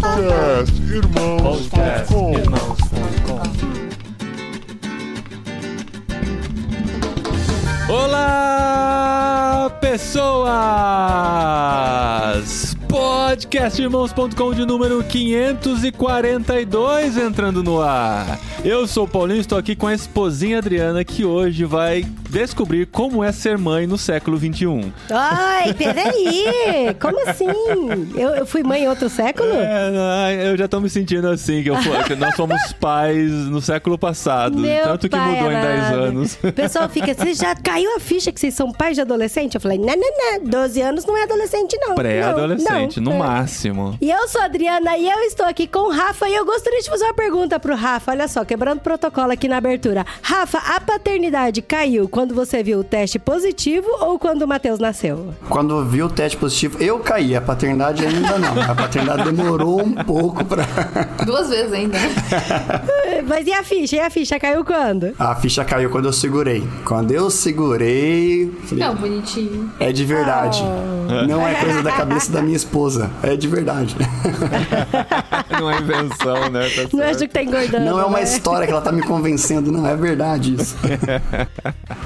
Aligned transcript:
Podcast 0.00 0.72
Irmãos. 0.90 1.42
Podcast 1.42 2.14
com. 2.14 2.32
Irmãos.com. 2.32 3.42
Olá, 7.92 9.70
pessoas! 9.82 10.52
Podcastirmãos.com 12.92 14.52
de 14.52 14.66
número 14.66 15.02
542 15.02 17.16
entrando 17.16 17.62
no 17.62 17.80
ar. 17.80 18.38
Eu 18.62 18.86
sou 18.86 19.04
o 19.04 19.08
Paulinho, 19.08 19.40
estou 19.40 19.56
aqui 19.56 19.74
com 19.74 19.86
a 19.86 19.94
esposinha 19.94 20.58
Adriana 20.58 21.02
que 21.02 21.24
hoje 21.24 21.64
vai 21.64 22.04
descobrir 22.28 22.86
como 22.86 23.24
é 23.24 23.32
ser 23.32 23.56
mãe 23.56 23.86
no 23.86 23.96
século 23.96 24.36
21. 24.36 24.92
Ai, 25.10 25.72
peraí! 25.76 26.94
Como 27.00 27.28
assim? 27.28 27.46
Eu, 28.14 28.30
eu 28.30 28.46
fui 28.46 28.62
mãe 28.62 28.84
em 28.84 28.88
outro 28.88 29.08
século? 29.08 29.48
É, 29.50 30.50
eu 30.50 30.56
já 30.56 30.68
tô 30.68 30.78
me 30.78 30.90
sentindo 30.90 31.28
assim, 31.28 31.62
que, 31.62 31.70
eu 31.70 31.76
que 32.06 32.14
nós 32.14 32.36
fomos 32.36 32.60
pais 32.78 33.30
no 33.30 33.62
século 33.62 33.96
passado. 33.96 34.58
Meu 34.58 34.84
tanto 34.84 35.08
que 35.08 35.16
mudou 35.16 35.50
em 35.50 35.60
10 35.60 35.80
amado. 35.80 35.94
anos. 35.94 36.38
O 36.42 36.52
pessoal 36.52 36.88
fica, 36.90 37.14
você 37.14 37.32
já 37.32 37.54
caiu 37.54 37.96
a 37.96 38.00
ficha 38.00 38.30
que 38.30 38.38
vocês 38.38 38.52
são 38.52 38.70
pais 38.70 38.96
de 38.96 39.00
adolescente? 39.00 39.54
Eu 39.54 39.60
falei, 39.60 39.78
não, 39.78 39.94
não, 39.96 40.40
não, 40.40 40.44
12 40.44 40.82
anos 40.82 41.06
não 41.06 41.16
é 41.16 41.22
adolescente, 41.24 41.76
não. 41.80 41.94
Pré-adolescente, 41.94 42.70
Não, 42.70 42.81
no 43.00 43.10
não. 43.10 43.18
máximo. 43.18 43.96
E 44.00 44.10
eu 44.10 44.28
sou 44.28 44.40
a 44.40 44.44
Adriana 44.44 44.96
e 44.96 45.08
eu 45.08 45.18
estou 45.20 45.46
aqui 45.46 45.66
com 45.66 45.80
o 45.88 45.90
Rafa 45.90 46.28
e 46.28 46.34
eu 46.34 46.44
gostaria 46.44 46.80
de 46.80 46.88
fazer 46.90 47.04
uma 47.04 47.14
pergunta 47.14 47.58
pro 47.58 47.74
Rafa. 47.74 48.10
Olha 48.12 48.28
só, 48.28 48.44
quebrando 48.44 48.80
protocolo 48.80 49.32
aqui 49.32 49.48
na 49.48 49.56
abertura. 49.58 50.04
Rafa, 50.22 50.58
a 50.58 50.80
paternidade 50.80 51.62
caiu 51.62 52.08
quando 52.08 52.34
você 52.34 52.62
viu 52.62 52.80
o 52.80 52.84
teste 52.84 53.18
positivo 53.18 53.86
ou 54.00 54.18
quando 54.18 54.42
o 54.42 54.48
Matheus 54.48 54.78
nasceu? 54.78 55.34
Quando 55.48 55.78
eu 55.78 55.84
vi 55.84 56.02
o 56.02 56.08
teste 56.08 56.36
positivo, 56.36 56.82
eu 56.82 56.98
caí. 57.00 57.34
A 57.36 57.40
paternidade 57.40 58.04
ainda 58.04 58.38
não. 58.38 58.60
A 58.62 58.74
paternidade 58.74 59.24
demorou 59.30 59.80
um 59.82 59.92
pouco 59.94 60.44
pra. 60.44 60.64
Duas 61.24 61.48
vezes 61.50 61.72
ainda. 61.72 61.98
né? 61.98 62.12
Mas 63.26 63.46
e 63.46 63.52
a 63.52 63.62
ficha? 63.62 63.96
E 63.96 64.00
a 64.00 64.10
ficha 64.10 64.38
caiu 64.38 64.64
quando? 64.64 65.12
A 65.18 65.34
ficha 65.36 65.64
caiu 65.64 65.90
quando 65.90 66.06
eu 66.06 66.12
segurei. 66.12 66.66
Quando 66.84 67.12
eu 67.12 67.30
segurei. 67.30 68.50
falei, 68.64 68.84
Não, 68.86 68.94
bonitinho. 68.94 69.70
É 69.78 69.92
de 69.92 70.04
verdade. 70.04 70.62
Não 71.28 71.46
é 71.46 71.54
coisa 71.54 71.82
da 71.82 71.92
cabeça 71.92 72.32
da 72.32 72.42
minha 72.42 72.56
esposa. 72.56 72.71
É 73.22 73.36
de 73.36 73.48
verdade. 73.48 73.94
Não 75.60 75.70
é 75.70 75.78
invenção, 75.78 76.48
né? 76.50 76.68
Tá 76.70 76.96
Não 76.96 77.04
acho 77.04 77.18
que 77.18 77.28
tá 77.28 77.42
engordando. 77.42 77.84
Não 77.84 78.00
é 78.00 78.04
uma 78.04 78.18
né? 78.18 78.24
história 78.24 78.66
que 78.66 78.72
ela 78.72 78.80
tá 78.80 78.90
me 78.90 79.02
convencendo, 79.02 79.70
não 79.70 79.86
é 79.86 79.94
verdade 79.94 80.54
isso. 80.54 80.76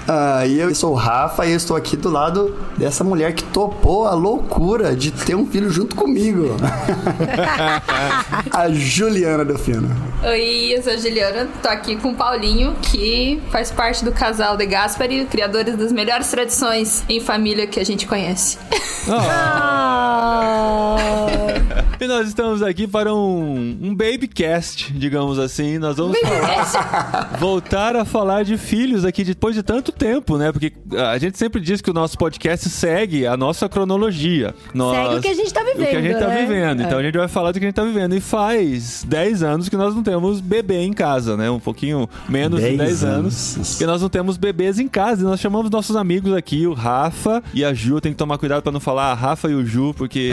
Ah, 0.09 0.47
e 0.47 0.61
eu 0.61 0.73
sou 0.73 0.93
o 0.93 0.95
Rafa 0.95 1.45
e 1.47 1.51
eu 1.51 1.57
estou 1.57 1.77
aqui 1.77 1.97
do 1.97 2.09
lado 2.09 2.55
dessa 2.77 3.03
mulher 3.03 3.33
que 3.33 3.43
topou 3.43 4.07
a 4.07 4.15
loucura 4.15 4.95
de 4.95 5.11
ter 5.11 5.35
um 5.35 5.45
filho 5.45 5.69
junto 5.69 5.97
comigo. 5.97 6.57
a 8.53 8.71
Juliana 8.71 9.45
Delfino. 9.45 9.91
Oi, 10.23 10.75
eu 10.77 10.83
sou 10.83 10.93
a 10.93 10.97
Juliana, 10.97 11.49
tô 11.61 11.69
aqui 11.69 11.97
com 11.97 12.11
o 12.11 12.15
Paulinho, 12.15 12.77
que 12.83 13.43
faz 13.51 13.73
parte 13.73 14.05
do 14.05 14.13
casal 14.13 14.57
de 14.57 14.65
Gaspari, 14.65 15.25
criadores 15.25 15.77
das 15.77 15.91
melhores 15.91 16.29
tradições 16.29 17.03
em 17.09 17.19
família 17.19 17.67
que 17.67 17.81
a 17.81 17.85
gente 17.85 18.07
conhece. 18.07 18.59
Ah. 19.09 20.56
E 21.99 22.07
nós 22.07 22.29
estamos 22.29 22.63
aqui 22.63 22.87
para 22.87 23.13
um, 23.15 23.79
um 23.83 23.95
babycast, 23.95 24.93
digamos 24.93 25.39
assim. 25.39 25.79
Nós 25.79 25.97
vamos 25.97 26.17
falar- 26.21 27.37
voltar 27.41 27.97
a 27.97 28.05
falar 28.05 28.45
de 28.45 28.59
filhos 28.59 29.03
aqui 29.05 29.25
depois 29.25 29.55
de 29.55 29.63
tanto 29.63 29.91
tempo, 29.91 30.37
né? 30.37 30.53
Porque 30.53 30.73
a 30.95 31.17
gente 31.17 31.39
sempre 31.39 31.59
diz 31.61 31.81
que 31.81 31.91
o 31.91 31.95
nosso 31.95 32.19
podcast 32.19 32.69
segue 32.69 33.27
a 33.27 33.35
nossa 33.35 33.67
cronologia. 33.67 34.55
Nós- 34.75 34.95
Segue 34.95 35.15
o 35.17 35.21
que 35.23 35.29
a 35.29 35.35
gente 35.35 35.53
tá 35.55 35.63
O 35.63 35.65
que 35.65 35.71
a 35.71 35.75
gente 35.87 36.03
vivendo, 36.03 36.19
tá 36.21 36.29
né? 36.29 36.41
vivendo. 36.43 36.83
Então 36.83 36.99
É. 36.99 37.01
a 37.01 37.05
gente 37.07 37.17
vai 37.17 37.29
falar 37.29 37.51
do 37.53 37.59
que 37.59 37.65
a 37.65 37.69
gente 37.69 37.75
tá 37.75 37.85
vivendo. 37.85 38.15
E 38.15 38.21
faz 38.21 39.03
10 39.09 39.43
anos 39.43 39.69
que 39.71 39.77
nós 39.77 39.95
não 39.95 40.03
temos 40.03 40.41
bebê 40.41 40.83
em 40.83 40.93
casa, 40.93 41.35
né? 41.35 41.51
Um 41.51 41.59
pouquinho 41.59 42.09
menos 42.29 42.61
de 42.61 42.67
10 42.67 42.79
10 42.79 43.05
anos. 43.05 43.57
anos. 43.57 43.79
Que 43.79 43.87
nós 43.87 44.03
não 44.03 44.11
temos 44.11 44.37
bebês 44.37 44.79
em 44.79 44.87
casa. 44.87 45.23
E 45.23 45.25
nós 45.25 45.41
chamamos 45.41 45.71
nossos 45.71 45.97
amigos 45.97 46.35
aqui, 46.35 46.67
o 46.67 46.75
Rafa 46.75 47.43
e 47.55 47.65
a 47.65 47.73
Ju. 47.73 48.03
Tem 48.03 48.13
que 48.13 48.19
tomar 48.19 48.37
cuidado 48.37 48.63
pra 48.63 48.71
não 48.71 48.81
falar 48.81 49.11
a 49.13 49.15
Rafa 49.15 49.49
e 49.51 49.55
o 49.55 49.65
Ju, 49.65 49.95
porque 49.97 50.31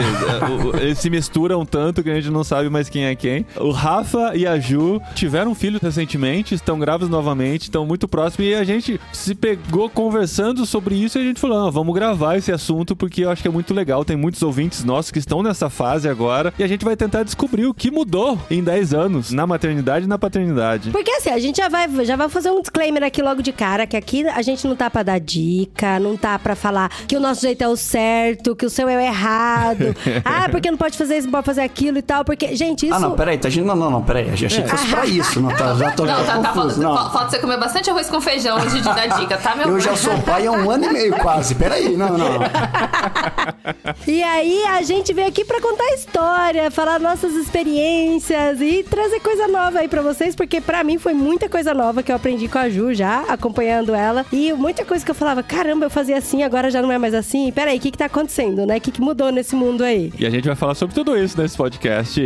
eles 0.80 0.98
se 0.98 1.10
misturam 1.10 1.64
tanto 1.64 2.02
que 2.02 2.10
a 2.10 2.14
gente 2.14 2.30
não 2.30 2.44
sabe 2.44 2.68
mais 2.68 2.88
quem 2.88 3.04
é 3.06 3.14
quem. 3.14 3.46
O 3.56 3.70
Rafa 3.70 4.32
e 4.34 4.46
a 4.46 4.58
Ju 4.58 5.00
tiveram 5.14 5.52
um 5.52 5.54
filho 5.54 5.78
recentemente, 5.80 6.54
estão 6.54 6.78
grávidos 6.78 7.08
novamente, 7.08 7.62
estão 7.62 7.86
muito 7.86 8.06
próximos. 8.08 8.48
E 8.48 8.54
a 8.54 8.64
gente 8.64 9.00
se 9.12 9.34
pegou 9.34 9.88
conversando 9.88 10.66
sobre 10.66 10.94
isso 10.94 11.18
e 11.18 11.22
a 11.22 11.24
gente 11.24 11.40
falou: 11.40 11.66
"Ah, 11.66 11.70
vamos 11.70 11.94
gravar 11.94 12.36
esse 12.36 12.52
assunto 12.52 12.96
porque 12.96 13.24
eu 13.24 13.30
acho 13.30 13.42
que 13.42 13.48
é 13.48 13.50
muito 13.50 13.74
legal. 13.74 14.04
Tem 14.04 14.16
muitos 14.16 14.42
ouvintes 14.42 14.84
nossos 14.84 15.10
que 15.10 15.18
estão 15.18 15.42
nessa 15.42 15.70
fase 15.70 16.08
agora. 16.08 16.52
E 16.58 16.62
a 16.62 16.66
gente 16.66 16.84
vai 16.84 16.96
tentar 16.96 17.22
descobrir 17.22 17.66
o 17.66 17.74
que 17.74 17.90
mudou 17.90 18.38
em 18.50 18.62
10 18.62 18.94
anos 18.94 19.30
na 19.32 19.46
maternidade 19.46 20.06
e 20.06 20.08
na 20.08 20.18
paternidade. 20.18 20.90
Porque 20.90 21.10
assim, 21.10 21.30
a 21.30 21.38
gente 21.38 21.56
já 21.56 21.68
vai, 21.68 21.88
já 22.04 22.16
vai 22.16 22.28
fazer 22.28 22.50
um 22.50 22.60
disclaimer 22.60 23.02
aqui 23.02 23.22
logo 23.22 23.42
de 23.42 23.52
cara, 23.52 23.86
que 23.86 23.96
aqui 23.96 24.26
a 24.28 24.42
gente 24.42 24.66
não 24.66 24.76
tá 24.76 24.90
pra 24.90 25.02
dar 25.02 25.18
dica, 25.18 25.98
não 25.98 26.16
tá 26.16 26.38
pra 26.38 26.54
falar 26.54 26.90
que 27.06 27.16
o 27.16 27.20
nosso 27.20 27.42
jeito 27.42 27.62
é 27.62 27.68
o 27.68 27.76
certo, 27.76 28.54
que 28.54 28.66
o 28.66 28.70
seu 28.70 28.88
é 28.88 28.96
o 28.96 29.00
errado. 29.00 29.94
ah, 30.24 30.48
porque 30.50 30.70
não 30.70 30.78
pode 30.78 30.96
fazer 30.96 31.18
isso, 31.18 31.26
não 31.26 31.32
pode 31.32 31.46
fazer 31.46 31.62
aquilo 31.62 31.98
e 31.98 32.02
tal, 32.02 32.24
porque, 32.24 32.54
gente, 32.54 32.86
isso... 32.86 32.94
Ah, 32.94 32.98
não, 32.98 33.12
peraí, 33.12 33.38
tá 33.38 33.48
gente. 33.48 33.64
Não, 33.64 33.76
não, 33.76 33.90
não, 33.90 34.02
peraí. 34.02 34.30
Achei 34.30 34.48
que 34.48 34.68
fosse 34.68 34.86
pra 34.88 35.06
isso. 35.06 35.40
Não, 35.40 35.50
tá, 35.50 35.74
já 35.74 35.90
tô 35.92 36.04
Não, 36.04 36.24
tá, 36.24 36.38
tá, 36.38 36.48
confuso. 36.48 36.82
falta, 36.82 37.02
Não. 37.02 37.10
falta 37.10 37.30
você 37.30 37.38
comer 37.38 37.58
bastante 37.58 37.90
arroz 37.90 38.08
com 38.08 38.20
feijão 38.20 38.56
antes 38.56 38.74
de 38.74 38.82
dar 38.82 39.06
dica, 39.18 39.36
tá, 39.38 39.54
meu 39.54 39.68
Eu 39.68 39.80
já 39.80 39.96
sou 39.96 40.16
pai 40.18 40.46
há 40.46 40.52
um 40.52 40.70
ano 40.70 40.84
e 40.84 40.92
meio 40.92 41.16
quase. 41.16 41.54
Peraí, 41.54 41.96
não, 41.96 42.18
não. 42.18 42.28
E 44.06 44.22
aí 44.22 44.62
a 44.66 44.82
gente 44.82 45.12
veio 45.12 45.28
aqui 45.28 45.44
pra 45.44 45.60
contar 45.60 45.84
a 45.84 45.94
história, 45.94 46.70
falar 46.70 47.00
nossas 47.00 47.32
experiências 47.34 48.60
e 48.60 48.82
trazer 48.82 49.20
coisa 49.20 49.48
nova 49.48 49.78
aí 49.78 49.88
pra 49.88 50.02
vocês, 50.02 50.34
porque 50.34 50.60
pra 50.60 50.84
mim 50.84 50.98
foi 50.98 51.14
muita 51.14 51.48
coisa 51.48 51.72
nova 51.72 52.02
que 52.02 52.12
eu 52.12 52.16
aprendi 52.16 52.46
com 52.48 52.58
a 52.58 52.68
Ju 52.68 52.92
já, 52.92 53.20
acompanhando 53.28 53.94
ela. 53.94 54.26
E 54.32 54.52
muita 54.52 54.84
coisa 54.84 55.04
que 55.04 55.10
eu 55.10 55.14
falava, 55.14 55.42
caramba, 55.42 55.86
eu 55.86 55.90
fazia 55.90 56.18
assim, 56.18 56.42
agora 56.42 56.70
já 56.70 56.82
não 56.82 56.92
é 56.92 56.98
mais 56.98 57.14
assim. 57.14 57.50
Peraí, 57.52 57.78
o 57.78 57.80
que 57.80 57.90
que 57.90 57.98
tá 57.98 58.06
acontecendo, 58.06 58.66
né? 58.66 58.76
O 58.76 58.80
que 58.80 58.90
que 58.90 59.00
mudou 59.00 59.30
nesse 59.30 59.54
mundo 59.54 59.83
aí? 59.84 60.12
E 60.18 60.26
a 60.26 60.30
gente 60.30 60.46
vai 60.46 60.56
falar 60.56 60.74
sobre 60.74 60.94
tudo 60.94 61.16
isso 61.16 61.40
nesse 61.40 61.56
podcast 61.56 62.20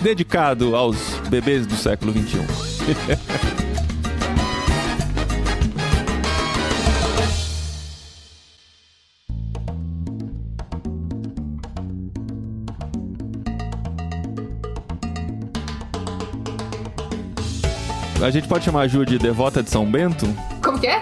dedicado 0.00 0.74
aos 0.76 0.96
bebês 1.28 1.66
do 1.66 1.74
século. 1.74 2.12
XXI. 2.12 3.66
A 18.26 18.30
gente 18.30 18.48
pode 18.48 18.64
chamar 18.64 18.80
a 18.80 18.88
Ju 18.88 19.04
de 19.04 19.18
devota 19.18 19.62
de 19.62 19.70
São 19.70 19.88
Bento? 19.88 20.26
Como 20.62 20.78
que 20.78 20.86
é? 20.86 21.00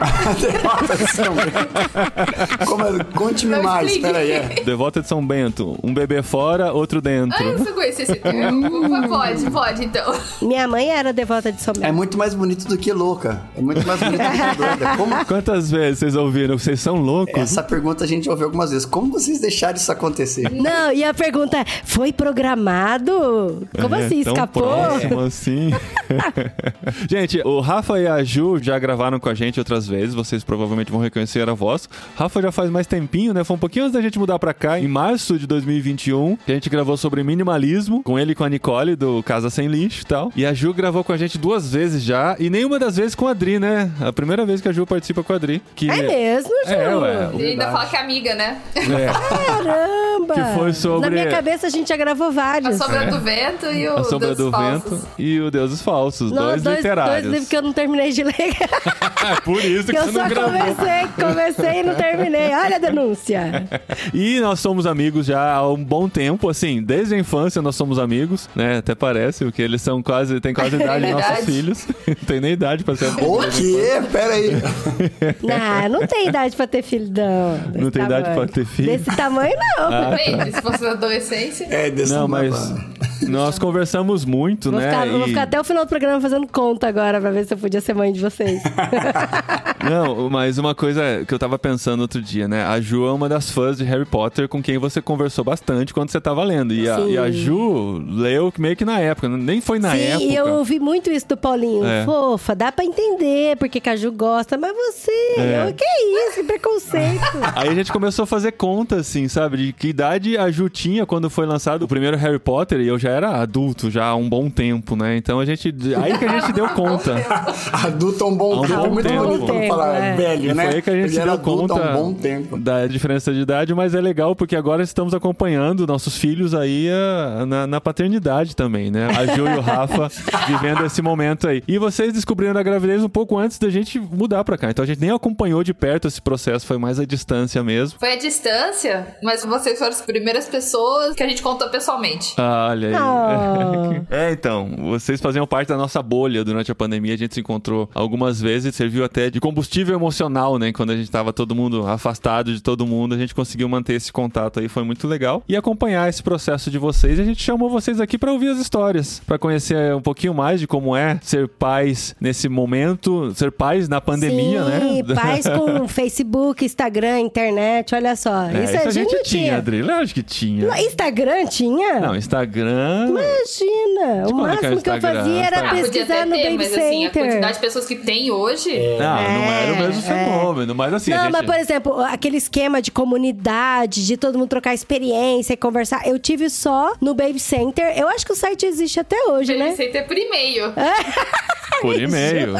Como 2.66 2.82
é? 2.84 3.04
Conte-me 3.14 3.56
Não 3.56 3.62
mais, 3.62 3.86
explique. 3.86 4.06
peraí. 4.06 4.30
É. 4.32 4.62
Devota 4.64 5.00
de 5.00 5.08
São 5.08 5.24
Bento. 5.26 5.76
Um 5.82 5.92
bebê 5.94 6.22
fora, 6.22 6.72
outro 6.72 7.00
dentro. 7.00 7.36
Ah, 7.38 7.44
eu 7.44 7.58
só 7.64 7.72
conheci 7.72 8.02
esse 8.02 8.14
termo. 8.16 9.08
Pode, 9.08 9.50
pode, 9.50 9.84
então. 9.84 10.14
Minha 10.42 10.66
mãe 10.68 10.90
era 10.90 11.12
devota 11.12 11.50
de 11.52 11.60
São 11.60 11.72
É 11.76 11.80
Bento. 11.80 11.94
muito 11.94 12.18
mais 12.18 12.34
bonito 12.34 12.66
do 12.66 12.76
que 12.76 12.92
louca. 12.92 13.42
É 13.56 13.60
muito 13.60 13.86
mais 13.86 14.00
bonito 14.00 14.20
do 14.22 14.30
que 14.30 14.56
doida. 14.56 14.96
Como... 14.96 15.24
Quantas 15.26 15.70
vezes 15.70 15.98
vocês 16.00 16.16
ouviram? 16.16 16.58
Vocês 16.58 16.80
são 16.80 16.96
loucos? 16.96 17.34
Essa 17.40 17.62
pergunta 17.62 18.04
a 18.04 18.06
gente 18.06 18.28
ouviu 18.28 18.46
algumas 18.46 18.70
vezes. 18.70 18.84
Como 18.86 19.10
vocês 19.12 19.40
deixaram 19.40 19.76
isso 19.76 19.90
acontecer? 19.90 20.50
Não, 20.50 20.92
e 20.92 21.04
a 21.04 21.14
pergunta 21.14 21.58
é, 21.58 21.64
foi 21.84 22.12
programado? 22.12 23.66
Como 23.80 23.94
É, 23.94 24.04
assim, 24.06 24.22
tão 24.22 24.32
escapou? 24.34 24.62
próximo 24.62 25.20
assim. 25.20 25.70
gente, 27.08 27.40
o 27.44 27.60
Rafa 27.60 27.98
e 27.98 28.06
a 28.06 28.22
Ju 28.22 28.58
já 28.62 28.78
gravaram 28.78 29.18
com 29.18 29.28
a 29.28 29.34
gente 29.34 29.53
outras 29.60 29.86
vezes, 29.86 30.14
vocês 30.14 30.42
provavelmente 30.44 30.90
vão 30.90 31.00
reconhecer 31.00 31.48
a 31.48 31.54
voz. 31.54 31.88
Rafa 32.16 32.40
já 32.42 32.52
faz 32.52 32.70
mais 32.70 32.86
tempinho, 32.86 33.32
né? 33.34 33.44
Foi 33.44 33.56
um 33.56 33.58
pouquinho 33.58 33.84
antes 33.86 33.94
da 33.94 34.02
gente 34.02 34.18
mudar 34.18 34.38
pra 34.38 34.52
cá, 34.54 34.78
em 34.78 34.88
março 34.88 35.38
de 35.38 35.46
2021, 35.46 36.36
que 36.44 36.52
a 36.52 36.54
gente 36.54 36.68
gravou 36.70 36.96
sobre 36.96 37.22
minimalismo, 37.22 38.02
com 38.02 38.18
ele 38.18 38.32
e 38.32 38.34
com 38.34 38.44
a 38.44 38.48
Nicole, 38.48 38.96
do 38.96 39.22
Casa 39.22 39.50
Sem 39.50 39.66
Lixo 39.68 40.02
e 40.02 40.06
tal. 40.06 40.32
E 40.36 40.44
a 40.46 40.52
Ju 40.54 40.72
gravou 40.74 41.02
com 41.04 41.12
a 41.12 41.16
gente 41.16 41.38
duas 41.38 41.72
vezes 41.72 42.02
já, 42.02 42.36
e 42.38 42.48
nenhuma 42.50 42.78
das 42.78 42.96
vezes 42.96 43.14
com 43.14 43.26
a 43.28 43.30
Adri, 43.30 43.58
né? 43.58 43.90
A 44.00 44.12
primeira 44.12 44.44
vez 44.44 44.60
que 44.60 44.68
a 44.68 44.72
Ju 44.72 44.86
participa 44.86 45.22
com 45.22 45.32
a 45.32 45.36
Adri. 45.36 45.62
Que... 45.74 45.90
É 45.90 46.02
mesmo, 46.02 46.50
Ju? 46.66 46.72
É, 46.72 46.96
ué. 46.96 47.30
E 47.38 47.42
ainda 47.46 47.70
fala 47.70 47.86
que 47.86 47.96
é 47.96 48.00
amiga, 48.00 48.34
né? 48.34 48.60
É. 48.76 49.10
Caramba! 49.64 50.34
Que 50.34 50.54
foi 50.58 50.72
sobre- 50.72 51.00
Na 51.00 51.10
minha 51.10 51.28
cabeça 51.30 51.66
a 51.66 51.70
gente 51.70 51.88
já 51.88 51.96
gravou 51.96 52.28
A 52.28 52.30
vários. 52.30 52.76
sombra 52.76 53.06
do 53.06 53.20
vento 53.20 53.66
e 53.66 53.88
o 53.88 53.96
A 53.98 54.04
Sombra 54.04 54.28
Deuses 54.34 54.44
do 54.44 54.50
Falsos. 54.50 54.90
Vento 54.92 55.08
e 55.18 55.40
o 55.40 55.50
Deuses 55.50 55.82
Falsos, 55.82 56.30
Não, 56.32 56.42
dois, 56.46 56.62
literários. 56.62 57.14
dois 57.22 57.24
livros 57.26 57.48
que 57.48 57.56
eu 57.56 57.62
não 57.62 57.72
terminei 57.72 58.10
de 58.12 58.22
ler. 58.24 58.34
É 59.36 59.40
por 59.40 59.64
isso 59.64 59.86
que, 59.86 59.92
que 59.92 59.98
eu 59.98 60.04
você 60.04 60.12
não 60.12 60.22
só 60.22 60.28
gravou. 60.28 60.50
comecei, 60.52 61.08
comecei 61.24 61.80
e 61.80 61.82
não 61.82 61.94
terminei. 61.94 62.54
Olha 62.54 62.76
a 62.76 62.78
denúncia. 62.78 63.64
E 64.12 64.40
nós 64.40 64.60
somos 64.60 64.86
amigos 64.86 65.26
já 65.26 65.54
há 65.54 65.70
um 65.72 65.82
bom 65.82 66.08
tempo, 66.08 66.48
assim, 66.48 66.82
desde 66.82 67.14
a 67.14 67.18
infância 67.18 67.60
nós 67.62 67.76
somos 67.76 67.98
amigos, 67.98 68.48
né? 68.54 68.78
Até 68.78 68.94
parece, 68.94 69.44
porque 69.44 69.62
eles 69.62 69.82
são 69.82 70.02
quase, 70.02 70.40
têm 70.40 70.54
quase 70.54 70.76
a 70.76 70.78
idade 70.82 71.02
dos 71.06 71.12
nossos 71.12 71.28
Idade. 71.30 71.46
filhos. 71.46 71.86
não 72.08 72.14
tem 72.26 72.40
nem 72.40 72.52
idade 72.52 72.84
pra 72.84 72.96
ser 72.96 73.06
O 73.22 73.38
quê? 73.50 74.02
Peraí. 74.12 74.50
Não, 75.42 76.00
não 76.00 76.06
tem 76.06 76.28
idade 76.28 76.56
pra 76.56 76.66
ter 76.66 76.82
filho, 76.82 77.06
não. 77.14 77.58
Desse 77.70 77.78
Não 77.84 77.90
tem 77.90 78.02
idade 78.04 78.24
tamanho. 78.28 78.46
pra 78.46 78.54
ter 78.54 78.64
filho? 78.66 78.88
Desse 78.98 79.16
tamanho, 79.16 79.54
não. 79.78 79.84
Ah, 79.92 80.10
Depende, 80.10 80.52
se 80.52 80.62
fosse 80.62 80.82
na 80.82 80.90
adolescência. 80.92 81.66
É, 81.70 81.90
desse 81.90 82.12
Não, 82.12 82.22
tamanho, 82.22 82.50
mas 82.50 82.70
mano. 82.70 82.94
Nós 83.28 83.58
conversamos 83.58 84.24
muito, 84.24 84.70
Vou, 84.70 84.80
né? 84.80 84.90
ficar, 84.90 85.06
vou 85.08 85.20
e- 85.26 85.28
ficar 85.28 85.42
até 85.42 85.60
o 85.60 85.64
final 85.64 85.84
do 85.84 85.88
programa 85.88 86.20
fazendo 86.20 86.46
conta 86.46 86.86
agora 86.88 87.20
pra 87.20 87.30
ver 87.30 87.44
se 87.46 87.54
eu 87.54 87.58
podia 87.58 87.80
ser 87.80 87.94
mãe 87.94 88.12
de 88.12 88.20
vocês. 88.20 88.62
Não, 89.88 90.30
mas 90.30 90.56
uma 90.58 90.74
coisa 90.74 91.02
que 91.26 91.34
eu 91.34 91.38
tava 91.38 91.58
pensando 91.58 92.00
outro 92.00 92.20
dia, 92.22 92.48
né? 92.48 92.64
A 92.64 92.80
Ju 92.80 93.06
é 93.06 93.12
uma 93.12 93.28
das 93.28 93.50
fãs 93.50 93.76
de 93.76 93.84
Harry 93.84 94.04
Potter 94.06 94.48
com 94.48 94.62
quem 94.62 94.78
você 94.78 95.02
conversou 95.02 95.44
bastante 95.44 95.92
quando 95.92 96.10
você 96.10 96.20
tava 96.20 96.42
lendo. 96.42 96.72
E 96.72 96.88
a, 96.88 96.96
Sim. 96.96 97.10
e 97.12 97.18
a 97.18 97.30
Ju 97.30 98.02
leu 98.08 98.52
meio 98.58 98.76
que 98.76 98.84
na 98.84 98.98
época, 99.00 99.28
nem 99.28 99.60
foi 99.60 99.78
na 99.78 99.90
Sim, 99.92 100.00
época. 100.02 100.24
e 100.24 100.34
eu 100.34 100.46
ouvi 100.54 100.80
muito 100.80 101.10
isso 101.10 101.28
do 101.28 101.36
Paulinho. 101.36 101.84
É. 101.84 102.04
Fofa, 102.04 102.54
dá 102.54 102.72
pra 102.72 102.84
entender 102.84 103.56
porque 103.58 103.78
que 103.80 103.88
a 103.90 103.96
Ju 103.96 104.10
gosta, 104.12 104.56
mas 104.56 104.72
você, 104.74 105.10
É. 105.38 105.66
eu- 105.68 105.74
que 105.74 105.84
isso, 105.84 106.34
que 106.36 106.44
preconceito. 106.44 107.20
Aí 107.54 107.68
a 107.68 107.74
gente 107.74 107.92
começou 107.92 108.22
a 108.22 108.26
fazer 108.26 108.52
conta, 108.52 108.96
assim, 108.96 109.28
sabe? 109.28 109.56
De 109.58 109.72
que 109.72 109.88
idade 109.88 110.38
a 110.38 110.50
Ju 110.50 110.68
tinha 110.70 111.04
quando 111.04 111.28
foi 111.28 111.44
lançado 111.46 111.82
o 111.82 111.88
primeiro 111.88 112.16
Harry 112.16 112.38
Potter 112.38 112.80
e 112.80 112.88
eu 112.88 112.98
já 112.98 113.10
era 113.14 113.40
adulto 113.40 113.90
já 113.90 114.06
há 114.06 114.14
um 114.16 114.28
bom 114.28 114.50
tempo, 114.50 114.96
né? 114.96 115.16
Então 115.16 115.40
a 115.40 115.44
gente. 115.44 115.72
Aí 116.02 116.18
que 116.18 116.24
a 116.24 116.40
gente 116.40 116.52
deu 116.52 116.68
conta. 116.68 117.14
Adulto 117.84 118.24
há 118.24 118.26
um 118.28 118.36
bom 118.36 118.54
Há 118.54 118.60
um 118.60 118.66
tempo. 118.66 118.76
bom 118.76 118.86
é 118.86 118.90
muito 118.90 119.08
tempo. 119.08 119.24
bonito 119.24 119.46
Tempo, 119.46 119.68
falar 119.68 119.94
é. 119.96 120.16
velho, 120.16 120.54
né? 120.54 120.64
foi 120.66 120.74
aí 120.74 120.82
que 120.82 120.90
a 120.90 120.92
gente 120.94 121.02
Ele 121.04 121.12
se 121.12 121.18
era 121.20 121.36
deu 121.36 121.40
adulto 121.40 121.74
conta 121.74 121.86
há 121.86 121.90
um 121.90 122.02
bom 122.02 122.14
tempo. 122.14 122.58
da 122.58 122.86
diferença 122.86 123.32
de 123.32 123.40
idade, 123.40 123.74
mas 123.74 123.94
é 123.94 124.00
legal 124.00 124.34
porque 124.34 124.56
agora 124.56 124.82
estamos 124.82 125.14
acompanhando 125.14 125.86
nossos 125.86 126.16
filhos 126.16 126.54
aí 126.54 126.88
ah, 126.90 127.44
na, 127.46 127.66
na 127.66 127.80
paternidade 127.80 128.56
também, 128.56 128.90
né? 128.90 129.08
A 129.16 129.26
Ju 129.26 129.46
e 129.46 129.56
o 129.56 129.60
Rafa 129.60 130.08
vivendo 130.46 130.84
esse 130.84 131.02
momento 131.02 131.46
aí. 131.48 131.62
E 131.68 131.78
vocês 131.78 132.12
descobriram 132.12 132.58
a 132.58 132.62
gravidez 132.62 133.02
um 133.02 133.08
pouco 133.08 133.36
antes 133.38 133.58
da 133.58 133.68
gente 133.70 133.98
mudar 133.98 134.44
pra 134.44 134.56
cá. 134.56 134.70
Então 134.70 134.82
a 134.82 134.86
gente 134.86 135.00
nem 135.00 135.10
acompanhou 135.10 135.62
de 135.62 135.74
perto 135.74 136.08
esse 136.08 136.20
processo, 136.20 136.66
foi 136.66 136.78
mais 136.78 136.98
a 136.98 137.04
distância 137.04 137.62
mesmo. 137.62 137.98
Foi 137.98 138.12
a 138.14 138.16
distância, 138.18 139.06
mas 139.22 139.44
vocês 139.44 139.78
foram 139.78 139.92
as 139.92 140.00
primeiras 140.02 140.46
pessoas 140.46 141.14
que 141.14 141.22
a 141.22 141.28
gente 141.28 141.42
contou 141.42 141.68
pessoalmente. 141.68 142.34
Ah, 142.38 142.68
olha 142.70 142.88
aí. 142.88 142.94
É, 144.10 144.30
então, 144.30 144.68
vocês 144.90 145.20
faziam 145.20 145.46
parte 145.46 145.68
da 145.68 145.76
nossa 145.76 146.02
bolha 146.02 146.44
durante 146.44 146.70
a 146.70 146.74
pandemia, 146.74 147.14
a 147.14 147.16
gente 147.16 147.34
se 147.34 147.40
encontrou 147.40 147.88
algumas 147.94 148.40
vezes, 148.40 148.74
serviu 148.74 149.04
até 149.04 149.30
de 149.30 149.40
combustível 149.40 149.96
emocional, 149.96 150.58
né? 150.58 150.72
Quando 150.72 150.90
a 150.90 150.96
gente 150.96 151.10
tava 151.10 151.32
todo 151.32 151.54
mundo 151.54 151.86
afastado 151.86 152.52
de 152.52 152.62
todo 152.62 152.86
mundo, 152.86 153.14
a 153.14 153.18
gente 153.18 153.34
conseguiu 153.34 153.68
manter 153.68 153.94
esse 153.94 154.12
contato 154.12 154.60
aí, 154.60 154.68
foi 154.68 154.84
muito 154.84 155.08
legal. 155.08 155.42
E 155.48 155.56
acompanhar 155.56 156.08
esse 156.08 156.22
processo 156.22 156.70
de 156.70 156.78
vocês, 156.78 157.18
a 157.18 157.24
gente 157.24 157.42
chamou 157.42 157.68
vocês 157.68 158.00
aqui 158.00 158.18
pra 158.18 158.32
ouvir 158.32 158.48
as 158.48 158.58
histórias, 158.58 159.20
pra 159.26 159.38
conhecer 159.38 159.94
um 159.94 160.00
pouquinho 160.00 160.34
mais 160.34 160.60
de 160.60 160.66
como 160.66 160.94
é 160.94 161.18
ser 161.22 161.48
pais 161.48 162.14
nesse 162.20 162.48
momento, 162.48 163.32
ser 163.34 163.50
pais 163.50 163.88
na 163.88 164.00
pandemia, 164.00 164.64
Sim, 164.64 165.02
né? 165.02 165.14
pais 165.14 165.46
com 165.46 165.88
Facebook, 165.88 166.64
Instagram, 166.64 167.20
internet, 167.20 167.94
olha 167.94 168.14
só. 168.16 168.44
É, 168.44 168.64
isso, 168.64 168.88
a 168.88 168.90
gente 168.90 169.14
não 169.14 169.22
tinha. 169.22 169.56
Adri, 169.56 169.82
lógico 169.82 170.20
que 170.20 170.22
tinha. 170.22 170.68
Instagram 170.80 171.46
tinha? 171.46 172.00
Não, 172.00 172.14
Instagram. 172.14 172.83
Imagina! 173.08 174.04
O 174.04 174.10
é 174.10 174.20
é 174.20 174.26
o 174.26 174.34
máximo 174.34 174.82
que 174.82 174.90
eu 174.90 175.00
fazia 175.00 175.42
era 175.44 175.58
Ah, 175.58 175.68
podia 175.68 175.82
pesquisar 175.82 176.26
no 176.26 176.36
Baby 176.36 176.56
mas 176.56 176.72
assim, 176.72 177.06
a 177.06 177.08
Center. 177.08 177.22
quantidade 177.24 177.54
de 177.54 177.60
pessoas 177.60 177.84
que 177.86 177.96
tem 177.96 178.30
hoje. 178.30 178.70
Não, 178.98 179.22
não 179.22 179.52
era 179.52 179.72
o 179.72 179.76
mesmo 179.76 180.00
É, 180.00 180.24
fenômeno, 180.24 180.74
mas 180.74 180.94
assim. 180.94 181.10
Não, 181.10 181.22
gente... 181.22 181.32
mas 181.32 181.46
por 181.46 181.54
exemplo, 181.54 182.00
aquele 182.02 182.36
esquema 182.36 182.80
de 182.82 182.90
comunidade, 182.90 184.06
de 184.06 184.16
todo 184.16 184.38
mundo 184.38 184.48
trocar 184.48 184.74
experiência 184.74 185.52
e 185.54 185.56
conversar, 185.56 186.06
eu 186.06 186.18
tive 186.18 186.48
só 186.50 186.94
no 187.00 187.14
Baby 187.14 187.40
Center. 187.40 187.96
Eu 187.98 188.08
acho 188.08 188.24
que 188.26 188.32
o 188.32 188.36
site 188.36 188.66
existe 188.66 189.00
até 189.00 189.16
hoje, 189.28 189.52
Baby 189.54 189.70
né? 189.70 189.76
Center 189.76 190.06
por 190.06 190.16
e-mail. 190.16 190.72
Por 191.80 192.00
e-mail. 192.00 192.54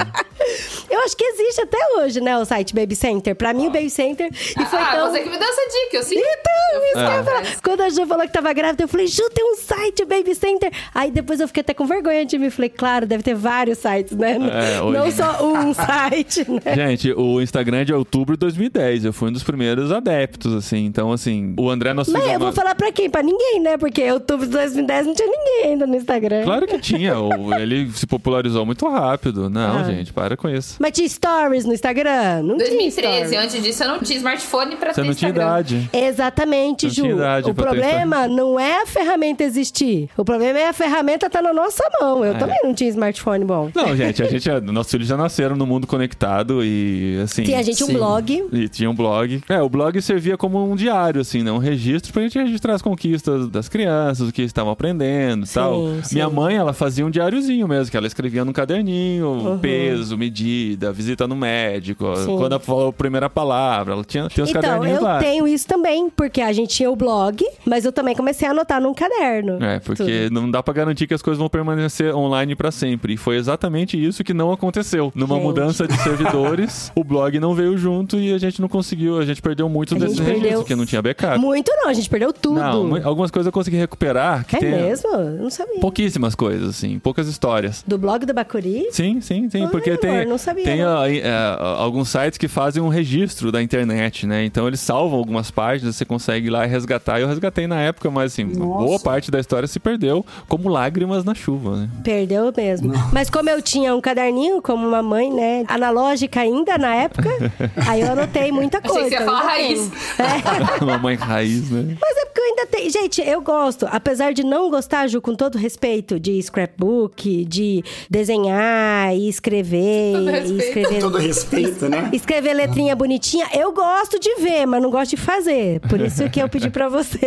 Eu 0.90 1.00
acho 1.00 1.16
que 1.16 1.24
existe 1.24 1.60
até 1.62 1.78
hoje, 1.96 2.20
né, 2.20 2.36
o 2.36 2.44
site 2.44 2.74
Baby 2.74 2.94
Center. 2.94 3.34
Pra 3.34 3.54
mim, 3.54 3.68
o 3.68 3.70
Baby 3.70 3.88
Center. 3.88 4.28
E 4.32 4.64
foi 4.66 4.78
ah, 4.78 4.90
tão... 4.96 5.10
você 5.10 5.20
que 5.20 5.30
me 5.30 5.38
deu 5.38 5.48
essa 5.48 5.62
dica, 5.62 5.96
eu 5.96 6.02
sim. 6.02 6.16
Então, 6.18 6.84
isso 6.84 6.92
que 6.92 6.98
eu 6.98 7.02
ia 7.02 7.20
É. 7.20 7.22
falar. 7.22 7.42
Quando 7.62 7.80
a 7.82 7.88
Ju 7.88 8.06
falou 8.06 8.26
que 8.26 8.32
tava 8.32 8.52
grávida, 8.52 8.84
eu 8.84 8.88
falei, 8.88 9.06
Ju, 9.06 9.22
tem 9.30 9.44
um 9.44 9.56
site, 9.56 10.04
Baby 10.18 10.34
Center. 10.34 10.70
Aí 10.94 11.10
depois 11.10 11.40
eu 11.40 11.46
fiquei 11.48 11.60
até 11.62 11.74
com 11.74 11.86
vergonha 11.86 12.24
de 12.24 12.38
mim. 12.38 12.50
Falei, 12.50 12.68
claro, 12.68 13.06
deve 13.06 13.22
ter 13.22 13.34
vários 13.34 13.78
sites, 13.78 14.16
né? 14.16 14.36
É, 14.76 14.80
hoje- 14.82 14.98
Não 14.98 15.10
só 15.10 15.44
um 15.44 15.72
site, 15.74 16.46
né? 16.50 16.74
Gente, 16.74 17.12
o 17.12 17.40
Instagram 17.40 17.78
é 17.78 17.84
de 17.84 17.92
outubro 17.92 18.36
de 18.36 18.40
2010. 18.40 19.04
Eu 19.04 19.12
fui 19.12 19.28
um 19.28 19.32
dos 19.32 19.42
primeiros 19.42 19.90
adeptos, 19.92 20.52
assim. 20.54 20.84
Então, 20.84 21.12
assim, 21.12 21.54
o 21.58 21.68
André 21.70 21.92
nosso 21.92 22.12
Mas 22.12 22.22
eu 22.22 22.28
filho- 22.28 22.40
vou 22.40 22.52
falar 22.52 22.74
pra 22.74 22.90
quem? 22.92 23.08
Pra 23.10 23.22
ninguém, 23.22 23.60
né? 23.60 23.76
Porque 23.76 24.10
outubro 24.12 24.46
de 24.46 24.52
2010 24.52 25.06
não 25.06 25.14
tinha 25.14 25.28
ninguém 25.28 25.70
ainda 25.72 25.86
no 25.86 25.96
Instagram. 25.96 26.44
Claro 26.44 26.66
que 26.66 26.78
tinha. 26.78 27.18
o- 27.18 27.54
Ele 27.54 27.90
se 27.92 28.06
popularizou 28.06 28.64
muito 28.66 28.88
rápido. 28.88 29.48
Não, 29.50 29.78
Ah. 29.78 29.84
gente, 29.84 30.12
para 30.12 30.36
com 30.36 30.48
isso. 30.48 30.76
Mas 30.78 30.92
tinha 30.92 31.08
stories 31.08 31.64
no 31.64 31.72
Instagram? 31.72 32.42
Não 32.42 32.56
tinha 32.56 32.68
2013, 32.70 33.28
stories. 33.28 33.32
antes 33.44 33.62
disso 33.62 33.82
eu 33.84 33.88
não 33.88 33.98
tinha 34.00 34.16
smartphone 34.18 34.76
pra 34.76 34.92
Você 34.92 35.00
ter 35.00 35.06
não 35.06 35.14
tinha 35.14 35.30
Instagram. 35.30 35.50
idade. 35.52 35.90
Exatamente, 35.92 36.86
Não 36.86 36.92
Ju. 36.92 37.02
tinha 37.02 37.14
idade 37.14 37.50
o 37.50 37.54
problema 37.54 38.26
não 38.28 38.58
é 38.58 38.82
a 38.82 38.86
ferramenta 38.86 39.42
existir. 39.44 40.03
O 40.16 40.24
problema 40.24 40.58
é 40.58 40.68
a 40.68 40.72
ferramenta 40.72 41.28
tá 41.30 41.40
na 41.42 41.52
nossa 41.52 41.82
mão. 42.00 42.24
Eu 42.24 42.34
É. 42.34 42.38
também 42.38 42.58
não 42.62 42.74
tinha 42.74 42.90
smartphone 42.90 43.44
bom. 43.44 43.70
Não, 43.74 43.96
gente, 43.96 44.22
a 44.22 44.26
gente, 44.26 44.48
nossos 44.72 44.90
filhos 44.90 45.08
já 45.08 45.16
nasceram 45.16 45.56
no 45.56 45.66
mundo 45.66 45.86
conectado 45.86 46.64
e 46.64 47.20
assim. 47.22 47.42
Tinha 47.42 47.58
a 47.58 47.62
gente 47.62 47.82
um 47.82 47.86
Sim. 47.88 47.92
blog. 47.94 48.44
E 48.52 48.68
tinha 48.68 48.90
um 48.90 48.94
blog. 48.94 49.40
É, 49.48 49.60
o 49.62 49.68
blog 49.68 50.00
servia 50.02 50.36
como 50.36 50.62
um 50.70 50.76
diário, 50.76 51.20
assim, 51.20 51.42
né? 51.42 51.50
Um 51.52 51.58
registro 51.58 52.12
pra 52.12 52.22
gente 52.22 52.38
registrar 52.38 52.74
as 52.74 52.82
conquistas 52.82 53.48
das 53.48 53.68
crianças, 53.68 54.28
o 54.28 54.32
que 54.32 54.42
estavam 54.42 54.72
aprendendo 54.72 55.44
e 55.46 55.48
tal. 55.48 55.74
sim. 56.02 56.14
Minha 56.16 56.28
mãe, 56.30 56.56
ela 56.56 56.72
fazia 56.72 57.04
um 57.04 57.10
diáriozinho 57.10 57.66
mesmo, 57.68 57.90
que 57.90 57.96
ela 57.96 58.06
escrevia 58.06 58.44
num 58.44 58.52
caderninho, 58.52 59.26
Uhum. 59.28 59.58
peso, 59.58 60.16
medida, 60.16 60.92
visita 60.92 61.26
no 61.26 61.36
médico, 61.36 62.14
Sim. 62.16 62.36
quando 62.36 62.52
ela 62.52 62.60
falou 62.60 62.88
a 62.88 62.92
primeira 62.92 63.28
palavra, 63.30 63.94
ela 63.94 64.04
tinha, 64.04 64.28
tinha 64.28 64.44
uns 64.44 64.50
Então, 64.50 64.62
caderninhos 64.62 64.98
eu 64.98 65.04
lá. 65.04 65.18
tenho 65.18 65.46
isso 65.48 65.66
também, 65.66 66.08
porque 66.10 66.40
a 66.40 66.52
gente 66.52 66.74
tinha 66.74 66.90
o 66.90 66.96
blog, 66.96 67.44
mas 67.64 67.84
eu 67.84 67.92
também 67.92 68.14
comecei 68.14 68.46
a 68.46 68.50
anotar 68.50 68.80
num 68.80 68.94
caderno. 68.94 69.62
É, 69.62 69.80
porque 69.96 70.28
não 70.30 70.50
dá 70.50 70.62
pra 70.62 70.74
garantir 70.74 71.06
que 71.06 71.14
as 71.14 71.22
coisas 71.22 71.38
vão 71.38 71.48
permanecer 71.48 72.14
online 72.14 72.54
pra 72.54 72.70
sempre. 72.70 73.14
E 73.14 73.16
foi 73.16 73.36
exatamente 73.36 74.02
isso 74.02 74.22
que 74.24 74.34
não 74.34 74.52
aconteceu. 74.52 75.12
Numa 75.14 75.36
Gente. 75.36 75.44
mudança 75.44 75.86
de 75.86 75.96
servidores, 76.02 76.90
o 76.96 77.04
blog 77.04 77.38
não 77.38 77.54
veio 77.54 77.76
junto 77.76 78.18
e 78.18 78.32
a 78.32 78.38
gente 78.38 78.60
não 78.60 78.68
conseguiu. 78.68 79.18
A 79.18 79.24
gente 79.24 79.40
perdeu 79.40 79.68
muito 79.68 79.94
A 79.94 79.98
registros, 79.98 80.26
perdeu 80.26 80.58
porque 80.60 80.76
não 80.76 80.86
tinha 80.86 81.02
backup. 81.02 81.38
Muito 81.38 81.70
não, 81.76 81.88
a 81.88 81.92
gente 81.92 82.08
perdeu 82.08 82.32
tudo. 82.32 82.54
Não, 82.60 83.06
algumas 83.06 83.30
coisas 83.30 83.46
eu 83.46 83.52
consegui 83.52 83.76
recuperar. 83.76 84.46
É 84.52 84.60
mesmo? 84.60 85.08
Eu 85.10 85.42
não 85.42 85.50
sabia. 85.50 85.80
Pouquíssimas 85.80 86.34
coisas, 86.34 86.70
assim, 86.70 86.98
poucas 86.98 87.28
histórias. 87.28 87.84
Do 87.86 87.98
blog 87.98 88.24
do 88.24 88.32
Bacuri? 88.32 88.88
Sim, 88.90 89.20
sim, 89.20 89.48
sim, 89.50 89.64
Ai, 89.64 89.70
porque 89.70 89.90
amor, 89.90 90.00
tem, 90.00 90.26
não 90.26 90.38
sabia, 90.38 90.64
tem 90.64 90.78
não. 90.80 91.04
eh, 91.04 91.22
ah, 91.24 91.76
alguns 91.78 92.08
sites 92.08 92.38
que 92.38 92.48
fazem 92.48 92.82
um 92.82 92.88
registro 92.88 93.50
da 93.52 93.62
internet, 93.62 94.26
né? 94.26 94.44
Então 94.44 94.66
eles 94.66 94.80
salvam 94.80 95.18
algumas 95.18 95.50
páginas, 95.50 95.96
você 95.96 96.04
consegue 96.04 96.46
ir 96.46 96.50
lá 96.50 96.64
e 96.64 96.68
resgatar. 96.68 97.20
Eu 97.20 97.28
resgatei 97.28 97.66
na 97.66 97.80
época, 97.80 98.10
mas 98.10 98.32
assim, 98.32 98.44
Nossa. 98.44 98.84
boa 98.84 99.00
parte 99.00 99.30
da 99.30 99.38
história 99.40 99.66
se 99.66 99.78
perdeu 99.84 100.24
como 100.48 100.68
lágrimas 100.70 101.24
na 101.24 101.34
chuva, 101.34 101.76
né? 101.76 101.88
Perdeu 102.02 102.52
mesmo. 102.56 102.92
Mas 103.12 103.28
como 103.28 103.50
eu 103.50 103.60
tinha 103.60 103.94
um 103.94 104.00
caderninho, 104.00 104.62
como 104.62 104.86
uma 104.88 105.02
mãe, 105.02 105.30
né, 105.30 105.64
analógica 105.68 106.40
ainda 106.40 106.78
na 106.78 106.94
época, 106.94 107.28
aí 107.86 108.00
eu 108.00 108.10
anotei 108.12 108.50
muita 108.50 108.78
Achei 108.78 108.90
coisa. 108.90 109.10
que 109.10 109.16
você 109.16 109.22
ia 109.22 109.26
falar 109.26 109.42
raiz. 109.42 109.90
tenho. 110.16 110.80
Uma 110.84 110.98
mãe 110.98 111.14
raiz, 111.16 111.70
né? 111.70 111.96
Mas 112.00 112.16
é 112.16 112.24
porque 112.24 112.40
eu 112.40 112.44
ainda 112.44 112.66
tenho. 112.66 112.90
Gente, 112.90 113.20
eu 113.20 113.40
gosto, 113.42 113.86
apesar 113.90 114.32
de 114.32 114.42
não 114.42 114.70
gostar, 114.70 115.06
Ju, 115.06 115.20
com 115.20 115.34
todo 115.34 115.58
respeito, 115.58 116.18
de 116.18 116.42
scrapbook, 116.42 117.44
de 117.44 117.84
desenhar 118.08 119.14
e 119.14 119.28
escrever. 119.28 120.12
Todo 120.14 120.52
e 120.52 120.58
escrever. 120.58 121.00
Todo 121.00 121.18
respeito, 121.18 121.88
né? 121.88 122.08
Escrever 122.12 122.54
letrinha 122.54 122.96
bonitinha, 122.96 123.46
eu 123.54 123.72
gosto 123.72 124.18
de 124.18 124.34
ver, 124.36 124.66
mas 124.66 124.82
não 124.82 124.90
gosto 124.90 125.10
de 125.10 125.16
fazer. 125.16 125.80
Por 125.80 126.00
isso 126.00 126.28
que 126.30 126.40
eu 126.40 126.48
pedi 126.48 126.70
pra 126.70 126.88
você 126.88 127.18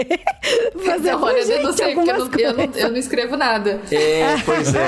fazer 0.85 1.13
olha, 1.15 1.37
eu 1.39 1.45
gente 1.45 1.63
não 1.63 1.73
sei, 1.73 1.93
porque 1.93 2.09
eu 2.09 2.17
não, 2.17 2.29
eu, 2.47 2.53
não, 2.57 2.63
eu 2.75 2.89
não 2.91 2.97
escrevo 2.97 3.35
nada. 3.37 3.79
É, 3.91 4.37
pois 4.45 4.73
é. 4.73 4.87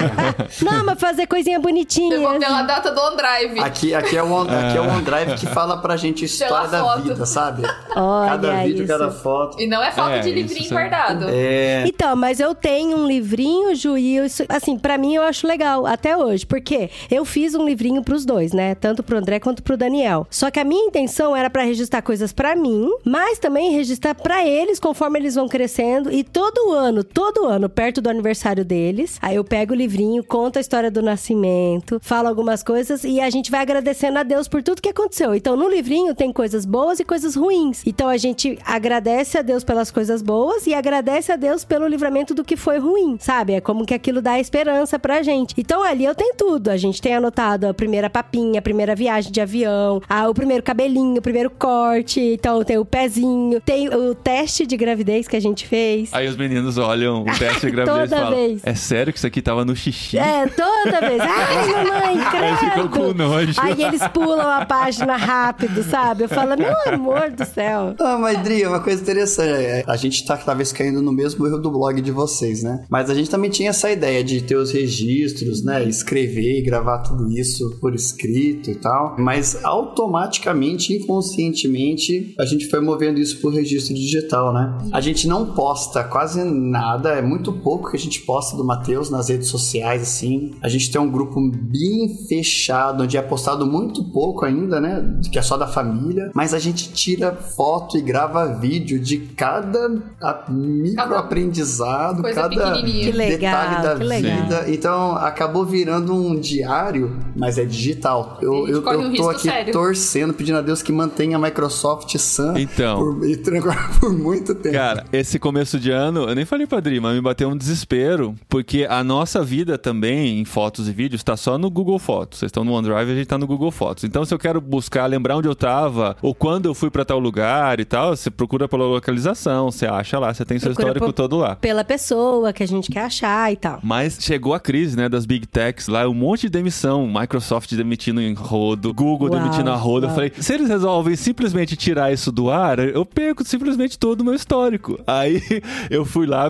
Não, 0.64 0.84
mas 0.86 1.00
fazer 1.00 1.28
coisinha 1.28 1.60
bonitinha. 1.60 2.16
Eu 2.16 2.22
vou 2.22 2.40
pela 2.40 2.62
data 2.64 2.92
do 2.92 3.00
OneDrive. 3.02 3.60
Aqui, 3.60 3.94
aqui, 3.94 4.18
é 4.18 4.24
o, 4.24 4.32
On- 4.32 4.42
aqui 4.44 4.78
é 4.78 4.82
o 4.82 4.90
OneDrive 4.90 5.36
que 5.36 5.46
fala 5.48 5.78
pra 5.82 5.96
gente 5.98 6.26
história 6.26 6.68
da 6.68 6.96
vida, 6.98 7.26
sabe? 7.26 7.64
Olha 7.96 8.30
cada 8.32 8.56
vídeo, 8.64 8.84
isso. 8.84 8.88
cada 8.88 9.12
foto. 9.12 9.60
E 9.62 9.68
não 9.68 9.82
é 9.84 9.92
foto 9.92 10.10
É, 10.12 10.20
de 10.20 10.32
livrinho 10.32 10.70
guardado. 10.70 11.26
É. 11.30 11.84
Então, 11.88 12.16
mas 12.16 12.40
eu 12.40 12.54
tenho 12.56 12.98
um 12.98 13.08
livrinho, 13.08 13.76
Ju, 13.76 13.98
e 13.98 14.18
isso, 14.18 14.44
assim, 14.50 14.78
pra 14.78 14.98
mim 14.98 15.16
eu 15.16 15.24
acho 15.24 15.48
legal 15.48 15.86
até 15.86 16.16
hoje, 16.18 16.46
porque 16.46 16.90
eu 17.10 17.24
fiz 17.26 17.56
um 17.56 17.66
livrinho 17.66 18.04
pros 18.04 18.26
dois, 18.26 18.52
né? 18.54 18.76
Tanto 18.76 19.04
pro 19.04 19.18
André 19.18 19.40
quanto 19.40 19.64
pro 19.64 19.78
Daniel. 19.78 20.28
Só 20.30 20.50
que 20.52 20.60
a 20.60 20.64
minha 20.64 20.86
intenção 20.86 21.36
era 21.36 21.50
pra 21.50 21.64
registrar 21.64 22.02
coisas 22.02 22.32
pra 22.34 22.56
mim, 22.56 22.90
mas 23.06 23.40
também 23.40 23.72
registrar 23.72 24.16
pra 24.16 24.46
eles 24.46 24.80
conforme 24.80 25.20
eles 25.20 25.36
vão 25.36 25.48
crescendo 25.48 26.12
e 26.12 26.24
todo 26.24 26.72
ano, 26.74 27.04
todo 27.04 27.46
ano, 27.50 27.68
perto 27.70 28.02
do 28.02 28.10
aniversário 28.10 28.64
deles, 28.64 29.18
aí 29.22 29.36
eu 29.36 29.44
pego 29.44 29.74
o 29.74 29.76
livrinho, 29.76 30.24
conto 30.24 30.58
a 30.58 30.62
história 30.62 30.90
do 30.92 31.02
nascimento, 31.02 32.00
falo 32.02 32.28
algumas 32.28 32.64
coisas 32.64 33.04
e 33.04 33.20
a 33.20 33.30
gente 33.30 33.52
vai 33.52 33.62
agradecendo 33.62 34.20
a 34.20 34.24
Deus 34.24 34.48
por 34.48 34.62
tudo 34.64 34.82
que 34.82 34.90
aconteceu. 34.90 35.34
Então, 35.36 35.56
no 35.56 35.70
livrinho 35.70 36.14
tem 36.16 36.32
coisas 36.32 36.66
boas 36.66 37.00
e 37.00 37.04
coisas 37.06 37.36
ruins. 37.36 37.82
Então, 37.86 38.08
a 38.08 38.18
gente 38.18 38.58
agradece 38.66 39.38
a 39.38 39.42
Deus 39.42 39.64
pelas 39.64 39.92
coisas 39.92 40.22
boas 40.22 40.68
e 40.68 40.74
agradece 40.74 41.32
a 41.32 41.36
Deus 41.36 41.64
pelo 41.66 41.88
livramento 41.88 42.34
do 42.34 42.44
que 42.44 42.56
foi 42.56 42.78
ruim, 42.80 43.18
sabe? 43.20 43.54
É 43.54 43.62
como 43.62 43.86
que 43.86 43.94
aquilo 43.94 44.22
dá 44.22 44.40
esperança 44.40 45.00
pra 45.00 45.22
gente. 45.24 45.54
Então, 45.58 45.84
ali 45.84 46.06
eu 46.06 46.16
tenho 46.16 46.36
tudo. 46.36 46.70
A 46.70 46.78
gente 46.78 47.02
tem 47.02 47.16
anotado 47.16 47.68
a 47.68 47.74
primeira 47.74 48.10
papinha, 48.10 48.60
a 48.60 48.62
primeira 48.62 48.96
viagem 48.96 49.32
de 49.32 49.42
avião, 49.42 50.02
a- 50.08 50.30
o 50.30 50.34
primeiro 50.34 50.64
cabelinho, 50.64 51.18
o 51.20 51.22
primeiro 51.22 51.50
corte. 51.50 52.20
Então 52.20 52.64
tem 52.64 52.78
o 52.78 52.86
pezinho, 52.86 53.60
tem 53.62 53.88
o 53.90 54.14
teste 54.16 54.66
de 54.66 54.76
gravidez 54.78 55.28
que 55.28 55.36
a 55.36 55.40
gente 55.40 55.66
fez. 55.68 56.14
Aí 56.14 56.28
os 56.28 56.36
meninos 56.36 56.78
olham 56.78 57.24
teste 57.40 57.66
de 57.66 57.72
gravidez 57.72 58.10
Toda 58.10 58.22
falam: 58.22 58.36
vez. 58.38 58.62
É 58.64 58.76
sério 58.76 59.12
que 59.14 59.18
isso 59.20 59.28
aqui 59.28 59.42
tava 59.42 59.66
no 59.66 59.76
xixi? 59.76 60.18
É, 60.18 60.46
toda 60.48 61.00
vez. 61.02 61.20
Ai, 61.22 61.84
mamãe, 61.86 62.24
Aí 62.24 62.56
ficou 62.58 62.90
credo. 62.90 62.90
com 62.90 63.14
nojo. 63.14 63.54
Aí 63.58 63.82
eles 63.84 64.08
pulam 64.10 64.48
a 64.48 64.66
página 64.66 65.16
rápido, 65.16 65.82
sabe? 65.84 66.24
Eu 66.26 66.30
falo, 66.30 66.56
meu 66.58 66.74
amor 66.94 67.30
do 67.32 67.46
céu. 67.46 67.96
Ah, 68.00 68.18
mas 68.20 68.42
Dri, 68.44 68.66
uma 68.66 68.80
coisa 68.80 69.02
interessante. 69.02 69.50
é, 69.50 69.84
A 69.88 69.96
gente 69.96 70.26
tá 70.26 70.38
talvez 70.38 70.72
caindo 70.72 71.02
no 71.02 71.12
mesmo 71.12 71.46
erro 71.48 71.58
do 71.58 71.72
blog 71.72 72.02
de 72.02 72.12
vocês, 72.12 72.62
né? 72.64 72.84
Mas 72.90 73.10
a 73.10 73.16
gente 73.16 73.30
também 73.30 73.50
tinha 73.50 73.70
essa 73.70 73.90
ideia 73.90 74.24
de 74.24 74.42
ter 74.42 74.56
os 74.56 74.72
registros, 74.72 75.64
né? 75.64 75.84
Escrever 75.84 76.60
e 76.60 76.62
gravar 76.62 77.00
tudo 77.00 77.32
isso 77.32 77.78
por 77.80 77.94
escrito 77.96 78.70
e 78.70 78.76
tal. 78.76 79.16
Mas 79.18 79.64
automaticamente, 79.64 80.94
inconscientemente, 80.94 82.34
a 82.40 82.46
gente 82.46 82.68
foi 82.70 82.80
movendo 82.80 83.20
isso 83.20 83.40
pro 83.40 83.50
registro 83.50 83.94
digital, 83.94 84.54
né? 84.54 84.78
A 84.92 85.02
gente 85.02 85.28
não 85.28 85.46
posta 85.54 86.04
quase 86.04 86.44
nada, 86.44 87.19
é 87.20 87.22
muito 87.22 87.52
pouco 87.52 87.92
que 87.92 87.98
a 87.98 88.00
gente 88.00 88.22
posta 88.22 88.56
do 88.58 88.64
Matheus 88.64 89.10
nas 89.10 89.30
redes 89.30 89.48
sociais, 89.48 90.02
assim. 90.02 90.54
A 90.62 90.70
gente 90.70 90.92
tem 90.92 91.00
um 91.00 91.10
grupo 91.10 91.40
bem 91.54 92.18
fechado, 92.28 93.04
onde 93.04 93.18
é 93.18 93.22
postado 93.22 93.66
muito 93.66 94.04
pouco 94.04 94.46
ainda, 94.46 94.80
né? 94.82 95.20
Que 95.32 95.38
é 95.38 95.42
só 95.42 95.58
da 95.58 95.68
família. 95.68 96.32
Mas 96.34 96.54
a 96.54 96.60
gente 96.60 96.92
tira 96.94 97.32
foto 97.34 97.98
e 97.98 98.02
grava 98.02 98.48
vídeo 98.60 99.00
de 99.00 99.18
cada 99.20 100.02
a- 100.22 100.46
micro 100.50 101.16
aprendizado, 101.16 102.22
coisa 102.22 102.42
cada 102.42 102.50
pequenininha. 102.74 103.12
Que 103.12 103.18
legal, 103.18 103.38
detalhe 103.70 103.84
da 103.84 103.96
vida. 103.96 104.66
Então 104.68 105.16
acabou 105.16 105.66
virando 105.66 106.14
um 106.14 106.40
diário, 106.40 107.16
mas 107.36 107.58
é 107.58 107.66
digital. 107.66 108.38
Eu, 108.42 108.68
eu, 108.68 108.82
um 108.84 109.02
eu 109.02 109.14
tô 109.16 109.30
aqui 109.30 109.42
sério. 109.50 109.74
torcendo, 109.74 110.34
pedindo 110.34 110.58
a 110.58 110.62
Deus 110.62 110.82
que 110.82 110.92
mantenha 110.92 111.38
a 111.38 111.40
Microsoft 111.40 112.16
sã 112.18 112.54
Então. 112.58 112.98
por, 113.00 113.30
e 113.30 113.36
tranquila 113.38 113.76
por 114.00 114.12
muito 114.14 114.56
tempo. 114.56 114.76
Cara, 114.76 115.06
esse 115.12 115.38
começo 115.40 115.80
de 115.80 115.92
ano, 115.92 116.28
eu 116.30 116.36
nem 116.36 116.46
falei 116.46 116.66
pra 116.68 116.80
Dri, 116.80 117.00
mas 117.10 117.16
me 117.16 117.22
bateu 117.22 117.50
um 117.50 117.58
desespero, 117.58 118.36
porque 118.48 118.86
a 118.90 119.04
nossa 119.04 119.44
vida 119.44 119.78
também, 119.78 120.40
em 120.40 120.46
fotos 120.46 120.88
e 120.88 120.92
vídeos, 120.92 121.24
tá 121.24 121.36
só 121.36 121.58
no 121.58 121.70
Google 121.70 121.98
Fotos. 122.00 122.40
Vocês 122.40 122.50
estão 122.50 122.64
no 122.64 122.72
OneDrive, 122.74 123.12
a 123.12 123.16
gente 123.16 123.28
tá 123.28 123.38
no 123.38 123.48
Google 123.48 123.72
Fotos. 123.72 124.04
Então, 124.04 124.24
se 124.26 124.34
eu 124.34 124.38
quero 124.40 124.62
buscar, 124.62 125.06
lembrar 125.08 125.36
onde 125.38 125.48
eu 125.48 125.56
tava, 125.56 126.16
ou 126.22 126.34
quando 126.36 126.66
eu 126.68 126.74
fui 126.74 126.90
pra 126.90 127.04
tal 127.04 127.20
lugar 127.20 127.80
e 127.80 127.86
tal, 127.86 128.16
você 128.16 128.30
procura 128.30 128.68
pela 128.68 128.86
localização, 128.86 129.72
você 129.72 129.86
acha 129.88 130.20
lá, 130.20 130.34
você 130.34 130.46
tem 130.46 130.60
seu 130.60 130.70
Procura 130.70 130.88
histórico 130.90 131.06
por- 131.08 131.14
todo 131.14 131.38
lá. 131.38 131.56
Pela 131.56 131.84
pessoa 131.84 132.54
que 132.54 132.62
a 132.64 132.68
gente 132.68 132.92
quer 132.92 133.06
achar 133.06 133.52
e 133.52 133.56
tal. 133.56 133.80
Mas 133.84 134.18
chegou 134.22 134.54
a 134.54 134.60
crise, 134.60 134.96
né, 134.96 135.10
das 135.10 135.26
big 135.26 135.48
techs 135.48 135.88
lá, 135.88 136.08
um 136.08 136.14
monte 136.14 136.42
de 136.42 136.50
demissão, 136.50 137.08
Microsoft 137.08 137.74
demitindo 137.74 138.22
em 138.22 138.34
rodo, 138.34 138.94
Google 138.94 139.30
Uau, 139.30 139.40
demitindo 139.40 139.70
a 139.72 139.76
rodo. 139.76 140.06
Eu 140.06 140.10
uau. 140.10 140.16
falei, 140.16 140.32
se 140.40 140.54
eles 140.54 140.70
resolvem 140.70 141.16
simplesmente 141.16 141.76
tirar 141.76 142.14
isso 142.14 142.32
do 142.32 142.50
ar, 142.52 142.80
eu 142.80 143.06
perco 143.06 143.44
simplesmente 143.44 143.98
todo 143.98 144.22
o 144.22 144.26
meu 144.26 144.34
histórico. 144.36 145.00
Aí 145.08 145.42
eu 145.90 146.06
fui 146.06 146.26
lá, 146.28 146.50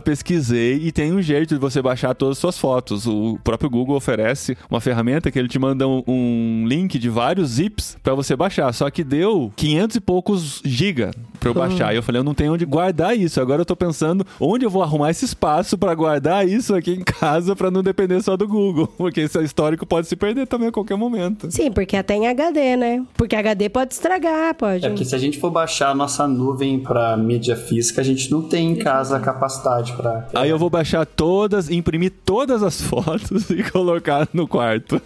pesquisei 0.49 0.79
e 0.83 0.91
tem 0.91 1.13
um 1.13 1.21
jeito 1.21 1.53
de 1.53 1.59
você 1.59 1.81
baixar 1.81 2.13
todas 2.15 2.37
as 2.37 2.39
suas 2.39 2.57
fotos. 2.57 3.05
O 3.05 3.37
próprio 3.43 3.69
Google 3.69 3.95
oferece 3.95 4.57
uma 4.69 4.81
ferramenta 4.81 5.31
que 5.31 5.37
ele 5.37 5.47
te 5.47 5.59
manda 5.59 5.87
um, 5.87 6.03
um 6.07 6.65
link 6.67 6.97
de 6.97 7.09
vários 7.09 7.51
zips 7.51 7.97
pra 8.01 8.13
você 8.13 8.35
baixar. 8.35 8.73
Só 8.73 8.89
que 8.89 9.03
deu 9.03 9.51
500 9.55 9.95
e 9.95 9.99
poucos 9.99 10.61
giga 10.65 11.11
pra 11.39 11.49
eu 11.49 11.53
baixar. 11.53 11.93
E 11.93 11.97
eu 11.97 12.03
falei, 12.03 12.19
eu 12.19 12.23
não 12.23 12.33
tenho 12.33 12.53
onde 12.53 12.65
guardar 12.65 13.15
isso. 13.17 13.39
Agora 13.39 13.61
eu 13.61 13.65
tô 13.65 13.75
pensando 13.75 14.25
onde 14.39 14.65
eu 14.65 14.69
vou 14.69 14.83
arrumar 14.83 15.11
esse 15.11 15.25
espaço 15.25 15.77
pra 15.77 15.93
guardar 15.93 16.47
isso 16.47 16.75
aqui 16.75 16.91
em 16.91 17.03
casa 17.03 17.55
pra 17.55 17.71
não 17.71 17.83
depender 17.83 18.21
só 18.21 18.35
do 18.35 18.47
Google. 18.47 18.87
Porque 18.97 19.21
esse 19.21 19.41
histórico 19.43 19.85
pode 19.85 20.07
se 20.07 20.15
perder 20.15 20.47
também 20.47 20.69
a 20.69 20.71
qualquer 20.71 20.97
momento. 20.97 21.49
Sim, 21.51 21.71
porque 21.71 21.95
até 21.95 22.15
em 22.15 22.27
HD, 22.27 22.75
né? 22.75 23.05
Porque 23.15 23.35
HD 23.35 23.69
pode 23.69 23.93
estragar, 23.93 24.53
pode. 24.55 24.85
É 24.85 24.89
porque 24.89 25.05
se 25.05 25.15
a 25.15 25.17
gente 25.17 25.39
for 25.39 25.49
baixar 25.49 25.91
a 25.91 25.95
nossa 25.95 26.27
nuvem 26.27 26.79
pra 26.79 27.15
mídia 27.15 27.55
física, 27.55 28.01
a 28.01 28.03
gente 28.03 28.29
não 28.31 28.41
tem 28.41 28.71
em 28.71 28.75
casa 28.75 29.17
a 29.17 29.19
capacidade 29.19 29.93
pra. 29.93 30.27
Aí 30.41 30.49
eu 30.49 30.57
vou 30.57 30.69
baixar 30.69 31.05
todas, 31.05 31.69
imprimir 31.69 32.11
todas 32.25 32.63
as 32.63 32.81
fotos 32.81 33.47
e 33.49 33.63
colocar 33.63 34.27
no 34.33 34.47
quarto. 34.47 35.01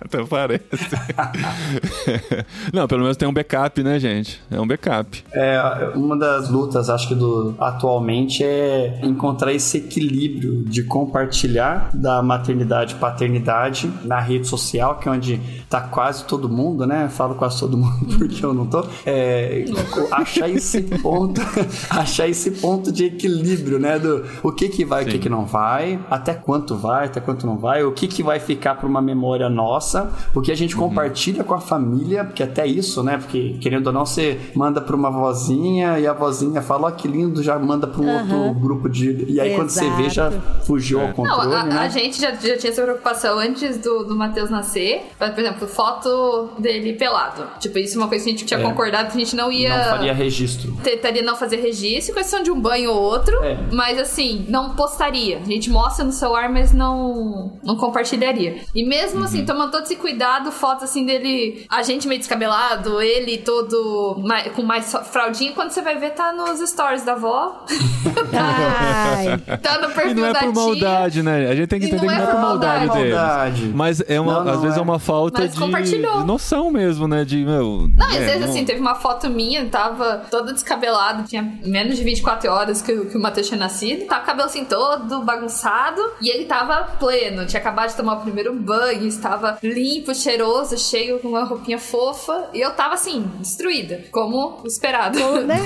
Até 0.00 0.24
parece. 0.28 0.64
Não, 2.72 2.86
pelo 2.86 3.02
menos 3.02 3.16
tem 3.16 3.28
um 3.28 3.32
backup, 3.32 3.82
né, 3.82 3.98
gente? 3.98 4.40
É 4.50 4.60
um 4.60 4.66
backup. 4.66 5.24
É, 5.32 5.92
uma 5.94 6.16
das 6.16 6.48
lutas, 6.48 6.88
acho 6.88 7.08
que 7.08 7.14
do 7.14 7.54
atualmente 7.58 8.44
é 8.44 9.00
encontrar 9.02 9.52
esse 9.52 9.78
equilíbrio 9.78 10.64
de 10.64 10.82
compartilhar 10.82 11.90
da 11.94 12.22
maternidade 12.22 12.94
e 12.94 12.98
paternidade 12.98 13.90
na 14.04 14.20
rede 14.20 14.46
social, 14.46 14.98
que 14.98 15.08
é 15.08 15.12
onde 15.12 15.40
tá 15.68 15.80
quase 15.80 16.24
todo 16.24 16.48
mundo, 16.48 16.86
né? 16.86 17.08
Falo 17.08 17.34
quase 17.34 17.58
todo 17.58 17.76
mundo 17.76 18.18
porque 18.18 18.44
eu 18.44 18.54
não 18.54 18.66
tô. 18.66 18.84
É, 19.04 19.64
achar 20.10 20.48
esse 20.48 20.82
ponto, 20.82 21.40
achar 21.88 22.28
esse 22.28 22.52
ponto 22.52 22.92
de 22.92 23.04
equilíbrio, 23.04 23.78
né? 23.78 23.98
Do 23.98 24.19
o 24.42 24.52
que 24.52 24.68
que 24.68 24.84
vai, 24.84 25.02
o 25.02 25.06
que 25.06 25.12
Sim. 25.12 25.18
que 25.18 25.28
não 25.28 25.44
vai, 25.44 25.98
até 26.10 26.34
quanto 26.34 26.76
vai, 26.76 27.06
até 27.06 27.20
quanto 27.20 27.46
não 27.46 27.56
vai, 27.58 27.82
o 27.84 27.92
que 27.92 28.06
que 28.06 28.22
vai 28.22 28.38
ficar 28.40 28.74
para 28.76 28.86
uma 28.86 29.00
memória 29.02 29.48
nossa, 29.48 30.10
o 30.34 30.40
que 30.40 30.50
a 30.52 30.56
gente 30.56 30.74
compartilha 30.76 31.44
com 31.44 31.54
a 31.54 31.60
família, 31.60 32.24
porque 32.24 32.42
até 32.42 32.66
isso, 32.66 33.02
né? 33.02 33.18
Porque 33.18 33.56
querendo 33.60 33.88
ou 33.88 33.92
não, 33.92 34.06
você 34.06 34.38
manda 34.54 34.80
para 34.80 34.94
uma 34.96 35.10
vozinha 35.10 35.98
e 35.98 36.06
a 36.06 36.12
vozinha 36.12 36.62
fala, 36.62 36.88
ó, 36.88 36.90
que 36.90 37.06
lindo, 37.08 37.42
já 37.42 37.58
manda 37.58 37.86
para 37.86 38.00
um 38.02 38.08
outro 38.18 38.60
grupo 38.60 38.88
de. 38.88 39.24
E 39.28 39.40
aí 39.40 39.54
quando 39.54 39.70
você 39.70 39.88
vê, 39.90 40.08
já 40.10 40.28
Exato. 40.28 40.64
fugiu 40.66 41.00
ao 41.00 41.06
Não, 41.08 41.14
controle, 41.14 41.54
a, 41.54 41.64
né? 41.64 41.78
a 41.78 41.88
gente 41.88 42.20
já, 42.20 42.30
já 42.32 42.56
tinha 42.56 42.70
essa 42.72 42.82
preocupação 42.82 43.38
antes 43.38 43.78
do, 43.78 44.04
do 44.04 44.16
Matheus 44.16 44.50
nascer. 44.50 45.02
Por 45.18 45.38
exemplo, 45.38 45.66
foto 45.68 46.50
dele 46.58 46.94
pelado. 46.94 47.44
Tipo, 47.58 47.78
isso 47.78 47.96
é 47.96 47.98
uma 48.02 48.08
coisa 48.08 48.24
que 48.24 48.30
a 48.30 48.32
gente 48.32 48.44
tinha 48.44 48.60
É. 48.60 48.62
concordado 48.62 49.10
que 49.10 49.16
a 49.16 49.20
gente 49.20 49.34
não 49.36 49.50
ia. 49.50 49.76
Não 49.76 49.84
faria 49.84 50.12
registro. 50.12 50.72
Tentaria 50.82 51.22
não 51.22 51.36
fazer 51.36 51.56
registro, 51.56 52.14
questão 52.14 52.42
de 52.42 52.50
um 52.50 52.60
banho 52.60 52.90
ou 52.90 53.00
outro. 53.00 53.34
É. 53.42 53.56
Mas 53.72 53.98
assim, 53.98 54.09
não 54.48 54.70
postaria. 54.74 55.38
A 55.38 55.44
gente 55.44 55.70
mostra 55.70 56.04
no 56.04 56.12
celular, 56.12 56.48
mas 56.50 56.72
não, 56.72 57.52
não 57.62 57.76
compartilharia. 57.76 58.56
E 58.74 58.84
mesmo 58.84 59.24
assim, 59.24 59.44
tomando 59.44 59.70
todo 59.70 59.82
esse 59.84 59.96
cuidado, 59.96 60.50
foto 60.50 60.84
assim 60.84 61.04
dele, 61.06 61.64
a 61.68 61.82
gente 61.82 62.06
meio 62.08 62.18
descabelado, 62.18 63.00
ele 63.00 63.38
todo 63.38 64.20
mai- 64.24 64.50
com 64.50 64.62
mais 64.62 64.92
fraldinha, 65.10 65.52
quando 65.52 65.70
você 65.70 65.82
vai 65.82 65.96
ver, 65.98 66.10
tá 66.10 66.32
nos 66.32 66.60
stories 66.68 67.02
da 67.04 67.12
avó. 67.12 67.64
Tá 69.62 69.78
no 69.80 69.90
perfil 69.90 70.10
E 70.10 70.14
não 70.14 70.26
é 70.26 70.34
por 70.34 70.52
maldade, 70.54 71.22
né? 71.22 71.48
A 71.50 71.54
gente 71.54 71.68
tem 71.68 71.80
que 71.80 71.86
entender 71.86 72.06
não 72.06 72.14
que 72.14 72.14
é 72.14 72.18
não 72.24 72.28
é 72.28 72.32
por 72.32 72.40
maldade, 72.40 72.86
maldade. 72.86 73.02
deles. 73.02 73.14
Maldade. 73.16 73.62
Mas 73.74 74.02
é 74.08 74.20
uma, 74.20 74.32
Não, 74.34 74.44
não 74.44 74.52
às 74.52 74.60
vezes 74.62 74.76
é. 74.76 74.80
é 74.80 74.82
uma 74.82 74.98
falta 74.98 75.40
Mas 75.68 75.90
de, 75.90 75.98
noção 76.24 76.70
mesmo, 76.70 77.06
né? 77.08 77.24
De, 77.24 77.44
meu. 77.44 77.88
Não, 77.96 78.06
e 78.10 78.16
às 78.16 78.22
é, 78.22 78.26
vezes 78.26 78.40
não- 78.40 78.48
assim, 78.48 78.64
teve 78.64 78.80
uma 78.80 78.94
foto 78.94 79.28
minha, 79.28 79.66
tava 79.66 80.22
toda 80.30 80.52
descabelada, 80.52 81.22
tinha 81.24 81.42
menos 81.64 81.96
de 81.96 82.04
24 82.04 82.50
horas 82.50 82.82
que, 82.82 82.96
que 83.06 83.16
o 83.16 83.20
Matheus 83.20 83.46
tinha 83.48 83.58
nascido, 83.58 83.99
tava 84.04 84.20
com 84.20 84.24
o 84.24 84.26
cabelo 84.26 84.48
assim 84.48 84.64
todo 84.64 85.22
bagunçado, 85.22 86.02
e 86.20 86.28
ele 86.28 86.44
tava 86.44 86.84
pleno, 86.98 87.46
tinha 87.46 87.60
acabado 87.60 87.90
de 87.90 87.96
tomar 87.96 88.14
o 88.14 88.20
primeiro 88.20 88.52
banho, 88.54 89.06
estava 89.06 89.58
limpo, 89.62 90.14
cheiroso, 90.14 90.76
cheio 90.78 91.18
com 91.18 91.28
uma 91.28 91.44
roupinha 91.44 91.78
fofa, 91.78 92.50
e 92.52 92.60
eu 92.60 92.70
tava 92.72 92.94
assim, 92.94 93.30
destruída, 93.38 94.04
como 94.10 94.62
esperado. 94.64 95.18
né? 95.42 95.56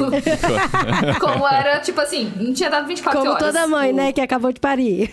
como 1.20 1.46
era, 1.46 1.80
tipo 1.80 2.00
assim, 2.00 2.32
não 2.36 2.52
tinha 2.52 2.70
dado 2.70 2.86
24 2.86 3.18
Como 3.18 3.32
horas. 3.32 3.46
toda 3.46 3.66
mãe, 3.66 3.92
né, 3.92 4.12
que 4.12 4.20
acabou 4.20 4.52
de 4.52 4.60
parir. 4.60 5.10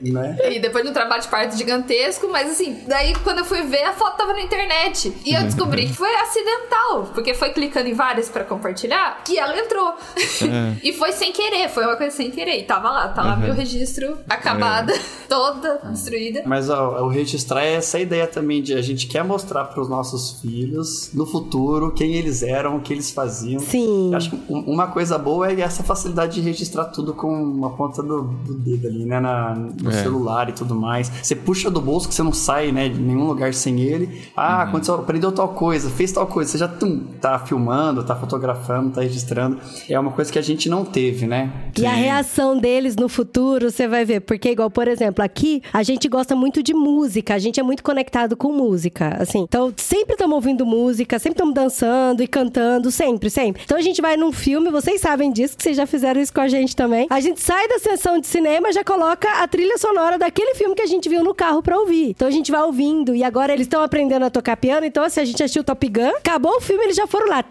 Né? 0.00 0.36
E 0.50 0.58
depois 0.58 0.84
de 0.84 0.90
um 0.90 0.92
trabalho 0.92 1.22
de 1.22 1.28
parto 1.28 1.56
gigantesco, 1.56 2.28
mas 2.28 2.50
assim, 2.50 2.84
daí 2.86 3.14
quando 3.22 3.38
eu 3.38 3.44
fui 3.44 3.62
ver, 3.62 3.84
a 3.84 3.92
foto 3.92 4.16
tava 4.16 4.32
na 4.32 4.42
internet. 4.42 5.12
E 5.24 5.34
eu 5.34 5.42
descobri 5.42 5.86
que 5.86 5.94
foi 5.94 6.14
acidental, 6.16 7.10
porque 7.14 7.34
foi 7.34 7.50
clicando 7.50 7.88
em 7.88 7.94
várias 7.94 8.28
pra 8.28 8.44
compartilhar 8.44 9.22
que 9.24 9.38
ela 9.38 9.56
entrou. 9.58 9.94
e 10.82 10.92
foi 10.92 11.12
sem 11.12 11.32
querer, 11.32 11.68
foi 11.68 11.84
uma 11.84 11.96
coisa 11.96 12.14
sem 12.14 12.30
querer. 12.30 12.53
E 12.56 12.62
tava 12.64 12.90
lá, 12.90 13.08
tá 13.08 13.22
lá 13.22 13.36
meu 13.36 13.54
registro 13.54 14.18
acabada, 14.28 14.92
toda 15.28 15.80
destruída. 15.90 16.42
Mas 16.46 16.68
ó, 16.70 17.02
o 17.04 17.08
registrar 17.08 17.62
é 17.64 17.74
essa 17.74 17.98
ideia 17.98 18.26
também 18.26 18.62
de 18.62 18.74
a 18.74 18.82
gente 18.82 19.06
quer 19.06 19.24
mostrar 19.24 19.64
para 19.64 19.80
os 19.80 19.88
nossos 19.88 20.40
filhos 20.40 21.10
no 21.14 21.26
futuro 21.26 21.92
quem 21.92 22.14
eles 22.14 22.42
eram, 22.42 22.76
o 22.76 22.80
que 22.80 22.92
eles 22.92 23.10
faziam. 23.10 23.60
Sim. 23.60 24.10
Eu 24.10 24.16
acho 24.16 24.30
que 24.30 24.52
um- 24.52 24.60
uma 24.74 24.86
coisa 24.88 25.18
boa 25.18 25.50
é 25.50 25.60
essa 25.60 25.82
facilidade 25.82 26.34
de 26.34 26.40
registrar 26.40 26.84
tudo 26.86 27.14
com 27.14 27.32
uma 27.42 27.70
ponta 27.70 28.02
do, 28.02 28.22
do 28.22 28.54
dedo 28.54 28.86
ali, 28.88 29.04
né? 29.04 29.20
Na, 29.20 29.54
no 29.54 29.90
É. 29.90 30.02
celular 30.02 30.48
e 30.48 30.52
tudo 30.52 30.74
mais. 30.74 31.10
Você 31.22 31.34
puxa 31.34 31.70
do 31.70 31.80
bolso 31.80 32.08
que 32.08 32.14
você 32.14 32.22
não 32.22 32.32
sai, 32.32 32.70
né? 32.72 32.88
De 32.88 33.00
nenhum 33.00 33.26
lugar 33.26 33.54
sem 33.54 33.80
ele. 33.80 34.22
Ah, 34.36 34.62
aconteceu, 34.62 34.94
aprendeu 34.94 35.32
tal 35.32 35.48
coisa, 35.48 35.88
fez 35.90 36.12
tal 36.12 36.26
coisa. 36.26 36.50
Você 36.50 36.58
já 36.58 36.68
tum, 36.68 37.00
tá 37.20 37.38
filmando, 37.38 38.02
tá 38.04 38.14
fotografando, 38.16 38.90
tá 38.90 39.00
registrando. 39.00 39.58
É 39.88 39.98
uma 39.98 40.10
coisa 40.12 40.30
que 40.32 40.38
a 40.38 40.42
gente 40.42 40.68
não 40.68 40.84
teve, 40.84 41.26
né? 41.26 41.70
E 41.78 41.86
a 41.86 41.92
reação 41.92 42.43
deles 42.58 42.96
no 42.96 43.08
futuro, 43.08 43.70
você 43.70 43.88
vai 43.88 44.04
ver. 44.04 44.20
Porque, 44.20 44.50
igual, 44.50 44.70
por 44.70 44.86
exemplo, 44.86 45.24
aqui, 45.24 45.62
a 45.72 45.82
gente 45.82 46.08
gosta 46.08 46.36
muito 46.36 46.62
de 46.62 46.74
música. 46.74 47.34
A 47.34 47.38
gente 47.38 47.58
é 47.58 47.62
muito 47.62 47.82
conectado 47.82 48.36
com 48.36 48.52
música, 48.52 49.16
assim. 49.18 49.40
Então, 49.40 49.72
sempre 49.76 50.14
estamos 50.14 50.34
ouvindo 50.34 50.66
música, 50.66 51.18
sempre 51.18 51.36
estamos 51.36 51.54
dançando 51.54 52.22
e 52.22 52.26
cantando, 52.26 52.90
sempre, 52.90 53.30
sempre. 53.30 53.62
Então, 53.64 53.78
a 53.78 53.80
gente 53.80 54.02
vai 54.02 54.16
num 54.16 54.32
filme, 54.32 54.70
vocês 54.70 55.00
sabem 55.00 55.32
disso, 55.32 55.56
que 55.56 55.62
vocês 55.62 55.76
já 55.76 55.86
fizeram 55.86 56.20
isso 56.20 56.34
com 56.34 56.40
a 56.40 56.48
gente 56.48 56.76
também. 56.76 57.06
A 57.08 57.20
gente 57.20 57.40
sai 57.40 57.66
da 57.68 57.78
sessão 57.78 58.18
de 58.18 58.26
cinema, 58.26 58.72
já 58.72 58.84
coloca 58.84 59.28
a 59.42 59.48
trilha 59.48 59.78
sonora 59.78 60.18
daquele 60.18 60.54
filme 60.54 60.74
que 60.74 60.82
a 60.82 60.86
gente 60.86 61.08
viu 61.08 61.24
no 61.24 61.34
carro 61.34 61.62
pra 61.62 61.78
ouvir. 61.78 62.10
Então, 62.10 62.28
a 62.28 62.30
gente 62.30 62.52
vai 62.52 62.62
ouvindo. 62.62 63.14
E 63.14 63.24
agora 63.24 63.52
eles 63.52 63.66
estão 63.66 63.82
aprendendo 63.82 64.24
a 64.24 64.30
tocar 64.30 64.56
piano. 64.56 64.84
Então, 64.84 65.08
se 65.08 65.20
a 65.20 65.24
gente 65.24 65.42
assistiu 65.42 65.64
Top 65.64 65.88
Gun, 65.88 66.16
acabou 66.16 66.56
o 66.56 66.60
filme, 66.60 66.84
eles 66.84 66.96
já 66.96 67.06
foram 67.06 67.28
lá. 67.28 67.44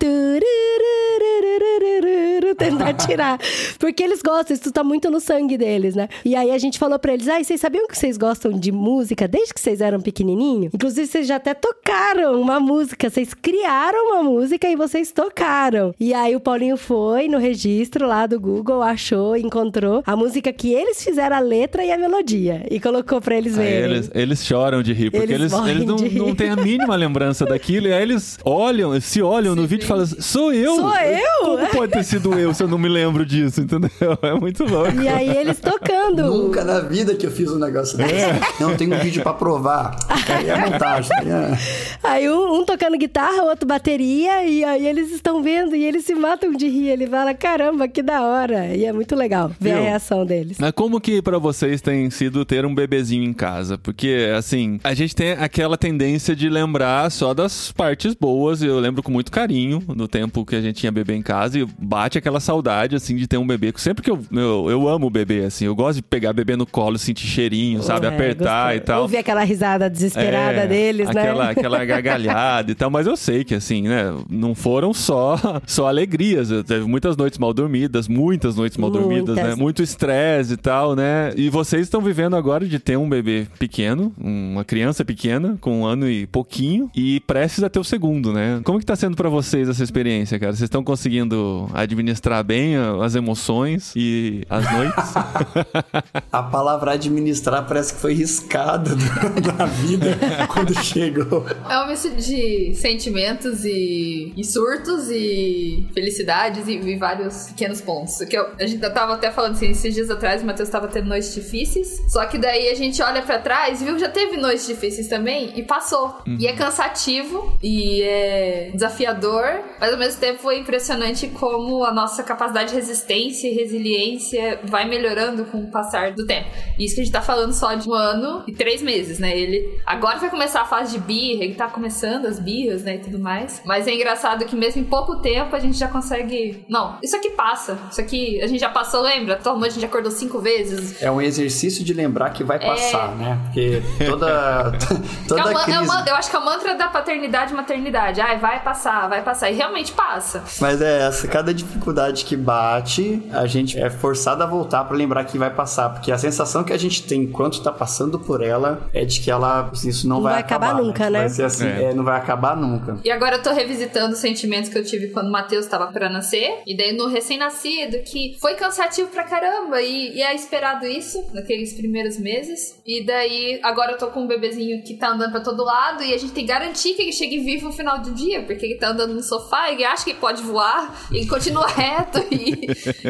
Tentar 2.57 2.93
tirar. 3.05 3.39
Porque 3.79 4.03
eles 4.03 4.21
gostam, 4.21 4.55
isso 4.55 4.71
tá 4.73 4.83
muito 4.83 5.09
no 5.09 5.19
sangue 5.19 5.57
deles, 5.57 5.95
né? 5.95 6.09
E 6.25 6.35
aí 6.35 6.51
a 6.51 6.57
gente 6.57 6.77
falou 6.79 6.97
pra 6.99 7.13
eles: 7.13 7.27
ai, 7.27 7.43
vocês 7.43 7.59
sabiam 7.61 7.87
que 7.87 7.97
vocês 7.97 8.17
gostam 8.17 8.51
de 8.51 8.71
música 8.71 9.27
desde 9.27 9.53
que 9.53 9.59
vocês 9.61 9.81
eram 9.81 10.01
pequenininho? 10.01 10.69
Inclusive, 10.73 11.07
vocês 11.07 11.27
já 11.27 11.35
até 11.37 11.53
tocaram 11.53 12.39
uma 12.41 12.59
música. 12.59 13.09
Vocês 13.09 13.33
criaram 13.33 14.11
uma 14.13 14.23
música 14.23 14.67
e 14.69 14.75
vocês 14.75 15.11
tocaram. 15.11 15.93
E 15.99 16.13
aí 16.13 16.35
o 16.35 16.39
Paulinho 16.39 16.77
foi 16.77 17.27
no 17.27 17.37
registro 17.37 18.07
lá 18.07 18.25
do 18.27 18.39
Google, 18.39 18.81
achou, 18.81 19.35
encontrou 19.37 20.03
a 20.05 20.15
música 20.15 20.51
que 20.51 20.73
eles 20.73 21.03
fizeram 21.03 21.35
a 21.35 21.39
letra 21.39 21.83
e 21.85 21.91
a 21.91 21.97
melodia. 21.97 22.65
E 22.69 22.79
colocou 22.79 23.21
pra 23.21 23.35
eles 23.35 23.57
Aí 23.57 23.65
verem. 23.65 23.91
eles, 23.91 24.11
eles 24.13 24.43
choram 24.45 24.81
de 24.81 24.93
rir, 24.93 25.11
porque 25.11 25.31
Eles 25.33 25.53
eles, 25.53 25.67
eles 25.67 25.85
não, 25.85 25.97
não 26.27 26.35
têm 26.35 26.49
a 26.49 26.55
mínima 26.55 26.95
lembrança 26.95 27.45
daquilo, 27.45 27.87
e 27.87 27.93
aí 27.93 28.01
eles 28.01 28.37
olham, 28.43 28.99
se 28.99 29.21
olham 29.21 29.55
no 29.55 29.65
vídeo 29.67 29.83
e 29.83 29.87
falam: 29.87 30.05
sou 30.05 30.53
eu? 30.53 30.75
Sou 30.75 30.95
eu? 30.97 31.45
Como 31.45 31.67
pode 31.67 31.91
ter 31.93 32.03
sido 32.03 32.37
eu 32.37 32.53
se 32.53 32.63
eu 32.63 32.67
não 32.67 32.77
me 32.77 32.89
lembro 32.89 33.25
disso, 33.25 33.61
entendeu? 33.61 33.89
É 34.23 34.33
muito 34.33 34.62
louco. 34.65 35.01
E 35.01 35.07
aí 35.07 35.29
eles 35.37 35.59
tocando. 35.59 36.23
Nunca 36.23 36.63
na 36.63 36.79
vida 36.79 37.15
que 37.15 37.25
eu 37.25 37.31
fiz 37.31 37.51
um 37.51 37.59
negócio 37.59 37.97
desse. 37.97 38.13
Não 38.59 38.75
tenho 38.75 38.95
um 38.95 38.99
vídeo 38.99 39.21
pra 39.23 39.33
provar. 39.33 39.95
Aí 40.29 40.49
é 40.49 40.57
montagem. 40.57 41.11
É. 41.17 41.57
Aí 42.03 42.29
um, 42.29 42.59
um 42.59 42.65
tocando 42.65 42.97
guitarra, 42.97 43.43
o 43.43 43.47
outro 43.47 43.67
bateria, 43.67 44.45
e 44.45 44.63
aí 44.63 44.85
eles 44.87 45.11
estão 45.11 45.41
vendo 45.41 45.75
e 45.75 45.83
eles 45.83 46.05
se 46.05 46.13
matam 46.15 46.51
de 46.51 46.67
rir. 46.67 46.89
Ele 46.89 47.07
fala, 47.07 47.33
caramba, 47.33 47.87
que 47.87 48.01
da 48.01 48.21
hora. 48.21 48.67
E 48.75 48.85
é 48.85 48.93
muito 48.93 49.15
legal 49.15 49.51
ver 49.59 49.71
a 49.71 49.75
Viu? 49.75 49.83
reação 49.83 50.25
deles. 50.25 50.57
Mas 50.59 50.71
como 50.71 50.99
que 50.99 51.21
pra 51.21 51.37
vocês 51.37 51.81
tem 51.81 52.09
sido 52.09 52.45
ter 52.45 52.65
um 52.65 52.73
bebezinho 52.73 53.23
em 53.23 53.33
casa? 53.33 53.77
Porque, 53.77 54.29
assim, 54.35 54.79
a 54.83 54.93
gente 54.93 55.15
tem 55.15 55.31
aquela 55.31 55.77
tendência 55.77 56.35
de 56.35 56.49
lembrar 56.49 57.09
só 57.11 57.33
das 57.33 57.71
partes 57.71 58.13
boas. 58.13 58.61
Eu 58.61 58.79
lembro 58.79 59.01
com 59.01 59.11
muito 59.11 59.31
carinho 59.31 59.79
do 59.79 60.07
tempo 60.07 60.45
que 60.45 60.55
a 60.55 60.61
gente 60.61 60.79
tinha 60.79 60.91
bebê 60.91 61.13
em 61.15 61.21
casa 61.21 61.59
e 61.59 61.65
bate 61.77 62.17
aquela 62.17 62.39
saudade, 62.39 62.95
assim, 62.95 63.15
de 63.15 63.27
ter 63.27 63.37
um 63.37 63.47
bebê. 63.47 63.73
Sempre 63.77 64.03
que 64.03 64.11
eu, 64.11 64.19
eu, 64.31 64.52
eu 64.69 64.87
amo 64.87 65.09
bebê, 65.09 65.45
assim, 65.45 65.65
eu 65.65 65.75
gosto 65.75 65.97
de 65.97 66.01
pegar 66.01 66.33
bebê 66.33 66.55
no 66.55 66.65
colo, 66.65 66.97
sentir 66.97 67.27
cheirinho, 67.27 67.81
sabe? 67.83 68.05
É, 68.05 68.09
Apertar 68.09 68.65
gostoso. 68.73 68.77
e 68.77 68.79
tal. 68.85 69.01
Ouvir 69.03 69.17
aquela 69.17 69.43
risada 69.43 69.89
desesperada 69.89 70.61
É, 70.61 70.67
deles, 70.67 71.07
aquela, 71.09 71.45
né? 71.45 71.51
Aquela 71.51 71.83
gargalhada 71.85 72.71
e 72.71 72.75
tal, 72.75 72.89
mas 72.89 73.07
eu 73.07 73.15
sei 73.17 73.43
que 73.43 73.55
assim, 73.55 73.83
né? 73.83 74.13
Não 74.29 74.53
foram 74.55 74.93
só, 74.93 75.39
só 75.65 75.87
alegrias. 75.87 76.49
Teve 76.65 76.85
muitas 76.85 77.15
noites 77.17 77.37
mal 77.39 77.53
dormidas, 77.53 78.07
muitas 78.07 78.55
noites 78.55 78.77
mal 78.77 78.89
dormidas, 78.89 79.35
Muitas. 79.35 79.49
né? 79.49 79.55
Muito 79.55 79.81
estresse 79.83 80.53
e 80.53 80.57
tal, 80.57 80.95
né? 80.95 81.31
E 81.35 81.49
vocês 81.49 81.83
estão 81.83 82.01
vivendo 82.01 82.35
agora 82.35 82.65
de 82.67 82.79
ter 82.79 82.97
um 82.97 83.07
bebê 83.09 83.47
pequeno, 83.59 84.13
uma 84.17 84.63
criança 84.63 85.03
pequena, 85.05 85.57
com 85.59 85.81
um 85.81 85.85
ano 85.85 86.09
e 86.09 86.27
pouquinho, 86.27 86.89
e 86.95 87.19
prestes 87.21 87.63
a 87.63 87.69
ter 87.69 87.79
o 87.79 87.83
segundo, 87.83 88.31
né? 88.33 88.61
Como 88.63 88.79
que 88.79 88.85
tá 88.85 88.95
sendo 88.95 89.15
pra 89.15 89.29
vocês 89.29 89.67
essa 89.69 89.83
experiência, 89.83 90.39
cara? 90.39 90.51
Vocês 90.51 90.63
estão 90.63 90.83
conseguindo 90.83 91.67
administrar 91.73 92.43
bem 92.43 92.75
as 93.01 93.15
emoções 93.15 93.93
e 93.95 94.42
as 94.49 94.71
noites? 94.73 95.13
A 96.31 96.43
palavra 96.43 96.91
administrar 96.93 97.65
parece 97.67 97.93
que 97.93 97.99
foi 97.99 98.13
riscada 98.13 98.91
da 99.57 99.65
vida 99.65 100.17
quando 100.51 100.73
chegou. 100.83 101.45
É 101.69 101.77
um 101.83 101.87
misto 101.87 102.09
de 102.15 102.73
sentimentos 102.75 103.63
e, 103.65 104.33
e 104.35 104.43
surtos 104.43 105.09
e 105.11 105.87
felicidades 105.93 106.67
e, 106.67 106.73
e 106.73 106.97
vários 106.97 107.47
pequenos 107.49 107.81
pontos. 107.81 108.17
Que 108.25 108.37
eu- 108.37 108.47
a 108.59 108.65
gente 108.65 108.79
tava 108.89 109.13
até 109.13 109.31
falando 109.31 109.53
assim, 109.53 109.69
esses 109.69 109.93
dias 109.93 110.09
atrás 110.09 110.41
o 110.41 110.45
Matheus 110.45 110.69
tava 110.69 110.87
tendo 110.87 111.07
noites 111.07 111.33
difíceis. 111.33 112.01
Só 112.09 112.25
que 112.25 112.37
daí 112.37 112.69
a 112.69 112.75
gente 112.75 113.01
olha 113.01 113.21
pra 113.21 113.39
trás 113.39 113.81
e 113.81 113.85
viu 113.85 113.93
que 113.95 114.01
já 114.01 114.09
teve 114.09 114.37
noites 114.37 114.65
difíceis 114.65 115.07
também 115.07 115.51
e 115.55 115.63
passou. 115.63 116.15
E 116.39 116.47
é 116.47 116.53
cansativo 116.53 117.57
e 117.61 118.01
é 118.01 118.71
desafiador, 118.73 119.45
mas 119.79 119.91
ao 119.93 119.99
mesmo 119.99 120.19
tempo 120.19 120.39
foi 120.39 120.59
impressionante 120.59 121.27
como 121.27 121.83
a 121.85 121.93
nossa 121.93 122.23
capacidade 122.23 122.69
de 122.69 122.75
resistência 122.75 123.47
e 123.47 123.53
resiliência 123.53 124.32
vai 124.65 124.87
melhorando 124.87 125.45
com 125.45 125.59
o 125.63 125.71
passar 125.71 126.11
do 126.13 126.25
tempo. 126.25 126.47
Isso 126.79 126.95
que 126.95 127.01
a 127.01 127.03
gente 127.03 127.13
tá 127.13 127.21
falando 127.21 127.53
só 127.53 127.73
de 127.75 127.87
um 127.89 127.93
ano 127.93 128.43
e 128.47 128.51
três 128.53 128.81
meses, 128.81 129.19
né? 129.19 129.37
Ele 129.37 129.79
agora 129.85 130.17
vai 130.19 130.29
começar 130.29 130.61
a 130.61 130.65
fase 130.65 130.93
de 130.93 130.99
birra, 130.99 131.43
ele 131.43 131.55
tá 131.55 131.67
começando 131.67 132.25
as 132.25 132.39
birras, 132.39 132.83
né, 132.83 132.95
e 132.95 132.99
tudo 132.99 133.19
mais. 133.19 133.61
Mas 133.65 133.87
é 133.87 133.93
engraçado 133.93 134.45
que 134.45 134.55
mesmo 134.55 134.81
em 134.81 134.85
pouco 134.85 135.17
tempo 135.17 135.55
a 135.55 135.59
gente 135.59 135.77
já 135.77 135.87
consegue. 135.87 136.65
Não, 136.67 136.97
isso 137.03 137.15
aqui 137.15 137.29
passa. 137.31 137.77
Isso 137.91 138.01
aqui 138.01 138.41
a 138.41 138.47
gente 138.47 138.59
já 138.59 138.69
passou, 138.69 139.01
lembra? 139.01 139.35
Toda 139.35 139.57
noite 139.57 139.71
a 139.71 139.75
gente 139.75 139.85
acordou 139.85 140.11
cinco 140.11 140.39
vezes. 140.39 141.01
É 141.01 141.11
um 141.11 141.21
exercício 141.21 141.83
de 141.83 141.93
lembrar 141.93 142.31
que 142.31 142.43
vai 142.43 142.59
passar, 142.59 143.15
né? 143.15 143.39
Porque 143.45 143.81
toda, 144.05 144.71
é 144.73 145.27
toda 145.27 145.51
é 145.51 145.63
crise... 145.63 145.85
man- 145.85 146.05
eu 146.07 146.15
acho 146.15 146.29
que 146.29 146.35
é 146.35 146.39
o 146.39 146.45
mantra 146.45 146.75
da 146.75 146.87
paternidade 146.87 147.53
e 147.53 147.55
maternidade. 147.55 148.19
Ai, 148.21 148.37
vai 148.37 148.61
passar, 148.63 149.07
vai 149.07 149.21
passar. 149.21 149.51
E 149.51 149.55
realmente 149.55 149.91
passa. 149.91 150.43
Mas 150.59 150.81
é 150.81 151.01
essa, 151.07 151.27
cada 151.27 151.53
dificuldade 151.53 152.25
que 152.25 152.35
bate, 152.35 153.21
a 153.31 153.45
gente 153.45 153.79
é 153.79 153.89
forçado 153.89 154.22
a 154.31 154.47
voltar 154.47 154.83
pra 154.85 154.95
lembrar 154.95 155.23
que 155.25 155.37
vai 155.37 155.49
passar, 155.53 155.89
porque 155.89 156.11
a 156.11 156.17
sensação 156.17 156.63
que 156.63 156.71
a 156.73 156.77
gente 156.77 157.03
tem 157.03 157.23
enquanto 157.23 157.61
tá 157.61 157.71
passando 157.71 158.19
por 158.19 158.41
ela 158.41 158.87
é 158.93 159.03
de 159.05 159.19
que 159.19 159.29
ela 159.31 159.71
isso 159.83 160.07
não, 160.07 160.17
Não 160.17 160.23
vai 160.23 160.39
acabar 160.39 160.75
nunca, 160.75 161.09
né? 161.09 161.19
Vai 161.19 161.29
ser 161.29 161.43
assim, 161.43 161.67
É. 161.67 161.83
é, 161.85 161.93
não 161.93 162.03
vai 162.03 162.17
acabar 162.17 162.55
nunca. 162.55 162.97
E 163.03 163.11
agora 163.11 163.35
eu 163.37 163.43
tô 163.43 163.51
revisitando 163.51 164.13
os 164.13 164.19
sentimentos 164.19 164.69
que 164.69 164.77
eu 164.77 164.83
tive 164.83 165.07
quando 165.09 165.27
o 165.27 165.31
Matheus 165.31 165.65
tava 165.67 165.87
pra 165.87 166.09
nascer. 166.09 166.61
E 166.65 166.75
daí 166.75 166.93
no 166.95 167.07
recém-nascido, 167.07 167.97
que 168.05 168.37
foi 168.39 168.55
cansativo 168.55 169.09
pra 169.09 169.23
caramba. 169.23 169.81
E, 169.81 170.15
e 170.17 170.21
é 170.21 170.33
esperado 170.35 170.85
isso 170.85 171.23
naqueles 171.33 171.73
primeiros 171.73 172.17
meses. 172.17 172.79
E 172.85 173.05
daí 173.05 173.59
agora 173.63 173.93
eu 173.93 173.97
tô 173.97 174.07
com 174.07 174.21
um 174.21 174.27
bebezinho 174.27 174.81
que 174.83 174.95
tá 174.95 175.09
andando 175.09 175.31
pra 175.31 175.41
todo 175.41 175.63
lado. 175.63 176.03
E 176.03 176.13
a 176.13 176.17
gente 176.17 176.33
tem 176.33 176.45
que 176.45 176.51
garantir 176.51 176.93
que 176.93 177.01
ele 177.01 177.11
chegue 177.11 177.39
vivo 177.39 177.67
no 177.67 177.73
final 177.73 177.99
do 177.99 178.11
dia. 178.11 178.43
Porque 178.43 178.65
ele 178.65 178.75
tá 178.75 178.89
andando 178.89 179.13
no 179.13 179.23
sofá, 179.23 179.71
ele 179.71 179.83
acha 179.83 180.03
que 180.03 180.11
ele 180.11 180.19
pode 180.19 180.41
voar. 180.43 181.07
Ele 181.11 181.25
continua 181.27 181.67
reto. 181.73 182.19
E, 182.31 182.67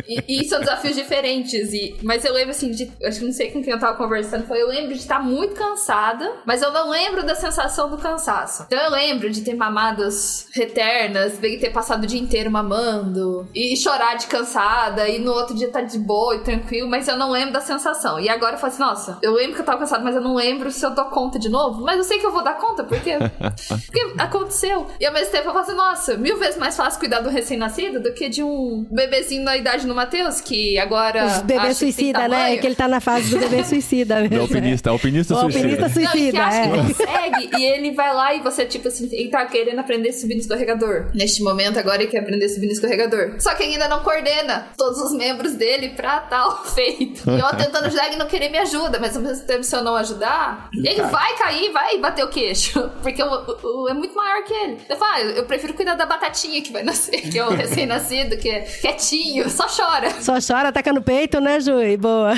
e, 0.07 0.41
e 0.41 0.45
são 0.45 0.59
desafios 0.59 0.95
diferentes. 1.03 1.73
E, 1.73 1.95
mas 2.03 2.25
eu 2.25 2.33
lembro 2.33 2.51
assim, 2.51 2.71
de, 2.71 2.91
acho 3.03 3.19
que 3.19 3.25
não 3.25 3.33
sei 3.33 3.51
com 3.51 3.61
quem 3.61 3.73
eu 3.73 3.79
tava 3.79 3.97
conversando. 3.97 4.47
Foi, 4.47 4.61
eu 4.61 4.67
lembro 4.67 4.93
de 4.93 4.99
estar 4.99 5.19
muito 5.19 5.55
cansada. 5.55 6.31
Mas 6.45 6.61
eu 6.61 6.71
não 6.71 6.89
lembro 6.89 7.23
da 7.25 7.35
sensação 7.35 7.89
do 7.89 7.97
cansaço. 7.97 8.63
Então 8.67 8.79
eu 8.79 8.91
lembro 8.91 9.29
de 9.29 9.41
ter 9.41 9.55
mamadas 9.55 10.47
reternas, 10.53 11.37
de 11.37 11.57
ter 11.57 11.71
passado 11.71 12.03
o 12.03 12.07
dia 12.07 12.19
inteiro 12.19 12.49
mamando, 12.49 13.47
e 13.53 13.75
chorar 13.77 14.15
de 14.15 14.27
cansada, 14.27 15.07
e 15.07 15.19
no 15.19 15.31
outro 15.31 15.55
dia 15.55 15.69
tá 15.69 15.81
de 15.81 15.99
boa 15.99 16.35
e 16.35 16.39
tranquilo, 16.39 16.89
mas 16.89 17.07
eu 17.07 17.17
não 17.17 17.31
lembro 17.31 17.53
da 17.53 17.61
sensação. 17.61 18.19
E 18.19 18.29
agora 18.29 18.55
eu 18.55 18.59
falo 18.59 18.73
assim, 18.73 18.81
nossa, 18.81 19.17
eu 19.21 19.33
lembro 19.33 19.55
que 19.55 19.61
eu 19.61 19.65
tava 19.65 19.79
cansada, 19.79 20.03
mas 20.03 20.15
eu 20.15 20.21
não 20.21 20.35
lembro 20.35 20.71
se 20.71 20.85
eu 20.85 20.91
dou 20.91 21.05
conta 21.05 21.37
de 21.37 21.49
novo. 21.49 21.81
Mas 21.81 21.97
eu 21.97 22.03
sei 22.03 22.19
que 22.19 22.25
eu 22.25 22.31
vou 22.31 22.43
dar 22.43 22.55
conta, 22.55 22.83
porque, 22.83 23.11
porque 23.85 24.13
aconteceu. 24.17 24.87
E 24.99 25.05
ao 25.05 25.13
mesmo 25.13 25.31
tempo 25.31 25.49
eu 25.49 25.53
falo 25.53 25.65
assim, 25.65 25.75
nossa, 25.75 26.17
mil 26.17 26.37
vezes 26.37 26.57
mais 26.57 26.75
fácil 26.75 26.99
cuidar 26.99 27.21
do 27.21 27.29
recém-nascido 27.29 27.99
do 27.99 28.13
que 28.13 28.29
de 28.29 28.43
um 28.43 28.85
bebezinho 28.89 29.43
na 29.43 29.57
idade 29.57 29.85
do 29.85 29.93
Matheus, 29.93 30.41
que 30.41 30.77
agora. 30.77 30.92
Os 31.25 31.37
bebê 31.41 31.59
acha 31.59 31.67
que 31.73 31.79
tem 31.79 31.91
suicida, 31.91 32.19
né? 32.27 32.37
tamanho. 32.37 32.59
Que 32.61 32.67
ele 32.67 32.75
tá 32.75 32.87
na 32.87 32.99
fase 32.99 33.29
do 33.29 33.39
bebê 33.39 33.63
suicida 33.63 34.15
mesmo. 34.21 34.35
Do 34.35 34.41
alpinista, 34.41 34.89
alpinista 34.89 35.33
O 35.33 35.37
alpinista 35.37 35.89
suicida. 35.89 36.03
Não, 36.03 36.03
e 36.03 36.07
que 36.07 36.17
suicida, 36.17 36.43
acha 36.45 36.57
é. 36.57 36.67
que 36.67 36.93
consegue, 36.93 37.49
e 37.57 37.63
ele 37.65 37.91
vai 37.91 38.13
lá 38.13 38.33
e 38.33 38.39
você, 38.41 38.65
tipo 38.65 38.87
assim, 38.87 39.09
ele 39.11 39.29
tá 39.29 39.45
querendo 39.45 39.79
aprender 39.79 40.09
a 40.09 40.13
subir 40.13 40.35
no 40.35 40.41
escorregador. 40.41 41.05
Neste 41.13 41.41
momento, 41.43 41.77
agora 41.79 42.01
ele 42.01 42.11
quer 42.11 42.19
aprender 42.19 42.45
a 42.45 42.49
subir 42.49 42.65
no 42.67 42.71
escorregador. 42.73 43.35
Só 43.39 43.53
que 43.55 43.63
ainda 43.63 43.87
não 43.87 44.01
coordena 44.03 44.67
todos 44.77 44.99
os 44.99 45.13
membros 45.13 45.53
dele 45.53 45.89
pra 45.89 46.19
tal 46.21 46.63
feito. 46.73 47.29
E 47.29 47.39
eu 47.39 47.47
tentando 47.57 47.85
ajudar 47.87 48.07
ele 48.07 48.15
não 48.17 48.27
querer 48.27 48.49
me 48.49 48.57
ajuda, 48.57 48.99
mas 48.99 49.15
ao 49.15 49.21
mesmo 49.21 49.45
tempo, 49.45 49.63
se 49.63 49.75
eu 49.75 49.83
não 49.83 49.95
ajudar, 49.95 50.69
ele 50.73 51.01
vai 51.03 51.35
cair, 51.37 51.71
vai 51.71 51.97
bater 51.99 52.23
o 52.23 52.29
queixo. 52.29 52.89
Porque 53.01 53.21
o, 53.21 53.27
o- 53.27 53.83
o- 53.83 53.89
é 53.89 53.93
muito 53.93 54.15
maior 54.15 54.43
que 54.43 54.53
ele. 54.53 54.77
Eu 54.89 54.97
falo, 54.97 55.11
ah, 55.13 55.21
eu 55.21 55.45
prefiro 55.45 55.73
cuidar 55.73 55.95
da 55.95 56.05
batatinha 56.05 56.61
que 56.61 56.71
vai 56.71 56.83
nascer, 56.83 57.21
que 57.29 57.37
é 57.37 57.45
o 57.45 57.49
recém-nascido, 57.51 58.37
que 58.37 58.49
é 58.49 58.61
quietinho, 58.61 59.49
só 59.49 59.67
chora. 59.67 60.09
Só 60.21 60.33
chora, 60.39 60.71
taca 60.73 60.91
no 60.91 61.01
peito, 61.01 61.39
né, 61.39 61.59
Jui? 61.59 61.95
Boa. 61.97 62.33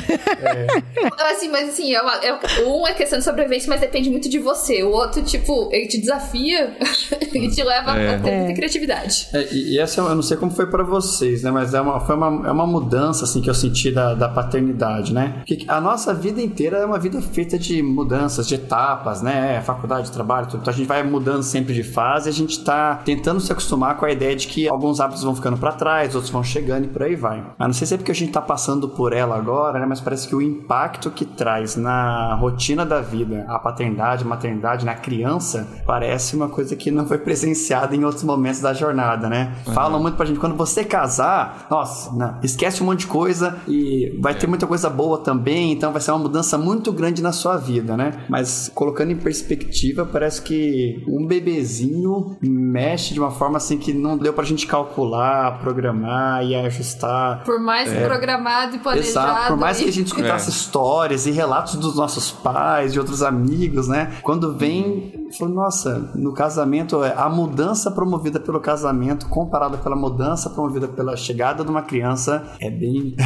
Então, 0.97 1.25
Assim, 1.27 1.49
mas 1.49 1.69
assim, 1.69 1.93
é 1.93 2.01
uma- 2.01 2.15
é- 2.23 2.39
um 2.65 2.87
é 2.87 2.93
questão 2.93 3.17
de 3.19 3.25
sobrevivência, 3.25 3.69
mas 3.69 3.81
depende 3.81 4.09
muito 4.09 4.29
de 4.29 4.39
você. 4.39 4.83
O 4.83 4.91
outro, 4.91 5.21
tipo, 5.23 5.69
ele 5.71 5.87
te 5.87 5.99
desafia 5.99 6.75
e 7.33 7.49
te 7.49 7.63
leva 7.63 7.97
É. 7.97 8.15
a 8.15 8.19
ter 8.19 8.31
muita 8.31 8.51
É. 8.51 8.53
criatividade. 8.53 9.27
É, 9.33 9.47
e, 9.53 9.73
e 9.75 9.79
essa 9.79 10.01
eu 10.01 10.15
não 10.15 10.21
sei 10.21 10.37
como 10.37 10.51
foi 10.51 10.67
pra 10.67 10.83
vocês, 10.83 11.43
né? 11.43 11.51
Mas 11.51 11.73
é 11.73 11.81
uma, 11.81 11.99
foi 11.99 12.15
uma, 12.15 12.47
é 12.47 12.51
uma 12.51 12.67
mudança 12.67 13.25
assim 13.25 13.41
que 13.41 13.49
eu 13.49 13.53
senti 13.53 13.91
da, 13.91 14.13
da 14.13 14.29
paternidade, 14.29 15.13
né? 15.13 15.35
Porque 15.39 15.65
a 15.67 15.79
nossa 15.81 16.13
vida 16.13 16.41
inteira 16.41 16.77
é 16.77 16.85
uma 16.85 16.99
vida 16.99 17.21
feita 17.21 17.57
de 17.57 17.81
mudanças, 17.81 18.47
de 18.47 18.55
etapas, 18.55 19.21
né? 19.21 19.61
Faculdade, 19.61 20.11
trabalho, 20.11 20.47
tudo. 20.47 20.61
Então 20.61 20.73
a 20.73 20.75
gente 20.77 20.87
vai 20.87 21.03
mudando 21.03 21.43
sempre 21.43 21.73
de 21.73 21.83
fase, 21.83 22.29
a 22.29 22.33
gente 22.33 22.63
tá 22.63 22.95
tentando 23.05 23.39
se 23.39 23.51
acostumar 23.51 23.97
com 23.97 24.05
a 24.05 24.11
ideia 24.11 24.35
de 24.35 24.47
que 24.47 24.67
alguns 24.67 24.99
hábitos 24.99 25.23
vão 25.23 25.35
ficando 25.35 25.57
pra 25.57 25.71
trás, 25.71 26.13
outros 26.15 26.31
vão 26.31 26.43
chegando 26.43 26.85
e 26.85 26.87
por 26.87 27.03
aí 27.03 27.15
vai. 27.15 27.43
Mas 27.57 27.67
não 27.67 27.73
sei 27.73 27.87
se 27.87 27.93
é 27.93 27.97
porque 27.97 28.11
a 28.11 28.15
gente 28.15 28.24
tá 28.27 28.41
passando 28.41 28.89
por 28.89 29.13
ela 29.13 29.35
agora, 29.35 29.79
né? 29.79 29.85
Mas 29.85 30.01
parece 30.01 30.27
que 30.27 30.35
o 30.35 30.41
impacto 30.41 31.11
que 31.11 31.25
traz 31.25 31.75
na 31.75 32.35
rotina 32.35 32.85
da 32.85 33.01
vida, 33.01 33.45
a 33.47 33.59
paternidade, 33.59 34.23
a 34.23 34.27
maternidade, 34.27 34.85
na 34.85 34.95
criança, 34.95 35.67
parece 35.85 36.35
uma 36.35 36.49
coisa 36.49 36.75
que 36.75 36.91
não 36.91 37.05
foi 37.05 37.17
presenciada 37.17 37.95
em 37.95 38.03
outros 38.03 38.23
momentos 38.23 38.61
da 38.61 38.73
jornada, 38.73 39.29
né? 39.29 39.55
Falam 39.73 40.01
muito 40.01 40.15
pra 40.15 40.25
gente, 40.25 40.39
quando 40.39 40.55
você 40.55 40.83
casar, 40.83 41.67
nossa, 41.69 42.15
não, 42.15 42.37
esquece 42.43 42.81
um 42.81 42.85
monte 42.85 43.01
de 43.01 43.07
coisa 43.07 43.57
e 43.67 44.17
vai 44.21 44.33
ter 44.33 44.47
muita 44.47 44.67
coisa 44.67 44.89
boa 44.89 45.17
também, 45.17 45.71
então 45.71 45.91
vai 45.91 46.01
ser 46.01 46.11
uma 46.11 46.19
mudança 46.19 46.57
muito 46.57 46.91
grande 46.91 47.21
na 47.21 47.31
sua 47.31 47.57
vida, 47.57 47.95
né? 47.97 48.13
Mas 48.29 48.71
colocando 48.73 49.11
em 49.11 49.17
perspectiva, 49.17 50.05
parece 50.05 50.41
que 50.41 51.03
um 51.07 51.25
bebezinho 51.25 52.37
mexe 52.41 53.13
de 53.13 53.19
uma 53.19 53.31
forma 53.31 53.57
assim 53.57 53.77
que 53.77 53.93
não 53.93 54.17
deu 54.17 54.33
pra 54.33 54.43
gente 54.43 54.67
calcular, 54.67 55.59
programar 55.59 56.43
e 56.43 56.55
ajustar. 56.55 57.43
Por 57.43 57.59
mais 57.59 57.91
programado 58.17 58.75
e 58.75 58.79
planejado. 58.79 59.09
Exato, 59.09 59.47
por 59.47 59.57
mais 59.57 59.77
que 59.77 59.83
a 59.83 59.91
gente 59.91 59.99
e- 59.99 60.03
escutasse 60.07 60.47
É. 60.47 60.49
histórias 60.53 61.25
e 61.25 61.31
relatos 61.31 61.75
dos 61.75 61.95
nossos 61.95 62.31
pais, 62.31 62.93
de 62.93 62.99
outros 62.99 63.21
amigos, 63.21 63.87
né? 63.87 64.13
Quando 64.23 64.53
vem, 64.57 65.27
fala, 65.37 65.51
nossa, 65.51 66.11
no 66.15 66.33
casamento, 66.33 67.03
é, 67.03 67.13
a 67.15 67.29
mudança 67.29 67.91
promovida 67.91 68.39
pelo 68.39 68.59
casamento 68.59 69.27
comparada 69.29 69.77
pela 69.77 69.95
mudança 69.95 70.49
promovida 70.49 70.87
pela 70.87 71.15
chegada 71.17 71.63
de 71.63 71.69
uma 71.69 71.81
criança 71.81 72.43
é 72.59 72.69
bem. 72.69 73.15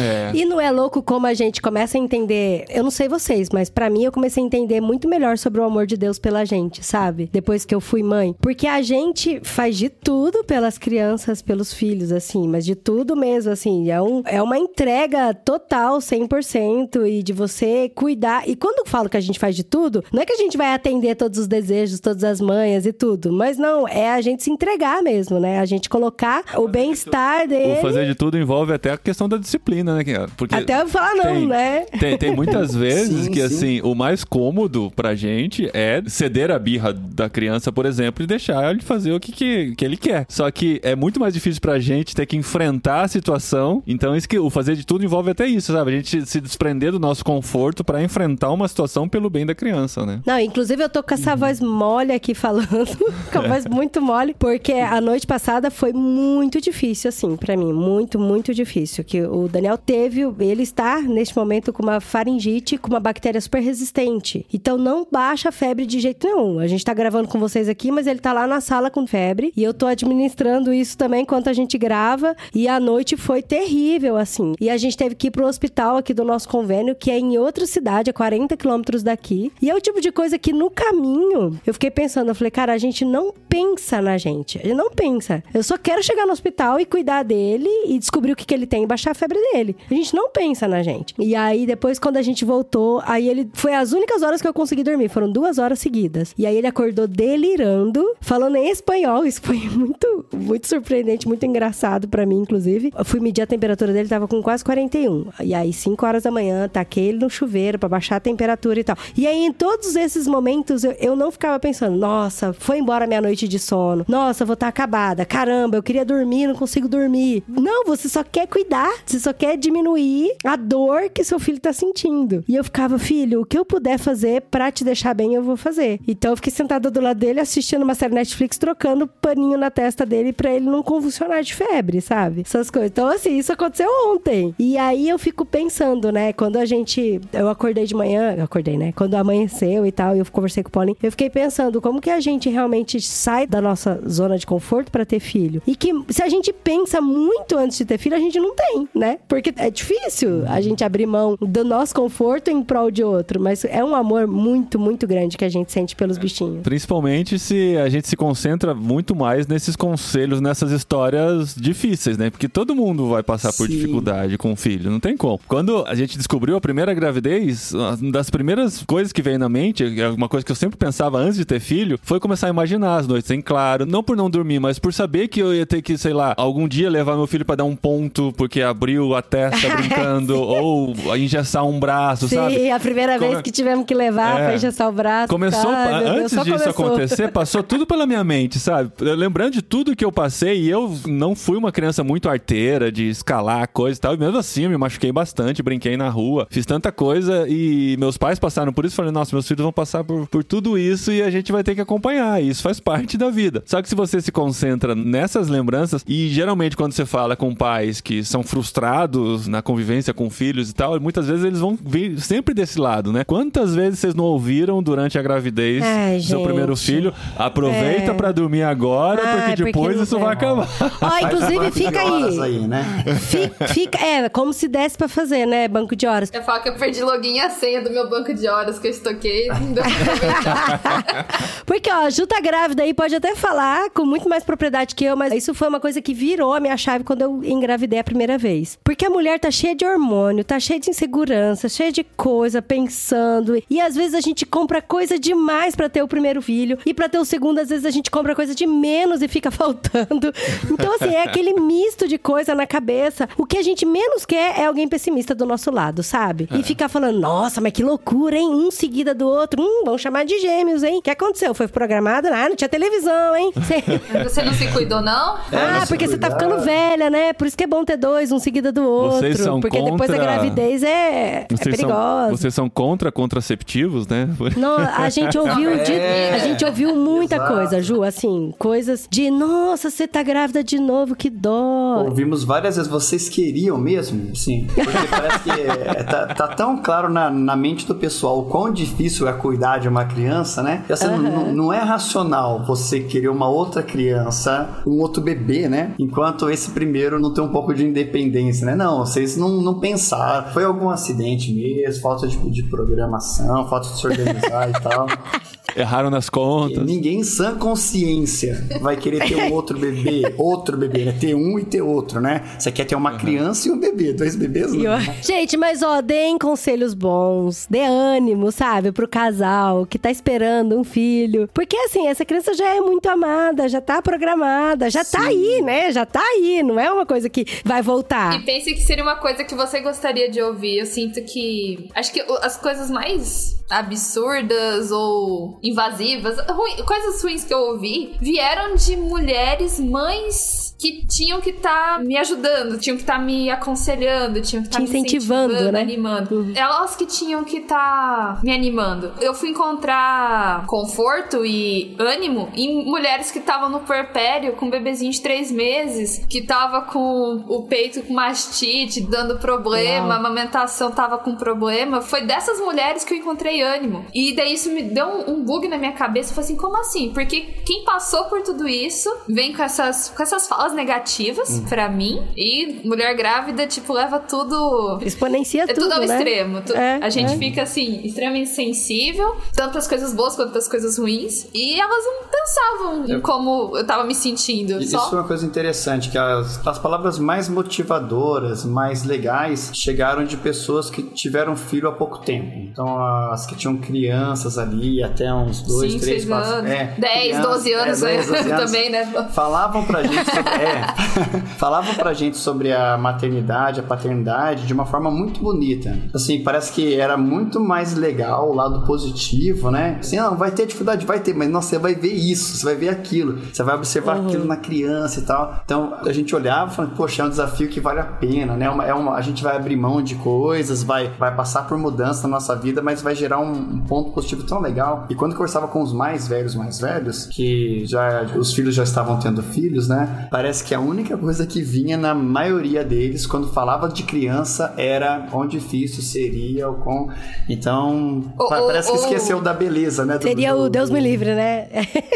É. 0.00 0.30
E 0.34 0.44
não 0.44 0.60
é 0.60 0.70
louco 0.70 1.02
como 1.02 1.26
a 1.26 1.34
gente 1.34 1.60
começa 1.60 1.96
a 1.98 2.00
entender. 2.00 2.64
Eu 2.68 2.82
não 2.84 2.90
sei 2.90 3.08
vocês, 3.08 3.48
mas 3.52 3.68
pra 3.68 3.90
mim 3.90 4.04
eu 4.04 4.12
comecei 4.12 4.42
a 4.42 4.46
entender 4.46 4.80
muito 4.80 5.08
melhor 5.08 5.36
sobre 5.38 5.60
o 5.60 5.64
amor 5.64 5.86
de 5.86 5.96
Deus 5.96 6.18
pela 6.18 6.44
gente, 6.44 6.84
sabe? 6.84 7.28
Depois 7.32 7.64
que 7.64 7.74
eu 7.74 7.80
fui 7.80 8.02
mãe. 8.02 8.34
Porque 8.40 8.66
a 8.66 8.80
gente 8.82 9.40
faz 9.42 9.76
de 9.76 9.88
tudo 9.88 10.44
pelas 10.44 10.78
crianças, 10.78 11.42
pelos 11.42 11.72
filhos, 11.72 12.12
assim, 12.12 12.48
mas 12.48 12.64
de 12.64 12.74
tudo 12.74 13.16
mesmo, 13.16 13.50
assim. 13.52 13.90
É, 13.90 13.99
um, 14.02 14.22
é 14.26 14.42
uma 14.42 14.58
entrega 14.58 15.34
total, 15.34 15.98
100%, 15.98 17.06
e 17.08 17.22
de 17.22 17.32
você 17.32 17.90
cuidar. 17.94 18.48
E 18.48 18.56
quando 18.56 18.80
eu 18.80 18.86
falo 18.86 19.08
que 19.08 19.16
a 19.16 19.20
gente 19.20 19.38
faz 19.38 19.54
de 19.56 19.64
tudo, 19.64 20.04
não 20.12 20.22
é 20.22 20.26
que 20.26 20.32
a 20.32 20.36
gente 20.36 20.56
vai 20.56 20.72
atender 20.72 21.14
todos 21.16 21.38
os 21.38 21.46
desejos, 21.46 22.00
todas 22.00 22.24
as 22.24 22.40
manhas 22.40 22.86
e 22.86 22.92
tudo, 22.92 23.32
mas 23.32 23.58
não, 23.58 23.86
é 23.86 24.12
a 24.12 24.20
gente 24.20 24.42
se 24.42 24.50
entregar 24.50 25.02
mesmo, 25.02 25.38
né? 25.38 25.58
A 25.58 25.64
gente 25.64 25.88
colocar 25.88 26.44
o 26.56 26.68
bem-estar 26.68 27.46
dele. 27.48 27.78
O 27.78 27.82
fazer 27.82 28.06
de 28.06 28.14
tudo 28.14 28.38
envolve 28.38 28.72
até 28.72 28.92
a 28.92 28.98
questão 28.98 29.28
da 29.28 29.36
disciplina, 29.36 29.96
né? 29.96 30.26
Porque 30.36 30.54
Até 30.54 30.80
eu 30.80 30.88
falar 30.88 31.14
não, 31.14 31.24
tem, 31.24 31.46
né? 31.46 31.80
Tem, 31.98 32.18
tem 32.18 32.34
muitas 32.34 32.74
vezes 32.76 33.24
Sim, 33.24 33.30
que, 33.30 33.40
sim. 33.40 33.54
assim, 33.54 33.80
o 33.82 33.94
mais 33.94 34.24
cômodo 34.24 34.92
pra 34.94 35.14
gente 35.14 35.70
é 35.74 36.02
ceder 36.06 36.50
a 36.50 36.58
birra 36.58 36.92
da 36.92 37.28
criança, 37.28 37.72
por 37.72 37.86
exemplo, 37.86 38.22
e 38.22 38.26
deixar 38.26 38.70
ele 38.70 38.82
fazer 38.82 39.12
o 39.12 39.20
que, 39.20 39.32
que, 39.32 39.74
que 39.74 39.84
ele 39.84 39.96
quer. 39.96 40.26
Só 40.28 40.50
que 40.50 40.80
é 40.82 40.94
muito 40.94 41.20
mais 41.20 41.34
difícil 41.34 41.60
pra 41.60 41.78
gente 41.78 42.14
ter 42.14 42.26
que 42.26 42.36
enfrentar 42.36 43.02
a 43.02 43.08
situação. 43.08 43.82
Então, 43.92 44.16
isso 44.16 44.28
que 44.28 44.38
o 44.38 44.48
fazer 44.50 44.76
de 44.76 44.84
tudo 44.86 45.04
envolve 45.04 45.30
até 45.30 45.46
isso, 45.46 45.72
sabe? 45.72 45.90
A 45.92 45.96
gente 45.96 46.26
se 46.26 46.40
desprender 46.40 46.92
do 46.92 46.98
nosso 46.98 47.24
conforto 47.24 47.82
pra 47.84 48.02
enfrentar 48.02 48.50
uma 48.52 48.66
situação 48.68 49.08
pelo 49.08 49.28
bem 49.30 49.44
da 49.46 49.54
criança, 49.54 50.04
né? 50.06 50.20
Não, 50.26 50.38
inclusive 50.38 50.82
eu 50.82 50.88
tô 50.88 51.02
com 51.02 51.14
Uhum. 51.14 51.20
essa 51.20 51.34
voz 51.36 51.60
mole 51.60 52.12
aqui 52.12 52.34
falando, 52.34 52.68
com 53.32 53.38
a 53.38 53.48
voz 53.48 53.66
muito 53.66 54.00
mole, 54.00 54.34
porque 54.38 54.72
a 54.72 55.00
noite 55.00 55.26
passada 55.26 55.70
foi 55.70 55.92
muito 55.92 56.60
difícil, 56.60 57.08
assim, 57.08 57.36
pra 57.36 57.56
mim, 57.56 57.72
muito, 57.72 58.18
muito 58.18 58.54
difícil. 58.54 59.02
Que 59.04 59.22
o 59.22 59.48
Daniel 59.48 59.76
teve, 59.76 60.20
ele 60.38 60.62
está 60.62 61.00
neste 61.02 61.36
momento 61.36 61.72
com 61.72 61.82
uma 61.82 62.00
faringite, 62.00 62.78
com 62.78 62.88
uma 62.88 63.00
bactéria 63.00 63.40
super 63.40 63.60
resistente. 63.60 64.46
Então 64.52 64.78
não 64.78 65.06
baixa 65.10 65.48
a 65.48 65.52
febre 65.52 65.84
de 65.86 65.98
jeito 66.00 66.26
nenhum. 66.26 66.58
A 66.60 66.66
gente 66.66 66.84
tá 66.84 66.94
gravando 66.94 67.28
com 67.28 67.38
vocês 67.40 67.68
aqui, 67.68 67.90
mas 67.90 68.06
ele 68.06 68.20
tá 68.20 68.32
lá 68.32 68.46
na 68.46 68.60
sala 68.60 68.90
com 68.90 69.06
febre 69.06 69.52
e 69.56 69.62
eu 69.62 69.74
tô 69.74 69.86
administrando 69.86 70.72
isso 70.72 70.96
também 70.96 71.22
enquanto 71.22 71.48
a 71.48 71.52
gente 71.52 71.76
grava. 71.76 72.36
E 72.54 72.68
a 72.68 72.78
noite 72.78 73.16
foi 73.16 73.42
terrível, 73.42 73.79
assim. 74.18 74.54
E 74.60 74.68
a 74.68 74.76
gente 74.76 74.96
teve 74.96 75.14
que 75.14 75.28
ir 75.28 75.30
pro 75.30 75.46
hospital 75.46 75.96
aqui 75.96 76.12
do 76.12 76.24
nosso 76.24 76.48
convênio, 76.48 76.94
que 76.94 77.10
é 77.10 77.18
em 77.18 77.38
outra 77.38 77.66
cidade, 77.66 78.10
a 78.10 78.12
40 78.12 78.56
quilômetros 78.56 79.02
daqui. 79.02 79.52
E 79.60 79.70
é 79.70 79.74
o 79.74 79.80
tipo 79.80 80.00
de 80.00 80.12
coisa 80.12 80.38
que 80.38 80.52
no 80.52 80.70
caminho 80.70 81.58
eu 81.66 81.72
fiquei 81.72 81.90
pensando, 81.90 82.28
eu 82.28 82.34
falei, 82.34 82.50
cara, 82.50 82.72
a 82.72 82.78
gente 82.78 83.04
não 83.04 83.32
pensa 83.48 84.00
na 84.00 84.18
gente. 84.18 84.58
Gente 84.58 84.74
não 84.74 84.90
pensa. 84.90 85.42
Eu 85.52 85.62
só 85.62 85.76
quero 85.76 86.02
chegar 86.02 86.26
no 86.26 86.32
hospital 86.32 86.78
e 86.78 86.84
cuidar 86.84 87.22
dele 87.22 87.68
e 87.86 87.98
descobrir 87.98 88.32
o 88.32 88.36
que, 88.36 88.44
que 88.44 88.54
ele 88.54 88.66
tem 88.66 88.84
e 88.84 88.86
baixar 88.86 89.12
a 89.12 89.14
febre 89.14 89.38
dele. 89.52 89.76
A 89.90 89.94
gente 89.94 90.14
não 90.14 90.30
pensa 90.30 90.68
na 90.68 90.82
gente. 90.82 91.14
E 91.18 91.34
aí, 91.34 91.66
depois, 91.66 91.98
quando 91.98 92.16
a 92.16 92.22
gente 92.22 92.44
voltou, 92.44 93.02
aí 93.04 93.28
ele. 93.28 93.48
Foi 93.52 93.74
as 93.74 93.92
únicas 93.92 94.22
horas 94.22 94.40
que 94.40 94.48
eu 94.48 94.54
consegui 94.54 94.82
dormir. 94.82 95.08
Foram 95.08 95.30
duas 95.30 95.58
horas 95.58 95.78
seguidas. 95.78 96.34
E 96.36 96.46
aí 96.46 96.56
ele 96.56 96.66
acordou 96.66 97.06
delirando, 97.06 98.14
falando 98.20 98.56
em 98.56 98.68
espanhol. 98.70 99.24
Isso 99.24 99.40
foi 99.42 99.56
muito, 99.70 100.26
muito 100.32 100.68
surpreendente, 100.68 101.26
muito 101.26 101.44
engraçado 101.44 102.08
pra 102.08 102.26
mim, 102.26 102.40
inclusive. 102.40 102.92
Eu 102.96 103.04
fui 103.04 103.20
medir 103.20 103.42
a 103.42 103.46
temperatura 103.46 103.69
dele, 103.76 104.08
tava 104.08 104.28
com 104.28 104.42
quase 104.42 104.64
41. 104.64 105.26
E 105.42 105.54
aí, 105.54 105.72
5 105.72 106.04
horas 106.04 106.22
da 106.22 106.30
manhã, 106.30 106.68
taquei 106.68 107.08
ele 107.08 107.18
no 107.18 107.30
chuveiro 107.30 107.78
pra 107.78 107.88
baixar 107.88 108.16
a 108.16 108.20
temperatura 108.20 108.80
e 108.80 108.84
tal. 108.84 108.96
E 109.16 109.26
aí, 109.26 109.44
em 109.44 109.52
todos 109.52 109.96
esses 109.96 110.26
momentos, 110.26 110.84
eu, 110.84 110.92
eu 110.92 111.16
não 111.16 111.30
ficava 111.30 111.58
pensando, 111.58 111.96
nossa, 111.96 112.52
foi 112.52 112.78
embora 112.78 113.06
minha 113.06 113.20
noite 113.20 113.46
de 113.48 113.58
sono. 113.58 114.04
Nossa, 114.08 114.44
vou 114.44 114.54
estar 114.54 114.68
acabada. 114.68 115.24
Caramba, 115.24 115.76
eu 115.76 115.82
queria 115.82 116.04
dormir, 116.04 116.46
não 116.46 116.54
consigo 116.54 116.88
dormir. 116.88 117.42
Não, 117.48 117.84
você 117.84 118.08
só 118.08 118.22
quer 118.22 118.46
cuidar. 118.46 118.90
Você 119.04 119.18
só 119.18 119.32
quer 119.32 119.56
diminuir 119.56 120.34
a 120.44 120.56
dor 120.56 121.10
que 121.10 121.24
seu 121.24 121.38
filho 121.38 121.60
tá 121.60 121.72
sentindo. 121.72 122.44
E 122.48 122.54
eu 122.54 122.64
ficava, 122.64 122.98
filho, 122.98 123.40
o 123.40 123.44
que 123.44 123.58
eu 123.58 123.64
puder 123.64 123.98
fazer 123.98 124.42
pra 124.50 124.70
te 124.70 124.84
deixar 124.84 125.14
bem, 125.14 125.34
eu 125.34 125.42
vou 125.42 125.56
fazer. 125.56 126.00
Então 126.06 126.32
eu 126.32 126.36
fiquei 126.36 126.52
sentada 126.52 126.90
do 126.90 127.00
lado 127.00 127.18
dele, 127.18 127.40
assistindo 127.40 127.82
uma 127.82 127.94
série 127.94 128.14
Netflix, 128.14 128.58
trocando 128.58 129.06
paninho 129.06 129.58
na 129.58 129.70
testa 129.70 130.04
dele 130.04 130.32
pra 130.32 130.52
ele 130.52 130.66
não 130.66 130.82
convulsionar 130.82 131.42
de 131.42 131.54
febre, 131.54 132.00
sabe? 132.00 132.42
Essas 132.42 132.70
coisas. 132.70 132.90
Então, 132.90 133.08
assim, 133.08 133.38
isso 133.38 133.52
aconteceu 133.60 133.88
ontem. 134.08 134.54
E 134.58 134.78
aí 134.78 135.08
eu 135.08 135.18
fico 135.18 135.44
pensando, 135.44 136.10
né? 136.10 136.32
Quando 136.32 136.56
a 136.56 136.64
gente. 136.64 137.20
Eu 137.32 137.48
acordei 137.48 137.84
de 137.84 137.94
manhã, 137.94 138.36
acordei, 138.42 138.76
né? 138.76 138.92
Quando 138.92 139.14
amanheceu 139.14 139.84
e 139.84 139.92
tal, 139.92 140.16
e 140.16 140.18
eu 140.18 140.26
conversei 140.30 140.62
com 140.62 140.68
o 140.68 140.72
Paulinho, 140.72 140.96
eu 141.02 141.10
fiquei 141.10 141.28
pensando 141.28 141.80
como 141.80 142.00
que 142.00 142.10
a 142.10 142.20
gente 142.20 142.48
realmente 142.48 143.00
sai 143.00 143.46
da 143.46 143.60
nossa 143.60 144.00
zona 144.08 144.38
de 144.38 144.46
conforto 144.46 144.90
pra 144.90 145.04
ter 145.04 145.20
filho. 145.20 145.62
E 145.66 145.76
que 145.76 145.90
se 146.08 146.22
a 146.22 146.28
gente 146.28 146.52
pensa 146.52 147.00
muito 147.00 147.56
antes 147.56 147.76
de 147.78 147.84
ter 147.84 147.98
filho, 147.98 148.16
a 148.16 148.20
gente 148.20 148.38
não 148.38 148.54
tem, 148.54 148.88
né? 148.94 149.18
Porque 149.28 149.52
é 149.56 149.70
difícil 149.70 150.44
a 150.46 150.60
gente 150.60 150.82
abrir 150.82 151.06
mão 151.06 151.36
do 151.40 151.64
nosso 151.64 151.94
conforto 151.94 152.50
em 152.50 152.62
prol 152.62 152.90
de 152.90 153.04
outro. 153.04 153.40
Mas 153.40 153.64
é 153.64 153.84
um 153.84 153.94
amor 153.94 154.26
muito, 154.26 154.78
muito 154.78 155.06
grande 155.06 155.36
que 155.36 155.44
a 155.44 155.48
gente 155.48 155.70
sente 155.70 155.94
pelos 155.94 156.16
bichinhos. 156.16 156.62
Principalmente 156.62 157.38
se 157.38 157.76
a 157.76 157.88
gente 157.88 158.08
se 158.08 158.16
concentra 158.16 158.74
muito 158.74 159.14
mais 159.14 159.46
nesses 159.46 159.76
conselhos, 159.76 160.40
nessas 160.40 160.70
histórias 160.70 161.54
difíceis, 161.54 162.16
né? 162.16 162.30
Porque 162.30 162.48
todo 162.48 162.74
mundo 162.74 163.08
vai 163.08 163.22
passar 163.22 163.39
por 163.48 163.66
Sim. 163.66 163.72
dificuldade 163.76 164.36
com 164.38 164.52
o 164.52 164.56
filho, 164.56 164.90
não 164.90 165.00
tem 165.00 165.16
como. 165.16 165.40
Quando 165.48 165.84
a 165.86 165.94
gente 165.94 166.16
descobriu 166.16 166.56
a 166.56 166.60
primeira 166.60 166.92
gravidez, 166.94 167.72
uma 167.72 167.96
das 168.10 168.30
primeiras 168.30 168.82
coisas 168.86 169.12
que 169.12 169.22
veio 169.22 169.38
na 169.38 169.48
mente, 169.48 170.00
é 170.00 170.08
uma 170.08 170.28
coisa 170.28 170.44
que 170.44 170.52
eu 170.52 170.56
sempre 170.56 170.76
pensava 170.76 171.18
antes 171.18 171.36
de 171.36 171.44
ter 171.44 171.60
filho, 171.60 171.98
foi 172.02 172.20
começar 172.20 172.46
a 172.46 172.50
imaginar 172.50 172.96
as 172.96 173.06
noites 173.06 173.30
em 173.30 173.40
claro. 173.40 173.86
Não 173.86 174.02
por 174.02 174.16
não 174.16 174.28
dormir, 174.30 174.58
mas 174.60 174.78
por 174.78 174.92
saber 174.92 175.28
que 175.28 175.40
eu 175.40 175.54
ia 175.54 175.66
ter 175.66 175.82
que, 175.82 175.96
sei 175.96 176.12
lá, 176.12 176.34
algum 176.36 176.66
dia 176.68 176.88
levar 176.90 177.16
meu 177.16 177.26
filho 177.26 177.44
pra 177.44 177.54
dar 177.56 177.64
um 177.64 177.76
ponto 177.76 178.32
porque 178.36 178.60
abriu 178.62 179.14
a 179.14 179.22
testa 179.22 179.68
brincando, 179.76 180.38
ou 180.40 180.94
engessar 181.16 181.64
um 181.66 181.78
braço, 181.78 182.28
Sim, 182.28 182.36
sabe? 182.36 182.70
a 182.70 182.80
primeira 182.80 183.18
Como- 183.18 183.30
vez 183.30 183.42
que 183.42 183.50
tivemos 183.50 183.84
que 183.86 183.94
levar 183.94 184.40
É. 184.40 184.44
pra 184.46 184.54
engessar 184.54 184.88
o 184.88 184.92
braço. 184.92 185.28
Começou, 185.28 185.70
Ai, 185.70 186.04
Deus, 186.04 186.16
antes 186.18 186.32
só 186.32 186.42
disso 186.44 186.58
começou. 186.72 186.86
acontecer, 186.86 187.28
passou 187.32 187.62
tudo 187.62 187.86
pela 187.86 188.06
minha 188.06 188.22
mente, 188.24 188.58
sabe? 188.58 188.90
Lembrando 189.00 189.52
de 189.52 189.62
tudo 189.62 189.94
que 189.96 190.04
eu 190.04 190.12
passei, 190.12 190.62
e 190.62 190.70
eu 190.70 190.94
não 191.06 191.34
fui 191.34 191.56
uma 191.56 191.70
criança 191.72 192.02
muito 192.04 192.28
arteira 192.28 192.90
de 192.90 193.08
escalar 193.30 193.68
coisa 193.68 193.96
e 193.96 194.00
tal, 194.00 194.14
e 194.14 194.18
mesmo 194.18 194.36
assim 194.38 194.64
eu 194.64 194.70
me 194.70 194.76
machuquei 194.76 195.12
bastante, 195.12 195.62
brinquei 195.62 195.96
na 195.96 196.08
rua, 196.08 196.48
fiz 196.50 196.66
tanta 196.66 196.90
coisa, 196.90 197.46
e 197.48 197.96
meus 197.98 198.18
pais 198.18 198.38
passaram 198.40 198.72
por 198.72 198.84
isso, 198.84 198.96
falei, 198.96 199.12
nossa, 199.12 199.34
meus 199.34 199.46
filhos 199.46 199.62
vão 199.62 199.72
passar 199.72 200.02
por, 200.02 200.26
por 200.26 200.42
tudo 200.42 200.76
isso 200.76 201.12
e 201.12 201.22
a 201.22 201.30
gente 201.30 201.52
vai 201.52 201.62
ter 201.62 201.76
que 201.76 201.80
acompanhar, 201.80 202.42
e 202.42 202.48
isso 202.48 202.60
faz 202.62 202.80
parte 202.80 203.16
da 203.16 203.30
vida. 203.30 203.62
Só 203.66 203.80
que 203.80 203.88
se 203.88 203.94
você 203.94 204.20
se 204.20 204.32
concentra 204.32 204.94
nessas 204.96 205.48
lembranças, 205.48 206.04
e 206.08 206.28
geralmente 206.28 206.76
quando 206.76 206.92
você 206.92 207.06
fala 207.06 207.36
com 207.36 207.54
pais 207.54 208.00
que 208.00 208.24
são 208.24 208.42
frustrados 208.42 209.46
na 209.46 209.62
convivência 209.62 210.12
com 210.12 210.28
filhos 210.28 210.70
e 210.70 210.74
tal, 210.74 210.98
muitas 211.00 211.28
vezes 211.28 211.44
eles 211.44 211.60
vão 211.60 211.78
vir 211.80 212.18
sempre 212.20 212.52
desse 212.52 212.80
lado, 212.80 213.12
né? 213.12 213.22
Quantas 213.22 213.74
vezes 213.76 214.00
vocês 214.00 214.14
não 214.14 214.24
ouviram 214.24 214.82
durante 214.82 215.18
a 215.18 215.22
gravidez 215.22 215.84
Ai, 215.84 216.16
do 216.16 216.22
seu 216.24 216.38
gente. 216.38 216.46
primeiro 216.48 216.74
filho? 216.76 217.14
Aproveita 217.36 218.10
É. 218.10 218.14
pra 218.14 218.32
dormir 218.32 218.62
agora, 218.64 219.20
Ai, 219.24 219.34
porque 219.36 219.50
porque 219.50 219.64
depois 219.64 219.96
não 219.96 220.02
isso 220.02 220.18
vai 220.18 220.32
acabar. 220.32 220.68
Ó, 221.00 221.18
inclusive, 221.26 221.70
fica 221.70 222.00
aí. 222.00 222.40
aí, 222.40 222.58
né? 222.66 222.84
Fica, 223.20 223.68
fica- 223.68 223.98
é, 224.04 224.28
como 224.28 224.52
se 224.52 224.66
desse 224.68 224.96
pra 224.96 225.08
fazer, 225.08 225.46
né? 225.46 225.68
Banco 225.68 225.94
de 225.94 226.06
horas. 226.06 226.30
Eu 226.32 226.42
falo 226.42 226.62
que 226.62 226.68
eu 226.68 226.74
perdi 226.74 227.02
login 227.02 227.36
e 227.36 227.40
a 227.40 227.50
senha 227.50 227.80
do 227.82 227.90
meu 227.90 228.08
banco 228.08 228.32
de 228.34 228.46
horas 228.48 228.78
que 228.78 228.86
eu 228.86 228.90
estoquei. 228.90 229.48
Porque, 231.66 231.90
ó, 231.90 232.06
a 232.06 232.10
Ju 232.10 232.26
tá 232.26 232.40
grávida 232.40 232.82
aí, 232.82 232.92
pode 232.94 233.14
até 233.14 233.34
falar 233.34 233.90
com 233.90 234.04
muito 234.04 234.28
mais 234.28 234.42
propriedade 234.44 234.94
que 234.94 235.04
eu, 235.04 235.16
mas 235.16 235.32
isso 235.32 235.54
foi 235.54 235.68
uma 235.68 235.80
coisa 235.80 236.00
que 236.02 236.12
virou 236.14 236.54
a 236.54 236.60
minha 236.60 236.76
chave 236.76 237.04
quando 237.04 237.22
eu 237.22 237.44
engravidei 237.44 237.98
a 237.98 238.04
primeira 238.04 238.36
vez. 238.38 238.78
Porque 238.82 239.04
a 239.04 239.10
mulher 239.10 239.38
tá 239.38 239.50
cheia 239.50 239.74
de 239.74 239.84
hormônio, 239.84 240.44
tá 240.44 240.58
cheia 240.58 240.80
de 240.80 240.90
insegurança, 240.90 241.68
cheia 241.68 241.92
de 241.92 242.02
coisa, 242.04 242.60
pensando. 242.60 243.62
E 243.70 243.80
às 243.80 243.94
vezes 243.94 244.14
a 244.14 244.20
gente 244.20 244.44
compra 244.46 244.82
coisa 244.82 245.18
demais 245.18 245.74
pra 245.76 245.88
ter 245.88 246.02
o 246.02 246.08
primeiro 246.08 246.42
filho. 246.42 246.78
E 246.84 246.92
pra 246.94 247.08
ter 247.08 247.18
o 247.18 247.24
segundo, 247.24 247.58
às 247.58 247.68
vezes 247.68 247.84
a 247.84 247.90
gente 247.90 248.10
compra 248.10 248.34
coisa 248.34 248.54
de 248.54 248.66
menos 248.66 249.22
e 249.22 249.28
fica 249.28 249.50
faltando. 249.60 250.32
Então, 250.70 250.94
assim, 250.94 251.14
é 251.14 251.22
aquele 251.22 251.54
misto 251.54 252.08
de 252.08 252.18
coisa 252.18 252.54
na 252.54 252.66
cabeça. 252.66 253.09
O 253.36 253.44
que 253.46 253.58
a 253.58 253.62
gente 253.62 253.84
menos 253.86 254.24
quer 254.24 254.58
é 254.60 254.66
alguém 254.66 254.88
pessimista 254.88 255.34
do 255.34 255.44
nosso 255.46 255.70
lado, 255.70 256.02
sabe? 256.02 256.48
E 256.52 256.62
ficar 256.62 256.88
falando, 256.88 257.18
nossa, 257.18 257.60
mas 257.60 257.72
que 257.72 257.82
loucura, 257.82 258.36
hein? 258.36 258.48
Um 258.50 258.70
seguida 258.70 259.14
do 259.14 259.26
outro. 259.26 259.62
Hum, 259.62 259.82
vamos 259.84 260.00
chamar 260.00 260.24
de 260.24 260.38
gêmeos, 260.38 260.82
hein? 260.82 260.98
O 260.98 261.02
que 261.02 261.10
aconteceu? 261.10 261.54
Foi 261.54 261.68
programado? 261.68 262.28
Ah, 262.28 262.48
não 262.48 262.56
tinha 262.56 262.68
televisão. 262.68 263.36
hein? 263.36 263.52
Cê- 263.66 264.22
Você 264.24 264.42
não 264.42 264.52
se 264.54 264.66
cuidou, 264.68 265.00
não? 265.00 265.36
ah, 265.36 265.80
não 265.80 265.86
porque 265.86 266.06
você 266.06 266.18
tá 266.18 266.30
ficando 266.30 266.60
velha, 266.60 267.08
né? 267.10 267.32
Por 267.32 267.46
isso 267.46 267.56
que 267.56 267.64
é 267.64 267.66
bom 267.66 267.84
ter 267.84 267.96
dois, 267.96 268.30
um 268.32 268.38
seguido 268.38 268.72
do 268.72 268.82
outro. 268.88 269.18
Vocês 269.18 269.38
são 269.38 269.60
porque 269.60 269.80
depois 269.80 270.10
da 270.10 270.16
contra- 270.16 270.32
gravidez 270.32 270.82
é, 270.82 270.88
é 270.88 271.46
Vocês 271.50 271.60
são, 271.76 271.88
perigosa. 271.88 272.30
vocês 272.30 272.54
são 272.54 272.68
contra 272.70 273.10
contraceptivos, 273.12 274.06
né? 274.06 274.28
Não, 274.56 274.76
a 274.78 275.08
gente 275.08 275.36
ouviu 275.38 275.82
de- 275.84 275.92
É. 275.92 276.34
a 276.34 276.38
gente 276.38 276.64
ouviu 276.64 276.94
muita 276.94 277.36
Exato. 277.36 277.54
coisa, 277.54 277.82
Ju, 277.82 278.02
assim, 278.02 278.52
coisas 278.58 279.06
de 279.10 279.30
nossa, 279.30 279.90
você 279.90 280.06
tá 280.06 280.22
grávida 280.22 280.62
de 280.62 280.78
novo, 280.78 281.14
que 281.16 281.28
dó. 281.30 282.04
Ouvimos 282.04 282.44
várias 282.44 282.76
vezes, 282.76 282.90
vocês 283.00 283.28
queriam 283.28 283.78
mesmo? 283.78 284.34
Sim. 284.34 284.66
Porque 284.74 285.06
parece 285.08 285.38
que 285.40 285.50
é, 285.50 286.02
tá, 286.02 286.26
tá 286.26 286.48
tão 286.48 286.76
claro 286.76 287.08
na, 287.08 287.30
na 287.30 287.56
mente 287.56 287.86
do 287.86 287.94
pessoal 287.94 288.40
o 288.40 288.44
quão 288.44 288.72
difícil 288.72 289.28
é 289.28 289.32
cuidar 289.32 289.78
de 289.78 289.88
uma 289.88 290.04
criança, 290.04 290.62
né? 290.62 290.84
E, 290.88 290.92
assim, 290.92 291.06
não, 291.06 291.52
não 291.52 291.72
é 291.72 291.78
racional 291.78 292.64
você 292.64 293.00
querer 293.00 293.28
uma 293.28 293.48
outra 293.48 293.82
criança, 293.82 294.68
um 294.86 294.98
outro 295.00 295.22
bebê, 295.22 295.68
né? 295.68 295.94
Enquanto 295.98 296.50
esse 296.50 296.70
primeiro 296.70 297.18
não 297.18 297.32
tem 297.32 297.42
um 297.42 297.48
pouco 297.48 297.74
de 297.74 297.84
independência, 297.84 298.66
né? 298.66 298.74
Não, 298.74 299.04
vocês 299.04 299.36
não, 299.36 299.60
não 299.60 299.78
pensaram. 299.78 300.50
Foi 300.52 300.64
algum 300.64 300.90
acidente 300.90 301.52
mesmo, 301.52 302.02
falta 302.02 302.26
de, 302.26 302.36
de 302.50 302.62
programação, 302.64 303.68
falta 303.68 303.88
de 303.88 303.98
se 303.98 304.06
organizar 304.06 304.70
e 304.70 304.72
tal. 304.80 305.06
Erraram 305.76 306.10
nas 306.10 306.28
contas. 306.28 306.84
Ninguém 306.84 307.20
em 307.20 307.24
sã 307.24 307.56
consciência 307.56 308.66
vai 308.80 308.96
querer 308.96 309.26
ter 309.26 309.36
um 309.36 309.52
outro 309.54 309.78
bebê, 309.78 310.34
outro 310.36 310.76
bebê, 310.76 311.04
né? 311.06 311.16
Ter 311.18 311.34
um 311.34 311.58
e 311.58 311.64
ter 311.64 311.82
outro, 311.82 312.20
né? 312.20 312.42
Você 312.58 312.70
quer 312.72 312.84
ter 312.84 312.94
uma 312.94 313.16
criança 313.16 313.68
e 313.68 313.70
um 313.70 313.78
bebê, 313.78 314.12
dois 314.12 314.36
bebês? 314.36 314.72
Não. 314.72 314.80
eu- 314.98 315.00
Gente, 315.22 315.56
mas 315.56 315.82
ó, 315.82 316.00
deem 316.00 316.38
conselhos 316.38 316.94
bons, 316.94 317.66
dê 317.70 317.80
ânimo, 317.82 318.50
sabe, 318.52 318.92
pro 318.92 319.08
casal 319.08 319.86
que 319.86 319.98
tá 319.98 320.10
esperando 320.10 320.78
um 320.78 320.84
filho. 320.84 321.48
Porque 321.52 321.76
assim, 321.76 322.06
essa 322.06 322.24
criança 322.24 322.54
já 322.54 322.74
é 322.76 322.80
muito 322.80 323.08
amada, 323.08 323.68
já 323.68 323.80
tá 323.80 324.00
programada, 324.02 324.88
já 324.90 325.04
tá 325.04 325.26
aí, 325.26 325.60
né? 325.62 325.92
Já 325.92 326.04
tá 326.06 326.20
aí, 326.22 326.62
não 326.62 326.78
é 326.78 326.90
uma 326.90 327.06
coisa 327.06 327.28
que 327.28 327.44
vai 327.64 327.82
voltar. 327.82 328.34
E 328.40 328.44
pense 328.44 328.72
que 328.74 328.80
seria 328.82 329.02
uma 329.04 329.16
coisa 329.16 329.44
que 329.44 329.54
você 329.54 329.80
gostaria 329.80 330.30
de 330.30 330.40
ouvir. 330.40 330.78
Eu 330.78 330.86
sinto 330.86 331.20
que. 331.22 331.88
Acho 331.94 332.12
que 332.12 332.20
as 332.42 332.56
coisas 332.56 332.90
mais 332.90 333.59
absurdas 333.70 334.90
ou 334.90 335.58
invasivas, 335.62 336.36
ruim- 336.48 336.82
coisas 336.84 337.22
ruins 337.22 337.44
que 337.44 337.54
eu 337.54 337.58
ouvi, 337.58 338.16
vieram 338.20 338.74
de 338.74 338.96
mulheres 338.96 339.78
mães 339.78 340.74
que 340.78 341.06
tinham 341.06 341.40
que 341.42 341.50
estar 341.50 342.02
me 342.02 342.16
ajudando, 342.16 342.78
tinham 342.78 342.96
que 342.96 343.02
estar 343.02 343.18
me 343.18 343.50
aconselhando, 343.50 344.40
tinham 344.40 344.62
que 344.62 344.68
estar 344.70 344.78
me 344.80 344.86
incentivando, 344.86 345.52
incentivando, 345.52 345.72
né? 345.72 345.80
animando. 345.82 346.52
Elas 346.56 346.96
que 346.96 347.04
tinham 347.04 347.44
que 347.44 347.58
estar 347.58 348.40
me 348.42 348.50
animando. 348.50 349.12
Eu 349.20 349.34
fui 349.34 349.50
encontrar 349.50 350.64
conforto 350.66 351.44
e 351.44 351.94
ânimo 351.98 352.48
em 352.54 352.82
mulheres 352.86 353.30
que 353.30 353.38
estavam 353.38 353.68
no 353.68 353.80
puerpério 353.80 354.54
com 354.54 354.66
um 354.66 354.70
bebezinho 354.70 355.12
de 355.12 355.20
três 355.20 355.52
meses, 355.52 356.24
que 356.28 356.42
tava 356.46 356.80
com 356.82 357.44
o 357.46 357.64
peito 357.64 358.02
com 358.02 358.14
mastite, 358.14 359.02
dando 359.02 359.38
problema, 359.38 360.06
Uau. 360.06 360.12
a 360.12 360.16
amamentação 360.16 360.90
tava 360.90 361.18
com 361.18 361.36
problema. 361.36 362.00
Foi 362.00 362.22
dessas 362.22 362.58
mulheres 362.58 363.04
que 363.04 363.12
eu 363.12 363.18
encontrei 363.18 363.59
ânimo. 363.62 364.04
E 364.14 364.34
daí 364.34 364.54
isso 364.54 364.70
me 364.70 364.82
deu 364.82 365.06
um, 365.28 365.42
bug 365.44 365.68
na 365.68 365.78
minha 365.78 365.92
cabeça. 365.92 366.30
Eu 366.30 366.34
falei 366.34 366.50
assim, 366.50 366.56
como 366.60 366.76
assim? 366.78 367.10
Porque 367.12 367.40
quem 367.66 367.84
passou 367.84 368.24
por 368.24 368.42
tudo 368.42 368.68
isso 368.68 369.10
vem 369.28 369.52
com 369.54 369.62
essas, 369.62 370.10
com 370.14 370.22
essas 370.22 370.46
falas 370.48 370.72
negativas 370.72 371.60
pra 371.68 371.88
mim. 371.88 372.22
E 372.36 372.80
mulher 372.86 373.14
grávida, 373.16 373.66
tipo, 373.66 373.92
leva 373.92 374.18
tudo 374.18 374.98
Exponencia 375.02 375.64
é 375.64 375.66
tudo, 375.68 375.80
tudo 375.84 375.92
ao 375.94 376.00
né? 376.00 376.06
extremo. 376.16 376.60
Tu- 376.62 376.74
É, 376.74 376.98
a 377.02 377.10
gente 377.10 377.34
é. 377.34 377.36
fica 377.36 377.62
assim, 377.62 378.00
extremamente 378.04 378.50
sensível, 378.50 379.36
tanto 379.54 379.78
as 379.78 379.86
coisas 379.88 380.12
boas 380.14 380.36
quanto 380.36 380.56
as 380.56 380.68
coisas 380.68 380.98
ruins. 380.98 381.46
E 381.54 381.78
elas 381.80 382.04
não 382.04 382.20
pensavam 382.30 383.04
em 383.16 383.20
como 383.20 383.76
eu 383.76 383.86
tava 383.86 384.04
me 384.04 384.14
sentindo. 384.14 384.80
Isso 384.80 384.92
Só 384.98 385.08
é 385.16 385.20
uma 385.20 385.24
coisa 385.26 385.44
interessante, 385.46 386.10
que 386.10 386.18
as, 386.18 386.64
as 386.66 386.78
palavras 386.78 387.18
mais 387.18 387.48
motivadoras, 387.48 388.64
mais 388.64 389.04
legais, 389.04 389.70
chegaram 389.74 390.24
de 390.24 390.36
pessoas 390.36 390.90
que 390.90 391.02
tiveram 391.02 391.56
filho 391.56 391.88
há 391.88 391.92
pouco 391.92 392.18
tempo. 392.18 392.52
Então, 392.56 392.98
as 393.32 393.46
que 393.50 393.56
tinham 393.56 393.76
crianças 393.76 394.56
ali, 394.58 395.02
até 395.02 395.32
uns 395.32 395.62
dois, 395.62 395.92
Cinco, 395.92 396.04
três, 396.04 396.22
seis 396.22 396.24
quatro... 396.28 396.54
anos. 396.54 396.70
É, 396.70 396.94
10, 396.98 397.22
crianças, 397.26 397.46
12 397.52 397.72
anos, 397.74 398.02
é, 398.02 398.06
10, 398.16 398.26
12 398.28 398.38
anos. 398.52 398.64
também, 398.64 398.90
né? 398.90 399.04
Falavam 399.32 399.84
pra 399.84 400.02
gente 400.02 400.24
sobre, 400.24 400.50
é, 400.54 401.40
falavam 401.58 401.94
pra 401.94 402.12
gente 402.14 402.36
sobre 402.36 402.72
a 402.72 402.96
maternidade, 402.96 403.80
a 403.80 403.82
paternidade 403.82 404.66
de 404.66 404.72
uma 404.72 404.86
forma 404.86 405.10
muito 405.10 405.40
bonita. 405.40 405.96
Assim, 406.14 406.42
parece 406.42 406.72
que 406.72 406.94
era 406.98 407.16
muito 407.16 407.60
mais 407.60 407.94
legal 407.94 408.50
o 408.50 408.54
lado 408.54 408.84
positivo, 408.86 409.70
né? 409.70 409.98
Assim, 410.00 410.16
não, 410.16 410.36
vai 410.36 410.50
ter 410.50 410.66
dificuldade, 410.66 411.04
vai 411.06 411.20
ter, 411.20 411.34
mas 411.34 411.48
nossa, 411.50 411.68
você 411.70 411.78
vai 411.78 411.94
ver 411.94 412.12
isso, 412.12 412.56
você 412.56 412.64
vai 412.64 412.74
ver 412.76 412.88
aquilo, 412.88 413.38
você 413.52 413.62
vai 413.62 413.74
observar 413.74 414.16
aquilo 414.20 414.44
na 414.44 414.56
criança 414.56 415.20
e 415.20 415.22
tal. 415.22 415.60
Então, 415.64 415.94
a 416.04 416.12
gente 416.12 416.34
olhava 416.34 416.70
e 416.72 416.74
falava, 416.74 416.94
poxa, 416.94 417.22
é 417.22 417.26
um 417.26 417.28
desafio 417.30 417.68
que 417.68 417.80
vale 417.80 418.00
a 418.00 418.04
pena, 418.04 418.56
né? 418.56 418.68
Uma- 418.70 418.84
é 418.86 418.94
uma, 418.94 419.14
a 419.14 419.20
gente 419.20 419.42
vai 419.42 419.56
abrir 419.56 419.76
mão 419.76 420.02
de 420.02 420.14
coisas, 420.16 420.82
vai, 420.82 421.08
vai 421.18 421.34
passar 421.34 421.62
por 421.66 421.76
mudança 421.78 422.22
na 422.22 422.28
nossa 422.36 422.54
vida, 422.56 422.80
mas 422.82 423.02
vai 423.02 423.14
gerar 423.14 423.38
um, 423.40 423.74
um 423.76 423.80
ponto 423.80 424.10
positivo 424.12 424.44
tão 424.44 424.60
legal. 424.60 425.06
E 425.10 425.14
quando 425.14 425.32
eu 425.32 425.38
conversava 425.38 425.68
com 425.68 425.82
os 425.82 425.92
mais 425.92 426.28
velhos, 426.28 426.54
mais 426.54 426.80
velhos, 426.80 427.26
que 427.26 427.84
já 427.86 428.22
os 428.36 428.52
filhos 428.54 428.74
já 428.74 428.82
estavam 428.84 429.18
tendo 429.18 429.42
filhos, 429.42 429.88
né? 429.88 430.28
Parece 430.30 430.62
que 430.64 430.74
a 430.74 430.80
única 430.80 431.16
coisa 431.16 431.46
que 431.46 431.62
vinha 431.62 431.96
na 431.96 432.14
maioria 432.14 432.84
deles 432.84 433.26
quando 433.26 433.48
falava 433.52 433.88
de 433.88 434.02
criança 434.02 434.74
era 434.76 435.26
quão 435.30 435.46
difícil 435.46 436.02
seria 436.02 436.68
ou 436.68 436.74
com. 436.76 437.08
Então, 437.48 438.22
ou- 438.38 438.48
parece 438.48 438.90
que 438.92 438.96
ou- 438.98 439.04
esqueceu 439.04 439.40
da 439.40 439.52
beleza, 439.52 440.04
né? 440.04 440.18
do- 440.18 440.22
Seria 440.22 440.54
do- 440.54 440.62
o 440.62 440.68
Deus 440.70 440.90
me 440.90 441.00
livre, 441.00 441.34
né? 441.34 441.68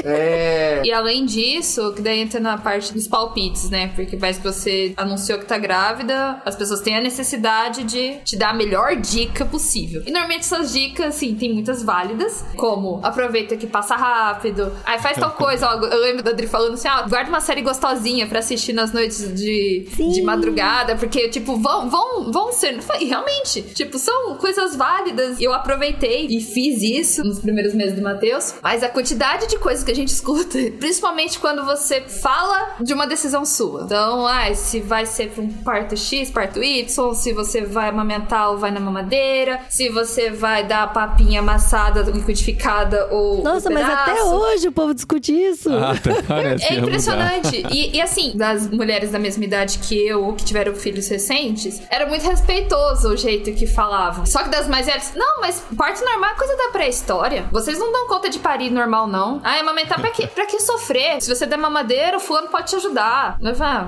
É. 0.04 0.82
E 0.84 0.92
além 0.92 1.24
disso, 1.24 1.92
que 1.94 2.02
daí 2.02 2.20
entra 2.20 2.40
na 2.40 2.58
parte 2.58 2.92
dos 2.92 3.06
palpites, 3.08 3.70
né? 3.70 3.88
Porque 3.94 4.16
parece 4.16 4.40
que 4.40 4.46
você 4.46 4.92
anunciou 4.96 5.38
que 5.38 5.46
tá 5.46 5.58
grávida, 5.58 6.40
as 6.44 6.54
pessoas 6.56 6.80
têm 6.80 6.96
a 6.96 7.00
necessidade 7.00 7.84
de 7.84 8.16
te 8.24 8.36
dar 8.36 8.50
a 8.50 8.54
melhor 8.54 8.96
dica 8.96 9.44
possível. 9.44 10.02
E 10.06 10.10
normalmente 10.10 10.40
essas 10.40 10.72
dicas, 10.72 11.03
assim, 11.08 11.34
tem 11.34 11.52
muitas 11.52 11.82
válidas, 11.82 12.44
como 12.56 13.00
aproveita 13.02 13.56
que 13.56 13.66
passa 13.66 13.96
rápido, 13.96 14.72
aí 14.84 14.98
faz 14.98 15.18
tal 15.18 15.32
coisa. 15.32 15.68
Ó, 15.68 15.74
eu 15.84 16.00
lembro 16.00 16.22
da 16.22 16.30
Adri 16.30 16.46
falando 16.46 16.74
assim: 16.74 16.88
ah, 16.88 17.02
guarda 17.02 17.28
uma 17.28 17.40
série 17.40 17.62
gostosinha 17.62 18.26
pra 18.26 18.38
assistir 18.38 18.72
nas 18.72 18.92
noites 18.92 19.32
de, 19.34 19.88
Sim. 19.96 20.10
de 20.10 20.22
madrugada, 20.22 20.96
porque, 20.96 21.28
tipo, 21.28 21.56
vão, 21.56 21.88
vão, 21.88 22.32
vão 22.32 22.52
ser. 22.52 22.78
E 23.00 23.04
realmente, 23.04 23.62
tipo, 23.62 23.98
são 23.98 24.36
coisas 24.36 24.76
válidas. 24.76 25.40
Eu 25.40 25.52
aproveitei 25.52 26.26
e 26.28 26.40
fiz 26.40 26.82
isso 26.82 27.22
nos 27.22 27.38
primeiros 27.38 27.74
meses 27.74 27.94
do 27.94 28.02
Matheus, 28.02 28.54
mas 28.62 28.82
a 28.82 28.88
quantidade 28.88 29.46
de 29.46 29.58
coisas 29.58 29.84
que 29.84 29.90
a 29.90 29.94
gente 29.94 30.08
escuta, 30.08 30.58
principalmente 30.78 31.38
quando 31.38 31.64
você 31.64 32.00
fala 32.00 32.76
de 32.80 32.92
uma 32.92 33.06
decisão 33.06 33.44
sua. 33.44 33.82
Então, 33.84 34.26
ah, 34.26 34.52
se 34.54 34.80
vai 34.80 35.06
ser 35.06 35.30
pra 35.30 35.42
um 35.42 35.52
parto 35.52 35.96
X, 35.96 36.30
parto 36.30 36.62
Y, 36.62 37.14
se 37.14 37.32
você 37.32 37.62
vai 37.62 37.88
amamentar 37.88 38.50
ou 38.50 38.58
vai 38.58 38.70
na 38.70 38.80
mamadeira, 38.80 39.60
se 39.68 39.88
você 39.88 40.30
vai 40.30 40.66
dar 40.66 40.92
papinha 40.94 41.40
amassada, 41.40 42.02
liquidificada 42.02 43.08
ou. 43.10 43.42
Nossa, 43.42 43.68
o 43.68 43.74
mas 43.74 43.88
até 43.88 44.22
hoje 44.22 44.68
o 44.68 44.72
povo 44.72 44.94
discute 44.94 45.32
isso. 45.32 45.68
Ah, 45.70 45.92
parece 46.26 46.64
É 46.64 46.70
mudar. 46.76 46.86
impressionante. 46.86 47.66
E, 47.70 47.96
e, 47.96 48.00
assim, 48.00 48.32
das 48.36 48.70
mulheres 48.70 49.10
da 49.10 49.18
mesma 49.18 49.44
idade 49.44 49.78
que 49.80 49.94
eu, 50.06 50.24
ou 50.24 50.32
que 50.34 50.44
tiveram 50.44 50.74
filhos 50.74 51.08
recentes, 51.08 51.82
era 51.90 52.06
muito 52.06 52.26
respeitoso 52.26 53.08
o 53.08 53.16
jeito 53.16 53.52
que 53.52 53.66
falavam. 53.66 54.24
Só 54.24 54.42
que 54.42 54.48
das 54.48 54.68
mais 54.68 54.86
velhas, 54.86 55.12
não, 55.16 55.40
mas 55.40 55.62
parto 55.76 56.04
normal 56.04 56.30
é 56.30 56.34
coisa 56.34 56.56
da 56.56 56.68
pré-história. 56.70 57.44
Vocês 57.50 57.78
não 57.78 57.92
dão 57.92 58.06
conta 58.06 58.30
de 58.30 58.38
parir 58.38 58.70
normal, 58.70 59.06
não. 59.06 59.40
Ah, 59.42 59.58
amamentar 59.60 60.00
pra 60.00 60.10
que, 60.10 60.26
pra 60.26 60.46
que 60.46 60.60
sofrer? 60.60 61.20
Se 61.20 61.34
você 61.34 61.44
der 61.46 61.56
mamadeira, 61.56 62.16
o 62.16 62.20
fulano 62.20 62.48
pode 62.48 62.68
te 62.70 62.76
ajudar. 62.76 63.36
Não 63.40 63.50
é, 63.52 63.54
vá. 63.54 63.86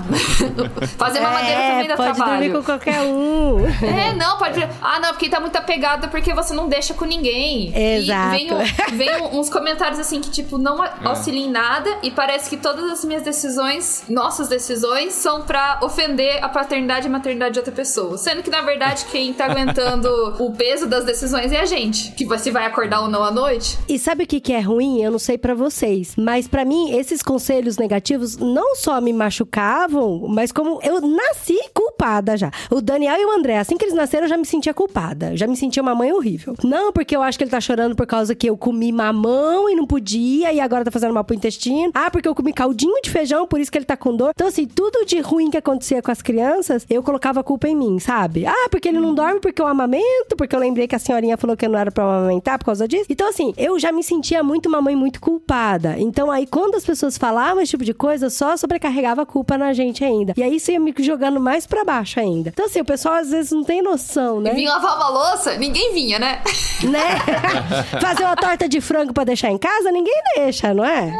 Fazer 0.97 1.21
mamadeira 1.21 1.61
é, 1.61 1.71
também 1.71 1.87
dá 1.87 1.95
pode 1.95 2.13
trabalho. 2.15 2.37
dormir 2.39 2.53
com 2.53 2.63
qualquer 2.63 3.01
um. 3.01 3.65
É, 3.85 4.13
não, 4.13 4.37
pode. 4.37 4.61
Ah, 4.81 4.99
não, 4.99 5.09
porque 5.09 5.29
tá 5.29 5.39
muito 5.39 5.55
apegada 5.55 6.07
porque 6.07 6.33
você 6.33 6.53
não 6.53 6.67
deixa 6.67 6.93
com 6.97 7.05
ninguém. 7.05 7.71
Exato. 7.77 8.35
E 8.35 8.37
vem, 8.37 8.53
um- 8.53 8.97
vem 8.97 9.37
uns 9.39 9.49
comentários 9.49 9.99
assim 9.99 10.19
que, 10.19 10.29
tipo, 10.29 10.57
não 10.57 10.83
É. 10.83 10.91
auxilia 11.05 11.45
em 11.45 11.49
nada 11.49 11.89
e 12.03 12.11
parece 12.11 12.49
que 12.49 12.57
todas 12.57 12.89
as 12.91 13.05
minhas 13.05 13.23
decisões, 13.23 14.03
nossas 14.09 14.47
decisões, 14.47 15.13
são 15.13 15.43
pra 15.43 15.79
ofender 15.83 16.43
a 16.43 16.49
paternidade 16.49 17.07
e 17.07 17.09
a 17.09 17.11
maternidade 17.11 17.53
de 17.53 17.59
outra 17.59 17.73
pessoa. 17.73 18.17
Sendo 18.17 18.41
que, 18.43 18.49
na 18.49 18.61
verdade, 18.61 19.05
quem 19.11 19.33
tá 19.33 19.45
aguentando 19.45 20.07
o 20.43 20.51
peso 20.51 20.87
das 20.87 21.05
decisões 21.05 21.51
é 21.51 21.59
a 21.61 21.65
gente. 21.65 22.11
Que 22.13 22.25
você 22.25 22.51
vai 22.51 22.65
acordar 22.65 23.01
ou 23.01 23.07
não 23.09 23.23
à 23.23 23.31
noite. 23.31 23.77
E 23.87 23.97
sabe 23.99 24.23
o 24.23 24.27
que, 24.27 24.39
que 24.39 24.53
é 24.53 24.59
ruim? 24.59 25.01
Eu 25.01 25.11
não 25.11 25.19
sei 25.19 25.37
pra 25.37 25.53
vocês, 25.53 26.13
mas 26.17 26.47
pra 26.47 26.65
mim 26.65 26.91
esses 26.97 27.21
conselhos 27.21 27.77
negativos 27.77 28.37
não 28.37 28.75
só 28.75 28.99
me 28.99 29.13
machucavam, 29.13 30.27
mas 30.29 30.51
como 30.51 30.79
eu 30.83 31.01
nasci 31.01 31.57
culpada 31.73 32.37
já. 32.37 32.51
O 32.69 32.81
Daniel 32.81 33.15
e 33.19 33.25
o 33.25 33.31
André, 33.31 33.57
assim 33.57 33.77
que 33.77 33.85
eles 33.85 33.95
nasceram, 33.95 34.25
eu 34.25 34.29
já 34.29 34.37
me 34.37 34.45
sentia 34.45 34.73
culpada, 34.73 35.35
já 35.35 35.47
me 35.47 35.55
sentia 35.55 35.81
uma 35.81 35.95
mãe 35.95 36.11
horrível. 36.11 36.55
Não 36.63 36.86
Não, 36.87 36.93
porque 36.93 37.13
eu 37.13 37.21
acho 37.21 37.37
que 37.37 37.43
ele 37.43 37.51
tá 37.51 37.59
chorando 37.59 37.97
por 37.97 38.07
causa 38.07 38.33
que 38.33 38.49
eu 38.49 38.55
comi 38.55 38.93
mamão 38.93 39.69
e 39.69 39.75
não 39.75 39.85
podia 39.85 40.53
e 40.53 40.59
agora 40.61 40.85
tá 40.85 40.91
fazendo 40.91 41.13
mal 41.13 41.21
pro 41.21 41.35
intestino. 41.35 41.91
Ah, 41.93 42.09
porque 42.09 42.25
eu 42.25 42.33
comi 42.33 42.53
caldinho 42.53 43.01
de 43.01 43.09
feijão, 43.09 43.45
por 43.45 43.59
isso 43.59 43.69
que 43.69 43.77
ele 43.77 43.83
tá 43.83 43.97
com 43.97 44.15
dor. 44.15 44.31
Então, 44.33 44.47
assim, 44.47 44.65
tudo 44.65 45.05
de 45.05 45.19
ruim 45.19 45.51
que 45.51 45.57
acontecia 45.57 46.01
com 46.01 46.09
as 46.09 46.21
crianças, 46.21 46.85
eu 46.89 47.03
colocava 47.03 47.41
a 47.41 47.43
culpa 47.43 47.67
em 47.67 47.75
mim, 47.75 47.99
sabe? 47.99 48.45
Ah, 48.45 48.69
porque 48.71 48.87
ele 48.87 49.01
não 49.01 49.13
dorme 49.13 49.41
porque 49.41 49.61
eu 49.61 49.67
amamento, 49.67 50.37
porque 50.37 50.55
eu 50.55 50.59
lembrei 50.61 50.87
que 50.87 50.95
a 50.95 50.99
senhorinha 50.99 51.35
falou 51.35 51.57
que 51.57 51.67
não 51.67 51.77
era 51.77 51.91
pra 51.91 52.05
eu 52.05 52.09
amamentar 52.09 52.57
por 52.57 52.67
causa 52.67 52.87
disso. 52.87 53.07
Então, 53.09 53.27
assim, 53.27 53.53
eu 53.57 53.77
já 53.77 53.91
me 53.91 54.01
sentia 54.01 54.41
muito 54.41 54.69
uma 54.69 54.81
mãe 54.81 54.95
muito 54.95 55.19
culpada. 55.19 55.95
Então, 55.97 56.31
aí, 56.31 56.47
quando 56.47 56.75
as 56.75 56.85
pessoas 56.85 57.17
falavam 57.17 57.61
esse 57.61 57.71
tipo 57.71 57.83
de 57.83 57.93
coisa, 57.93 58.29
só 58.29 58.55
sobrecarregava 58.55 59.23
a 59.23 59.25
culpa 59.25 59.57
na 59.57 59.73
gente 59.73 60.05
ainda. 60.05 60.33
E 60.37 60.41
aí, 60.41 60.55
isso 60.55 60.71
ia 60.71 60.79
me 60.79 60.95
jogando 60.99 61.41
mais 61.41 61.67
pra 61.67 61.83
baixo 61.83 62.17
ainda. 62.17 62.47
Então, 62.47 62.65
assim, 62.65 62.79
o 62.79 62.85
pessoal 62.85 63.15
às 63.15 63.29
vezes 63.29 63.51
não 63.51 63.65
tem 63.65 63.81
noção, 63.81 64.39
né? 64.39 64.53
Vinha 64.53 64.71
lavar 64.71 64.95
uma 64.95 65.09
louça, 65.09 65.57
ninguém 65.57 65.91
vinha, 65.91 66.17
né? 66.17 66.41
né? 66.85 67.17
Fazer 68.01 68.23
uma 68.23 68.35
torta 68.35 68.67
de 68.67 68.79
frango 68.81 69.13
pra 69.13 69.23
deixar 69.23 69.49
em 69.49 69.57
casa, 69.57 69.91
ninguém 69.91 70.21
deixa, 70.35 70.73
não 70.73 70.85
é? 70.85 71.11